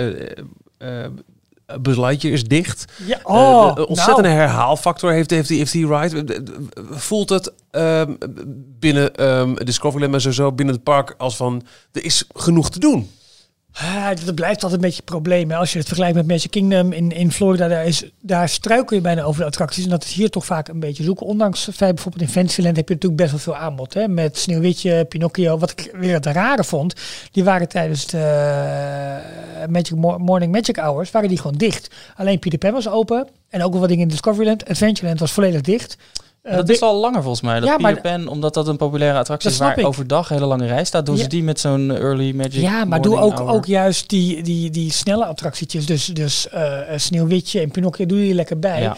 Buzz 1.82 1.98
Lightyear 1.98 2.34
is 2.34 2.44
dicht. 2.44 2.86
Ja, 3.06 3.20
oh, 3.24 3.76
de 3.76 3.88
ontzettende 3.88 4.30
nou. 4.30 4.42
herhaalfactor 4.42 5.12
heeft, 5.12 5.30
heeft, 5.30 5.50
hij- 5.50 5.58
heeft 5.58 5.74
hij 5.74 5.82
right. 5.82 6.42
Voelt 6.90 7.30
het 7.30 7.54
ehm, 7.72 8.14
binnen 8.80 9.16
ehm 9.16 9.54
Discoveryland 9.56 10.12
maar 10.12 10.22
sowieso 10.22 10.52
binnen 10.52 10.76
het 10.76 10.84
park 10.84 11.14
als 11.18 11.36
van 11.36 11.64
er 11.92 12.04
is 12.04 12.26
genoeg 12.34 12.70
te 12.70 12.80
doen? 12.80 13.12
Ah, 13.78 14.08
dat 14.26 14.36
blijft 14.36 14.64
altijd 14.64 14.74
een 14.74 14.88
beetje 14.88 15.00
een 15.00 15.06
probleem. 15.14 15.52
Als 15.52 15.72
je 15.72 15.78
het 15.78 15.88
vergelijkt 15.88 16.18
met 16.18 16.28
Magic 16.28 16.52
Kingdom 16.52 16.92
in, 16.92 17.12
in 17.12 17.32
Florida, 17.32 17.68
daar, 17.68 17.86
is, 17.86 18.04
daar 18.22 18.50
struikel 18.50 18.96
je 18.96 19.02
bijna 19.02 19.24
over 19.24 19.42
de 19.42 19.48
attracties. 19.48 19.84
En 19.84 19.90
dat 19.90 20.04
is 20.04 20.14
hier 20.14 20.30
toch 20.30 20.46
vaak 20.46 20.68
een 20.68 20.80
beetje 20.80 21.04
zoeken. 21.04 21.26
Ondanks 21.26 21.66
bijvoorbeeld 21.66 22.22
in 22.22 22.30
Fantasyland 22.30 22.76
heb 22.76 22.88
je 22.88 22.94
natuurlijk 22.94 23.22
best 23.22 23.32
wel 23.32 23.40
veel 23.56 23.56
aanbod. 23.64 23.94
Hè. 23.94 24.08
Met 24.08 24.38
Sneeuwwitje, 24.38 25.06
Pinocchio. 25.06 25.58
Wat 25.58 25.72
ik 25.72 25.90
weer 25.94 26.14
het 26.14 26.26
rare 26.26 26.64
vond, 26.64 26.94
die 27.32 27.44
waren 27.44 27.68
tijdens 27.68 28.06
de 28.06 28.18
eh, 28.18 29.68
Magic 29.68 29.96
Mo- 29.96 30.18
Morning 30.18 30.52
Magic 30.52 30.76
Hours, 30.78 31.12
waren 31.12 31.30
die 31.30 31.38
gewoon 31.38 31.58
dicht. 31.58 31.88
Alleen 32.16 32.40
Peter 32.40 32.60
Pan 32.60 32.72
was 32.72 32.90
open. 32.90 33.28
En 33.50 33.64
ook 33.64 33.72
wel 33.72 33.80
wat 33.80 33.90
dingen 33.90 34.04
in 34.04 34.10
Discoveryland. 34.10 34.70
Adventureland 34.70 35.20
was 35.20 35.32
volledig 35.32 35.62
dicht. 35.62 35.98
Eh, 36.46 36.56
dat 36.56 36.70
is 36.70 36.82
al 36.82 37.00
langer 37.00 37.22
volgens 37.22 37.42
mij. 37.42 37.60
Dat 37.60 37.70
Ja, 37.70 37.78
maar- 37.78 37.94
Peter 37.94 38.12
Pan, 38.12 38.28
omdat 38.28 38.54
dat 38.54 38.68
een 38.68 38.78
populaire 38.78 39.18
attractie 39.20 39.50
Dat 39.50 39.60
is 39.60 39.66
waar 39.66 39.78
ik. 39.80 39.86
overdag 39.86 40.30
een 40.30 40.36
hele 40.36 40.48
lange 40.48 40.66
rij 40.68 40.84
staat, 40.86 41.06
doen 41.06 41.16
Ja. 41.16 41.22
ze 41.22 41.28
die 41.28 41.44
met 41.44 41.60
zo'n 41.60 41.92
early 41.92 42.32
magic. 42.36 42.54
Ja, 42.54 42.86
maar 42.86 43.02
doe 43.02 43.18
ook, 43.18 43.38
hour. 43.38 43.52
ook 43.54 43.66
juist 43.66 44.10
die, 44.10 44.42
die, 44.44 44.70
die 44.70 44.92
snelle 44.92 45.26
attractietjes. 45.26 45.86
Dus, 45.86 46.06
dus 46.06 46.50
eh, 46.50 46.80
eh, 46.94 47.00
Sneeuwwitje 47.00 47.60
en 47.62 47.72
Pinocchio 47.72 48.06
doe 48.06 48.24
je 48.24 48.30
er 48.30 48.36
lekker 48.36 48.60
bij. 48.60 48.82
Ja. 48.82 48.98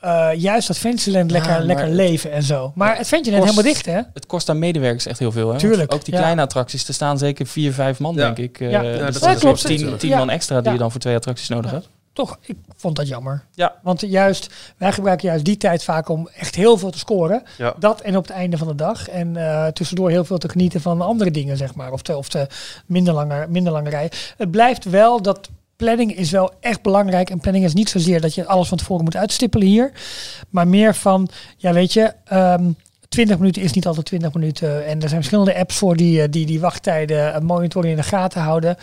Eh, 0.00 0.28
juist 0.40 0.66
dat 0.68 0.78
Fantasyland 0.78 1.30
lekker, 1.30 1.62
lekker 1.64 1.88
leven 1.88 2.32
en 2.32 2.42
zo. 2.42 2.72
Maar 2.74 2.96
het 2.96 3.06
Fantasyland 3.08 3.44
kost- 3.44 3.54
helemaal 3.56 3.72
dicht, 3.74 3.86
hè? 3.86 4.00
Het 4.14 4.26
kost 4.26 4.48
aan 4.48 4.58
medewerkers 4.58 5.06
echt 5.06 5.18
heel 5.18 5.32
veel. 5.32 5.52
Hè? 5.52 5.58
Tuurlijk, 5.58 5.80
Want 5.90 5.94
Ook 6.00 6.04
die 6.04 6.14
ja. 6.14 6.20
kleine 6.20 6.42
attracties, 6.42 6.88
er 6.88 6.94
staan 6.94 7.18
zeker 7.18 7.46
vier, 7.46 7.72
vijf 7.72 7.98
man, 7.98 8.14
Ja. 8.14 8.20
denk 8.24 8.38
ik. 8.38 8.58
Ja. 8.58 8.66
dus 8.66 8.72
Ja, 8.98 9.04
dat 9.04 9.12
dat 9.12 9.22
is 9.28 9.34
is 9.34 9.40
klopt. 9.40 9.66
tien, 9.66 9.96
tien 9.96 10.08
Ja. 10.10 10.16
man 10.18 10.30
extra 10.30 10.56
die 10.56 10.64
Ja. 10.66 10.72
je 10.72 10.78
dan 10.78 10.90
voor 10.90 11.00
twee 11.00 11.14
attracties 11.16 11.48
nodig 11.48 11.70
hebt. 11.70 11.88
Toch, 12.16 12.38
ik 12.40 12.56
vond 12.76 12.96
dat 12.96 13.08
jammer. 13.08 13.44
Ja. 13.54 13.74
Want 13.82 14.00
juist, 14.00 14.54
wij 14.76 14.92
gebruiken 14.92 15.28
juist 15.28 15.44
die 15.44 15.56
tijd 15.56 15.84
vaak 15.84 16.08
om 16.08 16.28
echt 16.36 16.54
heel 16.54 16.78
veel 16.78 16.90
te 16.90 16.98
scoren. 16.98 17.42
Ja. 17.58 17.74
Dat 17.78 18.00
en 18.00 18.16
op 18.16 18.26
het 18.26 18.36
einde 18.36 18.56
van 18.56 18.66
de 18.66 18.74
dag. 18.74 19.08
En 19.08 19.36
eh, 19.36 19.66
tussendoor 19.66 20.10
heel 20.10 20.24
veel 20.24 20.38
te 20.38 20.48
genieten 20.48 20.80
van 20.80 21.00
andere 21.00 21.30
dingen, 21.30 21.56
zeg 21.56 21.74
maar. 21.74 21.92
Of 21.92 22.02
de, 22.02 22.16
of 22.16 22.28
de 22.28 22.46
minder, 22.86 23.14
lange, 23.14 23.46
minder 23.48 23.72
lange 23.72 23.90
rij. 23.90 24.10
Het 24.36 24.50
blijft 24.50 24.84
wel 24.84 25.22
dat 25.22 25.48
planning 25.76 26.16
is 26.16 26.30
wel 26.30 26.52
echt 26.60 26.82
belangrijk. 26.82 27.30
En 27.30 27.40
planning 27.40 27.64
is 27.64 27.74
niet 27.74 27.88
zozeer 27.88 28.20
dat 28.20 28.34
je 28.34 28.46
alles 28.46 28.68
van 28.68 28.78
tevoren 28.78 29.04
moet 29.04 29.16
uitstippelen 29.16 29.66
hier. 29.66 29.92
Maar 30.50 30.68
meer 30.68 30.94
van, 30.94 31.28
ja 31.56 31.72
weet 31.72 31.92
je, 31.92 32.12
ehm, 32.24 32.70
20 33.08 33.38
minuten 33.38 33.62
is 33.62 33.72
niet 33.72 33.86
altijd 33.86 34.06
20 34.06 34.32
minuten. 34.34 34.86
En 34.86 34.94
er 34.94 35.08
zijn 35.08 35.22
verschillende 35.22 35.56
apps 35.56 35.76
voor 35.76 35.96
die 35.96 36.22
eh, 36.22 36.28
die, 36.30 36.46
die 36.46 36.60
wachttijden 36.60 37.44
monitoren 37.44 37.90
in 37.90 37.96
de 37.96 38.02
gaten 38.02 38.40
houden. 38.40 38.76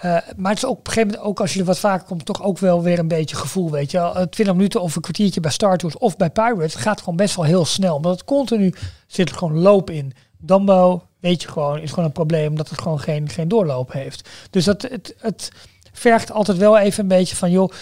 Eh, 0.00 0.16
maar 0.36 0.50
het 0.50 0.62
is 0.62 0.64
ook 0.64 0.78
op 0.78 0.86
een 0.86 0.92
gegeven 0.92 1.08
moment, 1.10 1.28
ook 1.28 1.40
als 1.40 1.52
je 1.52 1.60
er 1.60 1.64
wat 1.64 1.78
vaker 1.78 2.06
komt, 2.06 2.24
toch 2.24 2.42
ook 2.42 2.58
wel 2.58 2.82
weer 2.82 2.98
een 2.98 3.08
beetje 3.08 3.36
gevoel. 3.36 3.70
Weet 3.70 3.90
je, 3.90 3.98
wel. 3.98 4.16
Eh, 4.16 4.22
20 4.22 4.54
minuten 4.54 4.80
of 4.80 4.96
een 4.96 5.02
kwartiertje 5.02 5.40
bij 5.40 5.50
Star 5.50 5.76
Tours 5.76 5.98
of 5.98 6.16
bij 6.16 6.30
Pirates 6.30 6.74
gaat 6.74 6.98
gewoon 6.98 7.16
best 7.16 7.36
wel 7.36 7.44
heel 7.44 7.64
snel. 7.64 7.94
Omdat 7.94 8.12
het 8.12 8.24
continu 8.24 8.74
zit 9.06 9.28
er 9.28 9.36
gewoon 9.36 9.58
loop 9.58 9.90
in. 9.90 10.12
Dumbo, 10.38 11.02
weet 11.18 11.42
je 11.42 11.48
gewoon, 11.48 11.78
is 11.78 11.90
gewoon 11.90 12.04
een 12.04 12.12
probleem 12.12 12.56
dat 12.56 12.68
het 12.68 12.80
gewoon 12.80 13.00
geen, 13.00 13.28
geen 13.28 13.48
doorloop 13.48 13.92
heeft. 13.92 14.28
Dus 14.50 14.64
dat, 14.64 14.82
het, 14.82 15.14
het 15.18 15.52
vergt 15.92 16.32
altijd 16.32 16.58
wel 16.58 16.78
even 16.78 17.02
een 17.02 17.08
beetje 17.08 17.36
van, 17.36 17.50
joh, 17.50 17.72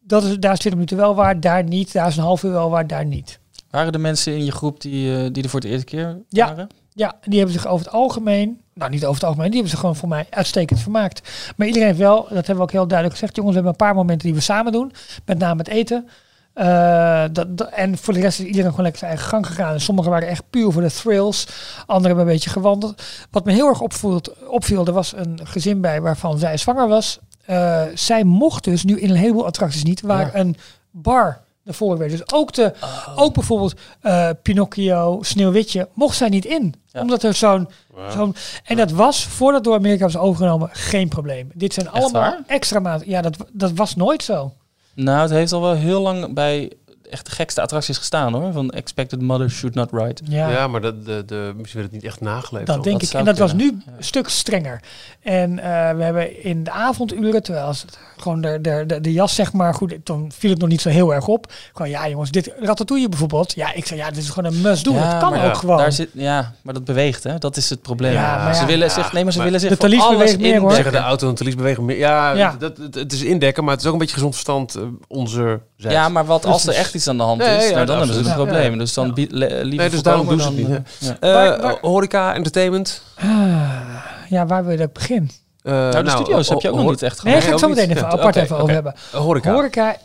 dat 0.00 0.24
is, 0.24 0.38
daar 0.38 0.52
is 0.52 0.58
20 0.58 0.72
minuten 0.72 0.96
wel 0.96 1.14
waar, 1.14 1.40
daar 1.40 1.64
niet. 1.64 1.92
Daar 1.92 2.08
is 2.08 2.16
een 2.16 2.22
half 2.22 2.42
uur 2.42 2.52
wel 2.52 2.70
waar, 2.70 2.86
daar 2.86 3.06
niet. 3.06 3.38
Waren 3.70 3.92
de 3.92 3.98
mensen 3.98 4.32
in 4.32 4.44
je 4.44 4.52
groep 4.52 4.80
die, 4.80 5.16
eh, 5.16 5.28
die 5.32 5.42
er 5.42 5.48
voor 5.48 5.60
de 5.60 5.68
eerste 5.68 5.84
keer 5.86 6.04
waren? 6.04 6.56
Ja, 6.56 6.66
die 6.94 7.38
hebben 7.38 7.50
zich 7.52 7.66
over 7.66 7.84
het 7.86 7.94
algemeen, 7.94 8.60
nou 8.74 8.90
niet 8.90 9.02
over 9.04 9.14
het 9.14 9.24
algemeen, 9.24 9.46
die 9.50 9.54
hebben 9.54 9.70
zich 9.70 9.80
gewoon 9.80 9.96
voor 9.96 10.08
mij 10.08 10.26
uitstekend 10.30 10.80
vermaakt. 10.80 11.28
Maar 11.56 11.66
iedereen 11.66 11.88
heeft 11.88 11.98
wel, 12.00 12.16
dat 12.22 12.32
hebben 12.32 12.56
we 12.56 12.62
ook 12.62 12.70
heel 12.72 12.86
duidelijk 12.86 13.18
gezegd, 13.18 13.36
jongens, 13.36 13.56
we 13.56 13.62
hebben 13.62 13.80
een 13.80 13.86
paar 13.86 13.96
momenten 13.96 14.26
die 14.26 14.36
we 14.36 14.42
samen 14.42 14.72
doen. 14.72 14.92
Met 15.24 15.38
name 15.38 15.58
het 15.58 15.68
eten. 15.68 16.08
Eh, 16.54 17.24
dat, 17.32 17.58
dat- 17.58 17.68
en 17.70 17.98
voor 17.98 18.14
de 18.14 18.20
rest 18.20 18.38
is 18.40 18.46
iedereen 18.46 18.68
gewoon 18.70 18.82
lekker 18.82 18.98
zijn 19.00 19.10
eigen 19.12 19.30
gang 19.30 19.46
gegaan. 19.46 19.72
En 19.72 19.80
sommigen 19.80 20.10
waren 20.10 20.28
echt 20.28 20.42
puur 20.50 20.72
voor 20.72 20.82
de 20.82 20.90
thrills. 20.90 21.46
Anderen 21.86 22.06
hebben 22.06 22.26
een 22.26 22.32
beetje 22.32 22.50
gewandeld. 22.50 23.02
Wat 23.30 23.44
me 23.44 23.52
heel 23.52 23.66
erg 23.68 23.80
opviel, 23.80 24.20
opviel 24.46 24.86
er 24.86 24.92
was 24.92 25.12
een 25.16 25.40
gezin 25.44 25.80
bij 25.80 26.00
waarvan 26.00 26.38
zij 26.38 26.56
zwanger 26.56 26.88
was. 26.88 27.18
Eh, 27.46 27.82
zij 27.94 28.24
mocht 28.24 28.64
dus 28.64 28.84
nu 28.84 29.00
in 29.00 29.10
een 29.10 29.16
heleboel 29.16 29.46
attracties 29.46 29.82
niet, 29.84 30.00
waar 30.00 30.34
een 30.34 30.56
bar 30.90 31.40
ervoor 31.64 31.98
werd. 31.98 32.10
Dus 32.10 32.32
ook, 32.32 32.52
de, 32.52 32.72
ook 33.16 33.34
bijvoorbeeld 33.34 33.74
eh, 34.00 34.28
Pinocchio, 34.42 35.18
Sneeuwwitje, 35.22 35.88
mocht 35.94 36.16
zij 36.16 36.28
niet 36.28 36.44
in. 36.44 36.74
Ja. 36.92 37.00
Omdat 37.00 37.22
er 37.22 37.34
zo'n... 37.34 37.68
zo'n 38.10 38.34
en 38.64 38.76
dat 38.76 38.90
was, 38.90 39.24
voordat 39.24 39.64
door 39.64 39.74
Amerika 39.74 40.04
was 40.04 40.16
overgenomen, 40.16 40.68
geen 40.72 41.08
probleem. 41.08 41.50
Dit 41.54 41.74
zijn 41.74 41.90
allemaal 41.90 42.22
waar? 42.22 42.42
extra 42.46 42.80
maanden. 42.80 43.08
Ja, 43.08 43.22
dat, 43.22 43.36
dat 43.52 43.72
was 43.72 43.96
nooit 43.96 44.22
zo. 44.22 44.52
Nou, 44.94 45.20
het 45.20 45.30
heeft 45.30 45.52
al 45.52 45.60
wel 45.60 45.74
heel 45.74 46.00
lang 46.00 46.34
bij 46.34 46.72
echt 47.10 47.26
de 47.26 47.32
gekste 47.32 47.60
attracties 47.60 47.98
gestaan 47.98 48.32
hoor. 48.32 48.52
Van 48.52 48.70
Expected 48.70 49.20
Mother 49.20 49.50
Should 49.50 49.74
Not 49.74 49.90
Ride. 49.92 50.20
Ja, 50.24 50.48
Ja, 50.48 50.66
maar 50.66 50.80
de, 50.80 51.02
de, 51.02 51.22
de, 51.26 51.52
misschien 51.56 51.80
werd 51.80 51.92
het 51.92 52.02
niet 52.02 52.10
echt 52.10 52.20
nageleefd. 52.20 52.66
dat 52.66 52.84
denk 52.84 53.00
dat 53.00 53.08
ik. 53.08 53.18
En 53.18 53.24
dat 53.24 53.38
was 53.38 53.52
nu 53.52 53.64
ja. 53.64 53.92
een 53.96 54.04
stuk 54.04 54.28
strenger. 54.28 54.80
En 55.20 55.58
eh, 55.58 55.96
we 55.96 56.02
hebben 56.02 56.42
in 56.44 56.64
de 56.64 56.70
avonduren, 56.70 57.42
terwijl 57.42 57.68
het 57.68 57.98
gewoon 58.16 58.40
de, 58.40 58.58
de, 58.60 58.84
de, 58.86 59.00
de 59.00 59.12
jas 59.12 59.34
zeg 59.34 59.52
maar, 59.52 59.74
goed, 59.74 59.94
toen 60.02 60.32
viel 60.32 60.50
het 60.50 60.58
nog 60.58 60.68
niet 60.68 60.80
zo 60.80 60.88
heel 60.88 61.14
erg 61.14 61.26
op. 61.26 61.52
Gewoon, 61.72 61.90
ja 61.90 62.08
jongens, 62.08 62.30
dit 62.30 62.52
Ratatouille 62.58 63.08
bijvoorbeeld. 63.08 63.54
Ja, 63.54 63.72
ik 63.74 63.86
zei, 63.86 64.00
ja, 64.00 64.08
dit 64.08 64.22
is 64.22 64.28
gewoon 64.28 64.52
een 64.52 64.60
must 64.60 64.84
do. 64.84 64.92
Ja, 64.92 65.10
dat 65.10 65.20
kan 65.20 65.30
maar 65.30 65.44
ook 65.44 65.52
ja, 65.52 65.58
gewoon. 65.58 65.76
Daar 65.76 65.92
zit, 65.92 66.08
ja, 66.12 66.54
maar 66.62 66.74
dat 66.74 66.84
beweegt 66.84 67.24
hè. 67.24 67.38
Dat 67.38 67.56
is 67.56 67.70
het 67.70 67.82
probleem. 67.82 68.12
Ja, 68.12 68.44
maar 68.44 68.54
ze 68.54 68.60
ja. 68.60 68.66
willen 68.66 68.88
Ja, 68.88 68.94
zich, 68.94 69.12
nee, 69.12 69.22
maar 69.22 69.32
ze 69.32 69.38
maar 69.38 69.46
willen 69.46 69.60
zich 69.60 69.70
de 69.70 69.76
talies 69.76 70.00
alles 70.00 70.18
beweegt 70.18 70.40
meer, 70.40 70.60
hoor. 70.60 70.72
Zeggen 70.72 70.92
de 70.92 70.98
auto 70.98 71.28
en 71.28 71.34
talies 71.34 71.54
bewegen 71.54 71.84
meer. 71.84 71.98
Ja, 71.98 72.32
Ja. 72.32 72.56
Dat, 72.58 72.76
het, 72.76 72.94
het 72.94 73.12
is 73.12 73.22
indekken, 73.22 73.64
maar 73.64 73.72
het 73.72 73.82
is 73.82 73.86
ook 73.86 73.92
een 73.92 73.98
beetje 73.98 74.14
gezond 74.14 74.32
verstand 74.32 74.76
uh, 74.76 74.82
onze. 75.08 75.60
Ja, 75.76 76.08
maar 76.08 76.24
wat 76.24 76.46
als 76.46 76.66
er 76.66 76.74
echt 76.74 76.94
iets 77.00 77.08
aan 77.08 77.16
de 77.16 77.22
hand 77.22 77.38
Nee, 77.38 77.56
is, 77.56 77.68
ja, 77.68 77.74
nou, 77.74 77.86
dan 77.86 77.96
hebben 77.98 78.14
ze 78.16 78.28
een 78.30 78.34
probleem. 78.34 78.72
Ja. 78.72 78.78
Dus 78.78 78.94
dan 78.94 79.06
le- 79.14 79.46
liever 79.46 79.66
Nee, 79.76 79.90
dus 79.90 80.02
daarom 80.02 80.26
doen 80.28 80.40
ze 80.40 80.46
het 80.46 80.56
niet, 80.56 81.18
eh, 81.20 81.72
horeca, 81.80 82.34
entertainment. 82.34 83.02
Ah, 83.16 84.04
ja, 84.28 84.46
waar 84.46 84.62
wil 84.62 84.72
je 84.72 84.78
dat 84.78 84.92
begin? 84.92 85.30
Eh, 85.62 85.72
Nou, 85.72 86.04
de 86.04 86.10
studio's 86.10 86.48
heb 86.48 86.60
je 86.60 86.70
ook 86.70 86.76
nog 86.76 86.90
niet 86.90 87.02
echt 87.02 87.22
Nee, 87.22 87.32
gehad. 87.32 87.48
ga 87.48 87.52
ik 87.54 87.58
zo 87.58 87.68
meteen 87.68 87.90
even 87.90 88.06
apart 88.08 88.36
even 88.36 88.56
over 88.58 88.74
hebben. 88.74 88.94
Horeca. 89.12 89.52
Horeca. 89.52 89.96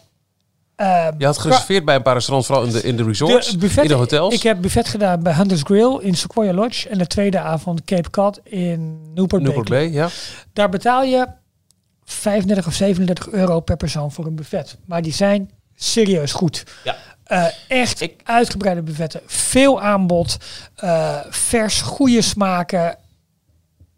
eh, 0.75 1.07
Je 1.17 1.25
had 1.25 1.37
gereserveerd 1.37 1.85
bij 1.85 1.95
een 1.95 2.01
paar 2.01 2.13
restaurants, 2.13 2.47
vooral 2.47 2.65
in 2.65 2.71
de, 2.71 2.81
in 2.83 2.95
de 2.97 3.03
resorts, 3.03 3.51
de 3.51 3.57
buffet, 3.57 3.83
in 3.83 3.89
de 3.89 3.95
hotels. 3.95 4.33
Ik 4.33 4.43
heb 4.43 4.61
buffet 4.61 4.87
gedaan 4.87 5.23
bij 5.23 5.33
Hunters 5.33 5.61
Grill 5.63 5.97
in 6.01 6.15
Sequoia 6.15 6.53
Lodge. 6.53 6.89
En 6.89 6.97
de 6.97 7.07
tweede 7.07 7.39
avond 7.39 7.83
Cape 7.83 8.09
Cod 8.09 8.39
in 8.43 8.99
Newport, 9.13 9.41
Newport. 9.43 9.69
Bay, 9.69 9.91
ja. 9.91 10.07
Daar 10.53 10.69
betaal 10.69 11.03
je 11.03 11.27
35 12.03 12.67
of 12.67 12.73
37 12.73 13.29
euro 13.29 13.59
per 13.59 13.77
persoon 13.77 14.11
voor 14.11 14.25
een 14.25 14.35
buffet. 14.35 14.77
Maar 14.85 15.01
die 15.01 15.13
zijn 15.13 15.49
serieus 15.75 16.31
goed. 16.33 16.63
Ja. 16.83 16.95
Eh, 17.23 17.45
echt 17.67 18.01
Ik- 18.01 18.21
uitgebreide 18.23 18.81
buffetten. 18.81 19.21
Veel 19.25 19.81
aanbod. 19.81 20.37
eh, 20.75 21.19
vers, 21.29 21.81
goede 21.81 22.21
smaken. 22.21 22.97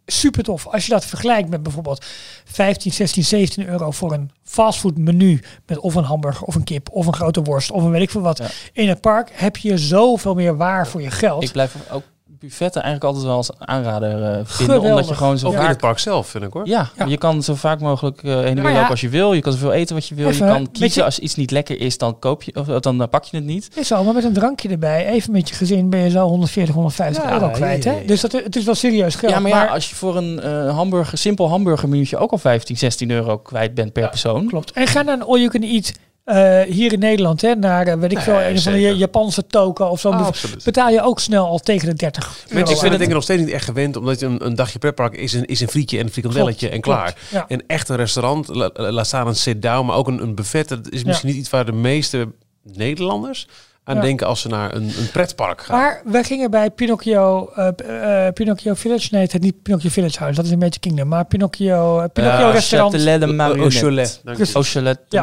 Super 0.05 0.43
tof. 0.43 0.67
Als 0.67 0.85
je 0.85 0.91
dat 0.91 1.05
vergelijkt 1.05 1.49
met 1.49 1.63
bijvoorbeeld 1.63 2.05
15, 2.45 2.91
16, 2.93 3.23
17 3.23 3.67
euro 3.67 3.91
voor 3.91 4.13
een 4.13 4.31
fastfood 4.43 4.97
menu. 4.97 5.41
Met 5.65 5.79
of 5.79 5.95
een 5.95 6.03
hamburger 6.03 6.47
of 6.47 6.55
een 6.55 6.63
kip 6.63 6.89
of 6.91 7.05
een 7.05 7.13
grote 7.13 7.41
worst 7.41 7.71
of 7.71 7.83
een 7.83 7.91
weet 7.91 8.01
ik 8.01 8.09
veel 8.09 8.21
wat. 8.21 8.37
Ja. 8.37 8.47
In 8.73 8.89
het 8.89 9.01
park 9.01 9.29
heb 9.33 9.57
je 9.57 9.77
zoveel 9.77 10.33
meer 10.33 10.57
waar 10.57 10.87
voor 10.87 11.01
je 11.01 11.11
geld. 11.11 11.43
Ik 11.43 11.51
blijf 11.51 11.75
ook 11.91 12.03
buffetten 12.39 12.81
eigenlijk 12.83 13.03
altijd 13.13 13.25
wel 13.29 13.35
als 13.35 13.49
aanrader 13.59 14.23
eh, 14.23 14.29
vinden. 14.43 14.45
Geweldig. 14.75 14.89
Omdat 14.89 15.07
je 15.07 15.13
gewoon 15.15 15.37
zo 15.37 15.47
Ook 15.47 15.53
in 15.53 15.59
vaak... 15.59 15.67
het 15.69 15.77
park 15.77 15.99
zelf, 15.99 16.27
vind 16.27 16.43
ik 16.43 16.53
hoor. 16.53 16.67
Ja, 16.67 16.89
Ja. 16.97 17.05
je 17.05 17.17
kan 17.17 17.43
zo 17.43 17.55
vaak 17.55 17.79
mogelijk 17.79 18.23
eh 18.23 18.33
heen 18.33 18.43
en 18.45 18.55
weer 18.55 18.63
ja. 18.71 18.73
lopen 18.73 18.89
als 18.89 19.01
je 19.01 19.09
wil. 19.09 19.33
Je 19.33 19.41
kan 19.41 19.51
zoveel 19.51 19.73
eten 19.73 19.95
wat 19.95 20.07
je 20.07 20.15
wil. 20.15 20.27
Even, 20.29 20.45
je 20.47 20.51
kan 20.53 20.71
kiezen 20.71 20.99
je- 21.01 21.05
als 21.05 21.19
iets 21.19 21.35
niet 21.35 21.51
lekker 21.51 21.79
is, 21.79 21.97
dan, 21.97 22.19
koop 22.19 22.43
je, 22.43 22.55
of, 22.55 22.65
dan 22.67 23.07
pak 23.09 23.23
je 23.23 23.37
het 23.37 23.45
niet. 23.45 23.69
Is 23.75 23.87
zo, 23.87 24.03
maar 24.03 24.13
met 24.13 24.23
een 24.23 24.33
drankje 24.33 24.69
erbij, 24.69 25.05
even 25.07 25.31
met 25.31 25.49
je 25.49 25.55
gezin, 25.55 25.89
ben 25.89 25.99
je 25.99 26.09
zo 26.09 26.27
140, 26.27 26.73
150 26.75 27.23
Ja, 27.23 27.31
euro 27.33 27.49
kwijt. 27.49 27.83
Hè? 27.83 28.03
Dus 28.05 28.21
dat, 28.21 28.31
het 28.31 28.55
is 28.55 28.63
wel 28.63 28.75
serieus 28.75 29.15
geld. 29.15 29.31
Ja, 29.33 29.39
maar, 29.39 29.51
ja, 29.51 29.65
als 29.65 29.89
je 29.89 29.95
voor 29.95 30.17
een 30.17 30.39
eh, 30.39 30.75
hamburger, 30.75 31.17
simpel 31.17 31.49
hamburgermenuutje 31.49 32.17
ook 32.17 32.31
al 32.31 32.37
15, 32.37 32.77
16 32.77 33.11
euro 33.11 33.37
kwijt 33.37 33.73
bent 33.73 33.93
per 33.93 34.09
persoon. 34.09 34.47
Klopt. 34.47 34.71
En 34.71 34.87
ga 34.87 35.01
naar 35.01 35.13
een 35.13 35.23
all 35.23 35.37
you 35.39 35.49
can 35.49 35.61
eat 35.61 35.91
eh, 36.27 36.61
hier 36.61 36.93
in 36.93 36.99
Nederland, 36.99 37.41
hè, 37.41 37.55
naar 37.55 37.87
eh, 37.87 37.93
weet 37.93 38.11
ik 38.11 38.15
Nee, 38.17 38.23
veel, 38.25 38.41
een 38.41 38.59
van 38.61 38.71
de 38.73 38.95
Japanse 38.97 39.47
token 39.47 39.89
of 39.89 39.99
zo. 39.99 40.09
Ah, 40.09 40.25
absoluut. 40.25 40.63
betaal 40.63 40.89
je 40.89 41.01
ook 41.01 41.19
snel 41.19 41.45
al 41.45 41.59
tegen 41.59 41.87
de 41.89 41.93
30 41.93 42.23
euro. 42.23 42.35
Mensen 42.49 42.61
aan. 42.73 42.77
zijn 42.79 42.89
het 42.89 42.97
denk 42.99 43.09
ik 43.09 43.15
nog 43.15 43.23
steeds 43.23 43.41
niet 43.41 43.51
echt 43.51 43.65
gewend, 43.65 43.95
omdat 43.95 44.19
je 44.19 44.25
een, 44.25 44.45
een 44.45 44.55
dagje 44.55 44.79
pretpark 44.79 45.15
is 45.15 45.33
een, 45.33 45.45
is 45.45 45.59
een 45.61 45.67
frietje 45.67 45.97
en 45.99 46.05
een 46.05 46.11
frikandelletje 46.11 46.69
en 46.69 46.81
Klopt, 46.81 46.97
klaar. 46.99 47.17
Ja. 47.31 47.45
En 47.47 47.63
echt 47.67 47.89
een 47.89 47.95
restaurant, 47.95 48.47
la- 48.47 48.71
laat 48.73 49.07
staan 49.07 49.27
een 49.27 49.35
sit-down, 49.35 49.85
maar 49.85 49.95
ook 49.95 50.07
een, 50.07 50.21
een 50.21 50.35
buffet, 50.35 50.67
dat 50.69 50.89
is 50.89 51.03
misschien 51.03 51.29
niet 51.29 51.37
iets 51.37 51.49
waar 51.49 51.65
de 51.65 51.71
meeste 51.71 52.27
Nederlanders 52.63 53.47
aan 53.87 53.95
Ja. 53.95 54.01
denken 54.01 54.27
als 54.27 54.41
ze 54.41 54.47
naar 54.47 54.75
een, 54.75 54.83
een 54.97 55.09
pretpark 55.11 55.61
gaan. 55.61 55.77
Maar 55.79 56.01
we 56.05 56.23
gingen 56.23 56.51
bij 56.51 56.69
Pinocchio, 56.69 57.49
eh, 57.55 58.25
eh, 58.27 58.33
Pinocchio 58.33 58.73
Village, 58.73 59.07
nee 59.11 59.21
het 59.21 59.31
heet 59.31 59.41
niet 59.41 59.61
Pinocchio 59.61 59.89
Village 59.89 60.19
House, 60.19 60.35
dat 60.35 60.45
is 60.45 60.51
een 60.51 60.59
beetje 60.59 60.79
Kingdom, 60.79 61.07
maar 61.07 61.25
Pinocchio, 61.25 61.99
eh, 61.99 62.05
Pinocchio 62.13 62.45
Ja, 62.45 62.51
restaurant. 62.51 62.93
Châtelet 62.93 63.19
de 63.19 63.25
Au 63.25 63.33
Marionette. 63.33 63.77
Cholet, 63.77 64.07
dank 64.23 64.37
je. 64.37 64.43
Precies. 64.43 64.53
Au 64.55 64.63
Chalet 64.63 64.99
de 65.09 65.17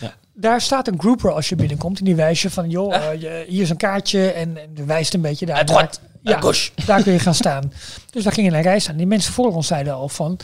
Ja. 0.00 0.12
Daar 0.34 0.60
staat 0.60 0.88
een 0.88 0.98
grouper 0.98 1.32
als 1.32 1.48
je 1.48 1.56
binnenkomt 1.56 1.98
en 1.98 2.04
die 2.04 2.14
wijst 2.16 2.42
je 2.42 2.50
van, 2.50 2.70
joh, 2.70 2.94
je- 3.18 3.44
hier 3.48 3.62
is 3.62 3.70
een 3.70 3.76
kaartje 3.76 4.30
en, 4.32 4.56
en 4.76 4.86
wijst 4.86 5.14
een 5.14 5.20
beetje 5.20 5.46
daar. 5.46 5.64
Daar 5.66 5.90
ja, 6.22 6.40
daar 6.86 7.02
kun 7.02 7.12
je 7.12 7.18
gaan 7.18 7.34
staan. 7.34 7.72
Dus 8.10 8.24
daar 8.24 8.32
gingen 8.32 8.54
een 8.54 8.62
rij 8.62 8.78
staan. 8.78 8.96
Die 8.96 9.06
mensen 9.06 9.32
voor 9.32 9.54
ons 9.54 9.66
zeiden 9.66 9.94
al 9.94 10.08
van, 10.08 10.38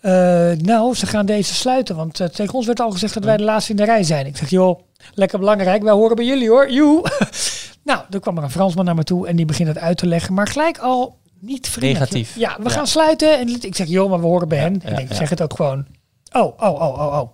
eh, 0.00 0.12
nou, 0.58 0.94
ze 0.94 1.06
gaan 1.06 1.26
deze 1.26 1.54
sluiten, 1.54 1.96
want 1.96 2.14
tegen 2.34 2.54
ons 2.54 2.66
werd 2.66 2.80
al 2.80 2.90
gezegd 2.90 3.14
dat 3.14 3.24
wij 3.24 3.36
de 3.36 3.42
laatste 3.42 3.70
in 3.70 3.76
de 3.76 3.84
rij 3.84 4.02
zijn. 4.02 4.26
Ik 4.26 4.36
zeg, 4.36 4.50
joh, 4.50 4.80
lekker 5.14 5.38
belangrijk, 5.38 5.82
wij 5.82 5.92
horen 5.92 6.16
bij 6.16 6.24
jullie 6.24 6.48
hoor, 6.48 6.70
joe. 6.72 7.02
nou, 7.84 8.00
er 8.10 8.20
kwam 8.20 8.36
er 8.36 8.42
een 8.42 8.50
Fransman 8.50 8.84
naar 8.84 8.94
me 8.94 9.04
toe 9.04 9.26
en 9.26 9.36
die 9.36 9.44
begint 9.46 9.68
het 9.68 9.78
uit 9.78 9.98
te 9.98 10.06
leggen, 10.06 10.34
maar 10.34 10.46
gelijk 10.48 10.78
al 10.78 11.18
niet 11.40 11.68
vriendelijk. 11.68 11.98
Negatief. 12.12 12.36
Ja, 12.36 12.56
we 12.58 12.68
Ja. 12.68 12.70
gaan 12.70 12.86
sluiten. 12.86 13.38
En 13.38 13.48
ik 13.48 13.74
zeg, 13.76 13.86
joh, 13.86 14.10
maar 14.10 14.20
we 14.20 14.26
horen 14.26 14.48
bij 14.48 14.58
hen. 14.58 14.80
ja, 14.84 14.88
ik 14.90 14.96
denk, 14.96 15.12
zeg 15.12 15.28
het 15.30 15.42
ook 15.42 15.54
gewoon. 15.56 15.86
Oh, 16.32 16.44
oh, 16.60 16.80
oh, 16.80 16.98
oh, 16.98 17.18
oh. 17.20 17.28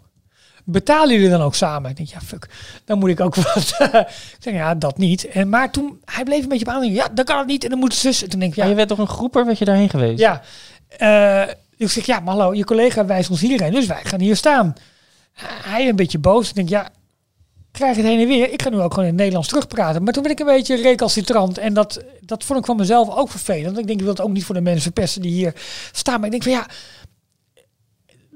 Betalen 0.64 1.14
jullie 1.14 1.30
dan 1.30 1.40
ook 1.40 1.54
samen? 1.54 1.90
Ik 1.90 1.96
denk, 1.96 2.08
ja, 2.08 2.20
fuck. 2.20 2.48
Dan 2.84 2.98
moet 2.98 3.08
ik 3.08 3.20
ook 3.20 3.34
wat. 3.54 3.74
ik 3.78 4.36
zeg, 4.38 4.54
ja, 4.54 4.74
dat 4.74 4.98
niet. 4.98 5.28
En, 5.28 5.48
maar 5.48 5.70
toen, 5.70 6.00
hij 6.04 6.24
bleef 6.24 6.42
een 6.42 6.48
beetje 6.48 6.66
op 6.66 6.72
aan. 6.72 6.92
Ja, 6.92 7.08
dan 7.12 7.24
kan 7.24 7.38
het 7.38 7.46
niet. 7.46 7.64
En 7.64 7.70
dan 7.70 7.78
moet 7.78 7.92
het 7.92 8.00
zus. 8.00 8.22
En 8.22 8.28
toen 8.28 8.40
denk 8.40 8.50
ik, 8.52 8.56
Ja, 8.58 8.62
ja, 8.64 8.70
je 8.70 8.76
werd 8.76 8.88
toch 8.88 8.98
een 8.98 9.06
groeper, 9.08 9.46
werd 9.46 9.58
je 9.58 9.64
daarheen 9.64 9.90
geweest? 9.90 10.18
ja. 10.20 10.42
Eh, 10.98 11.54
ik 11.76 11.90
zeg, 11.90 12.06
ja, 12.06 12.20
maar 12.20 12.34
hallo, 12.34 12.54
je 12.54 12.64
collega 12.64 13.04
wijst 13.06 13.30
ons 13.30 13.40
hierheen. 13.40 13.72
Dus 13.72 13.86
wij 13.86 14.00
gaan 14.02 14.20
hier 14.20 14.36
staan. 14.36 14.74
Hij 15.64 15.88
een 15.88 15.96
beetje 15.96 16.18
boos. 16.18 16.48
Ik 16.48 16.54
denk, 16.54 16.68
ja, 16.68 16.88
krijg 17.72 17.96
het 17.96 18.04
heen 18.04 18.20
en 18.20 18.26
weer. 18.26 18.52
Ik 18.52 18.62
ga 18.62 18.68
nu 18.68 18.80
ook 18.80 18.90
gewoon 18.90 19.04
in 19.04 19.10
het 19.10 19.16
Nederlands 19.18 19.48
terugpraten. 19.48 20.02
Maar 20.02 20.12
toen 20.12 20.22
ben 20.22 20.32
ik 20.32 20.40
een 20.40 20.46
beetje 20.46 20.76
recalcitrant. 20.76 21.58
En 21.58 21.74
dat, 21.74 22.04
dat 22.20 22.44
vond 22.44 22.58
ik 22.58 22.64
van 22.64 22.76
mezelf 22.76 23.16
ook 23.16 23.30
vervelend. 23.30 23.78
Ik 23.78 23.86
denk, 23.86 23.98
ik 23.98 24.04
wil 24.04 24.14
het 24.14 24.20
ook 24.20 24.32
niet 24.32 24.44
voor 24.44 24.54
de 24.54 24.60
mensen 24.60 24.82
verpesten 24.82 25.22
die 25.22 25.32
hier 25.32 25.54
staan. 25.92 26.20
Maar 26.20 26.24
ik 26.24 26.30
denk 26.30 26.42
van 26.42 26.52
ja, 26.52 26.66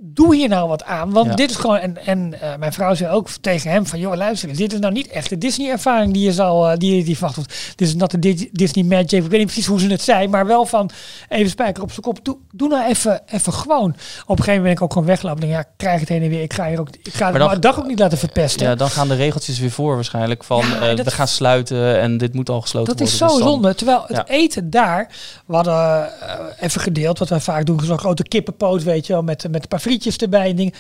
doe 0.01 0.35
hier 0.35 0.49
nou 0.49 0.69
wat 0.69 0.85
aan. 0.85 1.11
Want 1.11 1.27
Ja. 1.27 1.35
dit 1.35 1.51
is 1.51 1.57
gewoon... 1.57 1.79
En, 1.79 2.07
en 2.07 2.41
eh, 2.41 2.57
mijn 2.59 2.73
vrouw 2.73 2.95
zei 2.95 3.11
ook 3.13 3.29
tegen 3.41 3.71
hem 3.71 3.87
van... 3.87 3.99
joh, 3.99 4.15
luister, 4.17 4.57
dit 4.57 4.73
is 4.73 4.79
nou 4.79 4.93
niet 4.93 5.09
echt 5.09 5.29
de 5.29 5.39
Disney-ervaring 5.39 6.13
die 6.13 6.25
je 6.25 6.33
zal... 6.33 6.69
eh, 6.71 6.77
die, 6.79 7.05
die 7.05 7.17
verwacht. 7.19 7.73
Dit 7.77 7.89
is 7.89 7.95
not 7.95 8.11
de 8.11 8.19
Di- 8.19 8.49
Disney 8.53 8.85
Magic. 8.85 9.13
Ik 9.13 9.21
weet 9.23 9.31
niet 9.31 9.45
precies 9.47 9.67
hoe 9.67 9.81
ze 9.81 9.87
het 9.89 10.03
zei. 10.03 10.29
Maar 10.29 10.47
wel 10.47 10.67
van 10.67 10.91
even 11.29 11.51
spijker 11.51 11.83
op 11.83 11.91
zijn 11.91 12.03
kop. 12.03 12.25
Doe, 12.25 12.37
doe 12.53 12.69
nou 12.69 12.89
even, 12.89 13.21
even 13.27 13.53
gewoon. 13.53 13.89
Op 13.91 13.95
een 13.95 13.97
gegeven 14.27 14.45
moment 14.47 14.63
ben 14.63 14.73
ik 14.73 14.83
ook 14.83 14.93
gewoon 14.93 15.07
weggelopen. 15.09 15.43
Ik 15.43 15.49
denk, 15.49 15.63
ja, 15.63 15.69
ik 15.71 15.75
krijg 15.77 16.01
het 16.01 16.09
heen 16.09 16.23
en 16.23 16.29
weer. 16.29 16.43
Ik 16.43 16.53
ga 16.53 16.69
hier 16.69 16.81
ook... 16.81 16.89
Ik 17.03 17.15
ga 17.15 17.31
Maar 17.31 17.39
dan- 17.39 17.49
maar 17.49 17.61
dag 17.61 17.79
ook 17.79 17.87
niet 17.87 17.99
laten 17.99 18.19
verpesten. 18.19 18.67
Ja, 18.67 18.75
dan 18.75 18.91
gaan 18.91 19.09
de 19.09 19.15
regeltjes 19.15 19.59
weer 19.59 19.71
voor 19.71 19.95
waarschijnlijk. 19.95 20.45
Van 20.45 20.65
Ja, 20.67 20.89
eh, 20.91 20.97
dat- 20.97 21.05
we 21.05 21.11
gaan 21.11 21.29
sluiten 21.29 22.01
en 22.01 22.19
dit 22.19 22.35
moet 22.35 22.49
al 22.51 22.61
gesloten 22.61 22.97
Dat 22.97 23.07
is 23.07 23.19
worden. 23.19 23.29
zo 23.37 23.37
Dus 23.37 23.45
dan- 23.45 23.53
zonde. 23.63 23.75
Terwijl 23.75 24.05
het 24.07 24.17
Ja. 24.17 24.27
eten 24.27 24.71
daar, 24.71 25.09
we 25.47 25.55
hadden 25.55 26.09
even 26.61 26.81
gedeeld, 26.81 27.19
wat 27.19 27.29
wij 27.29 27.41
vaak 27.41 27.67
doen, 27.67 27.81
zo'n 27.81 27.99
grote 27.99 28.23
kippenpoot, 28.23 28.83
weet 28.83 29.07
je 29.07 29.13
wel, 29.13 29.23
met, 29.23 29.43
met 29.51 29.63
een 29.63 29.69
paar 29.69 29.81
frietjes 29.87 30.17
erbij 30.17 30.51
en 30.51 30.57
dingen. 30.57 30.75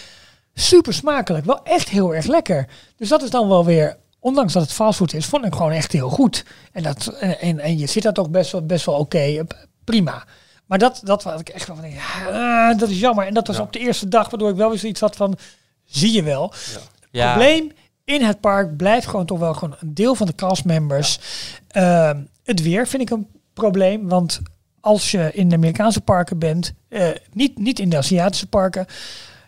Super 0.55 0.95
smakelijk, 0.95 1.45
wel 1.45 1.63
echt 1.63 1.89
heel 1.89 2.15
erg 2.15 2.27
lekker. 2.27 2.69
Dus 2.97 3.09
dat 3.09 3.23
is 3.23 3.31
dan 3.31 3.49
wel 3.49 3.65
weer 3.65 3.97
ondanks 4.19 4.53
dat 4.53 4.63
het 4.63 4.73
fastfood 4.73 5.13
is, 5.13 5.27
vond 5.27 5.45
ik 5.45 5.53
gewoon 5.53 5.73
echt 5.73 5.93
heel 5.93 6.09
goed. 6.09 6.45
En, 6.73 6.83
dat, 6.83 7.07
en, 7.07 7.41
en, 7.41 7.59
en 7.59 7.79
je 7.79 7.87
zit 7.87 8.03
daar 8.03 8.13
toch 8.13 8.31
best 8.31 8.53
wel, 8.53 8.67
best 8.67 8.87
wel 8.87 8.95
oké, 8.95 9.19
eh, 9.19 9.41
prima. 9.85 10.25
Maar 10.67 10.79
dat, 10.79 11.01
dat 11.05 11.23
was 11.23 11.41
ik 11.41 11.49
echt 11.49 11.67
wel 11.67 11.77
van, 11.77 11.91
ja, 11.91 12.75
dat 12.75 12.89
is 12.89 13.01
jammer. 13.01 13.27
En 13.27 13.35
dat 13.35 13.47
was 13.47 13.59
op 13.59 13.73
de 13.73 13.79
eerste 13.79 14.09
dag, 14.09 14.31
waardoor 14.31 14.51
ik 14.51 14.57
wel 14.57 14.69
weer 14.69 14.79
zoiets 14.79 15.01
had 15.01 15.17
van, 15.17 15.37
zie 15.85 16.13
je 16.13 16.23
wel. 16.23 16.53
Ja. 17.11 17.33
probleem 17.33 17.73
in 18.05 18.23
het 18.23 18.41
park 18.41 18.77
blijft 18.77 19.07
gewoon 19.07 19.27
toch 19.27 19.39
wel 19.39 19.55
gewoon 19.55 19.77
een 19.81 19.95
deel 19.95 20.15
van 20.15 20.27
de 20.27 20.35
castmembers. 20.35 21.19
Ehm, 21.69 22.21
het 22.45 22.63
weer 22.63 22.87
vind 22.87 23.03
ik 23.03 23.11
een 23.11 23.27
probleem, 23.53 24.09
want 24.09 24.41
als 24.87 25.11
je 25.11 25.31
in 25.33 25.49
de 25.49 25.55
Amerikaanse 25.55 26.01
parken 26.01 26.39
bent, 26.39 26.73
eh, 26.89 27.09
niet, 27.33 27.59
niet 27.59 27.79
in 27.79 27.89
de 27.89 27.97
Aziatische 27.97 28.47
parken, 28.47 28.87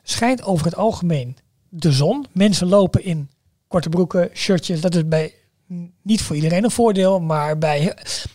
schijnt 0.02 0.42
over 0.42 0.64
het 0.64 0.76
algemeen 0.76 1.36
de 1.68 1.92
zon. 1.92 2.26
Mensen 2.32 2.66
lopen 2.66 3.04
in 3.04 3.30
korte 3.68 3.88
broeken, 3.88 4.30
shirtjes. 4.34 4.80
Dat 4.80 4.94
is 4.94 5.08
bij 5.08 5.34
niet 6.02 6.22
voor 6.22 6.36
iedereen 6.36 6.64
een 6.64 6.70
voordeel, 6.70 7.20
maar 7.20 7.58
bij 7.58 7.94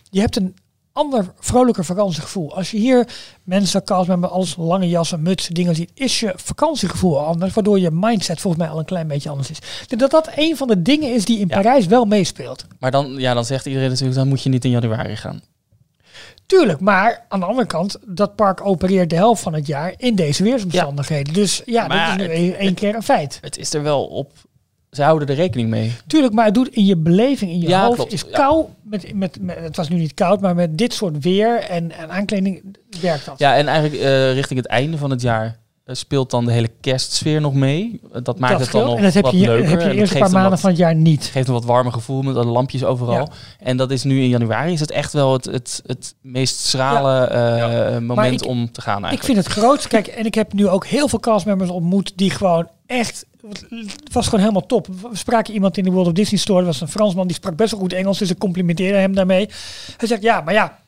je 0.10 0.20
hebt 0.20 0.36
een 0.36 0.56
ander 0.92 1.34
vrolijker 1.40 1.86
vakantiegevoel. 1.86 2.56
Als 2.56 2.72
je 2.72 2.78
hier 2.78 3.08
mensen 3.44 3.84
castmember 3.84 4.30
alles 4.30 4.56
lange 4.56 4.90
jassen, 4.90 5.22
mutsen, 5.22 5.54
dingen 5.54 5.76
ziet, 5.76 5.92
is 5.94 6.20
je 6.20 6.34
vakantiegevoel 6.36 7.20
anders, 7.20 7.54
waardoor 7.54 7.80
je 7.80 7.92
mindset 7.92 8.42
volgens 8.42 8.64
mij 8.64 8.72
al 8.72 8.80
een 8.80 8.86
klein 8.86 9.08
beetje 9.08 9.30
anders 9.30 9.50
is. 9.50 9.60
Dat 9.88 10.12
dat 10.12 10.30
een 10.36 10.58
van 10.58 10.68
de 10.68 10.82
dingen 10.82 11.14
is 11.14 11.26
die 11.26 11.40
in 11.40 11.48
Ja. 11.48 11.56
Parijs 11.56 11.86
wel 11.86 12.06
meespeelt. 12.06 12.66
Maar 12.80 12.92
dan, 12.92 13.16
ja, 13.18 13.34
dan 13.34 13.46
zegt 13.46 13.66
iedereen 13.66 13.90
natuurlijk, 13.90 14.18
dan 14.18 14.28
moet 14.28 14.44
je 14.44 14.50
niet 14.50 14.66
in 14.66 14.72
januari 14.72 15.16
gaan. 15.16 15.42
Tuurlijk, 16.58 16.80
maar 16.80 17.26
aan 17.28 17.40
de 17.40 17.46
andere 17.46 17.68
kant, 17.68 17.98
dat 18.06 18.36
park 18.36 18.66
opereert 18.66 19.10
de 19.10 19.16
helft 19.16 19.42
van 19.42 19.54
het 19.54 19.68
jaar 19.68 19.94
in 19.98 20.16
deze 20.16 20.44
weersomstandigheden. 20.44 21.34
Dus 21.34 21.62
ja, 21.66 21.88
Maar 21.88 22.18
dat 22.18 22.30
is 22.30 22.38
nu 22.40 22.52
één 22.52 22.74
keer 22.74 22.96
een 22.96 23.04
feit. 23.04 23.38
Het 23.42 23.58
is 23.58 23.74
er 23.74 23.84
wel 23.84 24.06
op, 24.06 24.32
ze 24.92 25.04
houden 25.04 25.28
er 25.28 25.36
rekening 25.36 25.70
mee. 25.70 25.92
Tuurlijk, 26.08 26.34
maar 26.34 26.46
het 26.46 26.54
doet 26.54 26.68
in 26.70 26.86
je 26.86 26.98
beleving, 26.98 27.52
in 27.52 27.60
je 27.60 27.68
Ja, 27.68 27.84
hoofd, 27.86 27.96
klopt. 27.96 28.14
is 28.14 28.30
kou. 28.30 28.66
Met, 28.82 29.14
met, 29.14 29.38
met, 29.42 29.58
het 29.60 29.76
was 29.76 29.90
nu 29.90 29.96
niet 29.96 30.14
koud, 30.14 30.42
maar 30.42 30.56
met 30.56 30.78
dit 30.78 30.94
soort 30.94 31.24
weer 31.24 31.60
en, 31.60 31.92
en 31.92 32.10
aankleding 32.10 32.78
werkt 33.02 33.26
dat. 33.26 33.40
Ja, 33.40 33.56
en 33.56 33.68
eigenlijk 33.68 34.04
eh, 34.04 34.34
richting 34.34 34.60
het 34.60 34.68
einde 34.68 34.98
van 34.98 35.10
het 35.10 35.22
jaar 35.22 35.60
speelt 35.86 36.30
dan 36.32 36.46
de 36.46 36.52
hele 36.52 36.70
kerstsfeer 36.82 37.42
nog 37.42 37.54
mee. 37.54 38.00
Eh, 38.14 38.20
Dat 38.24 38.40
maakt 38.40 38.52
dat 38.54 38.62
het 38.62 38.72
dan 38.72 38.86
nog 38.86 38.98
en 38.98 39.04
dat 39.04 39.14
heb 39.14 39.24
wat 39.24 39.34
je, 39.34 39.40
leuker. 39.40 39.70
heb 39.70 39.70
je 39.70 39.74
en 39.74 39.78
de 39.80 39.86
dat 39.88 39.94
eerste 39.96 40.08
geeft 40.08 40.20
paar 40.20 40.28
een 40.28 40.32
maanden 40.34 40.52
wat- 40.52 40.60
van 40.60 40.70
het 40.70 40.80
jaar 40.80 40.96
niet. 40.96 41.26
geeft 41.26 41.48
een 41.48 41.54
wat 41.54 41.66
warmer 41.66 41.94
gevoel 41.94 42.22
met 42.22 42.36
alle 42.36 42.46
lampjes 42.52 42.84
overal. 42.84 43.14
Ja. 43.16 43.28
En 43.60 43.78
dat 43.78 43.92
is 43.92 44.04
nu 44.04 44.22
in 44.22 44.30
januari 44.30 44.72
is 44.74 44.80
het 44.80 44.92
echt 44.92 45.14
wel 45.14 45.34
het, 45.34 45.46
het, 45.46 45.82
het 45.86 46.16
meest 46.22 46.60
schrale 46.60 47.26
eh, 47.26 47.98
moment 48.00 48.42
ik- 48.42 48.48
om 48.48 48.72
te 48.72 48.82
gaan 48.82 48.98
Ik 48.98 49.04
eigenlijk. 49.06 49.34
vind 49.34 49.48
het 49.48 49.64
groot. 49.64 49.88
Kijk, 49.88 50.08
en 50.08 50.26
ik 50.26 50.34
heb 50.36 50.54
nu 50.54 50.68
ook 50.68 50.86
heel 50.86 51.08
veel 51.08 51.20
castmembers 51.20 51.70
ontmoet 51.70 52.12
die 52.16 52.30
gewoon 52.30 52.68
echt. 52.86 53.26
Het 53.70 54.14
was 54.14 54.26
gewoon 54.26 54.40
helemaal 54.40 54.66
top. 54.66 54.88
We 54.88 55.10
spraken 55.12 55.54
iemand 55.54 55.78
in 55.78 55.84
de 55.84 55.92
World 55.92 56.08
of 56.08 56.14
Disney 56.14 56.40
Store. 56.40 56.58
Dat 56.58 56.68
was 56.68 56.82
een 56.82 56.88
Fransman 56.88 57.28
die 57.28 57.36
sprak 57.36 57.56
best 57.56 57.72
wel 57.72 57.80
goed 57.80 57.94
Engels. 57.94 58.18
Dus 58.18 58.30
ik 58.30 58.38
complimenteerde 58.38 58.98
hem 58.98 59.16
daarmee. 59.16 59.50
Hij 59.98 60.08
zegt: 60.08 60.22
Ja, 60.22 60.42
maar 60.42 60.54
ja. 60.54 60.80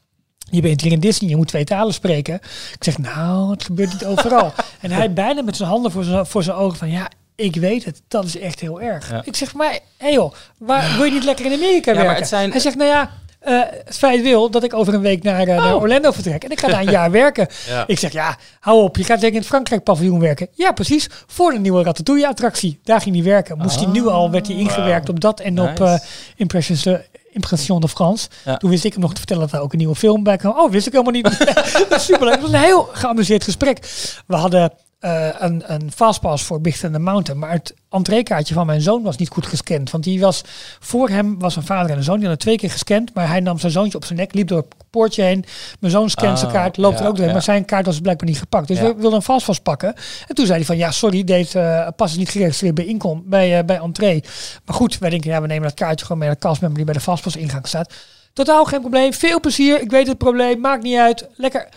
Je 0.51 0.61
bent 0.61 0.81
hier 0.81 0.91
in 0.91 0.99
Disney, 0.99 1.29
je 1.29 1.35
moet 1.35 1.47
twee 1.47 1.63
talen 1.63 1.93
spreken. 1.93 2.33
Ik 2.73 2.83
zeg, 2.83 2.97
nou, 2.97 3.51
het 3.51 3.63
gebeurt 3.63 3.91
niet 3.91 4.05
overal. 4.05 4.53
en 4.81 4.91
hij 4.91 5.13
bijna 5.13 5.41
met 5.41 5.55
zijn 5.55 5.69
handen 5.69 5.91
voor 5.91 6.03
zijn, 6.03 6.25
voor 6.25 6.43
zijn 6.43 6.55
ogen 6.57 6.77
van, 6.77 6.89
ja, 6.91 7.09
ik 7.35 7.55
weet 7.55 7.85
het, 7.85 8.01
dat 8.07 8.25
is 8.25 8.37
echt 8.39 8.59
heel 8.59 8.81
erg. 8.81 9.09
Ja. 9.09 9.21
Ik 9.25 9.35
zeg, 9.35 9.53
maar, 9.53 9.79
hé 9.97 10.07
joh, 10.07 10.33
waar, 10.57 10.95
wil 10.95 11.05
je 11.05 11.11
niet 11.11 11.23
lekker 11.23 11.45
in 11.45 11.53
Amerika 11.53 11.91
Ja, 11.93 12.01
werken? 12.01 12.25
zijn- 12.25 12.51
Hij 12.51 12.59
zegt, 12.59 12.75
nou 12.75 12.89
ja, 12.89 13.09
eh, 13.39 13.59
het 13.85 13.97
feit 13.97 14.21
wil 14.21 14.49
dat 14.51 14.63
ik 14.63 14.73
over 14.73 14.93
een 14.93 15.01
week 15.01 15.23
naar, 15.23 15.47
eh, 15.47 15.55
naar 15.57 15.75
Orlando 15.75 16.11
vertrek. 16.11 16.43
En 16.43 16.51
ik 16.51 16.59
ga 16.59 16.67
daar 16.67 16.79
een 16.81 16.91
jaar 16.99 17.11
werken. 17.11 17.47
Ja. 17.67 17.83
Ik 17.87 17.99
zeg, 17.99 18.11
ja, 18.11 18.37
hou 18.59 18.81
op, 18.83 18.97
je 18.97 19.03
gaat 19.03 19.19
zeker 19.19 19.33
in 19.33 19.39
het 19.39 19.47
Frankrijk 19.49 19.83
paviljoen 19.83 20.19
werken. 20.19 20.47
Ja, 20.53 20.71
precies, 20.71 21.07
voor 21.27 21.51
de 21.51 21.59
nieuwe 21.59 21.83
Ratatouille 21.83 22.27
attractie. 22.27 22.79
Daar 22.83 23.01
ging 23.01 23.15
hij 23.15 23.23
werken. 23.23 23.57
Moest 23.57 23.79
hij 23.79 23.89
nu 23.91 24.07
al, 24.07 24.31
werd 24.31 24.47
hij 24.47 24.55
ingewerkt 24.55 25.09
op 25.09 25.19
dat 25.19 25.39
en 25.39 25.61
op 25.61 25.79
eh 25.81 25.95
Impressions 26.35 26.83
de 26.83 27.01
Impression 27.35 27.81
de 27.81 27.87
France. 27.87 28.27
Ja. 28.45 28.57
Toen 28.57 28.69
wist 28.69 28.83
ik 28.83 28.91
hem 28.91 29.01
nog 29.01 29.11
te 29.11 29.17
vertellen 29.17 29.43
dat 29.43 29.51
er 29.51 29.59
ook 29.59 29.71
een 29.71 29.77
nieuwe 29.77 29.95
film 29.95 30.23
bij 30.23 30.37
kwam. 30.37 30.57
Oh, 30.57 30.71
wist 30.71 30.87
ik 30.87 30.91
helemaal 30.93 31.13
niet. 31.13 31.23
dat 31.89 31.99
is 31.99 32.05
superleuk. 32.05 32.33
Het 32.33 32.41
was 32.41 32.51
een 32.51 32.59
heel 32.59 32.89
geamuseerd 32.91 33.43
gesprek. 33.43 33.79
We 34.27 34.35
hadden 34.35 34.71
eh, 35.05 35.27
een, 35.37 35.63
een 35.73 35.91
fastpass 35.91 36.43
voor 36.43 36.61
Big 36.61 36.77
Thunder 36.77 37.01
Mountain. 37.01 37.39
Maar 37.41 37.51
het 37.51 37.73
entreekaartje 37.89 38.53
van 38.53 38.65
mijn 38.65 38.81
zoon 38.81 39.03
was 39.03 39.17
niet 39.17 39.29
goed 39.29 39.45
gescand. 39.45 39.91
Want 39.91 40.03
die 40.03 40.19
was, 40.19 40.41
voor 40.79 41.09
hem 41.09 41.39
was 41.39 41.55
een 41.55 41.63
vader 41.63 41.91
en 41.91 41.97
een 41.97 42.03
zoon. 42.03 42.15
Die 42.19 42.27
hadden 42.27 42.43
twee 42.45 42.57
keer 42.57 42.71
gescand. 42.71 43.13
Maar 43.13 43.27
hij 43.27 43.39
nam 43.39 43.59
zijn 43.59 43.71
zoontje 43.71 43.97
op 43.97 44.05
zijn 44.05 44.19
nek, 44.19 44.33
liep 44.33 44.47
door 44.47 44.57
het 44.57 44.73
poortje 44.89 45.23
heen. 45.23 45.45
Mijn 45.79 45.91
zoon 45.91 46.09
scant 46.09 46.39
zijn 46.39 46.51
Oh, 46.51 46.57
kaart, 46.57 46.77
loopt 46.77 46.99
er 46.99 47.01
ook 47.05 47.09
doorheen. 47.09 47.27
ja. 47.27 47.33
Maar 47.33 47.41
zijn 47.41 47.65
kaart 47.65 47.85
was 47.85 47.99
blijkbaar 47.99 48.27
niet 48.27 48.39
gepakt. 48.39 48.67
Dus 48.67 48.77
Ja. 48.77 48.83
we 48.83 48.93
wilden 48.95 49.13
een 49.13 49.21
fastpass 49.21 49.59
pakken. 49.59 49.93
En 50.27 50.35
toen 50.35 50.45
zei 50.45 50.57
hij 50.57 50.65
van, 50.65 50.77
ja, 50.77 50.91
sorry, 50.91 51.23
deze 51.23 51.59
eh, 51.59 51.87
pas 51.95 52.11
is 52.11 52.17
niet 52.17 52.29
geregistreerd 52.29 52.75
bij 52.75 52.85
inkom, 52.85 53.23
bij, 53.25 53.57
eh, 53.59 53.65
bij 53.65 53.77
entree. 53.77 54.23
Maar 54.65 54.75
goed, 54.75 54.97
wij 54.97 55.09
denken, 55.09 55.29
ja, 55.31 55.41
we 55.41 55.47
nemen 55.47 55.63
dat 55.67 55.73
kaartje 55.77 56.01
gewoon 56.05 56.17
mee 56.19 56.27
naar 56.27 56.37
de 56.39 56.47
kastmember 56.47 56.77
die 56.77 56.85
bij 56.85 56.95
de 56.95 57.01
fastpass 57.01 57.35
ingang 57.35 57.67
staat. 57.67 57.93
Totaal 58.33 58.65
geen 58.65 58.79
probleem. 58.81 59.13
Veel 59.13 59.39
plezier. 59.39 59.81
Ik 59.81 59.91
weet 59.91 60.07
het 60.07 60.17
probleem. 60.17 60.59
Maakt 60.59 60.83
niet 60.83 60.97
uit. 60.97 61.27
Lekker 61.35 61.69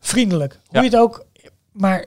vriendelijk. 0.00 0.58
Hoe 0.68 0.78
je 0.80 0.84
het 0.88 0.96
ook. 0.96 1.24
Maar 1.72 2.06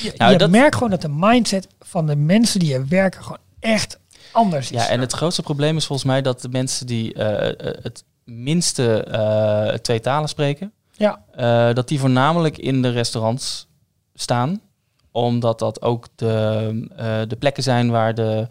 je, 0.00 0.12
Nou, 0.16 0.32
je 0.32 0.38
dat- 0.38 0.50
merkt 0.50 0.74
gewoon 0.74 0.90
dat 0.90 1.00
de 1.02 1.08
mindset 1.14 1.66
van 1.80 2.06
de 2.06 2.16
mensen 2.16 2.60
die 2.60 2.74
er 2.74 2.88
werken 2.88 3.22
gewoon 3.22 3.38
echt 3.60 3.98
anders 4.32 4.70
is. 4.70 4.76
Ja, 4.82 4.88
en 4.88 5.00
het 5.00 5.12
grootste 5.12 5.42
probleem 5.42 5.76
is 5.76 5.86
volgens 5.86 6.08
mij 6.08 6.22
dat 6.22 6.40
de 6.40 6.48
mensen 6.48 6.86
die 6.86 7.14
eh, 7.14 7.48
eh, 7.48 7.74
het 7.82 8.04
minste 8.24 9.02
eh, 9.04 9.74
twee 9.74 10.00
talen 10.00 10.28
spreken, 10.28 10.72
Ja. 10.92 11.20
dat 11.72 11.88
die 11.88 12.00
voornamelijk 12.00 12.58
in 12.58 12.82
de 12.82 12.90
restaurants 12.90 13.66
staan. 14.14 14.60
Omdat 15.10 15.58
dat 15.58 15.82
ook 15.82 16.06
de, 16.14 17.24
de 17.28 17.36
plekken 17.36 17.62
zijn 17.62 17.90
waar 17.90 18.14
de... 18.14 18.46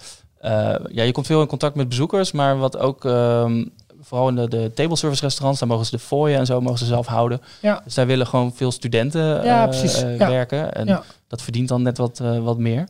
ja, 0.91 1.03
je 1.03 1.11
komt 1.11 1.25
veel 1.25 1.41
in 1.41 1.47
contact 1.47 1.75
met 1.75 1.89
bezoekers, 1.89 2.31
maar 2.31 2.57
wat 2.57 2.77
ook... 2.77 3.05
ehm, 3.05 3.65
vooral 4.01 4.27
in 4.29 4.35
de, 4.35 4.47
de 4.47 4.71
table 4.75 4.95
service 4.95 5.21
restaurants, 5.21 5.59
daar 5.59 5.69
mogen 5.69 5.85
ze 5.85 5.91
de 5.91 5.99
fooien 5.99 6.39
en 6.39 6.45
zo 6.45 6.61
mogen 6.61 6.79
ze 6.79 6.85
zelf 6.85 7.05
houden. 7.07 7.41
Ja. 7.61 7.81
Dus 7.83 7.93
daar 7.93 8.05
willen 8.07 8.27
gewoon 8.27 8.53
veel 8.55 8.71
studenten 8.71 9.21
Ja, 9.43 9.69
Ja. 10.17 10.17
werken. 10.17 10.73
En 10.73 10.85
Ja. 10.87 11.03
Dat 11.31 11.41
verdient 11.41 11.67
dan 11.67 11.81
net 11.81 11.97
wat, 11.97 12.19
eh, 12.19 12.37
wat 12.43 12.57
meer. 12.57 12.87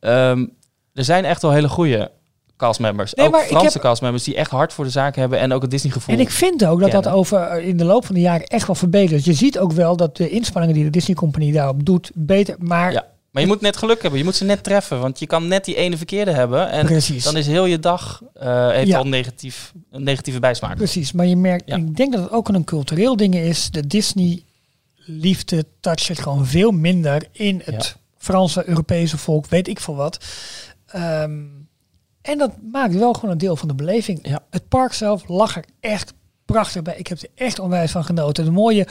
Ehm, 0.00 0.46
er 0.94 1.04
zijn 1.04 1.24
echt 1.24 1.42
wel 1.42 1.50
hele 1.52 1.68
goede 1.68 2.10
castmembers. 2.56 3.14
Nee, 3.14 3.26
ook 3.26 3.36
Franse 3.40 3.72
heb- 3.72 3.82
castmembers 3.82 4.24
die 4.24 4.34
echt 4.34 4.50
hard 4.50 4.72
voor 4.72 4.84
de 4.84 4.90
zaak 4.90 5.16
hebben 5.16 5.38
en 5.38 5.52
ook 5.52 5.62
het 5.62 5.70
Disney 5.70 5.92
gevoel. 5.92 6.14
En 6.14 6.20
ik 6.20 6.30
vind 6.30 6.64
ook 6.64 6.80
dat 6.80 6.90
dat 6.90 7.08
over 7.08 7.40
eh, 7.40 7.68
in 7.68 7.76
de 7.76 7.84
loop 7.84 8.06
van 8.06 8.14
de 8.14 8.20
jaren 8.20 8.46
echt 8.46 8.66
wel 8.66 8.76
verbetert. 8.76 9.24
Je 9.24 9.32
ziet 9.32 9.58
ook 9.58 9.72
wel 9.72 9.96
dat 9.96 10.16
de 10.16 10.28
inspanningen 10.30 10.74
die 10.74 10.84
de 10.84 10.90
Disney 10.90 11.16
Company 11.16 11.52
daarop 11.52 11.84
doet 11.84 12.10
beter. 12.14 12.56
Maar 12.58 12.92
Ja. 12.92 13.06
Maar 13.30 13.42
je 13.42 13.48
moet 13.48 13.60
net 13.60 13.76
geluk 13.76 14.00
hebben. 14.02 14.18
Je 14.18 14.24
moet 14.24 14.34
ze 14.36 14.44
net 14.44 14.62
treffen. 14.64 15.00
Want 15.00 15.18
je 15.18 15.26
kan 15.26 15.48
net 15.48 15.64
die 15.64 15.74
ene 15.74 15.96
verkeerde 15.96 16.30
hebben. 16.30 16.70
En 16.70 16.86
Precies. 16.86 17.24
dan 17.24 17.36
is 17.36 17.46
heel 17.46 17.64
je 17.64 17.78
dag 17.78 18.22
heeft 18.68 18.88
Ja. 18.88 18.98
al 18.98 19.06
negatief, 19.06 19.72
een 19.90 20.02
negatieve 20.02 20.40
bijsmaak. 20.40 20.76
Precies, 20.76 21.12
maar 21.12 21.26
je 21.26 21.36
merkt, 21.36 21.62
Ja. 21.66 21.76
ik 21.76 21.96
denk 21.96 22.12
dat 22.12 22.22
het 22.22 22.30
ook 22.32 22.48
een 22.48 22.64
cultureel 22.64 23.16
ding 23.16 23.34
is. 23.34 23.70
De 23.70 23.86
Disney 23.86 24.42
liefde 25.08 25.66
touch 25.80 26.00
zit 26.00 26.18
gewoon 26.18 26.46
veel 26.46 26.70
minder 26.70 27.28
in 27.32 27.62
het 27.64 27.84
Ja. 27.86 28.00
Franse, 28.16 28.68
Europese 28.68 29.18
volk, 29.18 29.46
weet 29.46 29.68
ik 29.68 29.80
veel 29.80 29.96
wat. 29.96 30.24
Ehm, 30.86 31.44
en 32.22 32.38
dat 32.38 32.52
maakt 32.72 32.94
wel 32.94 33.12
gewoon 33.12 33.30
een 33.30 33.38
deel 33.38 33.56
van 33.56 33.68
de 33.68 33.74
beleving. 33.74 34.28
Ja. 34.28 34.44
Het 34.50 34.68
park 34.68 34.92
zelf 34.92 35.28
lag 35.28 35.56
er 35.56 35.64
echt 35.80 36.14
prachtig 36.52 36.82
bij. 36.82 36.94
Ik 36.96 37.06
heb 37.06 37.20
er 37.20 37.28
echt 37.34 37.58
onwijs 37.58 37.90
van 37.90 38.04
genoten. 38.04 38.44
De 38.44 38.50
mooie 38.50 38.86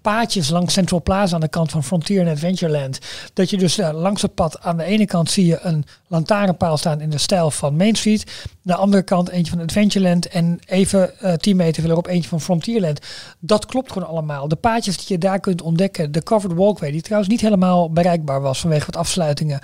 paadjes 0.00 0.48
langs 0.48 0.72
Central 0.72 1.02
Plaza 1.02 1.34
aan 1.34 1.40
de 1.40 1.48
kant 1.48 1.70
van 1.70 1.84
Frontier 1.84 2.20
en 2.20 2.28
Adventureland. 2.28 2.98
Dat 3.34 3.50
je 3.50 3.56
dus 3.56 3.78
eh, 3.78 3.92
langs 3.92 4.22
het 4.22 4.34
pad 4.34 4.60
aan 4.60 4.76
de 4.76 4.84
ene 4.84 5.06
kant 5.06 5.30
zie 5.30 5.46
je 5.46 5.58
een 5.62 5.84
lantaarnpaal 6.06 6.76
staan 6.76 7.00
in 7.00 7.10
de 7.10 7.18
stijl 7.18 7.50
van 7.50 7.76
Main 7.76 7.96
Street. 7.96 8.24
Aan 8.44 8.52
de 8.62 8.74
andere 8.74 9.02
kant 9.02 9.28
eentje 9.28 9.52
van 9.52 9.62
Adventureland 9.62 10.28
en 10.28 10.58
even 10.66 11.20
eh 11.20 11.34
10 11.34 11.56
meter 11.56 11.80
verderop 11.80 12.06
eentje 12.06 12.28
van 12.28 12.40
Frontierland. 12.40 13.00
Dat 13.38 13.66
klopt 13.66 13.92
gewoon 13.92 14.08
allemaal. 14.08 14.48
De 14.48 14.56
paadjes 14.56 14.96
die 14.96 15.06
je 15.08 15.18
daar 15.18 15.40
kunt 15.40 15.62
ontdekken. 15.62 16.12
De 16.12 16.22
covered 16.22 16.56
walkway 16.56 16.90
die 16.90 17.02
trouwens 17.02 17.30
niet 17.30 17.40
helemaal 17.40 17.92
bereikbaar 17.92 18.40
was 18.40 18.60
vanwege 18.60 18.86
wat 18.86 18.96
afsluitingen. 18.96 19.60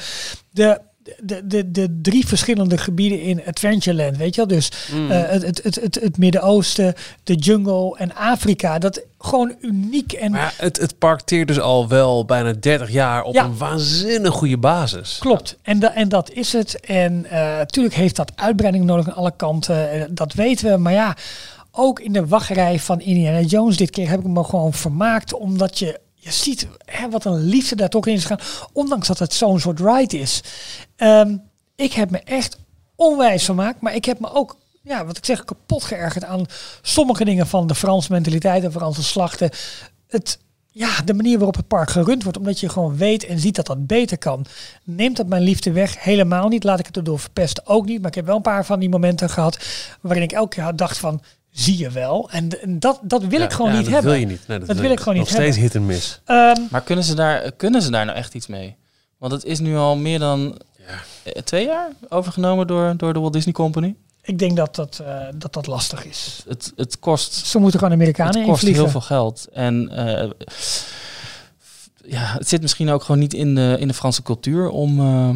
De 0.50 0.80
de, 1.22 1.46
de, 1.46 1.70
de 1.70 1.98
drie 2.02 2.26
verschillende 2.26 2.78
gebieden 2.78 3.20
in 3.20 3.42
Adventureland, 3.46 4.16
weet 4.16 4.34
je 4.34 4.46
wel? 4.46 4.56
Dus 4.58 4.70
Mm. 4.92 5.10
eh, 5.10 5.28
het, 5.28 5.42
het, 5.42 5.64
het, 5.64 5.74
het, 5.74 5.94
het 6.00 6.18
Midden-Oosten, 6.18 6.94
de 7.24 7.34
jungle 7.34 7.96
en 7.98 8.14
Afrika. 8.14 8.78
Dat 8.78 9.02
gewoon 9.18 9.54
uniek 9.60 10.12
en 10.12 10.30
Maar 10.30 10.40
ja, 10.58 10.64
het, 10.64 10.76
het 10.80 10.98
park 10.98 11.20
teert 11.20 11.48
dus 11.48 11.60
al 11.60 11.88
wel 11.88 12.24
bijna 12.24 12.52
30 12.60 12.90
jaar 12.90 13.22
op 13.22 13.34
Ja. 13.34 13.44
een 13.44 13.56
waanzinnig 13.58 14.32
goede 14.34 14.58
basis. 14.58 15.16
Klopt, 15.20 15.56
en, 15.62 15.78
da, 15.78 15.94
en 15.94 16.08
dat 16.08 16.30
is 16.30 16.52
het. 16.52 16.80
En 16.80 17.26
natuurlijk 17.58 17.94
heeft 17.94 18.16
dat 18.16 18.32
uitbreiding 18.34 18.84
nodig 18.84 19.08
aan 19.08 19.14
alle 19.14 19.32
kanten. 19.36 19.90
eh, 19.90 20.02
dat 20.10 20.32
weten 20.32 20.70
we. 20.70 20.76
Maar 20.76 20.92
ja, 20.92 21.16
ook 21.72 22.00
in 22.00 22.12
de 22.12 22.26
wachtrij 22.26 22.78
van 22.78 23.00
Indiana 23.00 23.40
Jones 23.40 23.76
dit 23.76 23.90
keer 23.90 24.08
heb 24.08 24.20
ik 24.20 24.26
me 24.26 24.44
gewoon 24.44 24.72
vermaakt. 24.72 25.34
Omdat 25.34 25.78
je, 25.78 26.00
je 26.18 26.32
ziet 26.32 26.66
hè, 26.84 27.10
wat 27.10 27.24
een 27.24 27.44
liefde 27.44 27.76
daar 27.76 27.88
toch 27.88 28.06
in 28.06 28.14
is 28.14 28.24
gaan. 28.24 28.40
Ondanks 28.72 29.06
dat 29.06 29.18
het 29.18 29.32
zo'n 29.32 29.60
soort 29.60 29.80
ride 29.80 30.18
is. 30.18 30.42
Ehm, 30.96 31.36
ik 31.76 31.92
heb 31.92 32.10
me 32.10 32.18
echt 32.18 32.58
onwijs 32.96 33.44
vermaakt. 33.44 33.80
Maar 33.80 33.94
ik 33.94 34.04
heb 34.04 34.20
me 34.20 34.32
ook, 34.32 34.56
ja, 34.82 35.04
wat 35.04 35.16
ik 35.16 35.24
zeg, 35.24 35.44
kapot 35.44 35.84
geërgerd 35.84 36.24
aan 36.24 36.46
sommige 36.82 37.24
dingen 37.24 37.46
van 37.46 37.66
de 37.66 37.74
Franse 37.74 38.12
mentaliteit 38.12 38.64
en 38.64 38.72
Franse 38.72 39.02
slachten. 39.02 39.50
Het, 40.08 40.38
ja, 40.70 41.02
de 41.04 41.14
manier 41.14 41.36
waarop 41.36 41.56
het 41.56 41.68
park 41.68 41.90
gerund 41.90 42.22
wordt, 42.22 42.38
omdat 42.38 42.60
je 42.60 42.68
gewoon 42.68 42.96
weet 42.96 43.24
en 43.24 43.38
ziet 43.38 43.56
dat 43.56 43.66
dat 43.66 43.86
beter 43.86 44.18
kan. 44.18 44.44
Neemt 44.84 45.16
dat 45.16 45.26
mijn 45.26 45.42
liefde 45.42 45.72
weg? 45.72 46.02
Helemaal 46.02 46.48
niet. 46.48 46.64
Laat 46.64 46.78
ik 46.78 46.86
het 46.86 46.96
erdoor 46.96 47.18
verpesten 47.18 47.66
ook 47.66 47.86
niet. 47.86 47.98
Maar 48.00 48.10
ik 48.10 48.16
heb 48.16 48.26
wel 48.26 48.36
een 48.36 48.42
paar 48.42 48.64
van 48.64 48.80
die 48.80 48.88
momenten 48.88 49.30
gehad 49.30 49.58
waarin 50.00 50.22
ik 50.22 50.32
elke 50.32 50.54
keer 50.54 50.76
dacht 50.76 50.98
van, 50.98 51.22
zie 51.58 51.78
je 51.78 51.90
wel. 51.90 52.28
En, 52.30 52.62
en 52.62 52.78
dat, 52.78 53.00
dat 53.02 53.24
wil 53.24 53.40
ik 53.40 53.52
gewoon 53.52 53.70
Ja, 53.70 53.76
niet 53.76 53.84
dat 53.84 53.94
hebben. 53.94 54.10
wil 54.12 54.20
je 54.20 54.26
niet. 54.26 54.40
Nee, 54.46 54.58
Dat 54.58 54.76
wil 54.76 54.90
ik 54.90 54.98
gewoon 54.98 55.14
nog 55.18 55.24
niet 55.24 55.34
steeds 55.34 55.56
hebben. 55.56 55.62
hit 55.62 55.74
en 55.74 55.86
miss. 55.86 56.20
Ehm, 56.24 56.60
Maar 56.70 56.82
kunnen 56.82 57.04
ze, 57.04 57.14
daar, 57.14 57.52
kunnen 57.52 57.82
ze 57.82 57.90
daar 57.90 58.04
nou 58.04 58.16
echt 58.18 58.34
iets 58.34 58.46
mee? 58.46 58.76
Want 59.18 59.32
het 59.32 59.44
is 59.44 59.58
nu 59.58 59.76
al 59.76 59.96
meer 59.96 60.18
dan 60.18 60.58
eh, 61.24 61.32
twee 61.42 61.64
jaar 61.66 61.88
overgenomen 62.08 62.66
door, 62.66 62.94
door 62.96 63.12
de 63.12 63.18
Walt 63.20 63.32
Disney 63.32 63.54
Company. 63.54 63.94
ik 64.22 64.38
denk 64.38 64.56
dat 64.56 64.74
dat, 64.74 65.00
eh, 65.06 65.16
dat 65.34 65.52
dat 65.52 65.66
lastig 65.66 66.04
is. 66.04 66.42
Het, 66.48 66.72
het 66.76 66.98
kost 66.98 67.34
Ze 67.46 67.58
moeten 67.58 67.78
gewoon 67.78 67.94
Amerikanen 67.94 68.34
het 68.36 68.44
kost 68.44 68.52
invliegen. 68.62 68.82
heel 68.82 68.90
veel 68.92 69.00
geld. 69.00 69.46
En 69.52 69.88
eh, 69.88 70.30
ja, 72.04 72.32
het 72.38 72.48
zit 72.48 72.62
misschien 72.62 72.90
ook 72.90 73.02
gewoon 73.02 73.20
niet 73.20 73.34
in 73.34 73.54
de, 73.54 73.76
in 73.80 73.88
de 73.88 73.94
Franse 73.94 74.22
cultuur 74.22 74.68
om, 74.68 75.00
eh, 75.00 75.30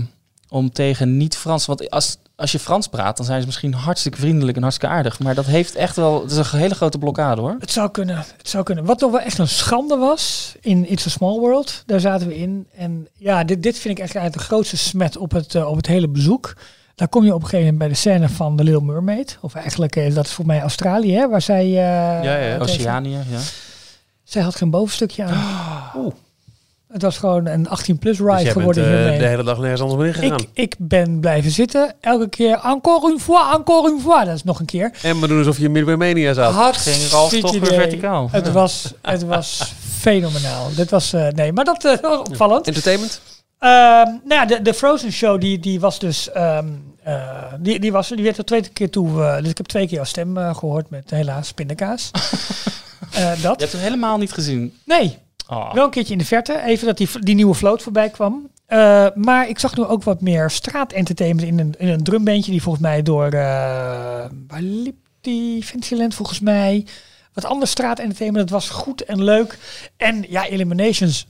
om 0.52 0.72
tegen 0.72 1.16
niet-Frans. 1.16 1.66
Want 1.66 1.90
als, 1.90 2.16
als 2.36 2.52
je 2.52 2.58
Frans 2.58 2.86
praat, 2.88 3.16
dan 3.16 3.26
zijn 3.26 3.40
ze 3.40 3.46
misschien 3.46 3.74
hartstikke 3.74 4.18
vriendelijk 4.18 4.56
en 4.56 4.62
hartstikke 4.62 4.94
aardig. 4.94 5.18
Maar 5.18 5.34
dat 5.34 5.46
heeft 5.46 5.74
echt 5.74 5.96
wel. 5.96 6.22
Het 6.22 6.30
is 6.30 6.36
een 6.52 6.58
hele 6.58 6.74
grote 6.74 6.98
blokkade 6.98 7.40
hoor. 7.40 7.56
Het 7.58 7.70
zou 7.70 7.90
kunnen. 7.90 8.16
Het 8.16 8.48
zou 8.48 8.64
kunnen. 8.64 8.84
Wat 8.84 8.98
toch 8.98 9.10
wel 9.10 9.20
echt 9.20 9.38
een 9.38 9.48
schande 9.48 9.96
was 9.96 10.54
in 10.60 10.90
It's 10.90 11.06
a 11.06 11.10
Small 11.10 11.38
World, 11.38 11.82
daar 11.86 12.00
zaten 12.00 12.26
we 12.28 12.36
in. 12.36 12.66
En 12.76 13.08
ja, 13.18 13.44
dit, 13.44 13.62
dit 13.62 13.78
vind 13.78 13.98
ik 13.98 14.04
echt 14.04 14.14
eigenlijk 14.14 14.46
de 14.48 14.54
grootste 14.54 14.76
smet 14.76 15.16
op 15.16 15.30
het, 15.32 15.54
eh, 15.54 15.68
op 15.68 15.76
het 15.76 15.86
hele 15.86 16.08
bezoek. 16.08 16.54
Daar 16.94 17.08
kom 17.08 17.24
je 17.24 17.34
op 17.34 17.42
een 17.42 17.48
gegeven 17.48 17.72
moment 17.72 17.78
bij 17.78 17.88
de 17.88 17.94
scène 17.94 18.28
van 18.28 18.56
The 18.56 18.64
Little 18.64 18.82
Mermaid. 18.82 19.38
Of 19.40 19.54
eigenlijk, 19.54 19.96
eh, 19.96 20.14
dat 20.14 20.26
is 20.26 20.32
voor 20.32 20.46
mij 20.46 20.60
Australië, 20.60 21.14
hè, 21.14 21.28
waar 21.28 21.42
zij... 21.42 21.64
eh, 21.64 21.74
ja. 22.24 22.32
heeft- 22.34 22.60
Oceanië, 22.60 23.10
ja. 23.30 23.38
Zij 24.24 24.42
had 24.42 24.56
geen 24.56 24.70
bovenstukje 24.70 25.24
aan. 25.24 25.90
Oeh. 25.96 26.12
Het 26.92 27.02
was 27.02 27.18
gewoon 27.18 27.46
een 27.46 27.66
18-plus 27.68 28.18
ride 28.18 28.32
Dus 28.34 28.42
jij 28.42 28.42
bent 28.42 28.50
geworden 28.52 28.84
eh, 28.84 28.90
hiermee. 28.90 29.18
de 29.18 29.26
hele 29.26 29.42
dag 29.42 29.58
nergens 29.58 29.80
anders 29.80 30.00
meer 30.02 30.14
gegaan. 30.14 30.38
ik, 30.40 30.48
ik 30.52 30.74
ben 30.78 31.20
blijven 31.20 31.50
zitten. 31.50 31.94
Elke 32.00 32.28
keer, 32.28 32.56
encore 32.56 33.10
une 33.10 33.18
fois, 33.20 33.54
encore 33.54 33.90
une 33.90 34.00
fois. 34.00 34.24
Dat 34.24 34.34
is 34.34 34.44
nog 34.44 34.60
een 34.60 34.66
keer. 34.66 34.92
En 35.02 35.20
we 35.20 35.26
doen 35.26 35.38
alsof 35.38 35.58
je 35.58 35.68
midden 35.68 35.98
bij 35.98 36.08
Mania 36.08 36.32
zat. 36.32 36.76
Ging 36.76 37.10
Ralf 37.10 37.30
toch 37.40 37.52
weer 37.58 37.74
verticaal. 37.80 38.28
Het 38.32 38.52
was, 38.52 38.92
het 39.02 39.24
was 39.24 39.74
fenomenaal. 39.98 40.68
Dit 40.76 40.90
was, 40.90 41.12
eh, 41.12 41.28
nee, 41.28 41.52
maar 41.52 41.64
dat 41.64 41.84
eh, 41.84 41.96
was 42.00 42.18
opvallend. 42.18 42.66
Entertainment? 42.66 43.20
Ehm, 43.58 43.70
nou 44.04 44.18
ja, 44.28 44.44
de, 44.46 44.62
de 44.62 44.74
Frozen 44.74 45.12
Show, 45.12 45.40
die, 45.40 45.58
die 45.58 45.80
was 45.80 45.98
dus, 45.98 46.30
ehm, 46.30 46.66
eh, 47.02 47.22
die, 47.58 47.80
die, 47.80 47.92
was, 47.92 48.08
die 48.08 48.22
werd 48.24 48.38
er 48.38 48.44
twee 48.44 48.68
keer 48.72 48.90
toe, 48.90 49.22
eh, 49.22 49.36
dus 49.40 49.50
ik 49.50 49.56
heb 49.56 49.66
twee 49.66 49.86
keer 49.86 49.94
jouw 49.94 50.04
stem 50.04 50.36
eh, 50.38 50.54
gehoord 50.56 50.90
met 50.90 51.10
helaas 51.10 51.52
pindakaas. 51.52 52.10
Eh, 53.12 53.36
Je 53.36 53.42
dat? 53.42 53.60
hebt 53.60 53.72
hem 53.72 53.80
helemaal 53.80 54.18
niet 54.18 54.32
gezien. 54.32 54.74
Nee, 54.84 55.18
Oh. 55.52 55.72
wel 55.72 55.84
een 55.84 55.90
keertje 55.90 56.12
in 56.12 56.18
de 56.18 56.24
verte, 56.24 56.62
even 56.64 56.86
dat 56.86 56.96
die, 56.96 57.08
die 57.20 57.34
nieuwe 57.34 57.54
float 57.54 57.82
voorbij 57.82 58.10
kwam. 58.10 58.50
Eh, 58.66 59.06
maar 59.14 59.48
ik 59.48 59.58
zag 59.58 59.76
nu 59.76 59.84
ook 59.84 60.02
wat 60.02 60.20
meer 60.20 60.50
straatentertainment 60.50 61.48
in 61.48 61.58
een, 61.58 61.74
in 61.78 61.88
een 61.88 62.02
drumbandje 62.02 62.50
die 62.50 62.62
volgens 62.62 62.84
mij 62.84 63.02
door, 63.02 63.26
eh, 63.26 63.32
waar 64.46 64.60
liep 64.60 64.96
die, 65.20 65.62
Fantasyland 65.62 66.14
volgens 66.14 66.40
mij. 66.40 66.86
Wat 67.32 67.44
ander 67.44 67.68
straatentertainment, 67.68 68.48
dat 68.48 68.60
was 68.60 68.70
goed 68.70 69.04
en 69.04 69.24
leuk. 69.24 69.58
En 69.96 70.24
ja, 70.28 70.46
Eliminations, 70.46 71.26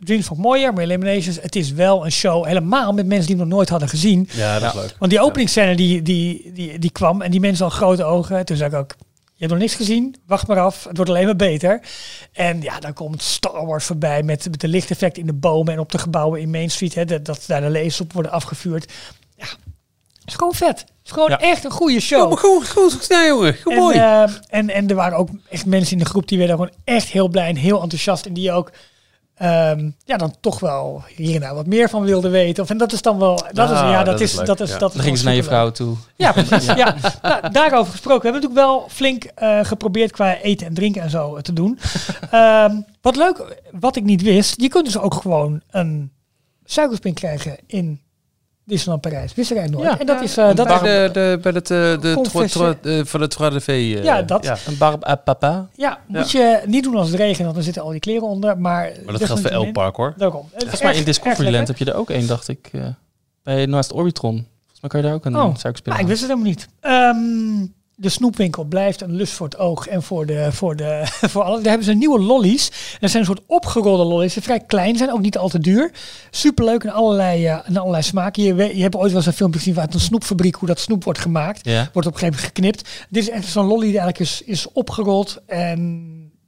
Dreams 0.00 0.26
vond 0.26 0.38
ik 0.38 0.44
mooier, 0.44 0.72
maar 0.72 0.82
Eliminations, 0.82 1.42
het 1.42 1.56
is 1.56 1.72
wel 1.72 2.04
een 2.04 2.12
show, 2.12 2.46
helemaal 2.46 2.92
met 2.92 3.06
mensen 3.06 3.26
die 3.26 3.36
hem 3.36 3.44
nog 3.44 3.54
nooit 3.54 3.68
hadden 3.68 3.88
gezien. 3.88 4.28
Ja, 4.32 4.58
dat 4.58 4.74
is 4.74 4.80
leuk. 4.80 4.96
Want 4.98 5.10
die 5.10 5.20
openingsscène 5.20 5.76
die, 5.76 6.02
die, 6.02 6.50
die, 6.52 6.78
die 6.78 6.92
kwam 6.92 7.22
en 7.22 7.30
die 7.30 7.40
mensen 7.40 7.64
al 7.64 7.70
grote 7.70 8.04
ogen. 8.04 8.44
Toen 8.44 8.56
zei 8.56 8.70
ik 8.70 8.76
ook, 8.76 8.94
je 9.38 9.44
hebt 9.46 9.50
nog 9.50 9.58
niks 9.62 9.74
gezien, 9.74 10.14
wacht 10.26 10.46
maar 10.46 10.58
af, 10.60 10.84
het 10.84 10.96
wordt 10.96 11.10
alleen 11.10 11.24
maar 11.24 11.36
beter. 11.36 11.80
En 12.32 12.60
ja, 12.62 12.80
dan 12.80 12.92
komt 12.92 13.22
Star 13.22 13.66
Wars 13.66 13.84
voorbij 13.84 14.22
met, 14.22 14.44
met 14.50 14.60
de 14.60 14.68
lichteffecten 14.68 15.20
in 15.20 15.26
de 15.26 15.34
bomen 15.34 15.72
en 15.72 15.78
op 15.78 15.92
de 15.92 15.98
gebouwen 15.98 16.40
in 16.40 16.50
Main 16.50 16.70
Street. 16.70 16.94
Hè, 16.94 17.04
dat, 17.04 17.24
dat 17.24 17.44
daar 17.46 17.60
de 17.60 17.70
lasers 17.70 18.00
op 18.00 18.12
worden 18.12 18.32
afgevuurd. 18.32 18.92
Ja, 19.36 19.44
het 19.44 20.26
is 20.26 20.34
gewoon 20.34 20.54
vet. 20.54 20.78
Het 20.80 20.88
is 21.04 21.10
gewoon 21.12 21.30
Ja. 21.30 21.40
echt 21.40 21.64
een 21.64 21.70
goede 21.70 22.00
show. 22.00 22.38
Goed, 22.38 22.68
goed, 22.68 22.92
goed. 22.92 23.06
Ja, 23.08 23.26
jongen. 23.26 23.56
Goed, 23.62 23.94
En, 23.94 24.02
eh, 24.02 24.32
en, 24.48 24.70
en 24.70 24.88
er 24.88 24.94
waren 24.94 25.18
ook 25.18 25.28
echt 25.50 25.66
mensen 25.66 25.92
in 25.92 25.98
de 25.98 26.08
groep 26.10 26.28
die 26.28 26.38
werden 26.38 26.56
gewoon 26.56 26.72
echt 26.84 27.08
heel 27.08 27.28
blij 27.28 27.48
en 27.48 27.56
heel 27.56 27.82
enthousiast. 27.82 28.26
En 28.26 28.32
die 28.32 28.52
ook 28.52 28.72
ehm, 29.38 29.90
ja, 30.04 30.16
dan 30.16 30.34
toch 30.40 30.60
wel 30.60 31.02
hier 31.16 31.34
en 31.34 31.40
daar 31.40 31.54
wat 31.54 31.66
meer 31.66 31.88
van 31.88 32.02
wilden 32.02 32.30
weten. 32.30 32.62
Of, 32.62 32.70
en 32.70 32.78
dat 32.78 32.92
is 32.92 33.02
dan 33.02 33.18
wel, 33.18 33.42
dat 33.52 33.70
is, 33.70 33.76
Ah, 33.76 33.90
ja, 33.90 33.96
dat, 33.96 34.06
dat 34.06 34.20
is, 34.20 34.34
dat 34.34 34.60
is, 34.60 34.70
ja. 34.70 34.78
dat 34.78 34.92
Dan 34.92 35.02
gingen 35.02 35.18
ze 35.18 35.24
naar 35.24 35.34
je 35.34 35.42
vrouw 35.42 35.70
toe. 35.70 35.96
ja, 36.16 36.32
precies. 36.32 36.66
ja. 36.82 36.94
Nou, 37.22 37.50
daarover 37.50 37.92
gesproken. 37.92 38.22
We 38.22 38.28
hebben 38.30 38.42
natuurlijk 38.42 38.66
wel 38.68 38.86
flink 38.88 39.24
eh, 39.24 39.58
geprobeerd 39.62 40.10
qua 40.10 40.36
eten 40.36 40.66
en 40.66 40.74
drinken 40.74 41.02
en 41.02 41.10
zo 41.10 41.36
eh, 41.36 41.42
te 41.42 41.52
doen. 41.52 41.78
Ehm, 42.30 42.80
wat 43.00 43.16
leuk, 43.16 43.56
wat 43.80 43.96
ik 43.96 44.04
niet 44.04 44.22
wist, 44.22 44.60
je 44.60 44.68
kunt 44.68 44.84
dus 44.84 44.98
ook 44.98 45.14
gewoon 45.14 45.60
een 45.70 46.12
suikerspin 46.64 47.14
krijgen 47.14 47.56
in 47.66 48.00
Disneyland 48.68 49.00
Parijs. 49.02 49.34
Wist 49.34 49.54
nooit. 49.54 49.78
Ja. 49.80 49.98
en 49.98 50.06
dat 50.06 50.22
is, 50.22 50.36
eh, 50.36 50.54
dat 50.54 50.66
bij 50.66 50.74
is, 50.76 50.80
de, 50.80 51.08
de, 51.12 51.38
bij 51.42 51.52
het, 51.52 51.70
eh, 51.70 52.00
de 52.00 52.12
Confessie- 52.14 52.60
tro- 52.60 52.74
tro- 52.80 52.90
eh, 52.90 53.04
van 53.04 53.20
het 53.20 53.30
Trois 53.30 53.52
de 53.52 53.60
V. 53.60 53.68
eh, 53.68 54.02
Ja, 54.04 54.22
dat. 54.22 54.44
Ja. 54.44 54.56
Een 54.66 54.78
barb 54.78 55.06
à 55.06 55.14
papa. 55.14 55.68
ja, 55.74 55.98
moet 56.06 56.30
je 56.30 56.60
niet 56.66 56.82
doen 56.84 56.94
als 56.96 57.08
het 57.08 57.16
regent, 57.16 57.38
want 57.42 57.54
dan 57.54 57.62
zitten 57.62 57.82
al 57.82 57.90
die 57.90 58.00
kleren 58.00 58.28
onder. 58.28 58.58
Maar, 58.58 58.90
Maar 59.04 59.12
dat 59.18 59.24
geldt 59.24 59.40
voor 59.42 59.50
elk 59.50 59.72
park, 59.72 59.96
hoor. 59.96 60.14
Daarom. 60.16 60.48
Volgens 60.56 60.82
mij 60.82 60.96
in 60.96 61.04
Discoveryland 61.04 61.68
heb 61.68 61.76
je 61.76 61.84
er 61.84 61.94
ook 61.94 62.10
één, 62.10 62.26
dacht 62.26 62.48
ik. 62.48 62.68
eh, 62.72 62.82
bij 63.42 63.66
naast 63.66 63.92
Orbitron. 63.92 64.34
Volgens 64.60 64.80
mij 64.80 64.90
kan 64.90 65.00
je 65.00 65.06
daar 65.06 65.14
ook 65.14 65.24
een 65.24 65.36
Oh, 65.36 65.54
suikerspin 65.56 65.92
Maar 65.92 66.00
ik 66.02 66.06
wist 66.08 66.20
het 66.20 66.30
helemaal 66.30 66.50
niet. 66.50 66.68
Ehm, 66.80 67.66
de 68.00 68.08
snoepwinkel 68.08 68.64
blijft 68.64 69.00
een 69.00 69.14
lust 69.14 69.32
voor 69.32 69.46
het 69.46 69.58
oog 69.58 69.86
en 69.86 70.02
voor 70.02 70.26
de 70.26 70.48
voor 70.52 70.76
de 70.76 71.02
voor 71.32 71.42
alles. 71.42 71.58
Daar 71.58 71.68
hebben 71.68 71.86
ze 71.86 71.92
nieuwe 71.92 72.20
lollies. 72.20 72.70
Dat 73.00 73.10
zijn 73.10 73.22
een 73.22 73.28
soort 73.28 73.46
opgerolde 73.46 74.04
lollies. 74.04 74.34
Die 74.34 74.42
vrij 74.42 74.60
klein 74.60 74.96
zijn, 74.96 75.12
ook 75.12 75.20
niet 75.20 75.38
al 75.38 75.48
te 75.48 75.58
duur. 75.58 75.90
Superleuk 76.30 76.84
in 76.84 76.90
allerlei, 76.90 77.60
in 77.66 77.76
allerlei 77.76 78.02
smaken. 78.02 78.42
Je, 78.42 78.76
je 78.76 78.82
hebt 78.82 78.96
ooit 78.96 79.08
wel 79.08 79.16
eens 79.16 79.26
een 79.26 79.32
filmpje 79.32 79.58
gezien 79.58 79.74
vanuit 79.74 79.94
een 79.94 80.00
snoepfabriek 80.00 80.54
hoe 80.54 80.68
dat 80.68 80.78
snoep 80.78 81.04
wordt 81.04 81.18
gemaakt. 81.18 81.64
Ja. 81.64 81.90
Wordt 81.92 82.08
op 82.08 82.14
een 82.14 82.18
gegeven 82.18 82.40
moment 82.40 82.56
geknipt. 82.56 83.06
Dit 83.08 83.22
is 83.22 83.30
echt 83.30 83.46
zo'n 83.46 83.66
lolly 83.66 83.86
die 83.86 83.98
eigenlijk 83.98 84.18
is, 84.18 84.42
is 84.42 84.72
opgerold 84.72 85.42
en 85.46 85.88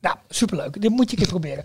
nou, 0.01 0.16
superleuk. 0.28 0.80
Dit 0.80 0.90
moet 0.90 1.11
je 1.11 1.16
een 1.16 1.22
keer 1.22 1.32
proberen. 1.32 1.64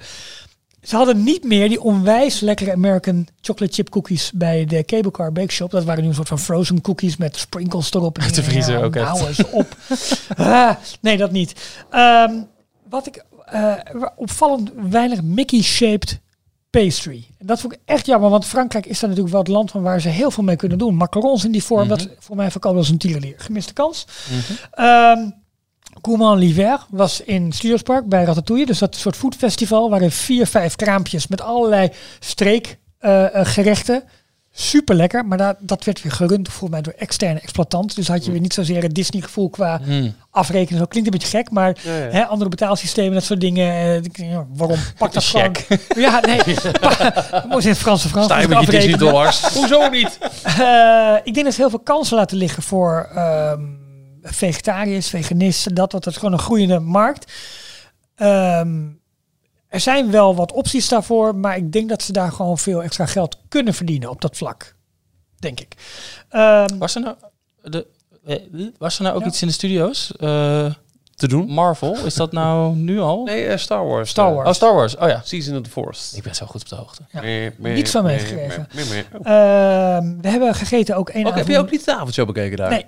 Ze 0.86 0.95
hadden 0.95 1.23
niet 1.23 1.43
meer 1.43 1.69
die 1.69 1.81
onwijs 1.81 2.39
lekkere 2.39 2.71
American 2.71 3.27
chocolate 3.41 3.73
chip 3.73 3.89
cookies 3.89 4.31
bij 4.31 4.65
de 4.65 4.83
Cable 4.83 5.11
Car 5.11 5.31
Bake 5.31 5.51
Shop. 5.51 5.71
Dat 5.71 5.83
waren 5.83 6.01
nu 6.03 6.09
een 6.09 6.15
soort 6.15 6.27
van 6.27 6.39
frozen 6.39 6.81
cookies 6.81 7.17
met 7.17 7.38
sprinkles 7.38 7.93
erop. 7.93 8.19
Uit 8.19 8.36
de 8.36 8.43
vriezer 8.43 8.83
ook 8.83 8.95
echt. 8.95 9.13
Nou 9.13 9.27
eens 9.27 9.49
op. 9.49 9.75
Ah, 10.38 10.75
nee, 11.01 11.17
dat 11.17 11.31
niet. 11.31 11.75
Ehm, 11.89 12.33
wat 12.89 13.07
ik 13.07 13.25
eh, 13.45 13.73
opvallend 14.15 14.71
weinig 14.89 15.21
Mickey-shaped 15.21 16.19
pastry. 16.69 17.27
En 17.38 17.45
dat 17.45 17.59
vond 17.59 17.73
ik 17.73 17.79
echt 17.86 18.05
jammer, 18.05 18.29
want 18.29 18.45
Frankrijk 18.45 18.86
is 18.86 18.99
daar 18.99 19.09
natuurlijk 19.09 19.36
wel 19.36 19.43
het 19.43 19.53
land 19.53 19.71
van 19.71 19.81
waar 19.81 20.01
ze 20.01 20.09
heel 20.09 20.31
veel 20.31 20.43
mee 20.43 20.55
kunnen 20.55 20.77
doen. 20.77 20.95
Macarons 20.95 21.45
in 21.45 21.51
die 21.51 21.63
vorm, 21.63 21.88
dat 21.88 22.09
voor 22.19 22.36
mij 22.36 22.51
verkoopt 22.51 22.77
als 22.77 22.89
een 22.89 22.97
tierenlier. 22.97 23.36
Gemiste 23.38 23.73
kans. 23.73 24.07
Ehm 24.71 25.29
Gourmand 26.01 26.39
l'hiver 26.39 26.79
was 26.89 27.21
in 27.21 27.51
Stuurspark 27.51 28.05
bij 28.05 28.23
Ratatouille. 28.23 28.65
Dus 28.65 28.79
dat 28.79 28.95
soort 28.95 29.15
foodfestival 29.15 29.89
waarin 29.89 30.11
vier, 30.11 30.47
vijf 30.47 30.75
kraampjes 30.75 31.27
met 31.27 31.41
allerlei 31.41 31.89
streekgerechten. 32.19 34.03
Super 34.57 34.95
lekker, 34.95 35.25
maar 35.25 35.37
dat, 35.37 35.55
dat 35.59 35.83
werd 35.83 36.01
weer 36.01 36.11
gerund 36.11 36.47
volgens 36.47 36.69
mij 36.69 36.81
door 36.81 36.93
externe 36.97 37.39
exploitanten. 37.39 37.95
Dus 37.95 38.07
had 38.07 38.25
je 38.25 38.31
weer 38.31 38.39
niet 38.39 38.53
zozeer 38.53 38.81
het 38.81 38.93
Disney 38.95 39.21
gevoel 39.21 39.49
qua 39.49 39.79
Hmm. 39.83 40.15
afrekenen. 40.31 40.79
Zo 40.79 40.85
klinkt 40.85 41.13
een 41.13 41.19
beetje 41.19 41.37
gek, 41.37 41.51
maar 41.51 41.77
Ja, 41.83 41.95
ja. 41.97 42.09
Hè, 42.11 42.25
andere 42.25 42.49
betaalsystemen, 42.49 43.13
dat 43.13 43.23
soort 43.23 43.41
dingen. 43.41 44.03
eh, 44.15 44.39
waarom 44.53 44.77
pak 44.97 45.13
dat 45.13 45.23
gewoon? 45.23 45.55
Ja, 45.95 46.19
nee. 46.19 46.39
Moest 47.49 47.65
in 47.65 47.71
het 47.71 47.77
Frans 47.79 48.03
en 48.03 48.09
Frans. 48.09 48.25
Sta 48.25 48.39
je 48.39 48.47
met 48.47 48.59
je 48.59 48.65
Disney 48.65 48.81
afrekenen. 48.81 48.99
dollars? 48.99 49.41
Hoezo 49.53 49.89
niet? 49.89 50.17
Eh, 50.43 51.15
ik 51.23 51.33
denk 51.33 51.45
dat 51.45 51.53
ze 51.53 51.61
heel 51.61 51.69
veel 51.69 51.79
kansen 51.79 52.17
laten 52.17 52.37
liggen 52.37 52.63
voor 52.63 53.09
ehm, 53.15 53.61
vegetariërs, 54.34 55.09
veganisten, 55.09 55.76
dat 55.76 55.91
wat. 55.91 56.03
Dat 56.03 56.13
is 56.13 56.19
gewoon 56.19 56.34
een 56.34 56.39
groeiende 56.39 56.80
markt. 56.80 57.32
Ehm, 58.15 58.84
er 59.67 59.80
zijn 59.80 60.11
wel 60.11 60.36
wat 60.36 60.51
opties 60.51 60.88
daarvoor, 60.89 61.36
maar 61.36 61.57
ik 61.57 61.71
denk 61.71 61.89
dat 61.89 62.01
ze 62.03 62.11
daar 62.11 62.32
gewoon 62.32 62.57
veel 62.57 62.84
extra 62.84 63.05
geld 63.05 63.38
kunnen 63.47 63.73
verdienen 63.73 64.09
op 64.09 64.21
dat 64.21 64.38
vlak. 64.38 64.76
Denk 65.39 65.59
ik. 65.59 65.76
Ehm, 66.30 66.78
Was 66.78 66.95
er 66.95 67.01
nou, 67.01 67.15
de, 67.63 67.87
eh, 68.25 68.36
was 68.78 68.97
er 68.97 69.04
nou 69.04 69.16
ook 69.16 69.21
Ja. 69.21 69.28
iets 69.28 69.41
in 69.41 69.47
de 69.47 69.54
studio's? 69.54 70.12
Eh, 70.20 70.74
Te 71.16 71.28
doen? 71.28 71.47
Marvel, 71.49 72.05
is 72.05 72.13
dat 72.13 72.32
nou 72.32 72.75
nu 72.75 72.99
al? 72.99 73.24
Nee, 73.24 73.45
eh, 73.45 73.58
Star 73.58 73.86
Wars. 73.86 74.09
Star 74.09 74.33
Wars. 74.33 74.47
Oh, 74.47 74.54
Star 74.54 74.74
Wars. 74.74 74.95
Oh 74.97 75.08
ja. 75.08 75.21
Season 75.24 75.58
of 75.58 75.63
the 75.63 75.70
Force. 75.70 76.17
Ik 76.17 76.24
ben 76.24 76.36
zo 76.36 76.45
goed 76.45 76.62
op 76.62 76.70
de 76.70 76.75
hoogte. 76.75 77.01
Ja. 77.12 77.51
Niets 77.58 77.91
van 77.91 78.04
meegekregen. 78.04 78.67
Oh. 79.13 79.28
ehm, 79.28 80.21
we 80.21 80.28
hebben 80.29 80.55
gegeten 80.55 80.95
ook 80.95 81.09
één 81.09 81.25
Ook, 81.25 81.36
heb 81.36 81.47
je 81.47 81.58
ook 81.58 81.71
niet 81.71 81.86
de 81.86 81.93
avondshow 81.95 82.25
bekeken 82.25 82.58
daar? 82.58 82.70
Nee. 82.70 82.86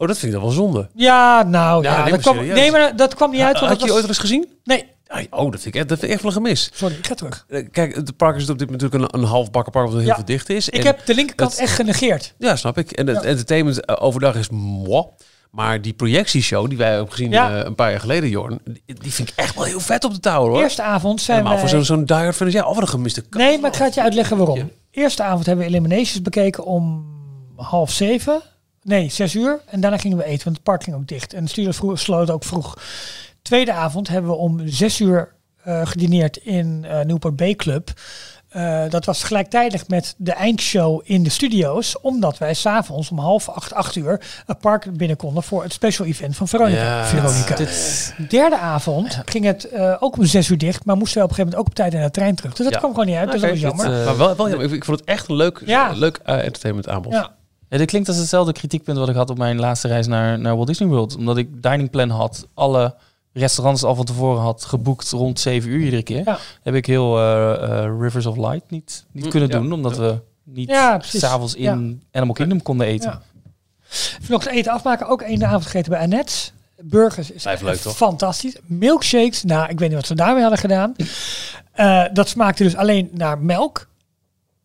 Oh, 0.00 0.08
dat 0.08 0.18
vind 0.18 0.32
ik 0.32 0.38
dan 0.38 0.46
wel 0.48 0.56
zonde. 0.56 0.88
Ja, 0.94 1.42
nou 1.42 1.82
Ja, 1.82 2.04
dat 2.08 2.20
kwam, 2.20 2.34
serieus. 2.36 2.54
nee, 2.58 2.70
maar 2.70 2.96
dat 2.96 3.14
kwam 3.14 3.30
niet 3.30 3.40
uit. 3.40 3.52
want 3.60 3.66
Had 3.66 3.78
dat 3.78 3.80
je 3.80 3.84
was- 3.86 3.94
ooit 3.94 4.00
wel 4.06 4.10
eens 4.10 4.18
gezien? 4.18 4.46
Nee, 4.64 4.84
Oh, 5.30 5.50
dat 5.50 5.60
vind 5.60 5.64
ik 5.66 5.74
echt, 5.74 5.88
dat 5.88 5.98
vind 5.98 6.02
ik 6.10 6.16
echt 6.18 6.22
wel 6.22 6.30
een 6.36 6.36
gemis. 6.42 6.70
sorry, 6.74 6.94
ik 6.94 7.06
ga 7.06 7.14
terug. 7.14 7.44
Eh, 7.48 7.66
Kijk, 7.72 7.94
het 7.94 8.16
park 8.16 8.36
is 8.36 8.42
op 8.50 8.58
dit 8.58 8.66
moment 8.70 8.82
natuurlijk 8.82 9.14
een, 9.14 9.20
een 9.20 9.26
half 9.28 9.50
bakken 9.50 9.72
park, 9.72 9.86
wat 9.86 9.96
heel 9.96 10.06
Ja. 10.06 10.14
veel 10.14 10.24
dicht 10.24 10.50
is. 10.50 10.68
Ik 10.68 10.78
En- 10.80 10.86
heb 10.86 11.06
de 11.06 11.14
linkerkant 11.14 11.58
echt 11.58 11.72
genegeerd. 11.74 12.34
Ja, 12.38 12.56
snap 12.56 12.78
ik. 12.78 12.90
En 12.92 13.06
het 13.06 13.22
Ja. 13.22 13.28
entertainment 13.28 13.84
eh, 13.84 13.96
overdag 14.00 14.34
is 14.34 14.48
moi. 14.50 15.04
Maar 15.50 15.82
die 15.82 15.92
projectieshow 15.92 16.68
die 16.68 16.78
wij 16.78 16.88
hebben 16.90 17.10
gezien 17.12 17.30
Ja. 17.30 17.58
eh, 17.58 17.64
een 17.64 17.74
paar 17.74 17.90
jaar 17.90 18.00
geleden, 18.00 18.28
Jorn, 18.28 18.58
die, 18.64 18.82
die 18.98 19.12
vind 19.12 19.28
ik 19.28 19.34
echt 19.36 19.54
wel 19.54 19.64
heel 19.64 19.80
vet 19.80 20.04
op 20.04 20.12
de 20.14 20.20
tower 20.20 20.50
hoor. 20.50 20.62
Eerste 20.62 20.82
avond 20.82 21.20
zijn 21.20 21.36
Helemaal 21.38 21.58
wij... 21.58 21.68
voor 21.68 21.78
zo'n 21.84 21.96
zo'n 21.96 22.04
diehard 22.04 22.36
fan. 22.36 22.50
Ja, 22.50 22.66
of 22.66 22.74
wat 22.74 22.82
een 22.82 22.88
gemiste 22.88 23.22
kans. 23.22 23.44
Nee, 23.44 23.58
maar 23.58 23.70
ik 23.70 23.76
ga 23.76 23.84
het 23.84 23.94
je 23.94 24.02
uitleggen 24.02 24.36
waarom. 24.36 24.70
Eerste 24.90 25.22
avond 25.22 25.46
hebben 25.46 25.64
we 25.64 25.70
Eliminations 25.70 26.22
bekeken 26.22 26.64
om 26.64 27.06
half 27.56 27.90
zeven. 27.90 28.42
Nee, 28.88 29.08
zes 29.10 29.34
uur. 29.34 29.60
En 29.66 29.80
daarna 29.80 29.96
gingen 29.98 30.16
we 30.16 30.24
eten, 30.24 30.44
want 30.44 30.56
het 30.56 30.64
park 30.64 30.82
ging 30.82 30.96
ook 30.96 31.06
dicht. 31.08 31.32
En 31.34 31.44
de 31.44 31.50
studio 31.50 31.70
vroeg, 31.70 31.98
sloot 31.98 32.30
ook 32.30 32.44
vroeg. 32.44 32.76
Tweede 33.42 33.72
avond 33.72 34.08
hebben 34.08 34.30
we 34.30 34.36
om 34.36 34.60
zes 34.68 35.00
uur 35.00 35.32
eh, 35.62 35.86
gedineerd 35.86 36.36
in 36.36 36.84
eh 36.88 37.00
Newport 37.00 37.36
Bay 37.36 37.54
Club. 37.54 37.90
Eh, 38.48 38.82
dat 38.88 39.04
was 39.04 39.22
gelijktijdig 39.22 39.88
met 39.88 40.14
de 40.18 40.32
eindshow 40.32 41.00
in 41.04 41.22
de 41.22 41.30
studio's. 41.30 42.00
Omdat 42.00 42.38
wij 42.38 42.54
s'avonds 42.54 43.10
om 43.10 43.18
half 43.18 43.48
acht, 43.48 43.72
acht 43.74 43.96
uur 43.96 44.20
het 44.46 44.58
park 44.58 44.96
binnen 44.96 45.16
konden 45.16 45.42
voor 45.42 45.62
het 45.62 45.72
special 45.72 46.06
event 46.06 46.36
van 46.36 46.48
Veronica. 46.48 46.82
Ja, 46.82 47.04
Veronica. 47.04 47.54
Dit, 47.54 48.14
Derde 48.28 48.58
avond 48.58 49.20
ging 49.24 49.44
het 49.44 49.64
eh, 49.64 49.96
ook 50.00 50.16
om 50.18 50.24
zes 50.24 50.48
uur 50.48 50.58
dicht. 50.58 50.84
Maar 50.84 50.96
moesten 50.96 51.18
we 51.18 51.24
op 51.24 51.30
een 51.30 51.36
gegeven 51.36 51.58
moment 51.58 51.60
ook 51.60 51.66
op 51.66 51.74
tijd 51.92 51.94
in 52.02 52.06
de 52.06 52.10
trein 52.20 52.34
terug. 52.34 52.54
Dus 52.54 52.64
dat 52.64 52.72
Ja. 52.74 52.78
kwam 52.78 52.90
gewoon 52.90 53.06
niet 53.06 53.16
uit. 53.16 53.30
Dus 53.32 53.40
dat 53.40 53.50
was 53.50 53.58
Oké, 53.58 53.68
jammer. 53.68 53.96
dit, 53.96 54.04
Maar 54.04 54.16
wel, 54.16 54.36
wel 54.36 54.48
jammer. 54.48 54.66
Ik, 54.66 54.72
ik 54.72 54.84
vond 54.84 55.00
het 55.00 55.08
echt 55.08 55.28
een 55.28 55.36
leuk, 55.36 55.62
Ja. 55.66 55.90
leuk 55.94 56.16
entertainment 56.24 56.88
aanbod. 56.88 57.12
ja. 57.12 57.30
Ja, 57.68 57.78
dit 57.78 57.86
klinkt 57.86 58.08
als 58.08 58.16
hetzelfde 58.16 58.52
kritiekpunt 58.52 58.98
wat 58.98 59.08
ik 59.08 59.14
had 59.14 59.30
op 59.30 59.38
mijn 59.38 59.58
laatste 59.58 59.88
reis 59.88 60.06
naar, 60.06 60.38
naar 60.38 60.54
Walt 60.54 60.66
Disney 60.66 60.88
World. 60.88 61.16
Omdat 61.16 61.36
ik 61.36 61.62
dining 61.62 61.90
plan 61.90 62.10
had, 62.10 62.46
alle 62.54 62.94
restaurants 63.32 63.82
al 63.82 63.94
van 63.94 64.04
tevoren 64.04 64.42
had 64.42 64.64
geboekt 64.64 65.10
rond 65.10 65.40
7 65.40 65.70
uur 65.70 65.80
iedere 65.84 66.02
keer. 66.02 66.22
Ja. 66.24 66.38
Heb 66.62 66.74
ik 66.74 66.86
heel 66.86 67.18
eh, 67.18 67.84
eh, 67.84 68.00
Rivers 68.00 68.26
of 68.26 68.36
Light 68.36 68.70
niet, 68.70 69.04
niet 69.12 69.24
Mm, 69.24 69.30
kunnen 69.30 69.48
ja. 69.48 69.58
doen, 69.58 69.72
omdat 69.72 69.96
we 69.96 70.20
niet 70.44 70.76
s'avonds 71.00 71.54
in 71.54 72.02
Animal 72.12 72.34
Kingdom 72.34 72.62
konden 72.62 72.86
eten. 72.86 73.10
Ja. 73.10 73.22
Even 73.90 74.32
nog 74.32 74.46
eens 74.46 74.54
eten 74.54 74.72
afmaken. 74.72 75.06
Ook 75.06 75.22
één 75.22 75.44
avond 75.44 75.64
gegeten 75.64 75.90
bij 75.90 76.00
Annette. 76.00 76.50
Burgers 76.82 77.30
is 77.30 77.44
leuk, 77.44 77.76
toch? 77.76 77.96
fantastisch. 77.96 78.56
Milkshakes, 78.62 79.44
nou, 79.44 79.68
ik 79.68 79.78
weet 79.78 79.88
niet 79.88 79.98
wat 79.98 80.06
ze 80.06 80.14
daarmee 80.14 80.40
hadden 80.40 80.58
gedaan. 80.60 80.94
Eh, 81.72 82.04
dat 82.12 82.28
smaakte 82.28 82.62
dus 82.62 82.76
alleen 82.76 83.08
naar 83.12 83.38
melk 83.38 83.88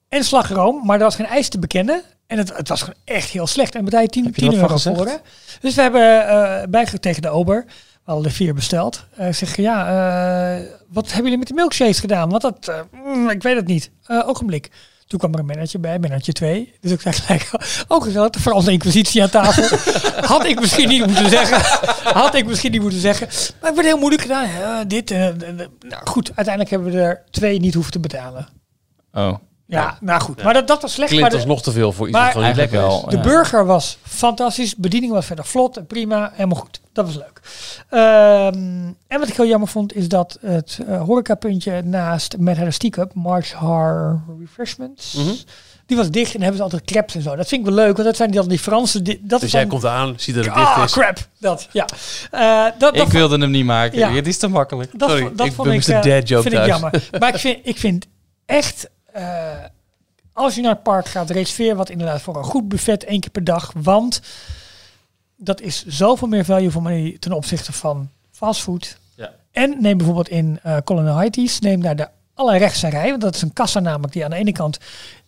en 0.07 0.23
slagroom, 0.23 0.85
maar 0.85 0.97
er 0.97 1.03
was 1.03 1.15
geen 1.15 1.25
ijs 1.25 1.49
te 1.49 1.59
bekennen. 1.59 2.01
En 2.33 2.39
het, 2.39 2.57
het 2.57 2.67
was 2.67 2.79
gewoon 2.79 2.99
echt 3.03 3.29
heel 3.29 3.47
slecht. 3.47 3.75
En 3.75 3.85
betaal 3.85 4.01
je 4.01 4.07
10, 4.07 4.23
Heb 4.25 4.35
je 4.35 4.41
10 4.41 4.51
er 4.51 4.57
euro 4.57 4.77
voor. 4.77 5.07
Hè? 5.07 5.15
Dus 5.61 5.75
we 5.75 5.81
hebben 5.81 6.27
eh 6.27 6.63
bijgelegd 6.69 7.01
tegen 7.01 7.21
de 7.21 7.29
ober. 7.29 7.65
We 7.67 8.11
hadden 8.11 8.25
er 8.25 8.31
vier 8.31 8.53
besteld. 8.53 9.05
Eh, 9.15 9.27
ik 9.27 9.35
zeg, 9.35 9.55
ja, 9.55 9.87
eh, 9.87 10.65
wat 10.87 11.05
hebben 11.05 11.23
jullie 11.23 11.37
met 11.37 11.47
de 11.47 11.53
milkshakes 11.53 11.99
gedaan? 11.99 12.29
Want 12.29 12.41
dat, 12.41 12.67
eh, 12.67 12.79
mm, 13.05 13.29
ik 13.29 13.43
weet 13.43 13.55
het 13.55 13.67
niet. 13.67 13.91
Eh 14.05 14.27
ogenblik. 14.27 14.71
Toen 15.07 15.19
kwam 15.19 15.33
er 15.33 15.39
een 15.39 15.45
manager 15.45 15.79
bij, 15.79 15.99
manager 15.99 16.33
2. 16.33 16.73
Dus 16.79 16.91
ik 16.91 17.01
zei 17.01 17.13
gelijk, 17.13 17.49
oh 17.87 18.03
gezellig, 18.03 18.29
de 18.29 18.39
Franse 18.39 18.71
inquisitie 18.71 19.21
aan 19.21 19.29
tafel. 19.29 19.77
Had 20.35 20.45
ik 20.45 20.59
misschien 20.59 20.87
niet 20.89 21.05
moeten 21.05 21.29
zeggen. 21.29 21.81
Had 22.13 22.35
ik 22.35 22.45
misschien 22.45 22.71
niet 22.71 22.81
moeten 22.81 22.99
zeggen. 22.99 23.27
Maar 23.27 23.69
het 23.69 23.75
werd 23.75 23.87
heel 23.87 23.97
moeilijk 23.97 24.21
gedaan. 24.21 24.47
Ja, 24.49 24.83
dit, 24.83 25.09
nou 25.09 25.67
goed, 26.03 26.31
uiteindelijk 26.35 26.69
hebben 26.69 26.91
we 26.91 26.99
er 26.99 27.23
twee 27.29 27.59
niet 27.59 27.73
hoeven 27.73 27.91
te 27.91 27.99
betalen. 27.99 28.47
Oh, 29.11 29.33
Ja, 29.65 29.97
nou 30.01 30.21
goed. 30.21 30.43
Maar 30.43 30.53
dat, 30.53 30.67
dat 30.67 30.81
was 30.81 30.93
slecht. 30.93 31.09
Klinkt 31.09 31.29
maar 31.29 31.39
de, 31.39 31.45
alsnog 31.45 31.63
te 31.63 31.71
veel 31.71 31.91
voor 31.91 32.07
iets 32.07 32.17
maar 32.17 32.37
lekker 32.37 32.71
wel. 32.71 33.05
de 33.09 33.15
ja. 33.15 33.21
burger 33.21 33.65
was 33.65 33.97
fantastisch. 34.03 34.75
Bediening 34.75 35.11
was 35.13 35.25
verder 35.25 35.45
vlot 35.45 35.77
en 35.77 35.85
prima. 35.85 36.31
Helemaal 36.33 36.59
goed. 36.59 36.81
Dat 36.93 37.05
was 37.05 37.15
leuk. 37.15 37.39
Ehm, 37.89 38.53
en 39.07 39.19
wat 39.19 39.27
ik 39.27 39.35
heel 39.35 39.45
jammer 39.47 39.67
vond, 39.69 39.95
is 39.95 40.07
dat 40.07 40.37
het 40.41 40.79
eh 40.87 41.01
horecapuntje 41.01 41.81
naast 41.81 42.37
Mad 42.37 42.55
Hatter 42.55 42.73
Steakup, 42.73 43.13
March 43.13 43.51
Har 43.51 44.21
Refreshments, 44.39 45.13
Mhm. 45.13 45.29
die 45.85 45.97
was 45.97 46.09
dicht 46.09 46.33
en 46.33 46.39
hebben 46.39 46.57
ze 46.57 46.63
altijd 46.63 46.83
crepes 46.83 47.15
en 47.15 47.21
zo. 47.21 47.35
Dat 47.35 47.47
vind 47.47 47.61
ik 47.67 47.73
wel 47.73 47.85
leuk, 47.85 47.93
want 47.95 48.07
dat 48.07 48.15
zijn 48.17 48.31
dan 48.31 48.47
die 48.47 48.59
Franse... 48.59 49.01
Dat 49.01 49.17
Dus 49.21 49.41
is 49.43 49.51
jij 49.51 49.61
dan, 49.61 49.69
komt 49.69 49.85
aan, 49.85 50.13
ziet 50.17 50.35
dat 50.35 50.45
het 50.45 50.53
Ah, 50.53 50.75
dicht 50.75 50.87
is. 50.87 50.93
crap. 50.93 51.17
Dat, 51.39 51.67
ja. 51.71 51.85
Eh, 52.31 52.63
dat, 52.79 52.95
dat, 52.95 53.05
Ik 53.05 53.11
wilde 53.11 53.37
hem 53.37 53.51
niet 53.51 53.65
maken. 53.65 53.97
Ja. 53.97 54.11
Het 54.11 54.27
is 54.27 54.37
te 54.37 54.47
makkelijk. 54.47 54.91
dat, 54.99 55.09
Sorry, 55.09 55.23
vond- 55.25 55.37
dat 55.37 55.47
ik 55.47 55.53
vond 55.53 55.67
ben 55.67 55.77
ik, 55.77 55.87
eh, 55.87 56.01
Dad 56.01 56.27
joke 56.27 56.49
vind 56.49 56.61
ik 56.61 56.65
jammer. 56.65 57.09
Maar 57.19 57.33
ik 57.33 57.39
vind, 57.39 57.59
ik 57.63 57.77
vind 57.77 58.05
echt, 58.45 58.89
als 60.33 60.55
je 60.55 60.61
naar 60.61 60.71
het 60.73 60.83
park 60.83 61.07
gaat, 61.07 61.29
reserveer 61.29 61.75
wat 61.75 61.89
inderdaad 61.89 62.21
voor 62.21 62.35
een 62.37 62.43
goed 62.43 62.67
buffet 62.69 63.03
één 63.03 63.19
keer 63.19 63.29
per 63.31 63.43
dag. 63.43 63.71
Want 63.75 64.21
dat 65.37 65.61
is 65.61 65.85
zoveel 65.85 66.27
meer 66.27 66.45
value 66.45 66.71
voor 66.71 66.81
money 66.81 67.17
ten 67.19 67.31
opzichte 67.31 67.73
van 67.73 68.09
fastfood. 68.31 68.97
Ja. 69.15 69.31
En 69.51 69.77
neem 69.81 69.97
bijvoorbeeld 69.97 70.29
in 70.29 70.59
uh, 70.65 70.77
Colonel 70.83 71.13
Haiti's, 71.13 71.59
neem 71.59 71.79
naar 71.79 71.95
de 71.95 72.07
allerrechtse 72.33 72.87
rij. 72.89 73.09
Want 73.09 73.21
dat 73.21 73.35
is 73.35 73.41
een 73.41 73.53
kassa 73.53 73.79
namelijk 73.79 74.13
die 74.13 74.23
aan 74.23 74.29
de 74.29 74.35
ene 74.35 74.51
kant 74.51 74.77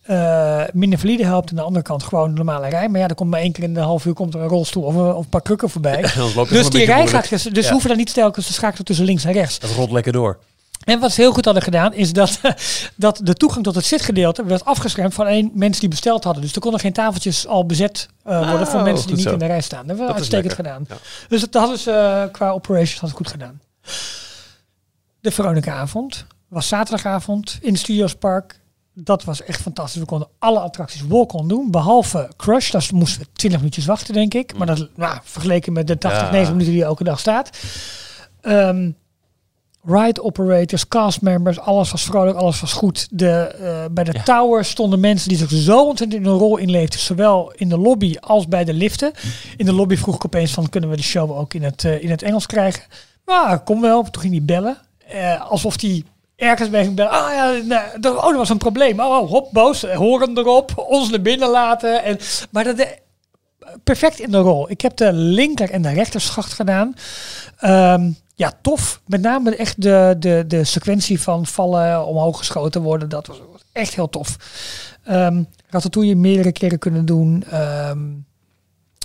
eh, 0.02 0.62
minder 0.74 1.00
valide 1.00 1.26
helpt. 1.26 1.46
En 1.46 1.50
aan 1.52 1.62
de 1.62 1.68
andere 1.68 1.86
kant 1.86 2.04
gewoon 2.04 2.34
normale 2.34 2.68
rij. 2.68 2.90
Maar 2.90 3.00
ja, 3.00 3.08
er 3.08 3.16
komt 3.16 3.30
maar 3.30 3.40
één 3.40 3.52
keer 3.52 3.64
in 3.64 3.74
de 3.74 3.80
half 3.80 4.06
uur 4.06 4.14
komt 4.14 4.34
er 4.34 4.42
een 4.42 4.48
rolstoel 4.48 4.84
of, 4.84 4.96
een- 4.96 5.14
of 5.14 5.24
een 5.24 5.30
paar 5.30 5.42
krukken 5.42 5.70
voorbij. 5.70 6.02
Dus 6.50 6.70
die 6.70 6.86
rij 6.86 7.08
gaat, 7.08 7.30
dus 7.54 7.66
Ja. 7.66 7.72
hoeven 7.72 7.90
dan 7.90 7.98
niet 7.98 8.14
telkens 8.14 8.46
te 8.46 8.54
schakelen 8.54 8.86
tussen 8.86 9.06
links 9.06 9.24
en 9.26 9.32
rechts. 9.34 9.60
Dat 9.60 9.70
rolt 9.72 9.92
lekker 9.92 10.12
door. 10.14 10.40
En 10.86 11.00
wat 11.00 11.12
ze 11.12 11.22
heel 11.22 11.34
goed 11.34 11.46
hadden 11.46 11.64
gedaan, 11.64 11.94
is 11.94 12.14
dat, 12.14 12.40
dat 12.96 13.20
de 13.24 13.34
toegang 13.34 13.64
tot 13.64 13.76
het 13.76 13.86
zitgedeelte 13.86 14.44
werd 14.46 14.66
afgeschermd 14.66 15.14
van 15.14 15.28
één 15.28 15.52
mensen 15.54 15.80
die 15.80 15.90
besteld 15.90 16.24
hadden. 16.24 16.42
Dus 16.44 16.54
er 16.56 16.62
konden 16.62 16.80
geen 16.80 16.94
tafeltjes 16.94 17.48
al 17.48 17.66
bezet 17.66 18.08
eh, 18.24 18.50
worden 18.50 18.68
voor 18.68 18.80
Oh, 18.80 18.86
mensen 18.86 19.08
die 19.08 19.16
niet 19.16 19.26
zo. 19.26 19.32
in 19.34 19.40
de 19.40 19.46
rij 19.46 19.62
staan. 19.62 19.80
Dat 19.80 19.88
hebben 19.88 20.08
we 20.08 20.14
uitstekend 20.14 20.54
gedaan. 20.54 20.86
Ja. 20.90 20.96
Dus 21.28 21.42
dat 21.42 21.54
hadden 21.54 21.80
ze 21.80 21.92
eh, 21.92 22.32
qua 22.32 22.50
operations 22.50 23.00
hadden 23.00 23.18
goed 23.18 23.28
gedaan. 23.30 23.62
De 25.20 25.32
Veronica-avond 25.32 26.26
was 26.48 26.68
zaterdagavond 26.68 27.58
in 27.62 27.72
het 27.72 27.82
Studiospark. 27.82 28.60
Dat 28.94 29.24
was 29.24 29.44
echt 29.44 29.62
fantastisch. 29.62 30.00
We 30.02 30.08
konden 30.08 30.28
alle 30.40 30.60
attracties 30.60 31.02
walk-on 31.08 31.48
doen, 31.48 31.72
behalve 31.72 32.30
Crush. 32.38 32.72
Daar 32.72 32.88
moesten 32.94 33.22
we 33.22 33.28
20 33.34 33.60
minuutjes 33.60 33.86
wachten, 33.86 34.14
denk 34.14 34.34
ik. 34.34 34.58
Maar 34.58 34.68
dat, 34.68 34.88
nou, 34.96 35.18
vergeleken 35.24 35.74
met 35.74 35.88
de 35.88 35.98
80, 35.98 36.22
Ja. 36.22 36.26
90 36.32 36.52
minuten 36.54 36.74
die 36.74 36.84
elke 36.84 37.04
dag 37.04 37.20
staat. 37.20 37.50
Ehm, 38.42 38.92
ride 39.86 40.24
operators, 40.24 40.88
castmembers, 40.88 41.60
alles 41.60 41.92
was 41.92 42.04
vrolijk, 42.04 42.38
alles 42.38 42.60
was 42.62 42.74
goed. 42.74 43.08
De, 43.12 43.32
eh, 43.32 43.86
bij 43.92 44.04
de 44.04 44.14
Ja. 44.14 44.24
tower 44.24 44.66
stonden 44.66 45.00
mensen 45.00 45.30
die 45.30 45.38
zich 45.38 45.50
zo 45.50 45.86
ontzettend 45.86 46.22
in 46.24 46.28
een 46.30 46.38
rol 46.38 46.58
inleefden, 46.58 47.00
zowel 47.00 47.52
in 47.56 47.70
de 47.70 47.78
lobby 47.78 48.16
als 48.20 48.48
bij 48.48 48.64
de 48.64 48.74
liften. 48.74 49.12
In 49.58 49.66
de 49.66 49.74
lobby 49.74 49.96
vroeg 49.96 50.16
ik 50.16 50.26
opeens 50.26 50.52
van, 50.52 50.70
kunnen 50.70 50.90
we 50.90 50.96
de 50.96 51.04
show 51.04 51.32
ook 51.40 51.54
in 51.54 51.64
het, 51.64 51.84
eh, 51.84 52.04
in 52.04 52.10
het 52.10 52.22
Engels 52.22 52.46
krijgen? 52.46 52.84
Nou, 53.26 53.58
kom 53.58 53.82
wel. 53.82 54.04
Toen 54.04 54.22
ging 54.22 54.34
hij 54.34 54.44
bellen. 54.46 54.78
Eh, 55.08 55.50
alsof 55.52 55.82
hij 55.82 56.04
ergens 56.36 56.70
bij 56.70 56.84
ging 56.84 56.96
bellen. 56.96 57.12
Ah 57.12 57.34
ja, 57.34 57.52
nou, 57.66 58.18
oh, 58.18 58.30
er 58.32 58.38
was 58.38 58.50
een 58.50 58.58
probleem. 58.58 59.00
Oh, 59.00 59.06
oh, 59.22 59.30
hop, 59.30 59.50
boos. 59.52 59.82
Horen 59.82 60.38
erop. 60.38 60.84
Ons 60.88 61.10
naar 61.10 61.22
binnen 61.22 61.50
laten. 61.50 62.04
En, 62.04 62.18
maar 62.52 62.64
dat, 62.64 62.88
perfect 63.84 64.20
in 64.20 64.32
de 64.32 64.38
rol. 64.38 64.70
Ik 64.70 64.82
heb 64.82 64.96
de 64.98 65.14
linker 65.14 65.70
en 65.72 65.82
de 65.82 65.90
rechterschacht 65.94 66.54
gedaan. 66.54 66.94
Ehm, 67.58 68.12
ja, 68.36 68.54
tof. 68.62 69.02
Met 69.06 69.22
name 69.22 69.56
echt 69.56 69.82
de, 69.82 70.16
de, 70.20 70.44
de 70.48 70.64
sequentie 70.64 71.22
van 71.22 71.46
vallen, 71.46 72.06
omhoog 72.06 72.38
geschoten 72.38 72.82
worden. 72.82 73.10
Dat 73.10 73.28
was 73.28 73.42
echt 73.72 73.96
heel 73.96 74.10
tof. 74.10 74.38
Ehm 75.04 75.44
Ratatouille 75.76 76.16
meerdere 76.16 76.52
keren 76.52 76.80
kunnen 76.80 77.06
doen. 77.06 77.44
Ehm, 77.50 78.00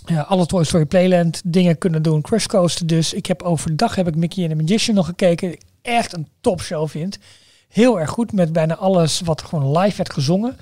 ja, 0.07 0.21
alle 0.21 0.47
Toy 0.47 0.65
Story 0.65 0.85
Playland 0.85 1.43
dingen 1.45 1.79
kunnen 1.79 2.03
doen. 2.03 2.21
Crush 2.21 2.47
Coaster 2.47 2.87
dus. 2.87 3.13
Ik 3.13 3.27
heb 3.27 3.43
overdag 3.43 3.95
heb 3.95 4.09
ik 4.09 4.17
Mickey 4.17 4.43
and 4.43 4.53
the 4.53 4.63
Magician 4.63 4.95
nog 4.95 5.07
gekeken. 5.07 5.57
Echt 5.83 6.13
een 6.13 6.29
topshow 6.41 6.89
vind. 6.89 7.19
Heel 7.69 8.01
erg 8.01 8.11
goed 8.11 8.33
met 8.33 8.53
bijna 8.53 8.77
alles 8.77 9.21
wat 9.21 9.43
gewoon 9.43 9.79
live 9.79 9.97
werd 9.97 10.13
gezongen. 10.13 10.57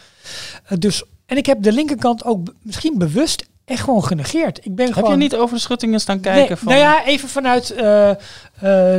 Eh, 0.64 0.78
dus, 0.78 1.02
en 1.26 1.36
ik 1.36 1.46
heb 1.46 1.62
de 1.62 1.72
linkerkant 1.72 2.24
ook 2.24 2.54
misschien 2.62 2.98
bewust 2.98 3.46
echt 3.68 3.82
gewoon 3.82 4.04
genegeerd. 4.04 4.64
Ik 4.64 4.74
ben 4.74 4.86
Heb 4.86 4.94
gewoon... 4.94 5.10
je 5.10 5.16
niet 5.16 5.36
over 5.36 5.54
de 5.54 5.60
schuttingen 5.60 6.00
staan 6.00 6.20
kijken? 6.20 6.48
Nee, 6.48 6.56
van... 6.56 6.68
Nou 6.68 6.80
ja, 6.80 7.04
even 7.04 7.28
vanuit 7.28 7.70
eh, 7.70 8.10
eh, 8.10 8.16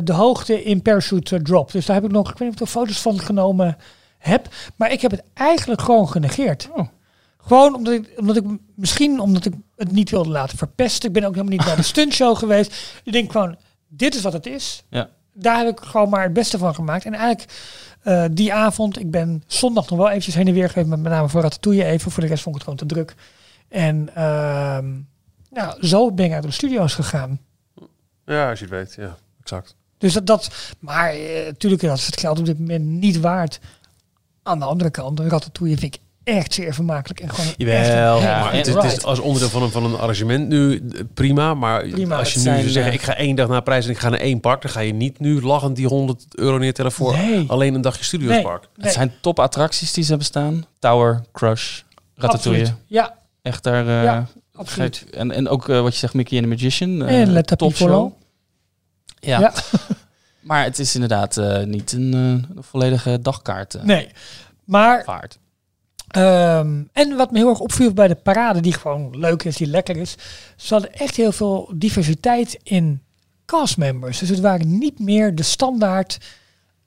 de 0.04 0.14
hoogte 0.14 0.64
in 0.64 0.82
parachute 0.82 1.36
eh, 1.36 1.42
drop. 1.42 1.72
Dus 1.72 1.86
daar 1.86 1.96
heb 1.96 2.06
ik 2.06 2.12
nog, 2.12 2.32
ik 2.32 2.38
weet 2.38 2.50
niet 2.50 2.62
of 2.62 2.68
ik 2.68 2.74
er 2.76 2.80
foto's 2.80 3.02
van 3.02 3.20
genomen 3.20 3.78
heb. 4.18 4.48
Maar 4.76 4.92
ik 4.92 5.02
heb 5.02 5.12
het 5.12 5.24
eigenlijk 5.34 5.82
gewoon 5.82 6.10
genegeerd. 6.10 6.70
Oh. 6.76 6.88
Gewoon 7.38 7.76
omdat 7.76 7.94
ik, 7.94 8.14
omdat 8.18 8.36
ik 8.36 8.44
misschien 8.76 9.20
omdat 9.20 9.46
ik 9.46 9.54
het 9.76 9.92
niet 9.92 10.10
wilde 10.10 10.30
laten 10.30 10.58
verpesten. 10.58 11.08
Ik 11.08 11.14
ben 11.14 11.24
ook 11.24 11.34
helemaal 11.36 11.56
niet 11.56 11.66
bij 11.66 11.76
de 11.76 11.82
stuntshow 11.94 12.38
geweest. 12.38 13.02
Ik 13.04 13.14
denk 13.14 13.32
gewoon, 13.32 13.56
dit 13.88 14.16
is 14.16 14.22
wat 14.22 14.34
het 14.34 14.46
is. 14.46 14.84
Ja. 14.90 15.10
Daar 15.34 15.58
heb 15.58 15.68
ik 15.68 15.80
gewoon 15.80 16.10
maar 16.10 16.24
het 16.24 16.34
beste 16.34 16.58
van 16.58 16.76
gemaakt. 16.76 17.06
En 17.06 17.14
eigenlijk 17.14 17.52
die 18.32 18.54
avond, 18.54 19.00
ik 19.00 19.12
ben 19.12 19.44
zondag 19.48 19.90
nog 19.90 20.00
wel 20.00 20.10
eventjes 20.10 20.36
heen 20.36 20.48
en 20.48 20.54
weer 20.54 20.70
geweest, 20.70 20.88
met 20.88 21.00
met 21.00 21.12
name 21.12 21.30
voor 21.30 21.42
Ratatouille 21.42 21.86
even. 21.86 22.12
Voor 22.12 22.24
de 22.24 22.30
rest 22.30 22.44
vond 22.44 22.56
ik 22.56 22.62
het 22.62 22.70
gewoon 22.70 22.88
te 22.88 22.96
druk. 22.96 23.16
En 23.70 24.10
ehm, 24.16 24.88
nou, 25.50 25.88
zo 25.88 26.12
ben 26.12 26.26
ik 26.26 26.32
uit 26.32 26.44
de 26.44 26.52
studio's 26.52 26.94
gegaan. 26.94 27.40
Ja, 28.26 28.50
als 28.50 28.60
je 28.60 28.66
het 28.66 28.74
weet. 28.74 28.96
Ja, 28.96 29.18
exact. 29.42 29.76
Dus 29.98 30.14
dat, 30.14 30.26
dat 30.26 30.50
maar 30.80 31.14
natuurlijk 31.46 31.82
dat 31.82 31.98
is 31.98 32.06
het 32.06 32.20
geld 32.20 32.40
op 32.40 32.46
dit 32.46 32.60
moment 32.60 32.86
niet 32.86 33.20
waard. 33.20 33.60
Aan 34.44 34.60
de 34.60 34.66
andere 34.66 34.90
kant, 34.90 35.20
Ratatouille 35.20 35.78
vind 35.78 35.96
ik 35.96 36.02
echt 36.24 36.54
zeer 36.54 36.74
vermakelijk. 36.74 37.20
En 37.20 37.30
gewoon 37.30 37.54
Jawel, 37.58 38.18
een 38.18 38.24
Ja, 38.24 38.40
maar 38.44 38.54
het, 38.54 38.66
het 38.66 38.84
is 38.84 39.04
als 39.04 39.20
onderdeel 39.20 39.50
van 39.50 39.64
een, 39.64 39.72
van 39.72 39.84
een 39.86 39.96
arrangement 39.96 40.48
nu 40.48 40.76
eh, 40.76 41.02
prima. 41.14 41.54
Maar 41.54 41.88
Prima, 41.88 42.18
als 42.18 42.34
je 42.34 42.40
nu 42.40 42.46
zou 42.46 42.70
zeggen, 42.70 42.92
eh, 42.92 42.98
ik 42.98 43.02
ga 43.02 43.16
één 43.16 43.36
dag 43.36 43.48
naar 43.48 43.64
prijs 43.64 43.86
en 43.86 43.92
ik 43.92 43.98
ga 43.98 44.10
naar 44.10 44.20
één 44.20 44.40
park, 44.40 44.62
dan 44.62 44.72
ga 44.72 44.80
je 44.80 44.94
niet 44.94 45.20
nu 45.20 45.42
lachend 45.42 45.76
die 45.76 45.88
100 45.88 46.26
euro 46.36 46.58
neertellen 46.58 46.92
voor 46.92 47.14
Nee. 47.18 47.46
alleen 47.48 47.74
een 47.74 47.82
dagje 47.82 48.04
Studiospark. 48.04 48.62
Nee. 48.62 48.86
Het 48.86 48.94
zijn 48.94 49.14
top 49.22 49.40
attracties 49.40 49.94
die 49.94 50.04
ze 50.04 50.10
hebben 50.10 50.28
staan. 50.28 50.66
Tower, 50.80 51.22
Crush, 51.32 51.82
Ratatouille. 52.16 52.62
Absoluut. 52.62 52.84
Ja, 52.88 53.16
Echt 53.42 53.64
daar... 53.64 53.88
eh, 53.88 54.04
Ja. 54.04 54.26
Absoluut. 54.56 54.98
Gek. 54.98 55.10
En, 55.16 55.32
en 55.32 55.48
ook 55.48 55.70
eh, 55.70 55.82
wat 55.82 55.94
je 55.94 56.00
zegt, 56.00 56.14
Mickey 56.14 56.38
and 56.38 56.48
the 56.48 56.54
Magician. 56.54 57.04
eh, 57.06 57.22
En 57.22 57.34
Tapis 57.34 57.58
topshow. 57.58 57.88
Volant. 57.90 58.14
Ja. 59.20 59.40
Ja. 59.40 59.54
maar 60.50 60.64
het 60.64 60.80
is 60.80 60.94
inderdaad 60.94 61.38
eh, 61.38 61.64
niet 61.64 61.92
een, 61.92 62.14
eh, 62.14 62.20
een 62.58 62.64
volledige 62.64 63.20
dagkaart 63.22 63.74
eh, 63.74 63.84
Nee. 63.84 64.10
Maar 64.64 65.04
vaart. 65.04 65.38
Ehm, 66.08 66.82
en 66.94 67.16
wat 67.16 67.32
me 67.32 67.38
heel 67.38 67.50
erg 67.50 67.60
opviel 67.60 67.94
bij 67.94 68.08
de 68.08 68.16
parade, 68.16 68.60
die 68.62 68.74
gewoon 68.74 69.18
leuk 69.20 69.44
is, 69.44 69.58
die 69.58 69.68
lekker 69.68 69.98
is, 69.98 70.16
ze 70.56 70.74
hadden 70.74 70.94
echt 70.94 71.16
heel 71.16 71.32
veel 71.32 71.72
diversiteit 71.76 72.60
in 72.64 73.02
castmembers. 73.46 74.20
Dus 74.20 74.30
het 74.30 74.40
waren 74.40 74.78
niet 74.78 75.00
meer 75.00 75.36
de 75.36 75.44
standaard 75.44 76.18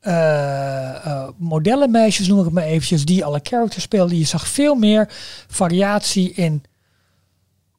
eh, 0.02 1.06
eh, 1.06 1.28
modellenmeisjes, 1.36 2.28
noem 2.28 2.38
ik 2.38 2.44
het 2.44 2.54
maar 2.54 2.64
eventjes, 2.64 3.04
die 3.04 3.24
alle 3.24 3.40
characters 3.42 3.84
speelden. 3.84 4.18
Je 4.18 4.24
zag 4.24 4.48
veel 4.48 4.74
meer 4.74 5.08
variatie 5.48 6.32
in 6.32 6.62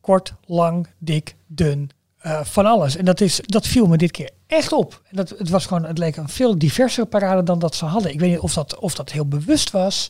kort, 0.01 0.33
lang, 0.45 0.87
dik, 0.97 1.35
dun, 1.47 1.89
eh, 2.17 2.43
van 2.43 2.65
alles. 2.65 2.95
En 2.95 3.05
dat, 3.05 3.21
is, 3.21 3.39
dat 3.45 3.67
viel 3.67 3.87
me 3.87 3.97
dit 3.97 4.11
keer 4.11 4.29
echt 4.47 4.71
op. 4.71 5.01
En 5.09 5.15
dat, 5.15 5.29
het, 5.29 5.49
was 5.49 5.65
gewoon, 5.65 5.85
het 5.85 5.97
leek 5.97 6.15
een 6.15 6.29
veel 6.29 6.57
diversere 6.57 7.05
parade 7.05 7.43
dan 7.43 7.59
dat 7.59 7.75
ze 7.75 7.85
hadden. 7.85 8.11
Ik 8.11 8.19
weet 8.19 8.29
niet 8.29 8.39
of 8.39 8.53
dat, 8.53 8.79
of 8.79 8.95
dat 8.95 9.11
heel 9.11 9.27
bewust 9.27 9.71
was. 9.71 10.09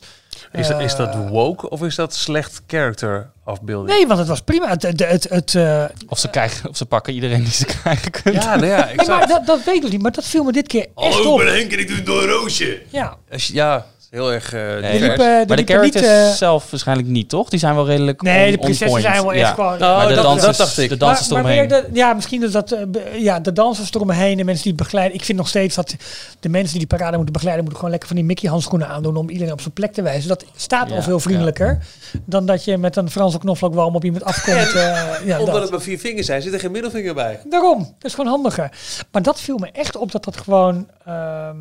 Is, 0.52 0.68
dat, 0.68 0.80
is 0.80 0.96
dat 0.96 1.08
Eh, 1.14 1.28
woke 1.28 1.68
of 1.70 1.82
is 1.82 1.94
dat 1.94 2.14
slecht 2.14 2.62
character 2.66 3.30
afbeelding? 3.44 3.96
Nee, 3.96 4.06
want 4.06 4.18
het 4.18 4.28
was 4.28 4.40
prima. 4.40 4.68
Het, 4.68 4.82
het, 4.82 5.00
het, 5.08 5.26
het, 5.28 5.54
eh, 5.54 5.84
Of 6.08 6.18
ze, 6.18 6.30
krijgen, 6.30 6.68
of 6.68 6.76
ze 6.76 6.86
pakken 6.86 7.12
iedereen 7.14 7.42
die 7.42 7.52
ze 7.52 7.64
krijgen 7.82 8.10
kunnen. 8.10 8.42
Ja, 8.42 8.54
nou 8.54 8.66
ja, 8.66 8.88
ik 8.88 8.96
nee, 8.96 9.08
maar 9.08 9.26
dat, 9.26 9.46
dat 9.46 9.64
weet 9.64 9.84
ik 9.84 9.90
niet. 9.90 10.02
Maar 10.02 10.12
dat 10.12 10.24
viel 10.24 10.44
me 10.44 10.52
dit 10.52 10.66
keer 10.66 10.80
echt 10.94 11.14
Hallo, 11.14 11.32
op. 11.32 11.40
ik 11.40 11.46
ben 11.46 11.54
Henk 11.54 11.72
en 11.72 11.78
ik 11.78 11.88
doe 11.88 12.02
door 12.02 12.22
een 12.22 12.28
roosje. 12.28 12.82
Ja, 12.88 13.16
Ja, 13.30 13.86
heel 14.14 14.32
erg 14.32 14.52
eh 14.52 14.60
Nee, 14.60 14.80
divers. 14.80 15.00
liepen- 15.00 15.24
er 15.26 15.36
maar 15.36 15.46
de 15.46 15.54
niet, 15.54 15.70
characters 15.70 16.06
eh, 16.06 16.30
zelf 16.30 16.70
waarschijnlijk 16.70 17.08
niet, 17.08 17.28
toch? 17.28 17.48
Die 17.48 17.58
zijn 17.58 17.74
wel 17.74 17.86
redelijk 17.86 18.22
nee, 18.22 18.44
on- 18.44 18.50
de 18.50 18.56
on 18.58 18.58
prinsessen 18.64 18.86
point. 18.88 19.02
zijn 19.02 19.22
wel 19.22 19.32
echt 19.32 19.40
Ja. 19.40 19.54
gewoon... 19.54 19.72
Oh, 19.74 19.80
maar 19.96 20.08
de 20.08 20.14
dat- 20.14 20.24
dansers, 20.24 20.56
dat 20.56 20.66
dacht 20.66 20.78
ik. 20.78 20.88
De 20.88 20.96
dansers 20.96 21.28
maar, 21.28 21.38
eromheen. 21.38 21.68
de, 21.68 21.84
ja, 21.92 22.12
misschien 22.12 22.42
is 22.42 22.52
dat 22.52 22.72
eh, 22.72 22.80
be- 22.88 23.10
ja, 23.16 23.40
de 23.40 23.52
dansers 23.52 23.92
eromheen, 23.94 24.36
de 24.36 24.44
mensen 24.44 24.62
die 24.62 24.72
het 24.72 24.82
begeleiden. 24.82 25.16
Ik 25.18 25.24
vind 25.24 25.38
nog 25.38 25.48
steeds 25.48 25.74
dat 25.74 25.94
de 26.40 26.48
mensen 26.48 26.78
die 26.78 26.86
die 26.88 26.96
parade 26.98 27.14
moeten 27.16 27.32
begeleiden, 27.32 27.64
moeten 27.64 27.76
gewoon 27.82 27.90
lekker 27.90 28.08
van 28.08 28.16
die 28.18 28.26
Mickey 28.26 28.50
handschoenen 28.50 28.88
aandoen 28.88 29.16
om 29.16 29.28
iedereen 29.30 29.52
op 29.52 29.60
zijn 29.60 29.72
plek 29.74 29.92
te 29.92 30.02
wijzen. 30.02 30.28
Dat 30.28 30.44
staat 30.56 30.90
al 30.92 31.02
veel 31.02 31.20
vriendelijker 31.20 31.78
dan 32.24 32.46
dat 32.46 32.64
je 32.64 32.78
met 32.78 32.96
een 32.96 33.10
Franse 33.10 33.38
knoflookwalm 33.38 33.94
op 33.94 34.04
iemand 34.04 34.24
afkomt. 34.24 34.56
eh, 34.74 34.82
ja, 35.24 35.38
Omdat 35.38 35.54
dat. 35.54 35.62
het 35.62 35.70
maar 35.70 35.80
vier 35.80 35.98
vingers 35.98 36.26
zijn, 36.26 36.42
zit 36.42 36.52
er 36.52 36.60
geen 36.60 36.70
middelvinger 36.72 37.14
bij. 37.14 37.40
Daarom, 37.48 37.78
dat 37.78 38.10
is 38.10 38.14
gewoon 38.14 38.30
handiger. 38.30 38.70
Maar 39.12 39.22
dat 39.22 39.40
viel 39.40 39.58
me 39.58 39.68
echt 39.72 39.96
op 39.96 40.12
dat 40.12 40.24
dat 40.24 40.36
gewoon 40.36 40.88
ehm, 41.06 41.56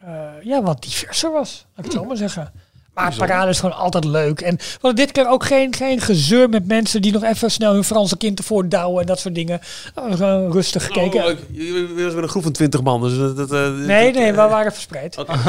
eh, 0.00 0.28
ja, 0.42 0.62
wat 0.62 0.82
diverser 0.82 1.32
was, 1.32 1.66
laat 1.76 1.86
ik 1.86 1.92
het 1.92 2.00
zo 2.00 2.06
maar 2.06 2.16
zeggen. 2.16 2.52
Maar 2.94 3.14
parade 3.16 3.50
is 3.50 3.60
gewoon 3.60 3.76
altijd 3.76 4.04
leuk. 4.04 4.40
En 4.40 4.56
we 4.56 4.78
hadden 4.80 5.04
dit 5.06 5.12
keer 5.12 5.28
ook 5.28 5.44
geen, 5.44 5.74
geen 5.74 6.00
gezeur 6.00 6.48
met 6.48 6.66
mensen 6.66 7.02
die 7.02 7.12
nog 7.12 7.22
even 7.22 7.50
snel 7.50 7.72
hun 7.72 7.84
Franse 7.84 8.16
kind 8.16 8.38
ervoor 8.38 8.68
douwen 8.68 9.00
en 9.00 9.06
dat 9.06 9.18
soort 9.18 9.34
dingen. 9.34 9.60
Gewoon 9.94 10.52
rustig 10.52 10.84
gekeken. 10.84 11.24
Oh, 11.24 11.30
je 11.50 11.94
je 11.96 12.04
was 12.04 12.14
met 12.14 12.22
een 12.22 12.28
groep 12.28 12.42
van 12.42 12.52
20 12.52 12.82
man, 12.82 13.00
dus 13.00 13.18
dat... 13.18 13.36
dat, 13.36 13.52
eh, 13.52 13.70
nee, 13.70 14.12
nee, 14.12 14.30
we 14.30 14.36
waren 14.36 14.72
verspreid. 14.72 15.18
Oké. 15.18 15.32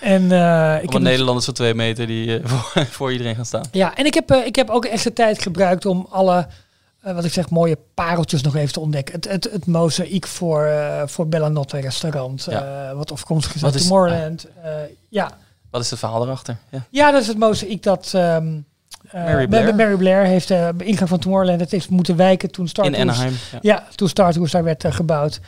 En, 0.00 0.32
eh, 0.32 0.82
ik 0.82 0.92
heb 0.92 1.02
Nederlanders 1.02 1.44
van 1.44 1.54
twee 1.54 1.74
meter 1.74 2.06
die 2.06 2.38
eh, 2.38 2.46
voor, 2.50 2.86
voor 2.86 3.12
iedereen 3.12 3.34
gaan 3.34 3.46
staan. 3.46 3.64
Ja, 3.72 3.94
en 3.96 4.06
ik 4.06 4.14
heb, 4.14 4.30
eh, 4.30 4.46
ik 4.46 4.56
heb 4.56 4.70
ook 4.70 4.84
echt 4.84 5.04
de 5.04 5.12
tijd 5.12 5.42
gebruikt 5.42 5.86
om 5.86 6.06
alle, 6.10 6.46
eh, 7.02 7.14
wat 7.14 7.24
ik 7.24 7.32
zeg, 7.32 7.50
mooie 7.50 7.78
pareltjes 7.94 8.42
nog 8.42 8.56
even 8.56 8.72
te 8.72 8.80
ontdekken. 8.80 9.14
Het, 9.14 9.28
het, 9.28 9.48
het 9.52 9.66
mozaïek 9.66 10.26
voor, 10.26 10.64
eh 10.64 11.02
voor 11.06 11.28
Bellanotte 11.28 11.80
restaurant, 11.80 12.46
Ja. 12.50 12.88
eh, 12.90 12.96
wat 12.96 13.12
afkomstig 13.12 13.54
is 13.54 13.64
uit 13.64 13.78
Tomorrowland. 13.78 14.46
Ja. 15.08 15.30
Wat 15.70 15.80
is 15.82 15.90
het 15.90 15.98
verhaal 15.98 16.22
erachter? 16.24 16.56
Ja. 16.68 16.84
ja, 16.90 17.10
dat 17.10 17.20
is 17.20 17.26
het 17.28 17.38
mozaïek 17.38 17.82
dat... 17.82 18.10
ehm 18.14 18.46
eh, 19.10 19.24
Mary 19.24 19.40
Ma- 19.40 19.46
Blair. 19.46 19.74
Mary 19.74 19.96
Blair 19.96 20.24
heeft 20.24 20.48
bij 20.48 20.74
ingang 20.86 21.08
van 21.08 21.18
Tomorrowland 21.18 21.60
het 21.60 21.70
heeft 21.70 21.90
moeten 21.90 22.16
wijken 22.16 22.50
toen 22.50 22.68
Star 22.68 22.84
In 22.84 22.96
Anaheim. 22.96 23.34
Ja. 23.52 23.58
Ja, 23.62 23.86
toen 23.94 24.08
Star 24.08 24.32
Tours 24.32 24.50
daar 24.52 24.64
werd 24.64 24.84
gebouwd. 24.88 25.40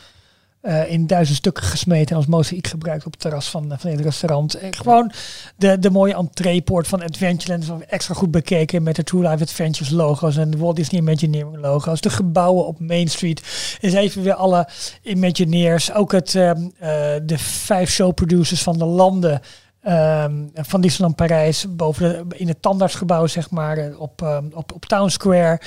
Eh, 0.65 0.91
in 0.91 1.07
duizend 1.07 1.37
stukken 1.37 1.63
gesmeten 1.63 2.09
en 2.09 2.15
als 2.15 2.25
mozaïek 2.25 2.67
gebruikt 2.67 3.05
op 3.05 3.11
het 3.11 3.21
terras 3.21 3.49
van, 3.49 3.73
van 3.77 3.89
het 3.89 3.99
restaurant. 3.99 4.53
En 4.53 4.75
gewoon 4.75 5.11
de, 5.55 5.79
de 5.79 5.89
mooie 5.89 6.15
entreepoort 6.15 6.87
van 6.87 7.01
Adventureland 7.03 7.63
is 7.63 7.87
extra 7.87 8.13
goed 8.13 8.31
bekeken 8.31 8.83
met 8.83 8.95
de 8.95 9.03
True 9.03 9.29
Life 9.29 9.43
Adventures 9.43 9.89
logo's 9.89 10.37
en 10.37 10.49
de 10.49 10.57
Walt 10.57 10.75
Disney 10.75 11.01
Imagineering 11.01 11.57
logo's. 11.57 12.01
De 12.01 12.09
gebouwen 12.09 12.65
op 12.65 12.79
Main 12.79 13.07
Street 13.07 13.41
is 13.79 13.93
even 13.93 14.23
weer 14.23 14.33
alle 14.33 14.67
Imagineers. 15.01 15.93
Ook 15.93 16.11
het, 16.11 16.35
ehm, 16.35 16.69
eh, 16.79 16.89
de 17.23 17.37
vijf 17.37 17.89
showproducers 17.89 18.63
van 18.63 18.77
de 18.77 18.85
landen 18.85 19.41
ehm, 19.81 20.33
van 20.53 20.81
Disneyland 20.81 21.15
Parijs 21.15 21.65
boven 21.69 22.27
in 22.29 22.47
het 22.47 22.61
tandartsgebouw 22.61 23.27
zeg 23.27 23.49
maar 23.49 23.77
eh, 23.77 23.99
op, 23.99 24.21
ehm, 24.21 24.45
op, 24.53 24.73
op 24.73 24.85
Town 24.85 25.09
Square. 25.09 25.61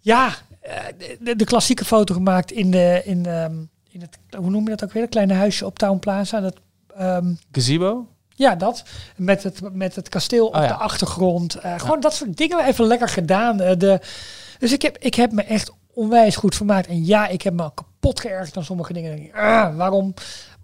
Ja, 0.00 0.34
eh, 0.60 0.76
de, 1.20 1.36
de 1.36 1.44
klassieke 1.44 1.84
foto 1.84 2.14
gemaakt 2.14 2.52
in 2.52 2.70
de 2.70 3.02
in, 3.04 3.26
in 3.94 4.00
het 4.00 4.18
hoe 4.38 4.50
noem 4.50 4.64
je 4.64 4.70
dat 4.70 4.84
ook 4.84 4.92
weer? 4.92 5.02
Het 5.02 5.10
kleine 5.10 5.34
huisje 5.34 5.66
op 5.66 5.78
Town 5.78 5.98
Plaza. 5.98 6.40
Dat, 6.40 6.54
ehm, 6.96 7.34
Gazebo? 7.52 8.06
ja, 8.28 8.54
dat. 8.54 8.84
Met 9.16 9.42
het, 9.42 9.60
met 9.74 9.94
het 9.96 10.08
kasteel 10.08 10.46
op 10.46 10.54
Oh, 10.54 10.60
ja. 10.62 10.68
de 10.68 10.74
achtergrond. 10.74 11.54
Eh, 11.54 11.78
gewoon 11.78 12.00
dat 12.00 12.14
soort 12.14 12.36
dingen 12.36 12.64
even 12.64 12.84
lekker 12.86 13.08
gedaan. 13.08 13.60
Eh, 13.60 13.78
de, 13.78 14.00
dus 14.58 14.72
ik 14.72 14.82
heb, 14.82 14.98
ik 14.98 15.14
heb 15.14 15.32
me 15.32 15.42
echt 15.42 15.72
onwijs 15.92 16.36
goed 16.36 16.54
vermaakt. 16.54 16.86
En 16.86 17.04
ja, 17.04 17.26
ik 17.28 17.42
heb 17.42 17.54
me 17.54 17.70
kapot 17.74 18.20
geërgerd 18.20 18.56
aan 18.56 18.64
sommige 18.64 18.92
dingen. 18.92 19.18
Ik, 19.24 19.34
ah, 19.34 19.76
waarom? 19.76 20.14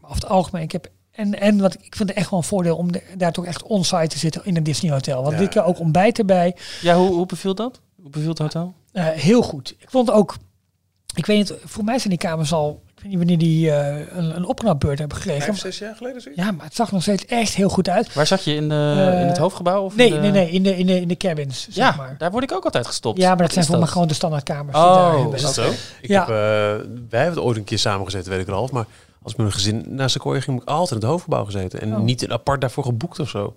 Maar 0.01 0.11
over 0.11 0.23
het 0.23 0.31
algemeen, 0.31 0.63
ik 0.63 0.73
heb... 0.73 0.89
En, 1.11 1.41
en 1.41 1.61
wat, 1.61 1.75
ik 1.75 1.95
vind 1.97 2.09
het 2.09 2.19
echt 2.19 2.31
wel 2.31 2.39
een 2.39 2.45
voordeel 2.45 2.77
om 2.77 2.93
de- 2.93 3.03
daar 3.17 3.33
toch 3.33 3.45
echt 3.47 3.63
on-site 3.63 4.07
te 4.07 4.19
zitten 4.19 4.45
in 4.45 4.57
een 4.57 4.63
Disney 4.63 4.91
hotel. 4.93 5.23
Want 5.23 5.39
Ja. 5.39 5.47
keer 5.47 5.65
ook 5.65 5.79
ontbijt 5.79 6.19
erbij. 6.19 6.57
Ja, 6.81 6.97
hoe, 6.97 7.09
hoe 7.15 7.27
beviel 7.27 7.55
dat? 7.55 7.81
Hoe 8.03 8.11
beviel 8.11 8.29
het 8.29 8.39
hotel? 8.39 8.75
Eh, 8.93 9.07
heel 9.09 9.43
goed. 9.43 9.75
Ik 9.79 9.91
vond 9.91 10.11
ook, 10.11 10.37
ik 11.15 11.27
weet 11.27 11.37
niet, 11.37 11.55
voor 11.65 11.85
mij 11.85 11.99
zijn 11.99 12.09
die 12.09 12.19
kamers 12.19 12.53
al, 12.53 12.83
ik 13.03 13.07
weet 13.07 13.19
niet 13.19 13.29
wanneer 13.29 13.39
die 13.49 13.71
eh, 13.71 14.17
een, 14.17 14.37
een 14.37 14.45
opknapbeurt 14.45 14.99
hebben 14.99 15.17
gekregen. 15.17 15.43
Vijf, 15.45 15.59
zes 15.59 15.79
jaar 15.79 15.95
geleden 15.97 16.21
zoiets? 16.21 16.43
Ja, 16.43 16.51
maar 16.51 16.65
het 16.65 16.75
zag 16.75 16.93
nog 16.93 17.03
steeds 17.03 17.25
echt 17.27 17.55
heel 17.55 17.69
goed 17.69 17.89
uit. 17.89 18.13
Waar 18.15 18.27
zat 18.27 18.45
je? 18.45 18.55
In, 18.55 18.69
de, 18.69 18.75
Eh, 19.15 19.21
in 19.21 19.27
het 19.27 19.39
hoofdgebouw? 19.39 19.83
Of 19.85 19.97
Nee, 19.97 20.07
in 20.07 20.13
de- 20.15 20.21
nee, 20.21 20.31
nee, 20.31 20.51
in 20.51 20.63
de, 20.63 20.77
in 20.77 20.87
de, 20.87 21.01
in 21.01 21.09
de 21.09 21.17
cabins, 21.17 21.63
zeg 21.71 21.75
Ja, 21.75 21.95
maar. 21.97 22.15
daar 22.19 22.31
word 22.31 22.45
ik 22.45 22.53
ook 22.53 22.65
altijd 22.65 22.87
gestopt. 22.87 23.19
Ja, 23.19 23.29
maar 23.29 23.37
dat 23.37 23.45
Wat 23.47 23.53
zijn 23.55 23.67
voor 23.67 23.79
mij 23.79 23.87
gewoon 23.89 24.09
de 24.09 24.15
standaardkamers. 24.15 24.77
Oh, 24.77 24.95
daar 24.95 25.13
hebben. 25.19 25.35
is 25.35 25.43
dat 25.43 25.55
zo? 25.55 25.71
Ik 26.01 26.09
Ja. 26.09 26.21
heb, 26.21 26.29
eh, 26.29 26.35
wij 27.09 27.21
hebben 27.21 27.35
het 27.35 27.39
ooit 27.39 27.57
een 27.57 27.65
keer 27.65 27.79
samengezet, 27.79 28.27
weet 28.27 28.41
ik 28.41 28.49
al 28.49 28.55
half. 28.55 28.71
Maar 28.73 28.87
als 29.23 29.35
een 29.37 29.53
gezin 29.53 29.85
naar 29.89 30.11
Sequoia 30.11 30.41
ging, 30.41 30.55
heb 30.59 30.63
ik 30.69 30.73
altijd 30.73 30.91
in 30.91 30.97
het 30.97 31.07
hoofdgebouw 31.07 31.45
gezeten. 31.45 31.81
En 31.81 31.93
Oh. 31.97 32.01
niet 32.03 32.23
een 32.23 32.33
apart 32.33 32.61
daarvoor 32.61 32.85
geboekt 32.85 33.19
of 33.21 33.29
zo. 33.29 33.57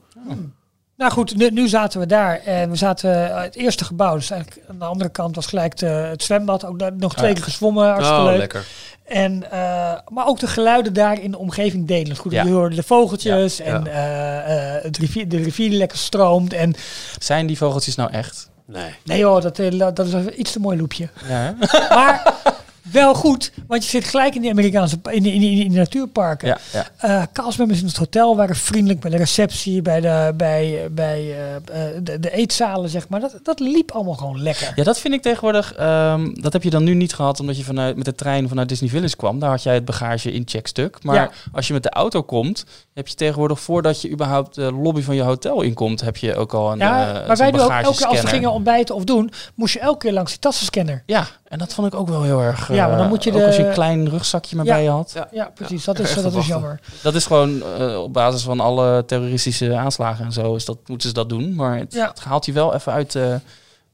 Nou 0.97 1.11
goed, 1.11 1.35
nu, 1.35 1.49
nu 1.49 1.67
zaten 1.67 1.99
we 1.99 2.05
daar 2.05 2.39
en 2.39 2.69
we 2.69 2.75
zaten 2.75 3.29
eh, 3.35 3.41
het 3.41 3.55
eerste 3.55 3.85
gebouw. 3.85 4.15
Dus 4.15 4.29
eigenlijk 4.31 4.61
aan 4.69 4.79
de 4.79 4.85
andere 4.85 5.09
kant 5.09 5.35
was 5.35 5.45
gelijk 5.45 5.77
de, 5.77 5.85
het 5.85 6.23
zwembad. 6.23 6.65
Ook 6.65 6.79
daar 6.79 6.91
nog 6.97 7.15
twee 7.15 7.29
Ah, 7.29 7.35
keer 7.35 7.43
gezwommen, 7.43 7.85
hartstikke 7.87 8.21
oh, 8.21 8.27
leuk. 8.27 8.37
lekker. 8.37 8.65
En, 9.03 9.51
eh, 9.51 9.59
maar 10.07 10.27
ook 10.27 10.39
de 10.39 10.47
geluiden 10.47 10.93
daar 10.93 11.21
in 11.21 11.31
de 11.31 11.37
omgeving 11.37 11.87
delen. 11.87 12.15
Goed, 12.17 12.31
Ja. 12.31 12.43
je 12.43 12.51
hoorde 12.51 12.75
de 12.75 12.83
vogeltjes 12.83 13.57
Ja, 13.57 13.63
en 13.63 13.83
ja. 13.83 13.89
eh, 13.91 14.75
eh, 14.75 14.83
het 14.83 14.97
rivier, 14.97 15.29
de 15.29 15.37
rivier 15.37 15.69
die 15.69 15.77
lekker 15.77 15.97
stroomt. 15.97 16.53
En 16.53 16.75
Zijn 17.19 17.47
die 17.47 17.57
vogeltjes 17.57 17.95
nou 17.95 18.11
echt? 18.11 18.49
Nee. 18.65 18.93
nee 19.03 19.17
joh, 19.19 19.41
dat, 19.41 19.55
dat 19.95 20.07
is 20.07 20.13
een 20.13 20.39
iets 20.39 20.51
te 20.51 20.59
mooi 20.59 20.77
loepje. 20.77 21.09
Ja? 21.27 21.55
Maar 21.89 22.33
wel 22.91 23.13
goed, 23.13 23.51
want 23.67 23.83
je 23.83 23.89
zit 23.89 24.03
gelijk 24.05 24.35
in 24.35 24.41
de 24.41 24.49
Amerikaanse 24.49 24.97
in, 25.09 25.23
de- 25.23 25.33
in, 25.33 25.41
in 25.41 25.71
de 25.71 25.77
natuurparken. 25.77 26.47
ja, 26.47 26.87
ja. 27.01 27.27
Castmembers 27.33 27.79
in 27.79 27.85
het 27.85 27.97
hotel 27.97 28.35
waren 28.35 28.55
vriendelijk 28.55 28.99
bij 28.99 29.09
de 29.11 29.17
receptie, 29.17 29.81
bij 29.81 30.01
de, 30.01 30.33
bij, 30.37 30.87
bij 30.91 31.19
eh, 31.19 31.55
eh, 31.55 31.61
de, 32.03 32.19
de 32.19 32.31
eetzalen, 32.31 32.89
zeg 32.89 33.07
maar. 33.09 33.19
Dat, 33.19 33.39
dat 33.43 33.59
liep 33.59 33.91
allemaal 33.91 34.13
gewoon 34.13 34.41
lekker. 34.41 34.71
Ja, 34.75 34.83
dat 34.83 34.99
vind 34.99 35.13
ik 35.13 35.21
tegenwoordig. 35.21 35.73
ehm, 35.73 36.33
dat 36.33 36.53
heb 36.53 36.63
je 36.63 36.69
dan 36.69 36.83
nu 36.83 36.93
niet 36.93 37.13
gehad 37.13 37.39
omdat 37.39 37.57
je 37.57 37.63
vanuit, 37.63 37.95
met 37.95 38.05
de 38.05 38.15
trein 38.15 38.47
vanuit 38.47 38.69
Disney 38.69 38.89
Village 38.89 39.15
kwam. 39.15 39.39
Daar 39.39 39.49
had 39.49 39.63
jij 39.63 39.73
het 39.73 39.85
bagage 39.85 40.31
in 40.31 40.43
checkstuk. 40.45 41.03
Maar 41.03 41.15
Ja. 41.15 41.29
als 41.51 41.67
je 41.67 41.73
met 41.73 41.83
de 41.83 41.89
auto 41.89 42.23
komt, 42.23 42.65
heb 42.93 43.07
je 43.07 43.15
tegenwoordig 43.15 43.59
voordat 43.59 44.01
je 44.01 44.09
überhaupt 44.11 44.55
de 44.55 44.71
lobby 44.71 45.01
van 45.01 45.15
je 45.15 45.21
hotel 45.21 45.61
inkomt, 45.61 46.01
heb 46.01 46.17
je 46.17 46.35
ook 46.35 46.53
al 46.53 46.71
een. 46.71 46.77
Ja, 46.77 47.23
maar 47.27 47.37
wij 47.37 47.51
doen 47.51 47.59
ook 47.61 47.69
elke 47.71 47.97
keer 47.97 48.07
als 48.07 48.21
we 48.21 48.27
gingen 48.27 48.51
ontbijten 48.51 48.95
of 48.95 49.03
doen, 49.03 49.31
moest 49.55 49.73
je 49.73 49.79
elke 49.79 49.97
keer 49.97 50.13
langs 50.13 50.31
die 50.31 50.39
tassenscanner. 50.39 51.03
Ja, 51.05 51.27
en 51.53 51.59
dat 51.59 51.73
vond 51.73 51.87
ik 51.93 51.99
ook 51.99 52.07
wel 52.07 52.23
heel 52.23 52.39
erg. 52.41 52.67
Ja, 52.73 52.87
maar 52.87 52.95
dan 52.95 53.05
eh, 53.05 53.11
moet 53.11 53.23
je 53.23 53.31
ook 53.31 53.37
de- 53.37 53.45
als 53.45 53.55
je 53.55 53.65
een 53.67 53.73
klein 53.73 54.09
rugzakje 54.09 54.55
maar 54.55 54.65
Ja. 54.65 54.73
bij 54.73 54.83
je 54.83 54.89
had. 54.89 55.11
Ja. 55.15 55.27
Ja, 55.31 55.51
precies. 55.55 55.85
Ja, 55.85 55.93
dat 55.93 56.05
is, 56.05 56.13
dat 56.13 56.35
is 56.35 56.47
jammer. 56.47 56.79
Dat 57.01 57.15
is 57.15 57.25
gewoon 57.25 57.63
eh, 57.79 58.01
op 58.01 58.13
basis 58.13 58.41
van 58.41 58.59
alle 58.59 59.05
terroristische 59.05 59.75
aanslagen 59.75 60.25
en 60.25 60.31
zo. 60.31 60.55
Is 60.55 60.65
dat, 60.65 60.77
moeten 60.87 61.07
ze 61.07 61.13
dat 61.13 61.29
doen. 61.29 61.55
Maar 61.55 61.77
het, 61.77 61.93
Ja. 61.93 62.07
het 62.07 62.19
haalt 62.23 62.45
je 62.45 62.51
wel 62.51 62.73
even 62.73 62.91
uit. 62.91 63.15
eh, 63.15 63.35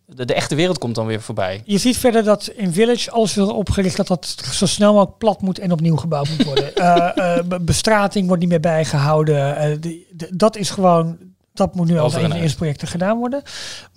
de, 0.06 0.26
de 0.26 0.34
echte 0.34 0.56
wereld 0.56 0.78
komt 0.78 0.96
dan 0.96 1.06
weer 1.06 1.22
voorbij. 1.22 1.62
Je 1.66 1.78
ziet 1.78 1.98
verder 1.98 2.24
dat 2.24 2.48
in 2.48 2.74
Village 2.74 3.12
alles 3.12 3.38
is 3.38 3.44
opgericht 3.44 3.98
dat 3.98 4.08
dat 4.08 4.36
zo 4.52 4.66
snel 4.66 4.94
mogelijk 4.94 5.18
plat 5.18 5.42
moet 5.42 5.60
en 5.60 5.72
opnieuw 5.72 5.96
gebouwd 5.96 6.30
moet 6.30 6.44
worden. 6.46 6.76
Eh, 6.76 7.38
eh, 7.38 7.46
be- 7.46 7.60
bestrating 7.60 8.26
wordt 8.28 8.42
niet 8.42 8.50
meer 8.52 8.60
bijgehouden. 8.60 9.56
Eh, 9.58 9.78
de- 9.80 10.28
dat 10.32 10.56
is 10.56 10.70
gewoon, 10.70 11.18
dat 11.54 11.76
moet 11.76 11.88
nu 11.88 11.98
al 12.00 12.06
een 12.06 12.12
van 12.22 12.30
de 12.30 12.40
eerste 12.40 12.58
projecten 12.58 12.88
gedaan 12.88 13.18
worden. 13.18 13.42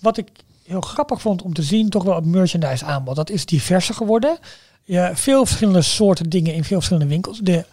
Wat 0.01 0.17
ik 0.17 0.29
heel 0.67 0.81
grappig 0.81 1.21
vond 1.21 1.43
om 1.43 1.55
te 1.55 1.63
zien, 1.63 1.89
toch 1.89 2.03
wel 2.05 2.15
het 2.15 2.25
merchandise 2.25 2.85
aanbod. 2.85 3.17
Dat 3.17 3.31
is 3.31 3.47
diverser 3.47 3.95
geworden. 3.95 4.39
Ja, 4.85 5.17
veel 5.17 5.47
verschillende 5.47 5.83
soorten 5.83 6.31
dingen 6.31 6.55
in 6.55 6.65
veel 6.65 6.77
verschillende 6.77 7.09
winkels. 7.11 7.39
De 7.39 7.65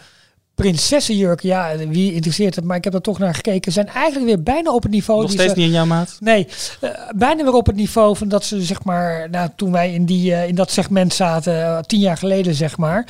prinsessenjurken, 0.56 1.48
ja, 1.50 1.78
wie 1.78 2.14
interesseert 2.14 2.56
het, 2.56 2.64
maar 2.64 2.78
ik 2.78 2.84
heb 2.84 2.94
er 2.94 3.02
toch 3.02 3.20
naar 3.20 3.36
gekeken, 3.36 3.72
zijn 3.72 3.88
eigenlijk 3.88 4.26
weer 4.26 4.44
bijna 4.44 4.74
op 4.74 4.84
het 4.84 4.92
niveau. 4.92 5.22
Nog 5.22 5.30
die 5.30 5.40
steeds 5.40 5.54
ze- 5.54 5.60
niet 5.60 5.68
in 5.68 5.74
jouw 5.76 5.86
maat? 5.86 6.18
Nee, 6.20 6.48
eh, 6.82 6.90
bijna 7.16 7.44
weer 7.44 7.54
op 7.54 7.66
het 7.66 7.76
niveau 7.76 8.16
van 8.18 8.28
dat 8.28 8.44
ze 8.44 8.62
zeg 8.62 8.84
maar, 8.84 9.30
nou, 9.30 9.50
toen 9.56 9.72
wij 9.72 9.94
in, 9.94 10.06
die, 10.06 10.34
eh, 10.34 10.48
in 10.48 10.56
dat 10.56 10.72
segment 10.72 11.14
zaten, 11.14 11.64
eh, 11.66 11.80
tien 11.80 12.00
jaar 12.00 12.18
geleden 12.18 12.56
zeg 12.56 12.78
maar, 12.78 13.08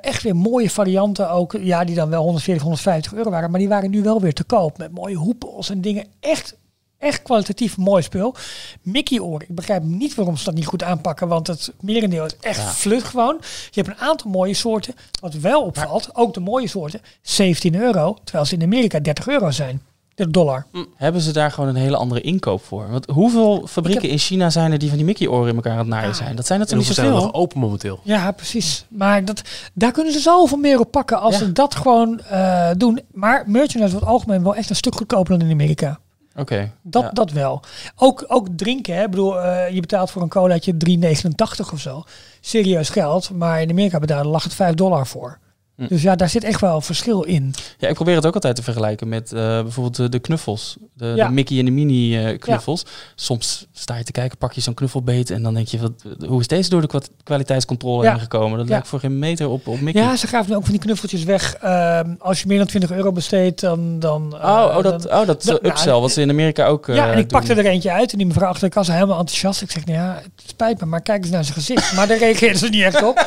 echt 0.00 0.22
weer 0.22 0.36
mooie 0.36 0.70
varianten 0.70 1.30
ook, 1.30 1.56
ja, 1.60 1.84
die 1.84 1.94
dan 1.94 2.08
wel 2.10 2.22
140, 2.22 2.62
150 2.62 3.14
euro 3.14 3.30
waren, 3.30 3.50
maar 3.50 3.60
die 3.60 3.68
waren 3.68 3.90
nu 3.90 4.02
wel 4.02 4.20
weer 4.20 4.34
te 4.34 4.44
koop 4.44 4.78
met 4.78 4.92
mooie 4.92 5.16
hoepels 5.16 5.70
en 5.70 5.80
dingen. 5.80 6.06
Echt, 6.20 6.56
echt 6.98 7.22
kwalitatief 7.22 7.76
mooi 7.76 8.02
spul. 8.02 8.34
Mickey 8.82 9.18
oren, 9.20 9.46
ik 9.48 9.54
begrijp 9.54 9.82
niet 9.82 10.14
waarom 10.14 10.36
ze 10.36 10.44
dat 10.44 10.54
niet 10.54 10.66
goed 10.66 10.82
aanpakken, 10.82 11.28
want 11.28 11.46
het 11.46 11.72
merendeel 11.80 12.24
is 12.24 12.36
echt 12.40 12.60
flut 12.74 13.04
gewoon. 13.04 13.36
Je 13.70 13.80
hebt 13.82 13.88
een 13.88 14.06
aantal 14.06 14.30
mooie 14.30 14.54
soorten. 14.54 14.94
Wat 15.20 15.34
wel 15.34 15.62
opvalt, 15.62 16.08
ook 16.12 16.34
de 16.34 16.40
mooie 16.40 16.68
soorten, 16.68 17.00
17 17.22 17.74
euro, 17.74 18.16
terwijl 18.24 18.44
ze 18.46 18.54
in 18.54 18.62
Amerika 18.62 19.00
30 19.00 19.28
euro 19.28 19.50
zijn. 19.50 19.82
De 20.14 20.30
dollar. 20.30 20.66
Hebben 20.96 21.20
ze 21.20 21.32
daar 21.32 21.50
gewoon 21.50 21.68
een 21.68 21.76
hele 21.76 21.96
andere 21.96 22.20
inkoop 22.20 22.64
voor? 22.64 22.90
Want 22.90 23.06
hoeveel 23.06 23.66
fabrieken 23.68 24.08
in 24.08 24.18
China 24.18 24.50
zijn 24.50 24.72
er 24.72 24.78
die 24.78 24.88
van 24.88 24.96
die 24.96 25.06
Mickey-oren 25.06 25.48
in 25.48 25.54
elkaar 25.54 25.72
aan 25.72 25.78
het 25.78 25.86
naaien 25.86 26.14
zijn? 26.14 26.36
Dat 26.36 26.46
zijn 26.46 26.60
er 26.60 26.66
toch 26.66 26.76
niet 26.78 26.86
hoeveel 26.86 27.04
zijn 27.04 27.16
er 27.16 27.20
zoveel? 27.20 27.32
nog 27.32 27.42
open 27.42 27.58
momenteel? 27.60 28.00
Ja, 28.02 28.30
precies. 28.32 28.84
Maar 28.88 29.24
dat, 29.24 29.42
daar 29.72 29.92
kunnen 29.92 30.12
ze 30.12 30.18
zoveel 30.18 30.58
meer 30.58 30.80
op 30.80 30.90
pakken 30.90 31.20
als 31.20 31.32
Ja. 31.38 31.38
ze 31.44 31.52
dat 31.52 31.74
gewoon 31.74 32.20
eh, 32.20 32.70
doen. 32.76 33.00
Maar 33.12 33.44
merchandise 33.46 33.92
wordt 33.92 34.06
algemeen 34.06 34.42
wel 34.42 34.54
echt 34.54 34.70
een 34.70 34.76
stuk 34.76 34.94
goedkoper 34.94 35.38
dan 35.38 35.46
in 35.48 35.52
Amerika. 35.52 35.98
Oké. 36.36 36.70
Dat, 36.82 37.02
ja. 37.02 37.10
dat 37.10 37.30
wel. 37.30 37.62
Ook, 37.96 38.24
ook 38.28 38.48
drinken. 38.56 38.94
Hè. 38.94 39.02
Ik 39.02 39.10
bedoel, 39.10 39.40
eh, 39.40 39.74
je 39.74 39.80
betaalt 39.80 40.10
voor 40.10 40.22
een 40.22 40.28
colaatje 40.28 40.76
3,89 40.76 41.72
of 41.72 41.80
zo. 41.80 42.04
Serieus 42.40 42.88
geld. 42.88 43.30
Maar 43.30 43.60
in 43.60 43.70
Amerika 43.70 43.98
betalen 43.98 44.26
lag 44.26 44.42
het 44.42 44.54
5 44.54 44.74
dollar 44.74 45.06
voor. 45.06 45.38
Hm. 45.76 45.86
Dus 45.88 46.02
ja, 46.02 46.14
daar 46.16 46.28
zit 46.28 46.44
echt 46.44 46.60
wel 46.60 46.80
verschil 46.80 47.22
in. 47.22 47.54
Ja, 47.78 47.88
ik 47.88 47.94
probeer 47.94 48.14
het 48.16 48.26
ook 48.26 48.34
altijd 48.34 48.56
te 48.56 48.62
vergelijken 48.62 49.08
met 49.08 49.32
eh, 49.32 49.40
bijvoorbeeld 49.62 49.96
de, 49.96 50.08
de 50.08 50.18
knuffels. 50.18 50.76
De, 50.94 51.12
Ja. 51.16 51.26
de 51.26 51.32
Mickey 51.32 51.58
en 51.58 51.64
de 51.64 51.70
Minnie 51.70 52.18
eh, 52.18 52.38
knuffels. 52.38 52.84
Soms 53.14 53.66
sta 53.72 53.96
je 53.96 54.04
te 54.04 54.12
kijken, 54.12 54.38
pak 54.38 54.52
je 54.52 54.60
zo'n 54.60 54.74
knuffelbeet 54.74 55.30
en 55.30 55.42
dan 55.42 55.54
denk 55.54 55.66
je, 55.68 55.78
wat, 55.78 55.92
hoe 56.26 56.40
is 56.40 56.46
deze 56.46 56.70
door 56.70 56.80
de 56.80 56.86
kwa- 56.86 57.00
kwaliteitscontrole 57.22 58.04
Ja. 58.04 58.10
heen 58.10 58.20
gekomen? 58.20 58.58
Dat 58.58 58.68
lijkt 58.68 58.88
voor 58.88 59.00
geen 59.00 59.18
meter 59.18 59.48
op, 59.48 59.66
op 59.68 59.80
Mickey. 59.80 60.02
Ja, 60.02 60.16
ze 60.16 60.26
gaven 60.26 60.56
ook 60.56 60.62
van 60.62 60.72
die 60.72 60.80
knuffeltjes 60.80 61.24
weg. 61.24 61.54
Ehm, 61.54 62.14
als 62.18 62.40
je 62.40 62.46
meer 62.46 62.58
dan 62.58 62.66
20 62.66 62.90
euro 62.90 63.12
besteedt, 63.12 63.60
dan... 63.60 63.98
dan 63.98 64.36
eh, 64.40 64.48
Oh, 64.48 64.74
oh, 64.76 64.82
dat, 64.82 65.02
dan- 65.02 65.20
oh, 65.20 65.26
dat 65.26 65.42
dan- 65.44 65.58
upsell, 65.62 65.92
ja, 65.92 66.00
wat 66.00 66.12
ze 66.12 66.20
in 66.20 66.30
Amerika 66.30 66.66
ook 66.66 66.88
eh 66.88 66.94
ja, 66.94 67.04
en 67.12 67.18
ik 67.18 67.28
doen. 67.30 67.40
pakte 67.40 67.54
er 67.54 67.66
eentje 67.66 67.92
uit 67.92 68.12
en 68.12 68.18
die 68.18 68.26
mevrouw 68.26 68.48
achter 68.48 68.68
de 68.68 68.74
kassa 68.74 68.92
helemaal 68.92 69.18
enthousiast. 69.18 69.62
Ik 69.62 69.70
zeg, 69.70 69.84
nou 69.84 69.98
ja, 69.98 70.14
het 70.14 70.48
spijt 70.48 70.80
me, 70.80 70.86
maar 70.86 71.02
kijk 71.02 71.22
eens 71.22 71.30
naar 71.32 71.42
zijn 71.44 71.54
gezicht. 71.56 71.92
Maar 71.94 72.06
daar 72.06 72.18
reageerde 72.26 72.58
ze 72.58 72.68
niet 72.68 72.82
echt 72.82 73.02
op. 73.02 73.26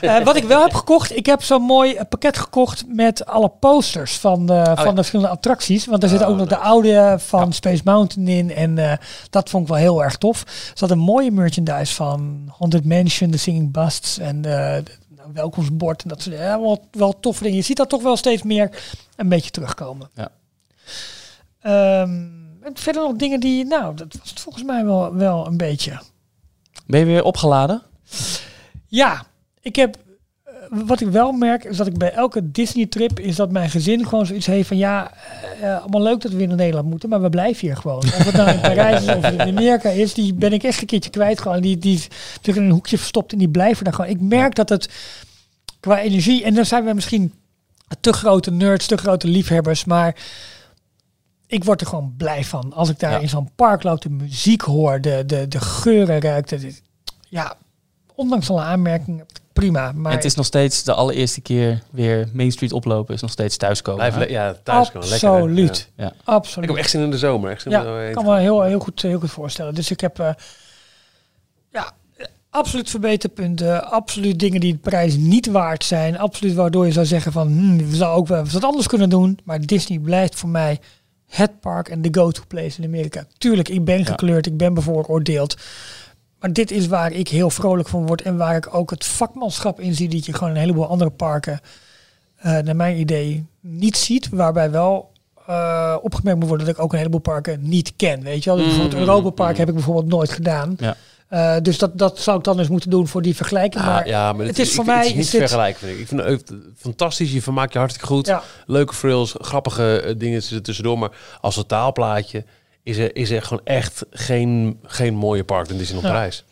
Eh, 0.00 0.24
wat 0.24 0.36
ik 0.36 0.44
wel 0.44 0.62
heb 0.62 0.74
gekocht, 0.74 1.16
ik 1.16 1.26
heb 1.26 1.42
zo'n 1.42 1.62
mooi 1.62 1.83
eh, 1.92 2.04
pakket 2.08 2.38
gekocht 2.38 2.84
met 2.88 3.26
alle 3.26 3.48
posters 3.48 4.16
van 4.16 4.46
de, 4.46 4.62
van 4.64 4.84
ja. 4.84 4.90
de 4.90 4.94
verschillende 4.94 5.32
attracties. 5.32 5.86
Want 5.86 6.00
daar 6.00 6.10
zit 6.10 6.22
Oh, 6.22 6.28
ook 6.28 6.36
nog 6.36 6.48
de 6.48 6.56
oude 6.56 7.16
van 7.18 7.52
Space 7.52 7.82
Mountain 7.84 8.28
in. 8.28 8.50
En 8.50 8.78
eh, 8.78 8.96
dat 9.30 9.50
vond 9.50 9.62
ik 9.62 9.68
wel 9.68 9.78
heel 9.78 10.02
erg 10.02 10.16
tof. 10.16 10.42
Er 10.42 10.72
zat 10.74 10.90
een 10.90 10.98
mooie 10.98 11.30
merchandise 11.30 11.94
van 11.94 12.52
Haunted 12.58 12.84
Mansion, 12.84 13.30
de 13.30 13.36
Singing 13.36 13.72
Busts 13.72 14.18
en 14.18 14.42
de, 14.42 14.82
nou, 15.16 15.30
welkomstbord. 15.32 16.02
En 16.02 16.08
dat 16.08 16.22
soort 16.22 16.36
ja, 16.36 16.60
wel, 16.60 16.88
wel 16.90 17.20
toffe 17.20 17.42
dingen. 17.42 17.58
Je 17.58 17.64
ziet 17.64 17.76
dat 17.76 17.88
toch 17.88 18.02
wel 18.02 18.16
steeds 18.16 18.42
meer 18.42 18.70
een 19.16 19.28
beetje 19.28 19.50
terugkomen. 19.50 20.10
Ja. 20.14 20.28
Ehm, 21.60 22.10
en 22.62 22.72
verder 22.74 23.02
nog 23.02 23.16
dingen 23.16 23.40
die, 23.40 23.64
nou, 23.64 23.94
dat 23.94 24.16
was 24.18 24.30
het 24.30 24.40
volgens 24.40 24.64
mij 24.64 24.84
wel, 24.84 25.14
wel 25.14 25.46
een 25.46 25.56
beetje. 25.56 26.00
Ben 26.86 27.00
je 27.00 27.06
weer 27.06 27.24
opgeladen? 27.24 27.82
Ja, 28.86 29.26
ik 29.60 29.76
heb. 29.76 29.96
Eh, 30.74 30.80
Wat 30.86 31.00
ik 31.00 31.08
wel 31.08 31.32
merk 31.32 31.64
is 31.64 31.76
dat 31.76 31.86
ik 31.86 31.98
bij 31.98 32.12
elke 32.12 32.50
Disney-trip 32.50 33.20
is 33.20 33.36
dat 33.36 33.50
mijn 33.50 33.70
gezin 33.70 34.06
gewoon 34.08 34.26
zoiets 34.26 34.46
heeft 34.46 34.68
van 34.68 34.76
ja, 34.76 35.12
eh, 35.60 35.80
allemaal 35.80 36.02
leuk 36.02 36.20
dat 36.20 36.30
we 36.32 36.36
weer 36.38 36.46
naar 36.48 36.56
Nederland 36.56 36.88
moeten, 36.90 37.08
maar 37.08 37.22
we 37.22 37.30
blijven 37.30 37.66
hier 37.66 37.76
gewoon. 37.76 37.98
Of 37.98 38.24
het 38.24 38.34
nou 38.34 38.50
in 38.50 38.60
Parijs 38.70 39.04
is 39.04 39.14
of 39.14 39.24
in 39.30 39.40
Amerika 39.40 39.88
is, 39.88 40.14
die 40.14 40.34
ben 40.34 40.52
ik 40.52 40.62
echt 40.62 40.80
een 40.80 40.86
keertje 40.86 41.10
kwijt 41.10 41.40
gewoon. 41.40 41.60
Die, 41.60 41.78
die 41.78 41.98
zich 42.42 42.56
in 42.56 42.62
een 42.62 42.70
hoekje 42.70 42.98
verstopt 42.98 43.32
en 43.32 43.38
die 43.38 43.48
blijven 43.48 43.84
daar 43.84 43.94
gewoon. 43.94 44.10
Ik 44.10 44.20
merk 44.20 44.54
dat 44.54 44.68
het 44.68 44.88
qua 45.80 46.00
energie, 46.00 46.44
en 46.44 46.54
dan 46.54 46.64
zijn 46.66 46.84
we 46.84 46.92
misschien 46.92 47.32
te 48.00 48.12
grote 48.12 48.50
nerds, 48.50 48.86
te 48.86 48.96
grote 48.96 49.28
liefhebbers, 49.28 49.84
maar 49.84 50.16
ik 51.46 51.64
word 51.64 51.80
er 51.80 51.86
gewoon 51.86 52.14
blij 52.16 52.44
van. 52.44 52.72
Als 52.72 52.88
ik 52.88 52.98
daar 52.98 53.10
Ja. 53.10 53.18
in 53.18 53.28
zo'n 53.28 53.50
park 53.56 53.82
loop, 53.82 54.00
de 54.00 54.10
muziek 54.10 54.60
hoor, 54.62 55.00
de, 55.00 55.22
de, 55.26 55.48
de 55.48 55.60
geuren 55.60 56.20
ruik. 56.20 56.48
Dat 56.48 56.60
is- 56.62 56.82
ja, 57.28 57.54
ondanks 58.14 58.50
alle 58.50 58.60
aanmerkingen, 58.62 59.26
prima. 59.54 59.92
Maar 59.92 60.10
En 60.10 60.16
het 60.16 60.26
is 60.26 60.34
nog 60.34 60.46
steeds 60.46 60.82
de 60.82 60.94
allereerste 60.94 61.40
keer 61.40 61.82
weer 61.90 62.28
Main 62.32 62.52
Street 62.52 62.72
oplopen, 62.72 63.14
is 63.14 63.20
nog 63.20 63.30
steeds 63.30 63.56
thuiskomen. 63.56 64.12
Blijf 64.12 64.30
ja, 64.30 64.56
thuis 64.62 64.90
kan 64.90 65.08
lekker. 65.08 65.28
absoluut. 65.28 65.90
Ja. 65.96 66.04
Ja. 66.04 66.12
Absoluut. 66.24 66.68
Ik 66.68 66.74
heb 66.74 66.84
echt 66.84 66.92
zin 66.92 67.02
in 67.02 67.10
de 67.10 67.18
zomer. 67.18 67.50
Echt 67.50 67.62
zin 67.62 67.72
ja, 67.72 67.80
om 67.80 67.86
er 67.86 68.08
ik 68.08 68.14
kan 68.14 68.24
me 68.24 68.38
heel, 68.38 68.62
heel, 68.62 68.78
goed, 68.78 69.02
heel 69.02 69.20
goed 69.20 69.30
voorstellen. 69.30 69.74
Dus 69.74 69.90
ik 69.90 70.00
heb 70.00 70.18
eh, 70.18 70.30
ja, 71.70 71.92
absoluut 72.50 72.90
verbeterpunten. 72.90 73.90
Absoluut 73.90 74.38
dingen 74.38 74.60
die 74.60 74.72
de 74.72 74.78
prijs 74.78 75.16
niet 75.16 75.46
waard 75.46 75.84
zijn. 75.84 76.18
Absoluut 76.18 76.54
waardoor 76.54 76.86
je 76.86 76.92
zou 76.92 77.06
zeggen 77.06 77.32
van 77.32 77.46
hmm, 77.46 77.90
we 77.90 77.96
zouden 77.96 78.18
ook 78.18 78.28
wel 78.28 78.38
eens 78.38 78.52
wat 78.52 78.64
anders 78.64 78.86
kunnen 78.86 79.10
doen. 79.10 79.38
Maar 79.44 79.60
Disney 79.60 79.98
blijft 79.98 80.34
voor 80.34 80.48
mij 80.48 80.80
het 81.26 81.60
park 81.60 81.88
en 81.88 82.02
de 82.02 82.08
go-to 82.12 82.42
place 82.48 82.78
in 82.78 82.88
Amerika. 82.88 83.26
Tuurlijk, 83.38 83.68
ik 83.68 83.84
ben 83.84 84.06
gekleurd, 84.06 84.46
ik 84.46 84.56
ben 84.56 84.74
bevooroordeeld. 84.74 85.56
Maar 86.44 86.52
dit 86.52 86.70
is 86.70 86.86
waar 86.86 87.12
ik 87.12 87.28
heel 87.28 87.50
vrolijk 87.50 87.88
van 87.88 88.06
word 88.06 88.22
en 88.22 88.36
waar 88.36 88.56
ik 88.56 88.74
ook 88.74 88.90
het 88.90 89.04
vakmanschap 89.04 89.80
in 89.80 89.94
zie, 89.94 90.08
dat 90.08 90.26
je 90.26 90.32
gewoon 90.32 90.50
een 90.52 90.60
heleboel 90.60 90.86
andere 90.86 91.10
parken, 91.10 91.60
eh, 92.36 92.58
naar 92.58 92.76
mijn 92.76 92.98
idee, 92.98 93.44
niet 93.60 93.96
ziet. 93.96 94.28
Waarbij 94.28 94.70
wel 94.70 95.10
eh, 95.46 95.96
opgemerkt 96.02 96.38
moet 96.38 96.48
worden 96.48 96.66
dat 96.66 96.76
ik 96.76 96.82
ook 96.82 96.92
een 96.92 96.98
heleboel 96.98 97.20
parken 97.20 97.58
niet 97.68 97.92
ken. 97.96 98.22
Weet 98.22 98.44
je 98.44 98.50
wel, 98.50 98.58
dus 98.58 98.64
bijvoorbeeld 98.66 98.94
Mm, 99.02 99.08
Europa 99.08 99.30
Park 99.30 99.52
mm. 99.52 99.58
heb 99.58 99.68
ik 99.68 99.74
bijvoorbeeld 99.74 100.06
nooit 100.06 100.30
gedaan. 100.30 100.76
Ja. 100.78 100.96
Eh, 101.28 101.56
dus 101.62 101.78
dat, 101.78 101.98
dat 101.98 102.18
zou 102.18 102.38
ik 102.38 102.44
dan 102.44 102.58
eens 102.58 102.68
moeten 102.68 102.90
doen 102.90 103.08
voor 103.08 103.22
die 103.22 103.36
vergelijking. 103.36 103.82
Ah, 103.84 103.88
maar 103.90 104.06
ja, 104.08 104.32
maar 104.32 104.46
het 104.46 104.58
is 104.58 104.68
ik- 104.68 104.74
voor 104.74 104.84
het 104.84 104.94
mij 104.94 105.06
is 105.06 105.14
niet 105.14 105.24
is 105.24 105.30
dit- 105.30 105.40
vergelijken. 105.40 105.80
Vind 105.80 105.92
ik. 105.92 105.98
ik 106.00 106.08
vind 106.08 106.20
het 106.20 106.52
fantastisch. 106.76 107.32
Je 107.32 107.42
vermaakt 107.42 107.72
je 107.72 107.78
hartstikke 107.78 108.08
goed. 108.12 108.26
ja, 108.26 108.42
Leuke 108.66 108.94
frills, 108.94 109.34
grappige 109.38 110.14
dingen 110.18 110.62
tussendoor. 110.62 110.98
Maar 110.98 111.10
als 111.40 111.54
totaalplaatje 111.54 112.44
is 112.84 112.96
er, 112.98 113.16
is 113.16 113.30
er 113.30 113.42
gewoon 113.42 113.64
echt 113.64 114.04
geen, 114.10 114.78
geen 114.82 115.14
mooie 115.14 115.44
park 115.44 115.68
in 115.68 115.76
Disneyland 115.78 116.06
Ja. 116.06 116.12
Parijs. 116.12 116.44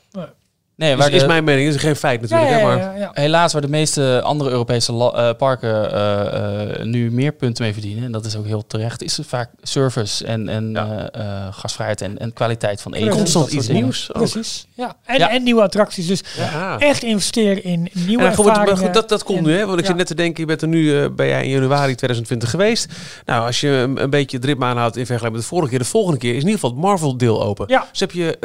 Nee, 0.77 0.91
Is, 0.93 0.97
waar 0.99 1.11
is 1.13 1.21
de- 1.21 1.27
mijn 1.27 1.45
mening. 1.45 1.69
is 1.69 1.77
geen 1.77 1.97
feit 1.97 2.21
natuurlijk. 2.21 2.51
ja, 2.51 2.59
ja, 2.59 2.65
maar 2.67 2.77
ja, 2.79 2.95
ja. 2.97 3.11
Helaas 3.15 3.53
waar 3.53 3.63
de 3.63 3.69
meeste 3.69 4.21
andere 4.25 4.51
Europese 4.51 4.93
eh, 4.93 5.31
parken 5.39 5.93
eh, 5.93 6.81
eh, 6.81 6.87
nu 6.87 7.11
meer 7.11 7.33
punten 7.33 7.65
mee 7.65 7.73
verdienen, 7.73 8.05
en 8.05 8.13
dat 8.13 8.25
is 8.25 8.37
ook 8.37 8.47
heel 8.47 8.67
terecht, 8.67 9.03
is 9.03 9.17
het 9.17 9.27
vaak 9.27 9.51
service 9.63 10.27
en, 10.27 10.49
en 10.49 10.71
Ja. 10.73 11.11
gastvrijheid 11.53 12.01
en, 12.01 12.19
en 12.19 12.33
kwaliteit 12.33 12.81
van 12.83 12.95
eten. 12.95 13.09
constant 13.11 13.53
iets 13.53 13.69
nieuws. 13.69 14.09
Precies. 14.13 14.67
Ja. 14.75 14.97
En, 15.05 15.19
Ja. 15.19 15.31
en 15.31 15.43
nieuwe 15.43 15.63
attracties. 15.63 16.07
Dus 16.07 16.23
Ja. 16.37 16.79
echt 16.79 17.03
investeren 17.03 17.65
in 17.65 17.89
nieuwe 17.93 18.25
En 18.25 18.35
goed, 18.35 18.47
ervaringen. 18.47 18.79
goed, 18.79 18.95
dat, 18.95 19.09
dat 19.09 19.23
komt 19.23 19.39
En- 19.39 19.45
nu, 19.45 19.53
hè? 19.57 19.67
Want 19.67 19.75
ik 19.79 19.81
ja. 19.81 19.87
zit 19.87 19.97
net 19.97 20.07
te 20.07 20.15
denken, 20.15 20.41
je 20.41 20.47
bent 20.47 20.63
er 20.63 20.69
nu, 20.69 21.01
eh, 21.03 21.09
ben 21.17 21.27
jij 21.27 21.45
in 21.45 21.51
januari 21.51 21.95
2020 21.95 22.51
geweest. 22.51 22.87
Nou, 23.25 23.47
als 23.47 23.61
je 23.61 23.69
een, 23.69 24.03
een 24.03 24.11
beetje 24.11 24.39
drip 24.39 24.63
aanhoudt 24.63 24.97
in 24.97 25.07
vergelijking 25.07 25.33
met 25.33 25.43
de 25.43 25.49
vorige 25.49 25.71
keer, 25.71 25.79
de 25.79 25.85
volgende 25.85 26.19
keer 26.19 26.31
is 26.35 26.43
in 26.43 26.47
ieder 26.49 26.55
geval 26.61 26.71
het 26.71 26.79
Marvel 26.79 27.17
deel 27.17 27.43
open. 27.43 27.65
Ja. 27.69 27.87
Dus 27.91 28.01
heb 28.01 28.11
je 28.11 28.39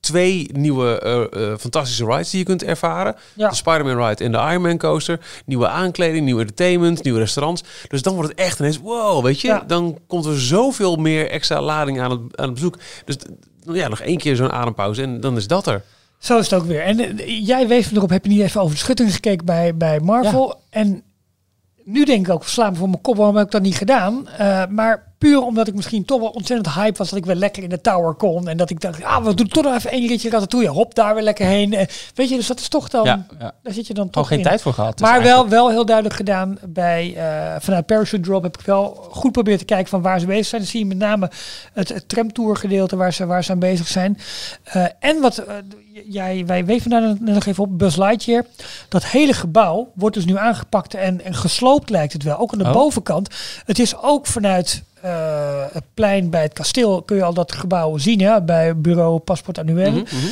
twee 0.00 0.50
nieuwe 0.52 1.25
eh, 1.30 1.52
fantastische 1.58 2.04
rides 2.04 2.30
die 2.30 2.38
je 2.38 2.44
kunt 2.44 2.62
ervaren. 2.64 3.14
Ja. 3.34 3.48
De 3.48 3.54
Spider-Man 3.54 4.06
ride 4.08 4.24
en 4.24 4.32
de 4.32 4.38
Iron 4.38 4.62
Man 4.62 4.78
coaster. 4.78 5.20
Nieuwe 5.46 5.68
aankleding, 5.68 6.24
nieuw 6.24 6.38
entertainment, 6.38 7.02
nieuwe 7.04 7.18
restaurants. 7.18 7.62
Dus 7.88 8.02
dan 8.02 8.14
wordt 8.14 8.28
het 8.30 8.38
echt 8.38 8.58
ineens, 8.58 8.78
wow, 8.78 9.24
weet 9.24 9.40
je. 9.40 9.48
Ja. 9.48 9.64
Dan 9.66 9.98
komt 10.06 10.24
er 10.24 10.40
zoveel 10.40 10.96
meer 10.96 11.30
extra 11.30 11.60
lading 11.62 12.00
aan 12.00 12.10
het, 12.10 12.20
aan 12.34 12.44
het 12.44 12.54
bezoek. 12.54 12.78
Dus 13.04 13.16
d- 13.16 13.26
ja, 13.72 13.88
nog 13.88 14.00
één 14.00 14.18
keer 14.18 14.36
zo'n 14.36 14.52
adempauze 14.52 15.02
en 15.02 15.20
dan 15.20 15.36
is 15.36 15.46
dat 15.46 15.66
er. 15.66 15.82
Zo 16.18 16.38
is 16.38 16.50
het 16.50 16.60
ook 16.60 16.66
weer. 16.66 16.82
En 16.82 17.18
eh, 17.18 17.46
jij 17.46 17.68
wees 17.68 17.90
me 17.90 17.96
erop, 17.96 18.10
heb 18.10 18.24
je 18.24 18.30
niet 18.30 18.40
even 18.42 18.60
over 18.60 18.74
de 18.74 18.80
schutting 18.80 19.14
gekeken 19.14 19.46
bij, 19.46 19.76
bij 19.76 20.00
Marvel. 20.00 20.60
En 20.70 21.02
nu 21.86 22.04
denk 22.04 22.26
ik 22.26 22.32
ook, 22.32 22.44
slaan 22.44 22.72
me 22.72 22.78
voor 22.78 22.88
mijn 22.88 23.00
kop, 23.00 23.16
waarom 23.16 23.36
heb 23.36 23.46
ik 23.46 23.52
dat 23.52 23.62
niet 23.62 23.76
gedaan? 23.76 24.28
Eh, 24.28 24.62
maar 24.68 25.14
puur 25.18 25.40
omdat 25.42 25.68
ik 25.68 25.74
misschien 25.74 26.04
toch 26.04 26.20
wel 26.20 26.28
ontzettend 26.28 26.74
hype 26.74 26.98
was 26.98 27.08
dat 27.10 27.18
ik 27.18 27.24
weer 27.26 27.34
lekker 27.34 27.62
in 27.62 27.68
de 27.68 27.80
tower 27.80 28.14
kon. 28.14 28.48
En 28.48 28.56
dat 28.56 28.70
ik 28.70 28.80
dacht, 28.80 29.02
ah, 29.02 29.24
we 29.24 29.34
doen 29.34 29.48
toch 29.48 29.64
nog 29.64 29.74
even 29.74 29.90
één 29.90 30.08
ritje 30.08 30.30
ratatouille. 30.30 30.68
Hop, 30.68 30.94
daar 30.94 31.14
weer 31.14 31.22
lekker 31.22 31.46
heen. 31.46 31.72
Eh, 31.72 31.86
weet 32.14 32.28
je, 32.28 32.36
dus 32.36 32.46
dat 32.46 32.60
is 32.60 32.68
toch 32.68 32.88
dan, 32.88 33.04
Ja, 33.04 33.26
ja. 33.38 33.52
daar 33.62 33.72
zit 33.72 33.86
je 33.86 33.94
dan 33.94 34.10
toch 34.10 34.28
geen 34.28 34.38
in. 34.38 34.44
tijd 34.44 34.62
voor 34.62 34.72
gehad. 34.72 34.98
dus 34.98 35.00
Maar 35.00 35.10
wel, 35.10 35.20
eigenlijk. 35.22 35.54
wel 35.54 35.70
heel 35.70 35.84
duidelijk 35.86 36.16
gedaan 36.16 36.58
bij 36.68 37.14
uh, 37.16 37.54
vanuit 37.60 37.86
Parachute 37.86 38.20
Drop 38.22 38.42
heb 38.42 38.58
ik 38.58 38.66
wel 38.66 39.06
goed 39.10 39.32
proberen 39.32 39.58
te 39.58 39.64
kijken 39.64 39.88
van 39.88 40.02
waar 40.02 40.20
ze 40.20 40.26
bezig 40.26 40.46
zijn. 40.46 40.60
Dan 40.60 40.70
zie 40.70 40.80
je 40.80 40.86
met 40.86 40.98
name 40.98 41.30
het, 41.72 41.88
het 41.88 42.08
tramtour 42.08 42.56
gedeelte 42.56 42.96
waar 42.96 43.12
ze, 43.12 43.26
waar 43.26 43.44
ze 43.44 43.52
aan 43.52 43.58
bezig 43.58 43.88
zijn. 43.88 44.18
En 44.98 45.20
wat 45.20 45.44
jij, 46.04 46.46
wij 46.46 46.64
weven 46.64 46.90
daar 46.90 47.16
nog 47.20 47.46
even 47.46 47.64
op, 47.64 47.78
Buzz 47.78 47.96
Lightyear. 47.96 48.44
Dat 48.88 49.04
hele 49.04 49.32
gebouw 49.32 49.90
wordt 49.94 50.14
dus 50.14 50.24
nu 50.24 50.36
aangepakt 50.36 50.94
en, 50.94 51.24
en 51.24 51.34
gesloopt 51.34 51.90
lijkt 51.90 52.12
het 52.12 52.22
wel. 52.22 52.38
Ook 52.38 52.52
aan 52.52 52.58
de 52.58 52.64
Oh. 52.64 52.72
bovenkant. 52.72 53.28
Het 53.64 53.78
is 53.78 53.96
ook 54.02 54.26
vanuit 54.26 54.82
uh, 55.04 55.64
het 55.72 55.84
plein 55.94 56.30
bij 56.30 56.42
het 56.42 56.52
kasteel 56.52 57.02
kun 57.02 57.16
je 57.16 57.22
al 57.22 57.34
dat 57.34 57.52
gebouw 57.52 57.96
zien 57.96 58.20
hè, 58.20 58.42
bij 58.42 58.76
bureau 58.76 59.18
Paspoort 59.18 59.58
Annuel. 59.58 59.90
Mhm, 59.90 60.00
mhm. 60.00 60.26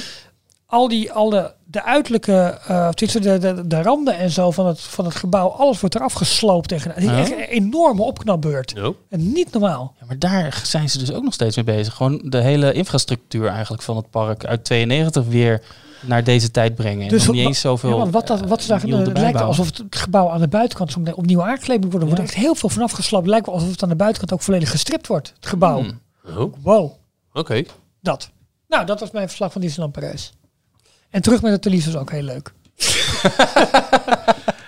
Al 0.66 0.88
die, 0.88 1.12
alle, 1.12 1.54
de 1.64 1.82
uiterlijke, 1.84 2.58
eh 2.66 2.88
tussen 2.88 3.22
de, 3.22 3.38
de, 3.38 3.66
de 3.66 3.82
randen 3.82 4.16
en 4.18 4.30
zo 4.30 4.50
van 4.50 4.66
het, 4.66 4.80
van 4.80 5.04
het 5.04 5.14
gebouw, 5.14 5.48
alles 5.48 5.80
wordt 5.80 5.94
eraf 5.94 6.12
gesloopt 6.12 6.68
tegen. 6.68 6.90
Het 6.90 7.02
is 7.02 7.10
Ja. 7.10 7.18
echt 7.18 7.30
een 7.30 7.38
enorme 7.38 8.02
opknapbeurt. 8.02 8.74
En 9.08 9.32
niet 9.32 9.52
normaal. 9.52 9.94
Ja, 10.00 10.06
maar 10.06 10.18
daar 10.18 10.60
zijn 10.64 10.88
ze 10.90 10.98
dus 10.98 11.12
ook 11.12 11.22
nog 11.22 11.32
steeds 11.34 11.56
mee 11.56 11.64
bezig. 11.64 11.94
Gewoon 11.94 12.22
de 12.24 12.40
hele 12.40 12.72
infrastructuur 12.72 13.46
eigenlijk 13.48 13.82
van 13.82 13.96
het 13.96 14.10
park 14.10 14.44
uit 14.44 14.64
92 14.64 15.24
weer 15.26 15.62
naar 16.06 16.24
deze 16.24 16.50
tijd 16.50 16.74
brengen. 16.74 17.08
Dus 17.08 17.26
en 17.26 17.32
niet 17.32 17.46
eens 17.46 17.60
zoveel 17.60 17.98
Ja, 17.98 18.10
wat, 18.10 18.26
dat, 18.26 18.40
wat 18.46 18.62
ze 18.62 18.68
daar 18.68 18.76
eh, 18.76 18.82
gedaan 18.84 18.98
nieuw 18.98 19.08
het 19.08 19.18
lijkt 19.18 19.40
alsof 19.40 19.66
het 19.66 19.82
gebouw 19.90 20.28
aan 20.30 20.40
de 20.40 20.48
buitenkant 20.48 20.92
zo 20.92 21.00
opnieuw 21.14 21.42
aangekleed 21.42 21.80
moet 21.80 21.90
worden. 21.92 22.08
Er 22.08 22.14
Ja. 22.14 22.20
wordt 22.20 22.32
echt 22.34 22.42
heel 22.44 22.54
veel 22.54 22.68
vanaf 22.68 22.92
geslapt. 22.92 23.26
Lijkt 23.26 23.46
wel 23.46 23.54
alsof 23.54 23.70
het 23.70 23.82
aan 23.82 23.88
de 23.88 23.94
buitenkant 23.96 24.32
ook 24.32 24.42
volledig 24.42 24.70
gestript 24.70 25.06
wordt. 25.06 25.32
Het 25.36 25.46
gebouw. 25.46 25.78
Hmm. 25.80 26.00
Oh, 26.36 26.52
Wow, 26.62 26.90
oké. 27.32 27.62
dat. 28.00 28.30
Nou, 28.68 28.86
dat 28.86 29.00
was 29.00 29.10
mijn 29.10 29.26
verslag 29.26 29.52
van 29.52 29.60
Disneyland 29.60 29.92
Parijs. 29.92 30.32
En 31.14 31.22
terug 31.22 31.42
met 31.42 31.52
het 31.52 31.62
Thalys 31.62 31.84
was 31.86 31.96
ook 31.96 32.10
heel 32.10 32.22
leuk. 32.22 32.52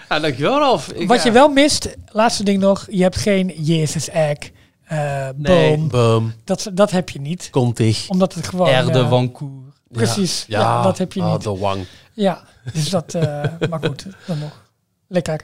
Ja, 0.08 0.18
dankjewel 0.20 0.58
Ralf. 0.58 0.88
Ik, 0.92 1.08
Wat 1.08 1.16
ja. 1.18 1.24
je 1.24 1.30
wel 1.32 1.48
mist, 1.48 1.96
laatste 2.12 2.44
ding 2.44 2.60
nog, 2.60 2.86
je 2.90 3.02
hebt 3.02 3.16
geen 3.16 3.52
Jezus 3.62 4.08
egg, 4.08 4.38
eh 4.84 5.28
Nee, 5.36 5.76
boom. 5.76 5.88
boom. 5.88 6.32
Dat, 6.44 6.70
dat 6.72 6.90
heb 6.90 7.08
je 7.10 7.20
niet. 7.20 7.50
Komt 7.50 7.78
ie. 7.78 7.96
Omdat 8.08 8.34
het 8.34 8.46
gewoon... 8.48 8.68
Erde 8.68 8.98
eh, 8.98 9.08
Wancourt. 9.10 9.74
Precies, 9.90 10.44
ja. 10.48 10.82
dat 10.82 10.98
heb 10.98 11.12
je 11.12 11.22
Ah, 11.22 11.32
niet. 11.32 11.42
de 11.42 11.56
wang. 11.56 11.86
Ja, 12.12 12.42
dus 12.72 12.88
dat... 12.90 13.14
eh 13.14 13.22
maar 13.70 13.78
goed, 13.78 14.06
dan 14.26 14.38
nog. 14.38 14.64
Lekker. 15.08 15.40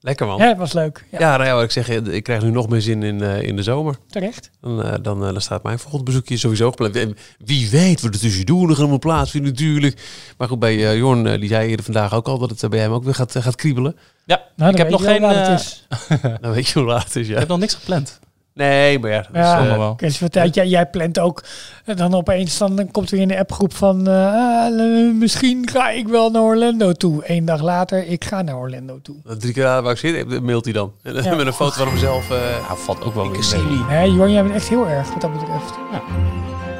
Lekker 0.00 0.26
man. 0.26 0.38
Ja, 0.38 0.48
het 0.48 0.58
was 0.58 0.72
leuk. 0.72 1.04
Ja, 1.10 1.18
Ja, 1.18 1.36
nou 1.36 1.48
ja, 1.48 1.54
wat 1.54 1.64
ik 1.64 1.70
zeg, 1.70 1.88
ik 1.88 2.22
krijg 2.22 2.42
nu 2.42 2.50
nog 2.50 2.68
meer 2.68 2.80
zin 2.80 3.02
in, 3.02 3.20
eh, 3.22 3.42
in 3.42 3.56
de 3.56 3.62
zomer. 3.62 3.96
terecht. 4.08 4.50
Dan, 4.60 4.82
eh, 4.82 4.94
dan, 5.02 5.26
eh, 5.26 5.32
dan 5.32 5.40
staat 5.40 5.62
mijn 5.62 5.78
volgende 5.78 6.04
bezoekje 6.04 6.36
sowieso 6.36 6.70
gepland. 6.70 6.96
En 6.96 7.16
wie 7.44 7.70
weet 7.70 8.00
wat 8.00 8.14
er 8.14 8.20
tussendoor 8.20 8.68
nog 8.68 8.78
allemaal 8.78 8.98
plaatsvindt 8.98 9.46
natuurlijk. 9.46 10.00
Maar 10.38 10.48
goed, 10.48 10.58
bij 10.58 10.74
eh, 10.90 10.96
Jorn, 10.96 11.26
eh, 11.26 11.40
die 11.40 11.48
zei 11.48 11.68
eerder 11.68 11.84
vandaag 11.84 12.14
ook 12.14 12.26
al 12.26 12.38
dat 12.38 12.50
het 12.60 12.70
bij 12.70 12.80
hem 12.80 12.92
ook 12.92 13.04
weer 13.04 13.14
gaat, 13.14 13.36
gaat 13.38 13.56
kriebelen. 13.56 13.96
Ja, 14.24 14.42
Nou, 14.56 14.70
ik 14.70 14.76
dan 14.76 14.86
heb 14.86 14.90
nog 14.90 15.04
geen... 15.04 15.20
waar 15.20 15.38
het 15.38 15.48
eh, 15.48 15.54
is. 15.54 15.86
Dan 16.40 16.52
weet 16.52 16.68
je 16.68 16.78
hoe 16.78 16.88
laat 16.88 17.04
het 17.04 17.16
is, 17.16 17.26
ik 17.26 17.32
ja. 17.32 17.38
heb 17.38 17.48
nog 17.48 17.58
niks 17.58 17.74
gepland. 17.74 18.18
Nee, 18.56 18.98
maar 18.98 19.10
ja. 19.10 19.16
dat 19.16 19.26
is, 19.32 19.40
Ja, 19.40 19.52
eh, 19.52 19.58
allemaal 19.58 19.78
wel. 19.98 20.10
Vertelt, 20.10 20.54
jij, 20.54 20.66
jij 20.66 20.86
plant 20.86 21.18
ook. 21.18 21.42
En 21.84 21.96
dan 21.96 22.14
opeens 22.14 22.58
dan 22.58 22.88
komt 22.90 23.10
er 23.10 23.18
in 23.18 23.28
de 23.28 23.38
appgroep 23.38 23.74
van... 23.74 24.08
eh, 24.08 24.34
ah, 24.34 25.14
misschien 25.14 25.68
ga 25.72 25.90
ik 25.90 26.08
wel 26.08 26.30
naar 26.30 26.42
Orlando 26.42 26.92
toe. 26.92 27.22
Eén 27.26 27.44
dag 27.44 27.62
later, 27.62 28.06
ik 28.06 28.24
ga 28.24 28.42
naar 28.42 28.56
Orlando 28.56 28.98
toe. 29.02 29.16
Drie 29.38 29.52
keer 29.52 29.62
waar 29.82 29.90
ik 29.92 29.98
zit, 29.98 30.32
eh, 30.32 30.40
mailt 30.40 30.64
hij 30.64 30.72
dan. 30.72 30.92
En, 31.02 31.14
Ja. 31.22 31.34
Met 31.36 31.46
een 31.46 31.52
foto 31.52 31.72
van 31.72 31.88
hemzelf. 31.88 32.30
eh 32.30 32.36
Nou, 32.66 32.78
valt 32.78 33.04
ook 33.04 33.14
wel 33.14 33.24
in 33.24 33.30
weer 33.30 33.40
Cassini. 33.40 33.62
mee. 33.88 33.98
Nee, 33.98 34.12
Jorn, 34.12 34.32
jij 34.32 34.42
bent 34.42 34.54
echt 34.54 34.68
heel 34.68 34.86
erg 34.88 35.08
wat 35.12 35.20
dat 35.20 35.32
betreft. 35.32 35.74
Ja. 35.92 36.02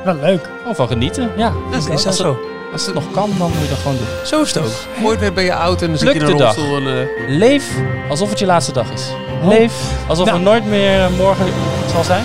Wel 0.05 0.15
leuk. 0.15 0.51
Gewoon 0.61 0.75
van 0.75 0.89
genieten. 0.89 1.31
Ja, 1.37 1.53
Dat 1.71 1.89
is, 1.89 2.03
dat 2.03 2.17
zo. 2.17 2.37
Als 2.73 2.87
het 2.87 2.95
nog 2.95 3.11
kan, 3.11 3.31
dan 3.39 3.51
moet 3.51 3.63
je 3.63 3.69
dat 3.69 3.79
gewoon 3.79 3.97
doen. 3.97 4.07
Zo 4.25 4.43
is 4.43 4.53
het 4.55 4.65
ook. 4.65 5.05
Ooit 5.05 5.21
weer 5.21 5.33
ben 5.33 5.45
je 5.45 5.55
oud 5.55 5.83
en 5.83 5.89
dan 5.89 5.99
zit 5.99 6.09
je 6.13 6.15
in 6.15 6.21
een 6.21 6.31
de 6.33 6.37
dag. 6.37 6.55
rolstoel. 6.57 6.77
En, 6.77 6.87
eh, 6.87 7.39
Leef 7.39 7.65
alsof 8.09 8.29
het 8.31 8.39
je 8.39 8.47
laatste 8.47 8.73
dag 8.73 8.87
is. 8.93 9.03
Oh. 9.43 9.49
Leef 9.49 9.73
alsof 10.09 10.27
Nou. 10.27 10.39
er 10.39 10.45
nooit 10.45 10.67
meer 10.67 11.01
eh, 11.01 11.07
morgen 11.19 11.47
zal 11.93 12.05
zijn. 12.05 12.25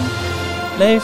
Leef. 0.77 1.03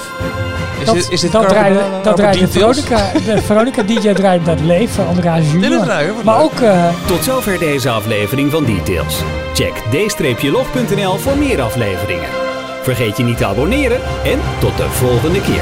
is, 0.79 0.85
Dat, 0.85 0.95
dit, 0.95 1.09
is 1.09 1.21
dit 1.21 1.31
dat 1.31 1.45
Carmen- 1.45 1.73
draaide, 1.73 2.01
Carmen 2.15 2.39
dat? 2.39 2.49
Veronica, 2.51 3.11
de 3.25 3.41
Veronica 3.47 3.83
DJ 3.83 4.13
draait 4.13 4.45
dat 4.45 4.59
leven, 4.59 5.07
Andreas 5.07 5.37
Dit 5.37 5.45
is 5.45 5.51
Junior. 5.51 6.13
Maar 6.23 6.41
ook 6.41 6.59
eh, 6.59 6.85
Tot 7.07 7.23
zover 7.23 7.59
deze 7.59 7.89
aflevering 7.89 8.51
van 8.51 8.65
Details. 8.65 9.19
Check 9.53 9.73
d-log.nl 10.39 11.17
voor 11.17 11.37
meer 11.37 11.61
afleveringen. 11.61 12.29
Vergeet 12.81 13.17
je 13.17 13.23
niet 13.23 13.37
te 13.37 13.45
abonneren 13.45 13.99
en 14.23 14.39
tot 14.59 14.77
de 14.77 14.89
volgende 14.89 15.41
keer. 15.41 15.61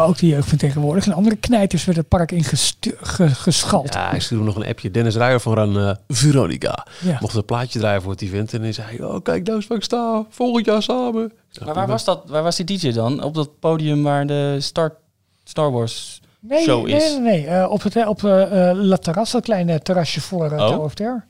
Maar 0.00 0.08
ook 0.08 0.18
de 0.18 0.26
jeugd 0.26 0.48
van 0.48 0.58
tegenwoordig. 0.58 1.06
En 1.06 1.12
andere 1.12 1.36
knijters 1.36 1.84
werd 1.84 1.98
het 1.98 2.08
park 2.08 2.32
ingeschald. 2.32 3.94
Ja, 3.94 4.12
ik 4.12 4.20
stuurde 4.20 4.44
nog 4.44 4.56
een 4.56 4.66
appje. 4.66 4.90
Dennis 4.90 5.16
Ruijer 5.16 5.40
van 5.40 5.78
eh, 5.78 5.94
Veronica. 6.08 6.86
Ja. 7.00 7.18
Mocht 7.20 7.34
een 7.34 7.44
plaatje 7.44 7.78
draaien 7.78 8.02
voor 8.02 8.12
het 8.12 8.22
event. 8.22 8.54
En 8.54 8.62
hij 8.62 8.72
zei, 8.72 9.04
oh 9.04 9.22
kijk 9.22 9.48
eens 9.48 9.66
waar 9.66 9.78
ik 9.78 9.84
sta. 9.84 10.24
Volgend 10.28 10.66
jaar 10.66 10.82
samen. 10.82 11.32
Zeg, 11.48 11.64
Maar 11.64 11.74
waar 11.74 11.86
was, 11.86 12.04
dat, 12.04 12.22
waar 12.26 12.42
was 12.42 12.56
die 12.56 12.64
DJ 12.78 12.92
dan? 12.92 13.22
Op 13.22 13.34
dat 13.34 13.58
podium 13.58 14.02
waar 14.02 14.26
de 14.26 14.56
Star, 14.60 14.96
Star 15.44 15.72
Wars 15.72 16.20
Nee, 16.40 16.62
show 16.62 16.86
nee, 16.86 16.96
is. 16.96 17.12
nee, 17.12 17.20
nee. 17.20 17.46
Eh, 17.46 17.70
op 17.70 17.82
het 17.82 18.06
op 18.06 18.24
eh, 18.24 18.70
eh, 18.70 18.76
La 18.76 18.96
Terrasse, 18.96 19.36
dat 19.36 19.44
kleine 19.44 19.80
terrasje 19.80 20.20
voor 20.20 20.52
uh, 20.52 20.52
Oh. 20.52 20.68
Tower 20.68 20.84
of 20.84 20.94
Terror. 20.94 21.24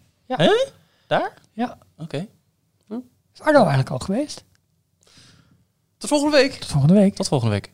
Daar? 1.06 1.34
Ja. 1.52 1.78
Oké. 1.98 2.26
Is 3.34 3.40
Arno 3.40 3.59
eigenlijk 3.59 3.90
al 3.90 3.98
geweest? 3.98 4.44
Tot 5.98 6.09
volgende 6.09 6.36
week. 6.36 6.52
Tot 6.52 6.68
volgende 6.68 6.94
week. 6.94 7.14
Tot 7.14 7.28
volgende 7.28 7.55
week. 7.55 7.70